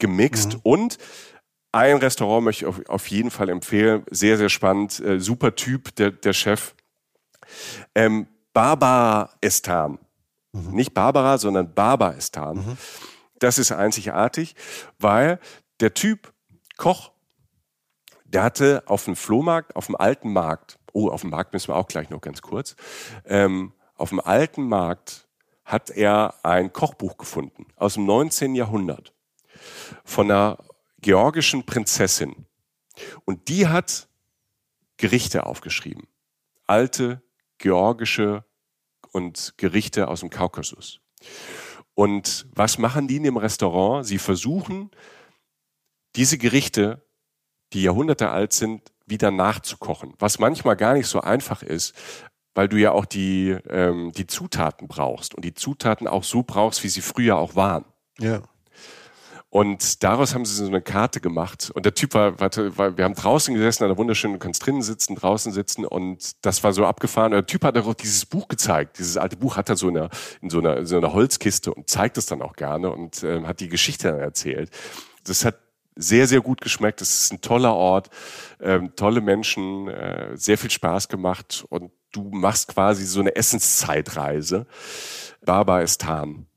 gemixt. 0.00 0.54
Mhm. 0.54 0.60
Und 0.64 0.98
ein 1.70 1.96
Restaurant 1.98 2.44
möchte 2.44 2.64
ich 2.64 2.68
auf, 2.68 2.88
auf, 2.88 3.06
jeden 3.06 3.30
Fall 3.30 3.48
empfehlen, 3.48 4.02
sehr, 4.10 4.36
sehr 4.36 4.48
spannend, 4.48 4.98
äh, 4.98 5.20
super 5.20 5.54
Typ, 5.54 5.94
der, 5.94 6.10
der 6.10 6.32
Chef. 6.32 6.74
Ähm, 7.94 8.26
Barbaristan. 8.54 9.98
Mhm. 10.52 10.70
Nicht 10.70 10.94
Barbara, 10.94 11.36
sondern 11.36 11.74
Barbaristan. 11.74 12.56
Mhm. 12.56 12.78
Das 13.38 13.58
ist 13.58 13.72
einzigartig, 13.72 14.54
weil 14.98 15.38
der 15.80 15.92
Typ 15.92 16.32
Koch, 16.78 17.12
der 18.24 18.44
hatte 18.44 18.82
auf 18.86 19.04
dem 19.04 19.16
Flohmarkt, 19.16 19.76
auf 19.76 19.86
dem 19.86 19.96
alten 19.96 20.32
Markt, 20.32 20.78
oh, 20.92 21.10
auf 21.10 21.20
dem 21.20 21.30
Markt 21.30 21.52
müssen 21.52 21.68
wir 21.68 21.76
auch 21.76 21.88
gleich 21.88 22.08
noch 22.08 22.20
ganz 22.20 22.40
kurz, 22.40 22.76
ähm, 23.26 23.74
auf 23.96 24.08
dem 24.08 24.20
alten 24.20 24.66
Markt 24.66 25.28
hat 25.64 25.90
er 25.90 26.34
ein 26.42 26.72
Kochbuch 26.72 27.16
gefunden 27.16 27.66
aus 27.76 27.94
dem 27.94 28.06
19. 28.06 28.54
Jahrhundert 28.54 29.12
von 30.04 30.30
einer 30.30 30.58
georgischen 31.00 31.64
Prinzessin. 31.64 32.46
Und 33.24 33.48
die 33.48 33.66
hat 33.66 34.08
Gerichte 34.96 35.46
aufgeschrieben. 35.46 36.06
Alte 36.66 37.22
georgische 37.64 38.44
und 39.12 39.54
Gerichte 39.56 40.08
aus 40.08 40.20
dem 40.20 40.28
Kaukasus. 40.28 41.00
Und 41.94 42.46
was 42.54 42.76
machen 42.76 43.08
die 43.08 43.16
in 43.16 43.22
dem 43.22 43.38
Restaurant? 43.38 44.06
Sie 44.06 44.18
versuchen, 44.18 44.90
diese 46.14 46.36
Gerichte, 46.36 47.06
die 47.72 47.82
Jahrhunderte 47.82 48.28
alt 48.28 48.52
sind, 48.52 48.92
wieder 49.06 49.30
nachzukochen. 49.30 50.12
Was 50.18 50.38
manchmal 50.38 50.76
gar 50.76 50.92
nicht 50.92 51.06
so 51.06 51.22
einfach 51.22 51.62
ist, 51.62 51.94
weil 52.54 52.68
du 52.68 52.76
ja 52.76 52.92
auch 52.92 53.06
die, 53.06 53.56
ähm, 53.70 54.12
die 54.12 54.26
Zutaten 54.26 54.86
brauchst 54.86 55.34
und 55.34 55.42
die 55.42 55.54
Zutaten 55.54 56.06
auch 56.06 56.24
so 56.24 56.42
brauchst, 56.42 56.84
wie 56.84 56.88
sie 56.88 57.00
früher 57.00 57.36
auch 57.38 57.56
waren. 57.56 57.86
Ja. 58.18 58.42
Und 59.54 60.02
daraus 60.02 60.34
haben 60.34 60.44
sie 60.44 60.56
so 60.56 60.66
eine 60.66 60.82
Karte 60.82 61.20
gemacht. 61.20 61.70
Und 61.72 61.86
der 61.86 61.94
Typ 61.94 62.14
war, 62.14 62.40
war, 62.40 62.50
war 62.76 62.98
wir 62.98 63.04
haben 63.04 63.14
draußen 63.14 63.54
gesessen, 63.54 63.84
an 63.84 63.90
der 63.90 63.96
wunderschönen, 63.96 64.34
du 64.34 64.40
kannst 64.40 64.66
drinnen 64.66 64.82
sitzen, 64.82 65.14
draußen 65.14 65.52
sitzen. 65.52 65.84
Und 65.84 66.44
das 66.44 66.64
war 66.64 66.72
so 66.72 66.84
abgefahren. 66.84 67.32
Und 67.32 67.36
der 67.36 67.46
Typ 67.46 67.62
hat 67.62 67.78
auch 67.78 67.94
dieses 67.94 68.26
Buch 68.26 68.48
gezeigt. 68.48 68.98
Dieses 68.98 69.16
alte 69.16 69.36
Buch 69.36 69.56
hat 69.56 69.68
er 69.68 69.76
so 69.76 69.88
in, 69.88 69.96
einer, 69.96 70.10
in 70.40 70.50
so 70.50 70.58
einer, 70.58 70.78
in 70.78 70.86
so 70.86 70.96
einer 70.96 71.12
Holzkiste 71.12 71.72
und 71.72 71.88
zeigt 71.88 72.18
es 72.18 72.26
dann 72.26 72.42
auch 72.42 72.54
gerne 72.54 72.90
und 72.90 73.22
äh, 73.22 73.44
hat 73.44 73.60
die 73.60 73.68
Geschichte 73.68 74.08
dann 74.08 74.18
erzählt. 74.18 74.70
Das 75.22 75.44
hat 75.44 75.56
sehr, 75.94 76.26
sehr 76.26 76.40
gut 76.40 76.60
geschmeckt. 76.60 77.00
Es 77.00 77.14
ist 77.22 77.32
ein 77.32 77.40
toller 77.40 77.74
Ort, 77.74 78.10
ähm, 78.60 78.96
tolle 78.96 79.20
Menschen, 79.20 79.86
äh, 79.86 80.32
sehr 80.34 80.58
viel 80.58 80.72
Spaß 80.72 81.06
gemacht 81.06 81.64
und 81.68 81.92
du 82.10 82.28
machst 82.32 82.74
quasi 82.74 83.04
so 83.04 83.20
eine 83.20 83.36
Essenszeitreise. 83.36 84.66
Barbaistan 85.44 86.48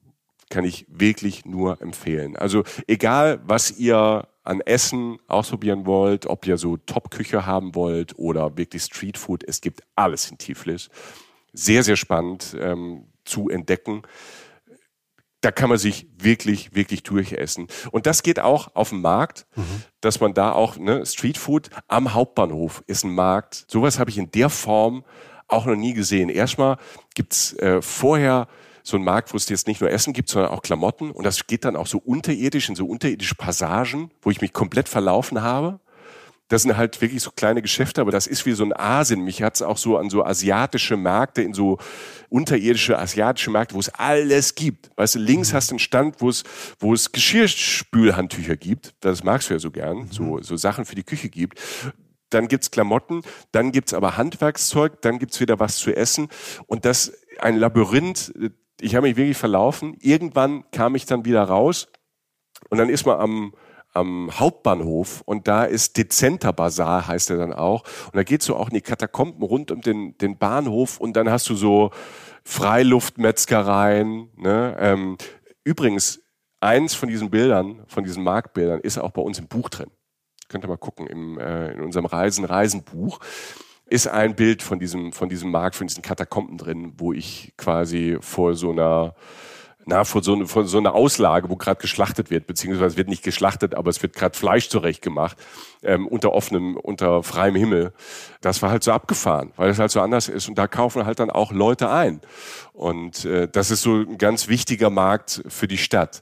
kann 0.50 0.64
ich 0.64 0.86
wirklich 0.89 1.45
nur 1.45 1.82
empfehlen. 1.82 2.36
Also 2.36 2.64
egal, 2.88 3.41
was 3.43 3.78
ihr 3.78 4.28
an 4.43 4.62
Essen 4.62 5.18
ausprobieren 5.28 5.86
wollt, 5.86 6.26
ob 6.26 6.48
ihr 6.48 6.58
so 6.58 6.78
Top-Küche 6.78 7.45
haben 7.45 7.76
wollt 7.76 8.18
oder 8.18 8.58
wirklich 8.58 8.84
Streetfood, 8.84 9.43
es 9.43 9.60
gibt 9.60 9.82
alles 9.95 10.32
in 10.32 10.38
Tiflis. 10.38 10.89
Sehr, 11.54 11.84
sehr 11.84 11.98
spannend 11.98 12.56
ähm, 12.60 13.08
zu 13.26 13.50
entdecken 13.50 14.04
da 15.41 15.52
kann 15.52 15.70
man 15.70 15.78
sich 15.78 16.08
wirklich, 16.18 16.74
wirklich 16.74 17.04
durchessen. 17.04 17.68
Und 17.91 18.06
das 18.06 18.24
geht 18.24 18.39
auch 18.39 18.76
auf 18.76 18.89
dem 18.89 19.02
Markt, 19.02 19.45
mhm. 19.56 19.84
dass 20.02 20.20
man 20.20 20.34
da 20.34 20.52
auch, 20.52 20.78
ne, 20.78 21.06
Streetfood 21.06 21.70
am 21.88 22.14
Hauptbahnhof 22.14 22.84
ist 22.88 23.04
ein 23.04 23.14
Markt. 23.14 23.66
Sowas 23.68 24.00
habe 24.00 24.10
ich 24.10 24.18
in 24.18 24.32
der 24.32 24.50
Form 24.50 25.06
auch 25.48 25.66
noch 25.66 25.76
nie 25.76 25.93
gesehen. 25.93 26.30
Erstmal 26.30 26.78
gibt's 27.16 27.54
äh, 27.54 27.82
vorher 27.82 28.48
so 28.88 28.96
einen 28.96 29.06
Markt, 29.06 29.34
wo 29.34 29.38
es 29.38 29.50
jetzt 29.50 29.68
nicht 29.68 29.82
nur 29.82 29.92
Essen 29.92 30.14
gibt, 30.14 30.30
sondern 30.30 30.52
auch 30.52 30.62
Klamotten. 30.62 31.12
Und 31.12 31.26
das 31.26 31.46
geht 31.46 31.66
dann 31.66 31.76
auch 31.76 31.88
so 31.88 31.98
unterirdisch 31.98 32.70
in 32.70 32.76
so 32.76 32.86
unterirdische 32.86 33.36
Passagen, 33.36 34.12
wo 34.22 34.32
ich 34.32 34.40
mich 34.40 34.54
komplett 34.54 34.88
verlaufen 34.88 35.42
habe. 35.42 35.80
Das 36.48 36.62
sind 36.62 36.78
halt 36.78 37.02
wirklich 37.02 37.22
so 37.22 37.32
kleine 37.32 37.62
Geschäfte, 37.62 38.00
aber 38.00 38.12
das 38.12 38.26
ist 38.26 38.46
wie 38.46 38.54
so 38.54 38.64
ein 38.64 38.72
Asien. 38.72 39.26
Mich 39.26 39.44
hat's 39.44 39.62
auch 39.62 39.76
so 39.76 39.98
an 39.98 40.10
so 40.10 40.24
asiatische 40.24 40.96
Märkte, 40.96 41.42
in 41.42 41.54
so 41.54 41.78
unterirdische 42.30 42.98
asiatische 42.98 43.52
Märkte, 43.52 43.76
wo 43.76 43.80
es 43.80 43.90
alles 43.90 44.56
gibt. 44.56 44.90
Weißt 44.96 45.16
du, 45.16 45.20
links 45.20 45.52
mhm. 45.52 45.56
hast 45.58 45.70
du 45.70 45.74
einen 45.74 45.80
Stand, 45.80 46.22
wo 46.22 46.30
es, 46.30 46.44
wo 46.80 46.94
es 46.94 47.12
Geschirrspülhandtücher 47.12 48.56
gibt. 48.56 48.96
Das 49.02 49.26
magst 49.26 49.50
du 49.50 49.56
ja 49.56 49.60
so 49.60 49.72
gern. 49.72 49.98
Mhm. 49.98 50.12
So, 50.12 50.42
so 50.42 50.56
Sachen 50.56 50.86
für 50.86 50.96
die 50.96 51.04
Küche 51.04 51.28
gibt. 51.28 51.60
Dann 52.30 52.48
gibt's 52.48 52.72
Klamotten, 52.72 53.22
dann 53.52 53.72
gibt's 53.74 53.94
aber 53.94 54.18
Handwerkszeug, 54.18 55.02
dann 55.02 55.18
gibt's 55.20 55.40
wieder 55.40 55.60
was 55.60 55.78
zu 55.78 55.96
essen. 55.96 56.30
Und 56.66 56.86
das 56.86 57.12
ein 57.40 57.58
Labyrinth. 57.58 58.34
Ich 58.80 58.96
habe 58.96 59.08
mich 59.08 59.18
wirklich 59.18 59.38
verlaufen. 59.38 59.96
Irgendwann 60.00 60.70
kam 60.72 60.96
ich 60.96 61.06
dann 61.06 61.26
wieder 61.26 61.44
raus 61.44 61.88
und 62.70 62.78
dann 62.78 62.90
ist 62.90 63.06
man 63.06 63.20
am, 63.20 63.54
am 63.94 64.30
Hauptbahnhof 64.40 65.22
und 65.26 65.48
da 65.48 65.64
ist 65.64 65.98
Dezenter 65.98 66.54
Bazar, 66.54 67.08
heißt 67.08 67.30
er 67.32 67.38
dann 67.38 67.54
auch. 67.54 67.84
Und 68.06 68.16
da 68.16 68.24
geht's 68.24 68.46
so 68.46 68.56
auch 68.56 68.70
in 68.70 68.76
die 68.76 68.82
Katakomben 68.82 69.42
rund 69.44 69.72
um 69.72 69.82
den, 69.82 70.18
den 70.18 70.38
Bahnhof 70.38 71.00
und 71.00 71.16
dann 71.16 71.30
hast 71.30 71.50
du 71.50 71.56
so 71.56 71.92
Freiluftmetzgereien. 72.44 74.30
Ne? 74.38 74.78
Ähm, 74.80 75.18
übrigens, 75.64 76.22
eins 76.60 76.94
von 76.94 77.10
diesen 77.10 77.30
Bildern, 77.30 77.84
von 77.88 78.04
diesen 78.04 78.24
Marktbildern, 78.24 78.80
ist 78.80 78.98
auch 78.98 79.12
bei 79.12 79.22
uns 79.22 79.40
im 79.40 79.48
Buch 79.48 79.70
drin. 79.70 79.90
Könnt 80.50 80.64
ihr 80.64 80.70
mal 80.70 80.78
gucken, 80.78 81.08
im, 81.08 81.40
äh, 81.40 81.74
in 81.74 81.82
unserem 81.82 82.06
Reisen-Reisen-Buch 82.06 83.20
ist 83.90 84.08
ein 84.08 84.36
Bild 84.36 84.62
von 84.62 84.80
diesem, 84.80 85.14
von 85.14 85.30
diesem 85.30 85.52
Markt, 85.52 85.76
von 85.76 85.88
diesen 85.88 86.02
Katakomben 86.02 86.58
drin, 86.58 86.94
wo 86.98 87.14
ich 87.14 87.54
quasi 87.58 88.18
vor 88.22 88.56
so 88.56 88.72
einer 88.72 89.16
na, 89.90 90.04
von 90.04 90.22
so, 90.22 90.46
von 90.46 90.68
so 90.68 90.80
einer 90.80 90.94
Auslage, 90.94 91.50
wo 91.50 91.56
gerade 91.56 91.80
geschlachtet 91.80 92.30
wird, 92.30 92.46
beziehungsweise 92.46 92.98
wird 92.98 93.08
nicht 93.08 93.24
geschlachtet, 93.24 93.74
aber 93.74 93.90
es 93.90 94.04
wird 94.04 94.14
gerade 94.14 94.38
Fleisch 94.38 94.68
zurechtgemacht, 94.68 95.38
ähm, 95.82 96.08
unter 96.08 96.34
offenem, 96.34 96.76
unter 96.76 97.24
freiem 97.24 97.56
Himmel. 97.56 97.94
Das 98.42 98.62
war 98.62 98.70
halt 98.70 98.84
so 98.84 98.92
abgefahren, 98.92 99.54
weil 99.56 99.70
es 99.70 99.80
halt 99.80 99.92
so 99.92 100.02
anders 100.02 100.28
ist. 100.28 100.50
Und 100.50 100.58
da 100.58 100.68
kaufen 100.68 101.06
halt 101.06 101.20
dann 101.20 101.30
auch 101.30 101.54
Leute 101.54 101.90
ein. 101.90 102.20
Und 102.74 103.24
äh, 103.24 103.48
das 103.48 103.72
ist 103.72 103.82
so 103.82 104.02
ein 104.02 104.18
ganz 104.18 104.50
wichtiger 104.50 104.90
Markt 104.90 105.42
für 105.48 105.70
die 105.70 105.78
Stadt. 105.78 106.22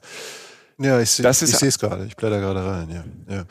Ja, 0.78 1.00
ich 1.00 1.10
sehe 1.10 1.26
es 1.26 1.78
gerade. 1.78 2.04
Ich 2.04 2.16
blätter 2.16 2.38
gerade 2.38 2.64
rein. 2.64 2.90
Ja, 2.90 3.34
ja. 3.34 3.44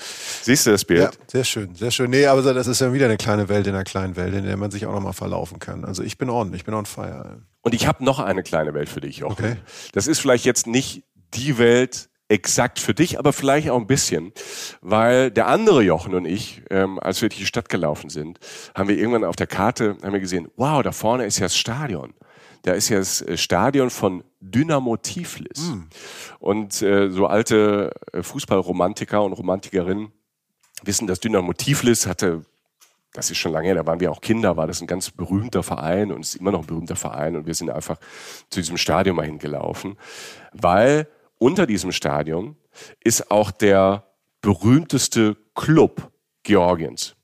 Siehst 0.43 0.67
du 0.67 0.71
das 0.71 0.86
Bild? 0.86 1.01
Ja, 1.01 1.09
sehr 1.28 1.43
schön, 1.43 1.73
sehr 1.73 1.89
schön. 1.89 2.11
Nee, 2.11 2.28
aber 2.28 2.53
das 2.53 2.67
ist 2.67 2.82
ja 2.82 2.93
wieder 2.93 3.05
eine 3.05 3.17
kleine 3.17 3.49
Welt 3.49 3.65
in 3.65 3.73
einer 3.73 3.84
kleinen 3.84 4.15
Welt, 4.15 4.36
in 4.36 4.45
der 4.45 4.57
man 4.57 4.69
sich 4.69 4.86
auch 4.86 4.93
nochmal 4.93 5.13
verlaufen 5.13 5.57
kann. 5.57 5.86
Also 5.86 6.03
ich 6.03 6.19
bin 6.19 6.30
ordentlich, 6.30 6.61
ich 6.61 6.65
bin 6.65 6.76
on 6.76 6.86
fire. 6.86 7.41
Und 7.61 7.73
ich 7.73 7.88
habe 7.88 8.05
noch 8.05 8.19
eine 8.19 8.43
kleine 8.43 8.76
Welt 8.76 8.89
für 8.89 9.01
dich, 9.01 9.17
Jochen. 9.17 9.43
Okay. 9.43 9.55
Das 9.93 10.05
ist 10.05 10.19
vielleicht 10.19 10.45
jetzt 10.45 10.67
nicht 10.67 11.03
die 11.34 11.57
Welt 11.57 12.09
exakt 12.28 12.80
für 12.80 12.93
dich, 12.93 13.17
aber 13.17 13.34
vielleicht 13.34 13.69
auch 13.69 13.80
ein 13.80 13.88
bisschen, 13.88 14.32
weil 14.82 15.32
der 15.32 15.47
andere 15.47 15.82
Jochen 15.82 16.13
und 16.13 16.26
ich, 16.26 16.63
ähm, 16.69 16.99
als 16.99 17.21
wir 17.21 17.30
durch 17.30 17.39
die 17.39 17.45
Stadt 17.45 17.69
gelaufen 17.69 18.09
sind, 18.09 18.39
haben 18.76 18.88
wir 18.88 18.97
irgendwann 18.97 19.23
auf 19.23 19.36
der 19.36 19.47
Karte 19.47 19.97
haben 20.01 20.13
wir 20.13 20.19
gesehen, 20.19 20.47
wow, 20.55 20.82
da 20.82 20.91
vorne 20.91 21.26
ist 21.26 21.38
ja 21.38 21.45
das 21.45 21.55
Stadion 21.55 22.13
da 22.65 22.73
ist 22.73 22.89
ja 22.89 22.97
das 22.97 23.21
äh, 23.21 23.38
Stadion 23.38 23.89
von 23.89 24.23
Dynamo 24.51 24.97
Tiflis. 24.97 25.71
Mhm. 25.71 25.89
Und 26.39 26.81
äh, 26.81 27.09
so 27.09 27.27
alte 27.27 27.91
äh, 28.13 28.23
Fußballromantiker 28.23 29.23
und 29.23 29.33
Romantikerinnen 29.33 30.11
wissen, 30.83 31.07
dass 31.07 31.19
Dynamo 31.19 31.53
Tiflis 31.53 32.07
hatte, 32.07 32.45
das 33.13 33.31
ist 33.31 33.37
schon 33.37 33.51
lange 33.51 33.67
her, 33.67 33.75
da 33.75 33.85
waren 33.85 33.99
wir 33.99 34.11
auch 34.11 34.21
Kinder, 34.21 34.57
war 34.57 34.67
das 34.67 34.81
ein 34.81 34.87
ganz 34.87 35.09
berühmter 35.09 35.63
Verein 35.63 36.11
und 36.11 36.21
ist 36.21 36.35
immer 36.35 36.51
noch 36.51 36.61
ein 36.61 36.67
berühmter 36.67 36.95
Verein 36.95 37.35
und 37.35 37.47
wir 37.47 37.53
sind 37.53 37.69
einfach 37.69 37.97
zu 38.49 38.59
diesem 38.59 38.77
Stadion 38.77 39.15
mal 39.15 39.25
hingelaufen, 39.25 39.97
weil 40.51 41.07
unter 41.37 41.65
diesem 41.65 41.91
Stadion 41.91 42.57
ist 43.03 43.31
auch 43.31 43.51
der 43.51 44.05
berühmteste 44.41 45.37
Club 45.55 46.11
Georgiens. 46.43 47.15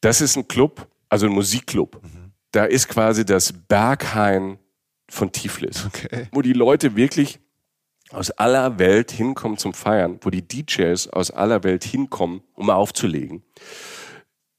Das 0.00 0.20
ist 0.20 0.36
ein 0.36 0.48
Club, 0.48 0.88
also 1.08 1.26
ein 1.26 1.32
Musikclub. 1.32 2.02
Mhm 2.02 2.26
da 2.56 2.64
ist 2.64 2.88
quasi 2.88 3.26
das 3.26 3.52
Berghain 3.52 4.58
von 5.08 5.32
Tiflis, 5.32 5.86
okay. 5.86 6.28
wo 6.32 6.42
die 6.42 6.52
Leute 6.52 6.96
wirklich 6.96 7.38
aus 8.10 8.30
aller 8.30 8.78
Welt 8.78 9.10
hinkommen 9.10 9.58
zum 9.58 9.74
Feiern, 9.74 10.18
wo 10.22 10.30
die 10.30 10.46
DJs 10.46 11.08
aus 11.08 11.30
aller 11.30 11.64
Welt 11.64 11.84
hinkommen, 11.84 12.42
um 12.54 12.70
aufzulegen. 12.70 13.42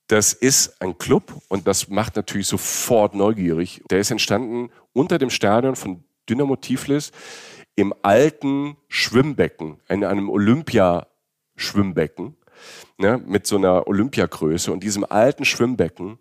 Das 0.08 0.34
ist 0.34 0.82
ein 0.82 0.98
Club 0.98 1.34
und 1.50 1.68
das 1.68 1.90
macht 1.90 2.16
natürlich 2.16 2.48
sofort 2.48 3.14
neugierig. 3.14 3.84
Der 3.90 4.00
ist 4.00 4.12
entstanden 4.12 4.70
unter 4.94 5.18
dem 5.18 5.30
Stadion 5.30 5.76
von 5.76 6.06
Dynamo 6.30 6.56
Tiflis 6.56 7.12
im 7.76 7.94
alten 8.02 8.78
Schwimmbecken, 8.88 9.82
in 9.90 10.04
einem 10.04 10.30
Olympiaschwimmbecken, 10.30 12.38
ne, 12.98 13.22
mit 13.26 13.48
so 13.48 13.58
einer 13.58 13.88
Olympiagröße. 13.88 14.72
Und 14.72 14.82
diesem 14.82 15.04
alten 15.04 15.46
Schwimmbecken 15.46 16.20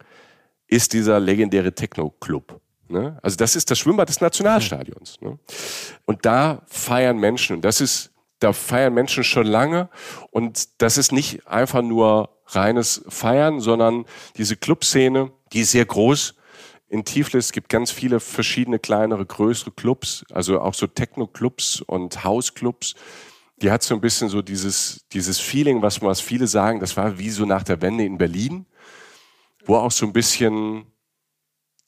ist 0.67 0.93
dieser 0.93 1.21
legendäre 1.21 1.73
Techno-Club. 1.73 2.61
Ne? 2.89 3.19
Also 3.23 3.37
das 3.37 3.57
ist 3.57 3.71
das 3.71 3.79
Schwimmbad 3.79 4.09
des 4.09 4.21
Nationalstadions. 4.21 5.21
Ne? 5.21 5.39
Und 6.05 6.25
da 6.25 6.63
feiern 6.67 7.19
Menschen. 7.19 7.57
Und 7.57 7.63
das 7.65 7.81
ist, 7.81 8.11
da 8.39 8.53
feiern 8.53 8.95
Menschen 8.95 9.25
schon 9.25 9.47
lange. 9.47 9.89
Und 10.31 10.81
das 10.81 10.99
ist 10.99 11.13
nicht 11.13 11.47
einfach 11.47 11.83
nur 11.83 12.31
reines 12.47 13.05
Feiern, 13.09 13.61
sondern 13.61 14.05
diese 14.37 14.57
Clubszene, 14.57 15.33
die 15.53 15.61
ist 15.61 15.73
sehr 15.73 15.87
groß. 15.87 16.35
In 16.89 17.05
Tiflis 17.05 17.51
gibt 17.51 17.69
ganz 17.69 17.91
viele 17.91 18.21
verschiedene 18.21 18.79
kleinere, 18.79 19.27
größere 19.27 19.73
Clubs, 19.73 20.25
also 20.33 20.61
auch 20.61 20.75
so 20.75 20.87
Techno-Clubs 20.87 21.81
und 21.81 22.23
House-Clubs. 22.23 22.95
Die 23.61 23.73
hat 23.73 23.83
so 23.83 23.95
ein 23.95 24.01
bisschen 24.01 24.29
so 24.29 24.43
dieses, 24.43 25.05
dieses 25.13 25.41
Feeling, 25.41 25.83
was, 25.83 26.01
was 26.03 26.21
viele 26.21 26.47
sagen, 26.47 26.79
das 26.79 26.97
war 26.97 27.19
wie 27.19 27.31
so 27.31 27.45
nach 27.45 27.65
der 27.65 27.83
Wende 27.83 28.05
in 28.05 28.19
Berlin 28.19 28.67
wo 29.67 29.77
auch 29.77 29.91
so 29.91 30.07
ein 30.07 30.13
bisschen 30.13 30.87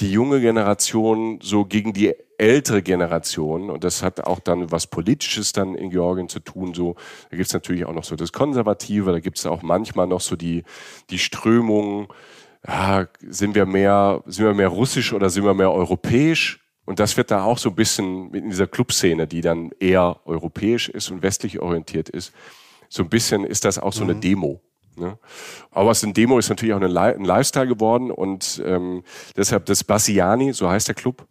die 0.01 0.13
junge 0.13 0.41
Generation 0.41 1.41
so 1.43 1.65
gegen 1.65 1.93
die 1.93 2.15
ältere 2.39 2.83
Generation, 2.83 3.69
und 3.69 3.83
das 3.83 4.03
hat 4.03 4.21
auch 4.21 4.39
dann 4.39 4.71
was 4.71 4.87
Politisches 4.87 5.53
dann 5.53 5.75
in 5.75 5.91
Georgien 5.91 6.29
zu 6.29 6.39
tun, 6.39 6.73
so, 6.73 6.95
da 7.31 7.37
gibt's 7.37 7.53
natürlich 7.53 7.85
auch 7.85 7.93
noch 7.93 8.05
so 8.05 8.15
das 8.15 8.33
Konservative, 8.33 9.11
da 9.11 9.19
gibt's 9.19 9.45
auch 9.45 9.63
manchmal 9.63 10.07
noch 10.07 10.21
so 10.21 10.37
die, 10.37 10.63
die 11.11 11.19
Strömung, 11.19 12.13
ja, 12.67 13.09
sind 13.29 13.55
wir 13.55 13.67
mehr, 13.67 14.23
sind 14.27 14.47
wir 14.47 14.55
mehr 14.55 14.69
russisch 14.69 15.13
oder 15.13 15.31
sind 15.31 15.45
wir 15.45 15.55
mehr 15.55 15.73
europäisch? 15.73 16.61
Und 16.85 17.01
das 17.01 17.17
wird 17.17 17.31
da 17.31 17.45
auch 17.45 17.59
so 17.59 17.71
ein 17.71 17.75
bisschen 17.75 18.33
in 18.33 18.51
dieser 18.51 18.67
Clubszene, 18.67 19.27
die 19.27 19.41
dann 19.41 19.71
eher 19.79 20.21
europäisch 20.25 20.89
ist 20.89 21.11
und 21.11 21.23
westlich 21.23 21.61
orientiert 21.61 22.09
ist, 22.09 22.33
so 22.89 23.03
ein 23.03 23.09
bisschen 23.09 23.45
ist 23.45 23.65
das 23.65 23.79
auch 23.79 23.93
so 23.93 24.05
eine 24.05 24.15
mhm. 24.15 24.21
Demo. 24.21 24.63
Ne? 24.99 25.19
Aber 25.71 25.91
aus 25.91 26.01
dem 26.01 26.15
Demo 26.15 26.39
ist 26.39 26.49
natürlich 26.49 26.75
auch 26.75 26.81
ein, 26.81 27.25
Lifestyle 27.25 27.67
geworden 27.67 28.11
und 28.11 28.63
ähm, 28.65 29.03
deshalb 29.37 29.67
das 29.67 29.85
Bassiani, 29.85 30.53
so 30.53 30.69
heißt 30.69 30.89
der 30.89 30.95
Club. 30.95 31.27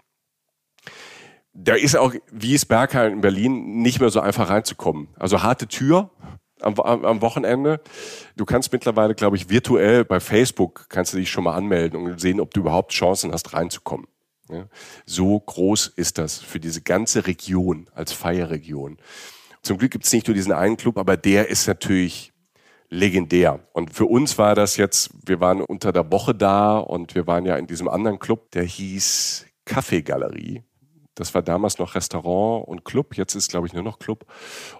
Da 1.54 1.74
ist 1.74 1.98
auch, 1.98 2.14
wie 2.32 2.54
es 2.54 2.66
Bergheim 2.66 3.14
in 3.14 3.22
Berlin, 3.22 3.82
nicht 3.82 4.00
mehr 4.00 4.10
so 4.10 4.20
einfach 4.20 4.50
reinzukommen. 4.50 5.08
Also 5.18 5.42
harte 5.42 5.68
Tür 5.68 6.12
am, 6.62 6.80
am 6.80 7.22
Wochenende. 7.22 7.82
Du 8.36 8.46
kannst 8.46 8.72
mittlerweile, 8.72 9.16
glaube 9.16 9.38
ich, 9.38 9.50
virtuell 9.50 10.06
bei 10.06 10.20
Facebook 10.20 10.86
kannst 10.90 11.14
du 11.14 11.18
dich 11.18 11.32
schon 11.32 11.44
mal 11.44 11.56
anmelden 11.56 12.00
und 12.00 12.20
sehen, 12.20 12.40
ob 12.40 12.54
du 12.54 12.62
überhaupt 12.62 12.92
Chancen 12.92 13.32
hast, 13.32 13.54
reinzukommen. 13.54 14.08
Ja? 14.50 14.68
So 15.06 15.40
groß 15.40 15.88
ist 15.88 16.18
das 16.18 16.38
für 16.38 16.60
diese 16.60 16.82
ganze 16.82 17.28
Region 17.28 17.90
als 17.94 18.14
Feierregion. 18.14 18.98
Zum 19.62 19.78
Glück 19.78 19.92
gibt 19.92 20.06
es 20.06 20.14
nicht 20.14 20.28
nur 20.28 20.36
diesen 20.36 20.54
einen 20.54 20.78
Club, 20.78 20.98
aber 20.98 21.18
der 21.18 21.50
ist 21.50 21.68
natürlich 21.68 22.34
legendär. 22.90 23.60
Und 23.74 23.94
für 23.94 24.06
uns 24.06 24.38
war 24.38 24.56
das 24.56 24.78
jetzt, 24.78 25.10
wir 25.26 25.40
waren 25.40 25.62
unter 25.62 25.92
der 25.92 26.12
Woche 26.12 26.34
da 26.34 26.78
und 26.78 27.16
wir 27.16 27.28
waren 27.28 27.46
ja 27.46 27.56
in 27.58 27.68
diesem 27.68 27.88
anderen 27.88 28.20
Club, 28.20 28.52
der 28.52 28.64
hieß 28.64 29.46
Kaffeegalerie. 29.66 30.64
Das 31.18 31.34
war 31.34 31.42
damals 31.42 31.80
noch 31.80 31.96
Restaurant 31.96 32.68
und 32.68 32.86
Club. 32.86 33.18
Jetzt 33.18 33.34
ist, 33.34 33.50
glaube 33.50 33.66
ich, 33.66 33.74
nur 33.74 33.82
noch 33.82 33.98
Club. 33.98 34.26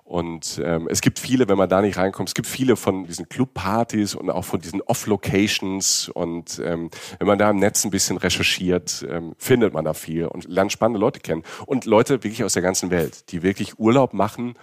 Und 0.04 0.62
ähm, 0.64 0.88
es 0.90 1.02
gibt 1.02 1.18
viele, 1.18 1.50
wenn 1.50 1.58
man 1.58 1.68
da 1.68 1.82
nicht 1.82 1.98
reinkommt, 1.98 2.30
es 2.30 2.36
gibt 2.36 2.48
viele 2.48 2.76
von 2.76 3.06
diesen 3.06 3.28
Clubpartys 3.28 4.14
und 4.14 4.30
auch 4.30 4.46
von 4.46 4.62
diesen 4.62 4.82
Off-Locations. 4.82 6.10
Und 6.10 6.62
ähm, 6.64 6.92
wenn 7.18 7.28
man 7.28 7.40
da 7.40 7.50
im 7.50 7.58
Netz 7.58 7.84
ein 7.86 7.92
bisschen 7.92 8.18
recherchiert, 8.18 9.04
ähm, 9.10 9.34
findet 9.40 9.74
man 9.74 9.84
da 9.84 9.94
viel 9.94 10.28
und 10.28 10.48
lernt 10.48 10.72
spannende 10.72 11.00
Leute 11.00 11.22
kennen. 11.22 11.42
Und 11.66 11.86
Leute 11.86 12.24
wirklich 12.24 12.44
aus 12.44 12.54
der 12.54 12.62
ganzen 12.62 12.92
Welt, 12.92 13.32
die 13.32 13.42
wirklich 13.42 13.80
Urlaub 13.80 14.14
machen 14.14 14.54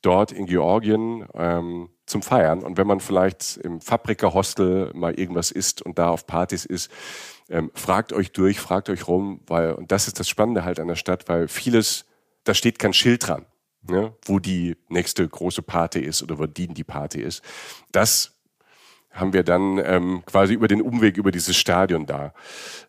dort 0.00 0.32
in 0.32 0.46
Georgien 0.46 1.26
ähm, 1.34 1.90
zum 2.12 2.22
Feiern. 2.22 2.62
Und 2.62 2.76
wenn 2.76 2.86
man 2.86 3.00
vielleicht 3.00 3.56
im 3.56 3.80
Fabriker-Hostel 3.80 4.92
mal 4.94 5.18
irgendwas 5.18 5.50
isst 5.50 5.82
und 5.82 5.98
da 5.98 6.10
auf 6.10 6.26
Partys 6.26 6.64
ist, 6.64 6.90
ähm, 7.48 7.70
fragt 7.74 8.12
euch 8.12 8.30
durch, 8.30 8.60
fragt 8.60 8.88
euch 8.88 9.08
rum, 9.08 9.40
weil, 9.46 9.72
und 9.72 9.90
das 9.90 10.06
ist 10.06 10.20
das 10.20 10.28
Spannende 10.28 10.64
halt 10.64 10.78
an 10.78 10.88
der 10.88 10.94
Stadt, 10.94 11.28
weil 11.28 11.48
vieles, 11.48 12.04
da 12.44 12.54
steht 12.54 12.78
kein 12.78 12.92
Schild 12.92 13.26
dran, 13.26 13.46
ne, 13.82 14.14
wo 14.24 14.38
die 14.38 14.76
nächste 14.88 15.26
große 15.28 15.62
Party 15.62 16.00
ist 16.00 16.22
oder 16.22 16.38
wo 16.38 16.46
die, 16.46 16.68
die 16.68 16.84
Party 16.84 17.20
ist. 17.20 17.42
Das 17.90 18.32
haben 19.10 19.32
wir 19.34 19.42
dann 19.42 19.78
ähm, 19.84 20.22
quasi 20.24 20.54
über 20.54 20.68
den 20.68 20.80
Umweg 20.80 21.18
über 21.18 21.30
dieses 21.30 21.56
Stadion 21.56 22.06
da 22.06 22.32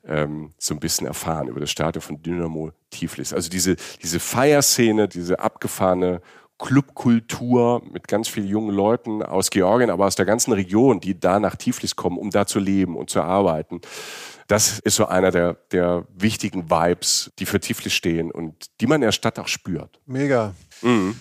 ähm, 0.06 0.54
so 0.58 0.74
ein 0.74 0.80
bisschen 0.80 1.06
erfahren, 1.06 1.50
über 1.50 1.60
das 1.60 1.72
Stadion 1.72 2.02
von 2.02 2.22
Dynamo 2.22 2.72
Tiflis. 2.92 3.34
Also 3.34 3.50
diese, 3.50 3.76
diese 4.02 4.22
Feierszene, 4.22 5.08
diese 5.10 5.40
abgefahrene 5.40 6.22
Clubkultur 6.60 7.84
mit 7.92 8.08
ganz 8.08 8.28
vielen 8.28 8.48
jungen 8.48 8.74
Leuten 8.74 9.24
aus 9.24 9.50
Georgien, 9.50 9.90
aber 9.90 10.06
aus 10.06 10.16
der 10.16 10.26
ganzen 10.26 10.54
Region, 10.54 11.00
die 11.00 11.20
da 11.20 11.40
nach 11.40 11.56
Tiflis 11.56 11.96
kommen, 11.96 12.18
um 12.18 12.30
da 12.30 12.46
zu 12.46 12.60
leben 12.60 12.96
und 12.96 13.10
zu 13.10 13.22
arbeiten. 13.22 13.82
Das 14.48 14.80
ist 14.80 14.96
so 14.96 15.06
einer 15.06 15.32
der, 15.32 15.54
der 15.72 16.06
wichtigen 16.14 16.70
Vibes, 16.70 17.32
die 17.40 17.46
für 17.46 17.60
Tiflis 17.60 17.94
stehen 17.94 18.32
und 18.32 18.68
die 18.82 18.88
man 18.88 18.96
in 18.96 19.08
der 19.08 19.12
Stadt 19.12 19.40
auch 19.40 19.48
spürt. 19.48 20.00
Mega. 20.06 20.54
Mhm. 20.82 21.20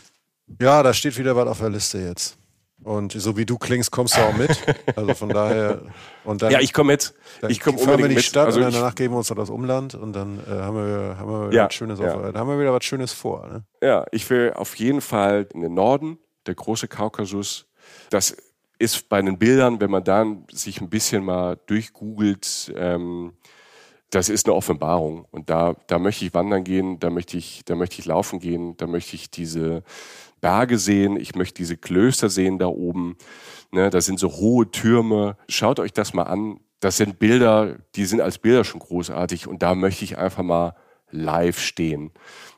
Ja, 0.61 0.83
da 0.83 0.93
steht 0.93 1.17
wieder 1.17 1.35
was 1.35 1.49
auf 1.49 1.59
der 1.61 1.71
Liste 1.71 1.99
jetzt. 1.99 2.37
Und 2.85 3.13
so 3.13 3.37
wie 3.37 3.47
du 3.47 3.59
klingst, 3.59 3.91
kommst 3.91 4.17
du 4.17 4.21
auch 4.21 4.37
mit. 4.37 4.51
Also 4.97 5.15
von 5.15 5.29
daher. 5.29 5.83
Und 6.25 6.43
dann, 6.43 6.53
ja, 6.53 6.61
ich 6.61 6.73
komme 6.73 6.93
mit. 6.93 7.15
Ich 7.49 7.61
komme 7.61 7.79
fahren 7.79 7.99
wir 7.99 8.05
in 8.07 8.11
die 8.11 8.17
mit. 8.17 8.25
Stadt 8.25 8.47
Also 8.47 8.61
und 8.61 8.75
danach 8.75 8.95
geben 8.95 9.15
wir 9.15 9.19
uns 9.19 9.29
dann 9.29 9.39
das 9.39 9.51
Umland 9.51 9.95
und 9.95 10.13
dann 10.13 10.39
äh, 10.39 10.51
haben 10.51 10.77
wir, 10.77 11.17
haben 11.19 11.31
wir 11.31 11.47
wieder 11.49 11.57
Ja, 11.57 11.67
was 11.67 11.75
Schönes 11.75 11.99
ja. 11.99 12.15
auf, 12.15 12.35
haben 12.35 12.49
wir 12.49 12.59
wieder 12.59 12.73
was 12.73 12.85
Schönes 12.85 13.13
vor. 13.13 13.47
Ne? 13.47 13.65
Ja, 13.83 14.05
ich 14.13 14.29
will 14.31 14.53
auf 14.55 14.77
jeden 14.77 15.01
Fall 15.01 15.47
in 15.55 15.61
den 15.61 15.75
Norden, 15.75 16.19
der 16.47 16.55
große 16.55 16.89
Kaukasus. 16.89 17.67
Das 18.11 18.37
ist 18.79 19.09
bei 19.09 19.23
den 19.23 19.39
Bildern, 19.39 19.81
wenn 19.81 19.91
man 19.91 20.05
dann 20.05 20.45
sich 20.51 20.81
ein 20.81 20.91
bisschen 20.91 21.25
mal 21.25 21.59
durchgoogelt, 21.67 22.73
ähm, 22.77 23.33
das 24.11 24.29
ist 24.29 24.47
eine 24.47 24.55
Offenbarung. 24.55 25.25
Und 25.31 25.49
da, 25.49 25.75
da 25.87 25.99
möchte 25.99 26.25
ich 26.25 26.35
wandern 26.35 26.65
gehen, 26.65 26.99
da 26.99 27.09
möchte 27.09 27.39
ich, 27.39 27.65
da 27.65 27.75
möchte 27.75 27.99
ich 27.99 28.07
laufen 28.07 28.41
gehen, 28.41 28.77
da 28.77 28.87
möchte 28.87 29.17
ich 29.17 29.31
diese 29.31 29.83
Berge 30.43 30.77
sehen, 30.77 31.17
ich 31.17 31.35
möchte 31.35 31.55
diese 31.55 31.79
Klöster 31.79 32.29
sehen 32.29 32.59
da 32.59 32.67
oben. 32.67 33.17
Ne, 33.71 33.89
das 33.89 34.05
sind 34.05 34.19
so 34.19 34.29
hohe 34.33 34.71
Türme. 34.71 35.39
Schaut 35.49 35.81
euch 35.81 35.95
das 35.95 36.13
mal 36.13 36.25
an. 36.25 36.61
Das 36.81 36.99
sind 36.99 37.19
Bilder, 37.19 37.79
die 37.95 38.05
sind 38.05 38.21
als 38.21 38.39
Bilder 38.39 38.65
schon 38.65 38.81
großartig 38.81 39.47
und 39.47 39.63
da 39.63 39.75
möchte 39.75 40.05
ich 40.05 40.19
einfach 40.19 40.43
mal 40.43 40.75
live 41.11 41.59
stehen. 41.61 42.11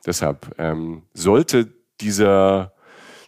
Deshalb 0.05 0.55
ähm, 0.57 1.03
sollte 1.13 1.73
dieser, 2.01 2.73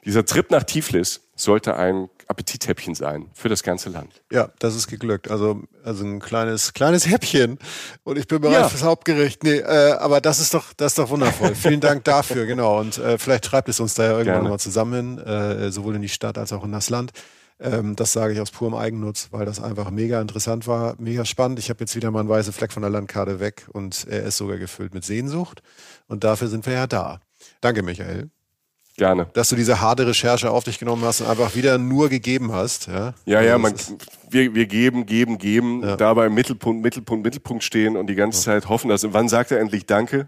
dieser 0.03 0.25
Trip 0.25 0.49
nach 0.49 0.63
Tiflis 0.63 1.29
sollte 1.35 1.77
ein 1.77 2.09
Appetithäppchen 2.27 2.95
sein 2.95 3.29
für 3.33 3.49
das 3.49 3.63
ganze 3.63 3.89
Land. 3.89 4.21
Ja, 4.31 4.49
das 4.59 4.75
ist 4.75 4.87
geglückt. 4.87 5.29
Also, 5.31 5.61
also 5.83 6.03
ein 6.05 6.19
kleines, 6.19 6.73
kleines 6.73 7.07
Häppchen. 7.09 7.57
Und 8.03 8.17
ich 8.17 8.27
bin 8.27 8.41
bereit 8.41 8.61
Ja. 8.61 8.69
fürs 8.69 8.83
Hauptgericht. 8.83 9.43
Nee, 9.43 9.57
äh, 9.59 9.91
aber 9.93 10.21
das 10.21 10.39
ist 10.39 10.53
doch, 10.53 10.73
das 10.73 10.91
ist 10.93 10.99
doch 10.99 11.09
wundervoll. 11.09 11.55
Vielen 11.55 11.79
Dank 11.79 12.03
dafür, 12.03 12.45
genau. 12.45 12.79
Und 12.79 12.97
äh, 12.97 13.17
vielleicht 13.17 13.45
treibt 13.45 13.69
es 13.69 13.79
uns 13.79 13.93
da 13.93 14.03
ja 14.03 14.09
irgendwann 14.11 14.25
Gerne. 14.25 14.43
nochmal 14.43 14.59
zusammen, 14.59 15.17
äh, 15.19 15.71
sowohl 15.71 15.95
in 15.95 16.01
die 16.01 16.09
Stadt 16.09 16.37
als 16.37 16.51
auch 16.53 16.63
in 16.63 16.71
das 16.71 16.89
Land. 16.89 17.11
Ähm, 17.59 17.95
das 17.95 18.11
sage 18.13 18.33
ich 18.33 18.39
aus 18.39 18.51
purem 18.51 18.75
Eigennutz, 18.75 19.29
weil 19.31 19.45
das 19.45 19.59
einfach 19.59 19.89
mega 19.89 20.21
interessant 20.21 20.67
war, 20.67 20.95
mega 20.99 21.25
spannend. 21.25 21.57
Ich 21.57 21.69
habe 21.71 21.79
jetzt 21.79 21.95
wieder 21.95 22.11
mal 22.11 22.19
einen 22.19 22.29
weißen 22.29 22.53
Fleck 22.53 22.71
von 22.71 22.81
der 22.83 22.91
Landkarte 22.91 23.39
weg 23.39 23.67
und 23.73 24.05
er 24.09 24.23
ist 24.23 24.37
sogar 24.37 24.57
gefüllt 24.57 24.93
mit 24.93 25.03
Sehnsucht. 25.03 25.63
Und 26.07 26.23
dafür 26.23 26.49
sind 26.49 26.65
wir 26.67 26.73
ja 26.73 26.85
da. 26.87 27.19
Danke, 27.61 27.81
Michael, 27.81 28.29
Gerne. 28.97 29.27
dass 29.33 29.49
du 29.49 29.55
diese 29.55 29.79
harte 29.79 30.07
Recherche 30.07 30.49
auf 30.49 30.63
dich 30.63 30.79
genommen 30.79 31.03
hast 31.05 31.21
und 31.21 31.27
einfach 31.27 31.53
wieder 31.55 31.77
nur 31.77 32.09
gegeben 32.09 32.51
hast. 32.51 32.87
Ja, 32.87 33.13
Ja, 33.25 33.37
Also 33.37 33.49
ja, 33.49 33.57
das 33.57 33.61
man, 33.61 33.97
wir, 34.31 34.55
wir 34.55 34.65
geben, 34.65 35.05
geben, 35.05 35.37
geben, 35.37 35.83
Ja. 35.83 35.95
dabei 35.95 36.25
im 36.25 36.33
Mittelpunkt, 36.33 36.81
Mittelpunkt, 36.83 37.23
Mittelpunkt 37.23 37.63
stehen 37.63 37.95
und 37.95 38.07
die 38.07 38.15
ganze 38.15 38.41
Zeit 38.41 38.67
hoffen, 38.69 38.89
dass, 38.89 39.13
wann 39.13 39.29
sagt 39.29 39.51
er 39.51 39.59
endlich 39.59 39.85
Danke? 39.85 40.27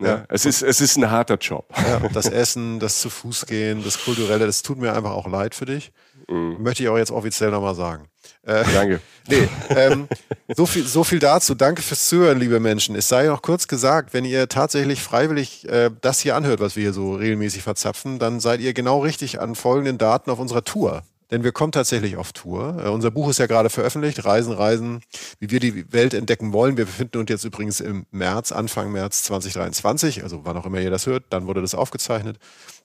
Ja. 0.00 0.24
Es, 0.28 0.44
ist, 0.44 0.62
es 0.62 0.80
ist 0.82 0.96
ein 0.98 1.10
harter 1.10 1.36
Job. 1.38 1.64
Ja, 1.76 2.00
das 2.12 2.26
Essen, 2.26 2.78
das 2.78 3.00
zu 3.00 3.08
Fuß 3.08 3.46
gehen, 3.46 3.82
das 3.82 4.04
Kulturelle, 4.04 4.44
das 4.46 4.62
tut 4.62 4.78
mir 4.78 4.92
einfach 4.94 5.12
auch 5.12 5.26
leid 5.26 5.54
für 5.54 5.64
dich. 5.64 5.90
Möchte 6.28 6.82
ich 6.82 6.88
auch 6.90 6.98
jetzt 6.98 7.10
offiziell 7.10 7.50
nochmal 7.50 7.74
sagen. 7.74 8.04
Äh, 8.46 8.64
Danke. 8.72 9.00
nee, 9.28 9.48
ähm, 9.68 10.08
so, 10.56 10.66
viel, 10.66 10.86
so 10.86 11.04
viel 11.04 11.18
dazu. 11.18 11.54
Danke 11.54 11.82
fürs 11.82 12.08
Zuhören, 12.08 12.38
liebe 12.38 12.58
Menschen. 12.58 12.96
Es 12.96 13.08
sei 13.08 13.26
noch 13.26 13.42
kurz 13.42 13.68
gesagt, 13.68 14.14
wenn 14.14 14.24
ihr 14.24 14.48
tatsächlich 14.48 15.02
freiwillig 15.02 15.68
äh, 15.68 15.90
das 16.00 16.20
hier 16.20 16.36
anhört, 16.36 16.60
was 16.60 16.76
wir 16.76 16.82
hier 16.84 16.92
so 16.92 17.14
regelmäßig 17.14 17.62
verzapfen, 17.62 18.18
dann 18.18 18.40
seid 18.40 18.60
ihr 18.60 18.72
genau 18.72 19.00
richtig 19.00 19.40
an 19.40 19.54
folgenden 19.54 19.98
Daten 19.98 20.30
auf 20.30 20.38
unserer 20.38 20.64
Tour. 20.64 21.02
Denn 21.30 21.44
wir 21.44 21.52
kommen 21.52 21.72
tatsächlich 21.72 22.16
auf 22.16 22.32
Tour. 22.32 22.82
Äh, 22.84 22.88
unser 22.88 23.10
Buch 23.10 23.28
ist 23.30 23.38
ja 23.38 23.46
gerade 23.46 23.70
veröffentlicht, 23.70 24.24
Reisen, 24.24 24.52
Reisen, 24.52 25.00
wie 25.38 25.50
wir 25.50 25.60
die 25.60 25.92
Welt 25.92 26.14
entdecken 26.14 26.52
wollen. 26.52 26.76
Wir 26.76 26.86
befinden 26.86 27.18
uns 27.18 27.30
jetzt 27.30 27.44
übrigens 27.44 27.80
im 27.80 28.06
März, 28.10 28.52
Anfang 28.52 28.92
März 28.92 29.22
2023, 29.24 30.22
also 30.22 30.44
wann 30.44 30.56
auch 30.56 30.66
immer 30.66 30.80
ihr 30.80 30.90
das 30.90 31.06
hört, 31.06 31.24
dann 31.30 31.46
wurde 31.46 31.60
das 31.60 31.74
aufgezeichnet. 31.74 32.38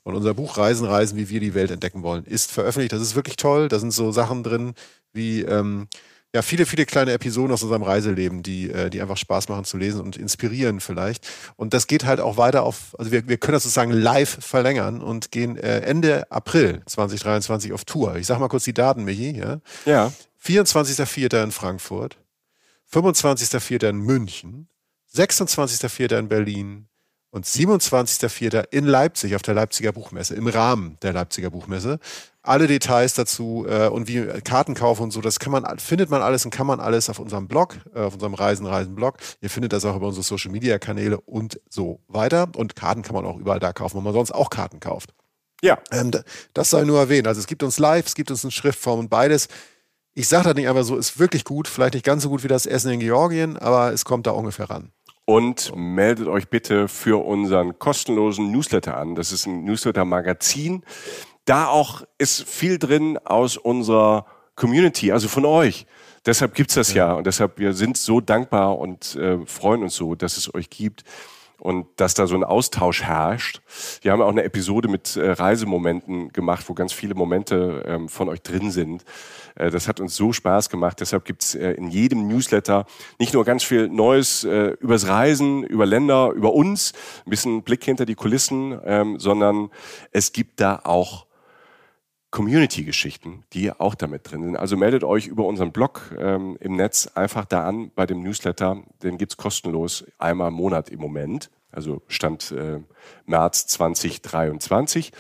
Und 0.03 0.15
unser 0.15 0.35
Buch 0.35 0.57
Reisen, 0.57 0.85
Reisen, 0.85 1.17
wie 1.17 1.29
wir 1.29 1.39
die 1.39 1.55
Welt 1.55 1.71
entdecken 1.71 2.03
wollen, 2.03 2.25
ist 2.25 2.51
veröffentlicht. 2.51 2.93
Das 2.93 3.01
ist 3.01 3.15
wirklich 3.15 3.37
toll. 3.37 3.69
Da 3.69 3.79
sind 3.79 3.91
so 3.91 4.11
Sachen 4.11 4.43
drin 4.43 4.73
wie 5.13 5.41
ähm, 5.41 5.87
ja, 6.35 6.41
viele, 6.41 6.65
viele 6.65 6.85
kleine 6.85 7.13
Episoden 7.13 7.53
aus 7.53 7.63
unserem 7.63 7.81
Reiseleben, 7.81 8.43
die, 8.43 8.69
äh, 8.69 8.89
die 8.89 9.01
einfach 9.01 9.15
Spaß 9.15 9.47
machen 9.47 9.63
zu 9.63 9.77
lesen 9.77 10.01
und 10.01 10.17
inspirieren 10.17 10.81
vielleicht. 10.81 11.25
Und 11.55 11.73
das 11.73 11.87
geht 11.87 12.03
halt 12.03 12.19
auch 12.19 12.35
weiter 12.35 12.63
auf, 12.63 12.93
also 12.99 13.13
wir, 13.13 13.29
wir 13.29 13.37
können 13.37 13.53
das 13.53 13.63
sozusagen 13.63 13.91
live 13.91 14.39
verlängern 14.41 15.01
und 15.01 15.31
gehen 15.31 15.55
äh, 15.55 15.79
Ende 15.79 16.29
April 16.33 16.81
2023 16.87 17.71
auf 17.71 17.85
Tour. 17.85 18.17
Ich 18.17 18.27
sag 18.27 18.39
mal 18.39 18.49
kurz 18.49 18.65
die 18.65 18.73
Daten, 18.73 19.05
Michi. 19.05 19.31
Ja? 19.31 19.61
Ja. 19.85 20.11
24.04. 20.45 21.41
in 21.41 21.51
Frankfurt, 21.53 22.17
25.04. 22.91 23.87
in 23.87 23.99
München, 23.99 24.67
26.04. 25.15 26.19
in 26.19 26.27
Berlin 26.27 26.87
und 27.29 27.45
27.04. 27.45 28.67
in 28.71 28.85
Leipzig 28.85 29.35
auf 29.35 29.41
der 29.41 29.53
Leipziger 29.53 29.93
Buchmesse, 29.93 30.35
im 30.35 30.47
Rahmen 30.47 30.97
der 31.01 31.13
Leipziger 31.13 31.49
Buchmesse. 31.49 31.99
Alle 32.47 32.67
Details 32.67 33.13
dazu 33.13 33.65
äh, 33.67 33.87
und 33.87 34.07
wie 34.07 34.23
Kartenkauf 34.43 34.99
und 34.99 35.11
so, 35.11 35.21
das 35.21 35.39
kann 35.39 35.51
man, 35.51 35.79
findet 35.79 36.09
man 36.09 36.21
alles 36.21 36.45
und 36.45 36.51
kann 36.51 36.67
man 36.67 36.79
alles 36.79 37.09
auf 37.09 37.19
unserem 37.19 37.47
Blog, 37.47 37.77
äh, 37.93 37.99
auf 38.01 38.13
unserem 38.13 38.33
Reisen, 38.35 38.65
Reisen 38.65 38.95
Blog. 38.95 39.17
Ihr 39.41 39.49
findet 39.49 39.73
das 39.73 39.83
auch 39.85 39.95
über 39.95 40.07
unsere 40.07 40.23
Social 40.23 40.51
Media 40.51 40.77
Kanäle 40.79 41.19
und 41.21 41.59
so 41.69 41.99
weiter. 42.07 42.47
Und 42.55 42.75
Karten 42.75 43.01
kann 43.01 43.15
man 43.15 43.25
auch 43.25 43.37
überall 43.37 43.59
da 43.59 43.73
kaufen, 43.73 43.97
wo 43.97 44.01
man 44.01 44.13
sonst 44.13 44.31
auch 44.31 44.49
Karten 44.49 44.79
kauft. 44.79 45.13
Ja. 45.61 45.79
Ähm, 45.91 46.11
da- 46.11 46.21
das 46.53 46.69
sei 46.69 46.83
nur 46.83 46.99
erwähnt. 46.99 47.27
Also 47.27 47.39
es 47.39 47.47
gibt 47.47 47.63
uns 47.63 47.79
live, 47.79 48.05
es 48.05 48.15
gibt 48.15 48.29
uns 48.29 48.43
in 48.43 48.51
Schriftform 48.51 48.99
und 48.99 49.09
beides. 49.09 49.47
Ich 50.13 50.27
sage 50.27 50.43
das 50.45 50.55
nicht 50.55 50.67
einfach 50.69 50.83
so, 50.83 50.95
ist 50.97 51.19
wirklich 51.19 51.43
gut. 51.43 51.67
Vielleicht 51.67 51.93
nicht 51.95 52.05
ganz 52.05 52.23
so 52.23 52.29
gut 52.29 52.43
wie 52.43 52.47
das 52.47 52.65
Essen 52.65 52.91
in 52.91 52.99
Georgien, 52.99 53.57
aber 53.57 53.91
es 53.91 54.05
kommt 54.05 54.27
da 54.27 54.31
ungefähr 54.31 54.69
ran. 54.69 54.91
Und 55.25 55.71
meldet 55.75 56.27
euch 56.27 56.49
bitte 56.49 56.87
für 56.87 57.25
unseren 57.25 57.79
kostenlosen 57.79 58.51
Newsletter 58.51 58.95
an. 58.95 59.15
Das 59.15 59.31
ist 59.31 59.47
ein 59.47 59.63
Newsletter-Magazin. 59.65 60.83
Da 61.45 61.67
auch 61.67 62.03
ist 62.17 62.43
viel 62.43 62.79
drin 62.79 63.17
aus 63.23 63.57
unserer 63.57 64.25
Community, 64.55 65.11
also 65.11 65.27
von 65.27 65.45
euch. 65.45 65.85
Deshalb 66.25 66.55
gibt's 66.55 66.73
das 66.73 66.93
ja. 66.93 67.13
Und 67.13 67.27
deshalb, 67.27 67.59
wir 67.59 67.73
sind 67.73 67.97
so 67.97 68.19
dankbar 68.19 68.79
und 68.79 69.15
äh, 69.15 69.45
freuen 69.45 69.83
uns 69.83 69.95
so, 69.95 70.15
dass 70.15 70.37
es 70.37 70.53
euch 70.53 70.71
gibt 70.71 71.03
und 71.59 71.87
dass 71.97 72.13
da 72.15 72.27
so 72.27 72.35
ein 72.35 72.43
Austausch 72.43 73.03
herrscht. 73.03 73.61
Wir 74.01 74.11
haben 74.11 74.21
auch 74.21 74.29
eine 74.29 74.43
Episode 74.43 74.87
mit 74.87 75.15
äh, 75.15 75.31
Reisemomenten 75.31 76.29
gemacht, 76.33 76.65
wo 76.67 76.73
ganz 76.73 76.93
viele 76.93 77.15
Momente 77.15 77.83
ähm, 77.87 78.09
von 78.09 78.27
euch 78.29 78.41
drin 78.41 78.71
sind. 78.71 79.05
Äh, 79.55 79.69
das 79.69 79.87
hat 79.87 79.99
uns 79.99 80.15
so 80.15 80.33
Spaß 80.33 80.69
gemacht. 80.69 80.99
Deshalb 80.99 81.25
gibt's 81.25 81.55
äh, 81.55 81.71
in 81.71 81.89
jedem 81.89 82.27
Newsletter 82.27 82.85
nicht 83.19 83.33
nur 83.33 83.45
ganz 83.45 83.63
viel 83.63 83.87
Neues 83.87 84.43
äh, 84.43 84.75
übers 84.79 85.07
Reisen, 85.07 85.63
über 85.63 85.85
Länder, 85.85 86.31
über 86.31 86.53
uns, 86.53 86.93
ein 87.25 87.29
bisschen 87.29 87.63
Blick 87.63 87.83
hinter 87.83 88.05
die 88.05 88.15
Kulissen, 88.15 88.79
ähm, 88.83 89.19
sondern 89.19 89.69
es 90.11 90.33
gibt 90.33 90.59
da 90.59 90.81
auch 90.83 91.25
Community-Geschichten, 92.31 93.43
die 93.53 93.71
auch 93.71 93.95
damit 93.95 94.29
drin 94.29 94.43
sind. 94.43 94.57
Also 94.57 94.75
meldet 94.75 95.03
euch 95.03 95.27
über 95.27 95.45
unseren 95.45 95.71
Blog 95.71 96.13
ähm, 96.19 96.57
im 96.59 96.75
Netz 96.75 97.07
einfach 97.15 97.45
da 97.45 97.65
an 97.65 97.91
bei 97.95 98.05
dem 98.05 98.21
Newsletter. 98.23 98.83
Den 99.03 99.17
gibt's 99.17 99.37
kostenlos 99.37 100.05
einmal 100.17 100.49
im 100.49 100.55
Monat 100.55 100.89
im 100.89 100.99
Moment. 100.99 101.49
Also 101.71 102.01
Stand 102.07 102.51
äh, 102.51 102.79
März 103.25 103.67
2023. 103.67 105.11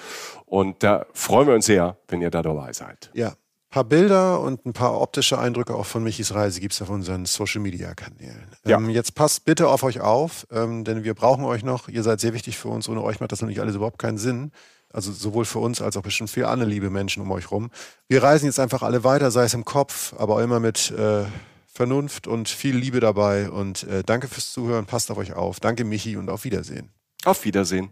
Und 0.45 0.83
da 0.83 1.05
freuen 1.13 1.47
wir 1.47 1.55
uns 1.55 1.65
sehr, 1.65 1.97
wenn 2.07 2.21
ihr 2.21 2.31
da 2.31 2.41
dabei 2.41 2.73
seid. 2.73 3.11
Ja. 3.13 3.33
paar 3.69 3.83
Bilder 3.83 4.39
und 4.39 4.65
ein 4.65 4.73
paar 4.73 4.99
optische 4.99 5.37
Eindrücke 5.37 5.75
auch 5.75 5.85
von 5.85 6.03
Michis 6.03 6.33
Reise 6.33 6.61
gibt 6.61 6.73
es 6.73 6.81
auf 6.81 6.89
unseren 6.89 7.25
Social 7.25 7.61
Media 7.61 7.93
Kanälen. 7.93 8.49
Ja. 8.65 8.77
Ähm, 8.77 8.89
jetzt 8.89 9.15
passt 9.15 9.43
bitte 9.45 9.67
auf 9.67 9.83
euch 9.83 9.99
auf, 9.99 10.47
ähm, 10.51 10.85
denn 10.85 11.03
wir 11.03 11.13
brauchen 11.13 11.43
euch 11.43 11.63
noch. 11.63 11.89
Ihr 11.89 12.03
seid 12.03 12.21
sehr 12.21 12.33
wichtig 12.33 12.57
für 12.57 12.69
uns. 12.69 12.87
Ohne 12.87 13.03
euch 13.03 13.19
macht 13.19 13.31
das 13.31 13.41
nämlich 13.41 13.59
alles 13.59 13.75
überhaupt 13.75 13.99
keinen 13.99 14.17
Sinn. 14.17 14.51
Also 14.95 15.11
sowohl 15.11 15.43
für 15.43 15.59
uns 15.59 15.81
als 15.81 15.97
auch 15.97 16.03
bestimmt 16.03 16.29
für 16.29 16.47
andere 16.47 16.69
liebe 16.69 16.89
Menschen 16.89 17.21
um 17.21 17.29
euch 17.31 17.51
rum. 17.51 17.69
Wir 18.07 18.23
reisen 18.23 18.45
jetzt 18.45 18.59
einfach 18.59 18.81
alle 18.81 19.03
weiter, 19.03 19.29
sei 19.29 19.43
es 19.43 19.53
im 19.53 19.65
Kopf, 19.65 20.13
aber 20.17 20.41
immer 20.41 20.61
mit 20.61 20.89
äh, 20.91 21.25
Vernunft 21.67 22.27
und 22.27 22.47
viel 22.47 22.77
Liebe 22.77 23.01
dabei. 23.01 23.49
Und 23.49 23.83
äh, 23.83 24.03
danke 24.05 24.29
fürs 24.29 24.53
Zuhören. 24.53 24.85
Passt 24.85 25.11
auf 25.11 25.17
euch 25.17 25.33
auf. 25.33 25.59
Danke, 25.59 25.83
Michi, 25.83 26.15
und 26.15 26.29
auf 26.29 26.45
Wiedersehen. 26.45 26.93
Auf 27.25 27.43
Wiedersehen. 27.43 27.89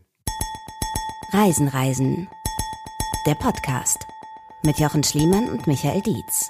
Reisen, 1.33 1.67
Reisen. 1.67 2.29
Der 3.27 3.35
Podcast 3.35 3.97
mit 4.63 4.79
Jochen 4.79 5.03
Schliemann 5.03 5.49
und 5.49 5.67
Michael 5.67 6.01
Dietz. 6.01 6.49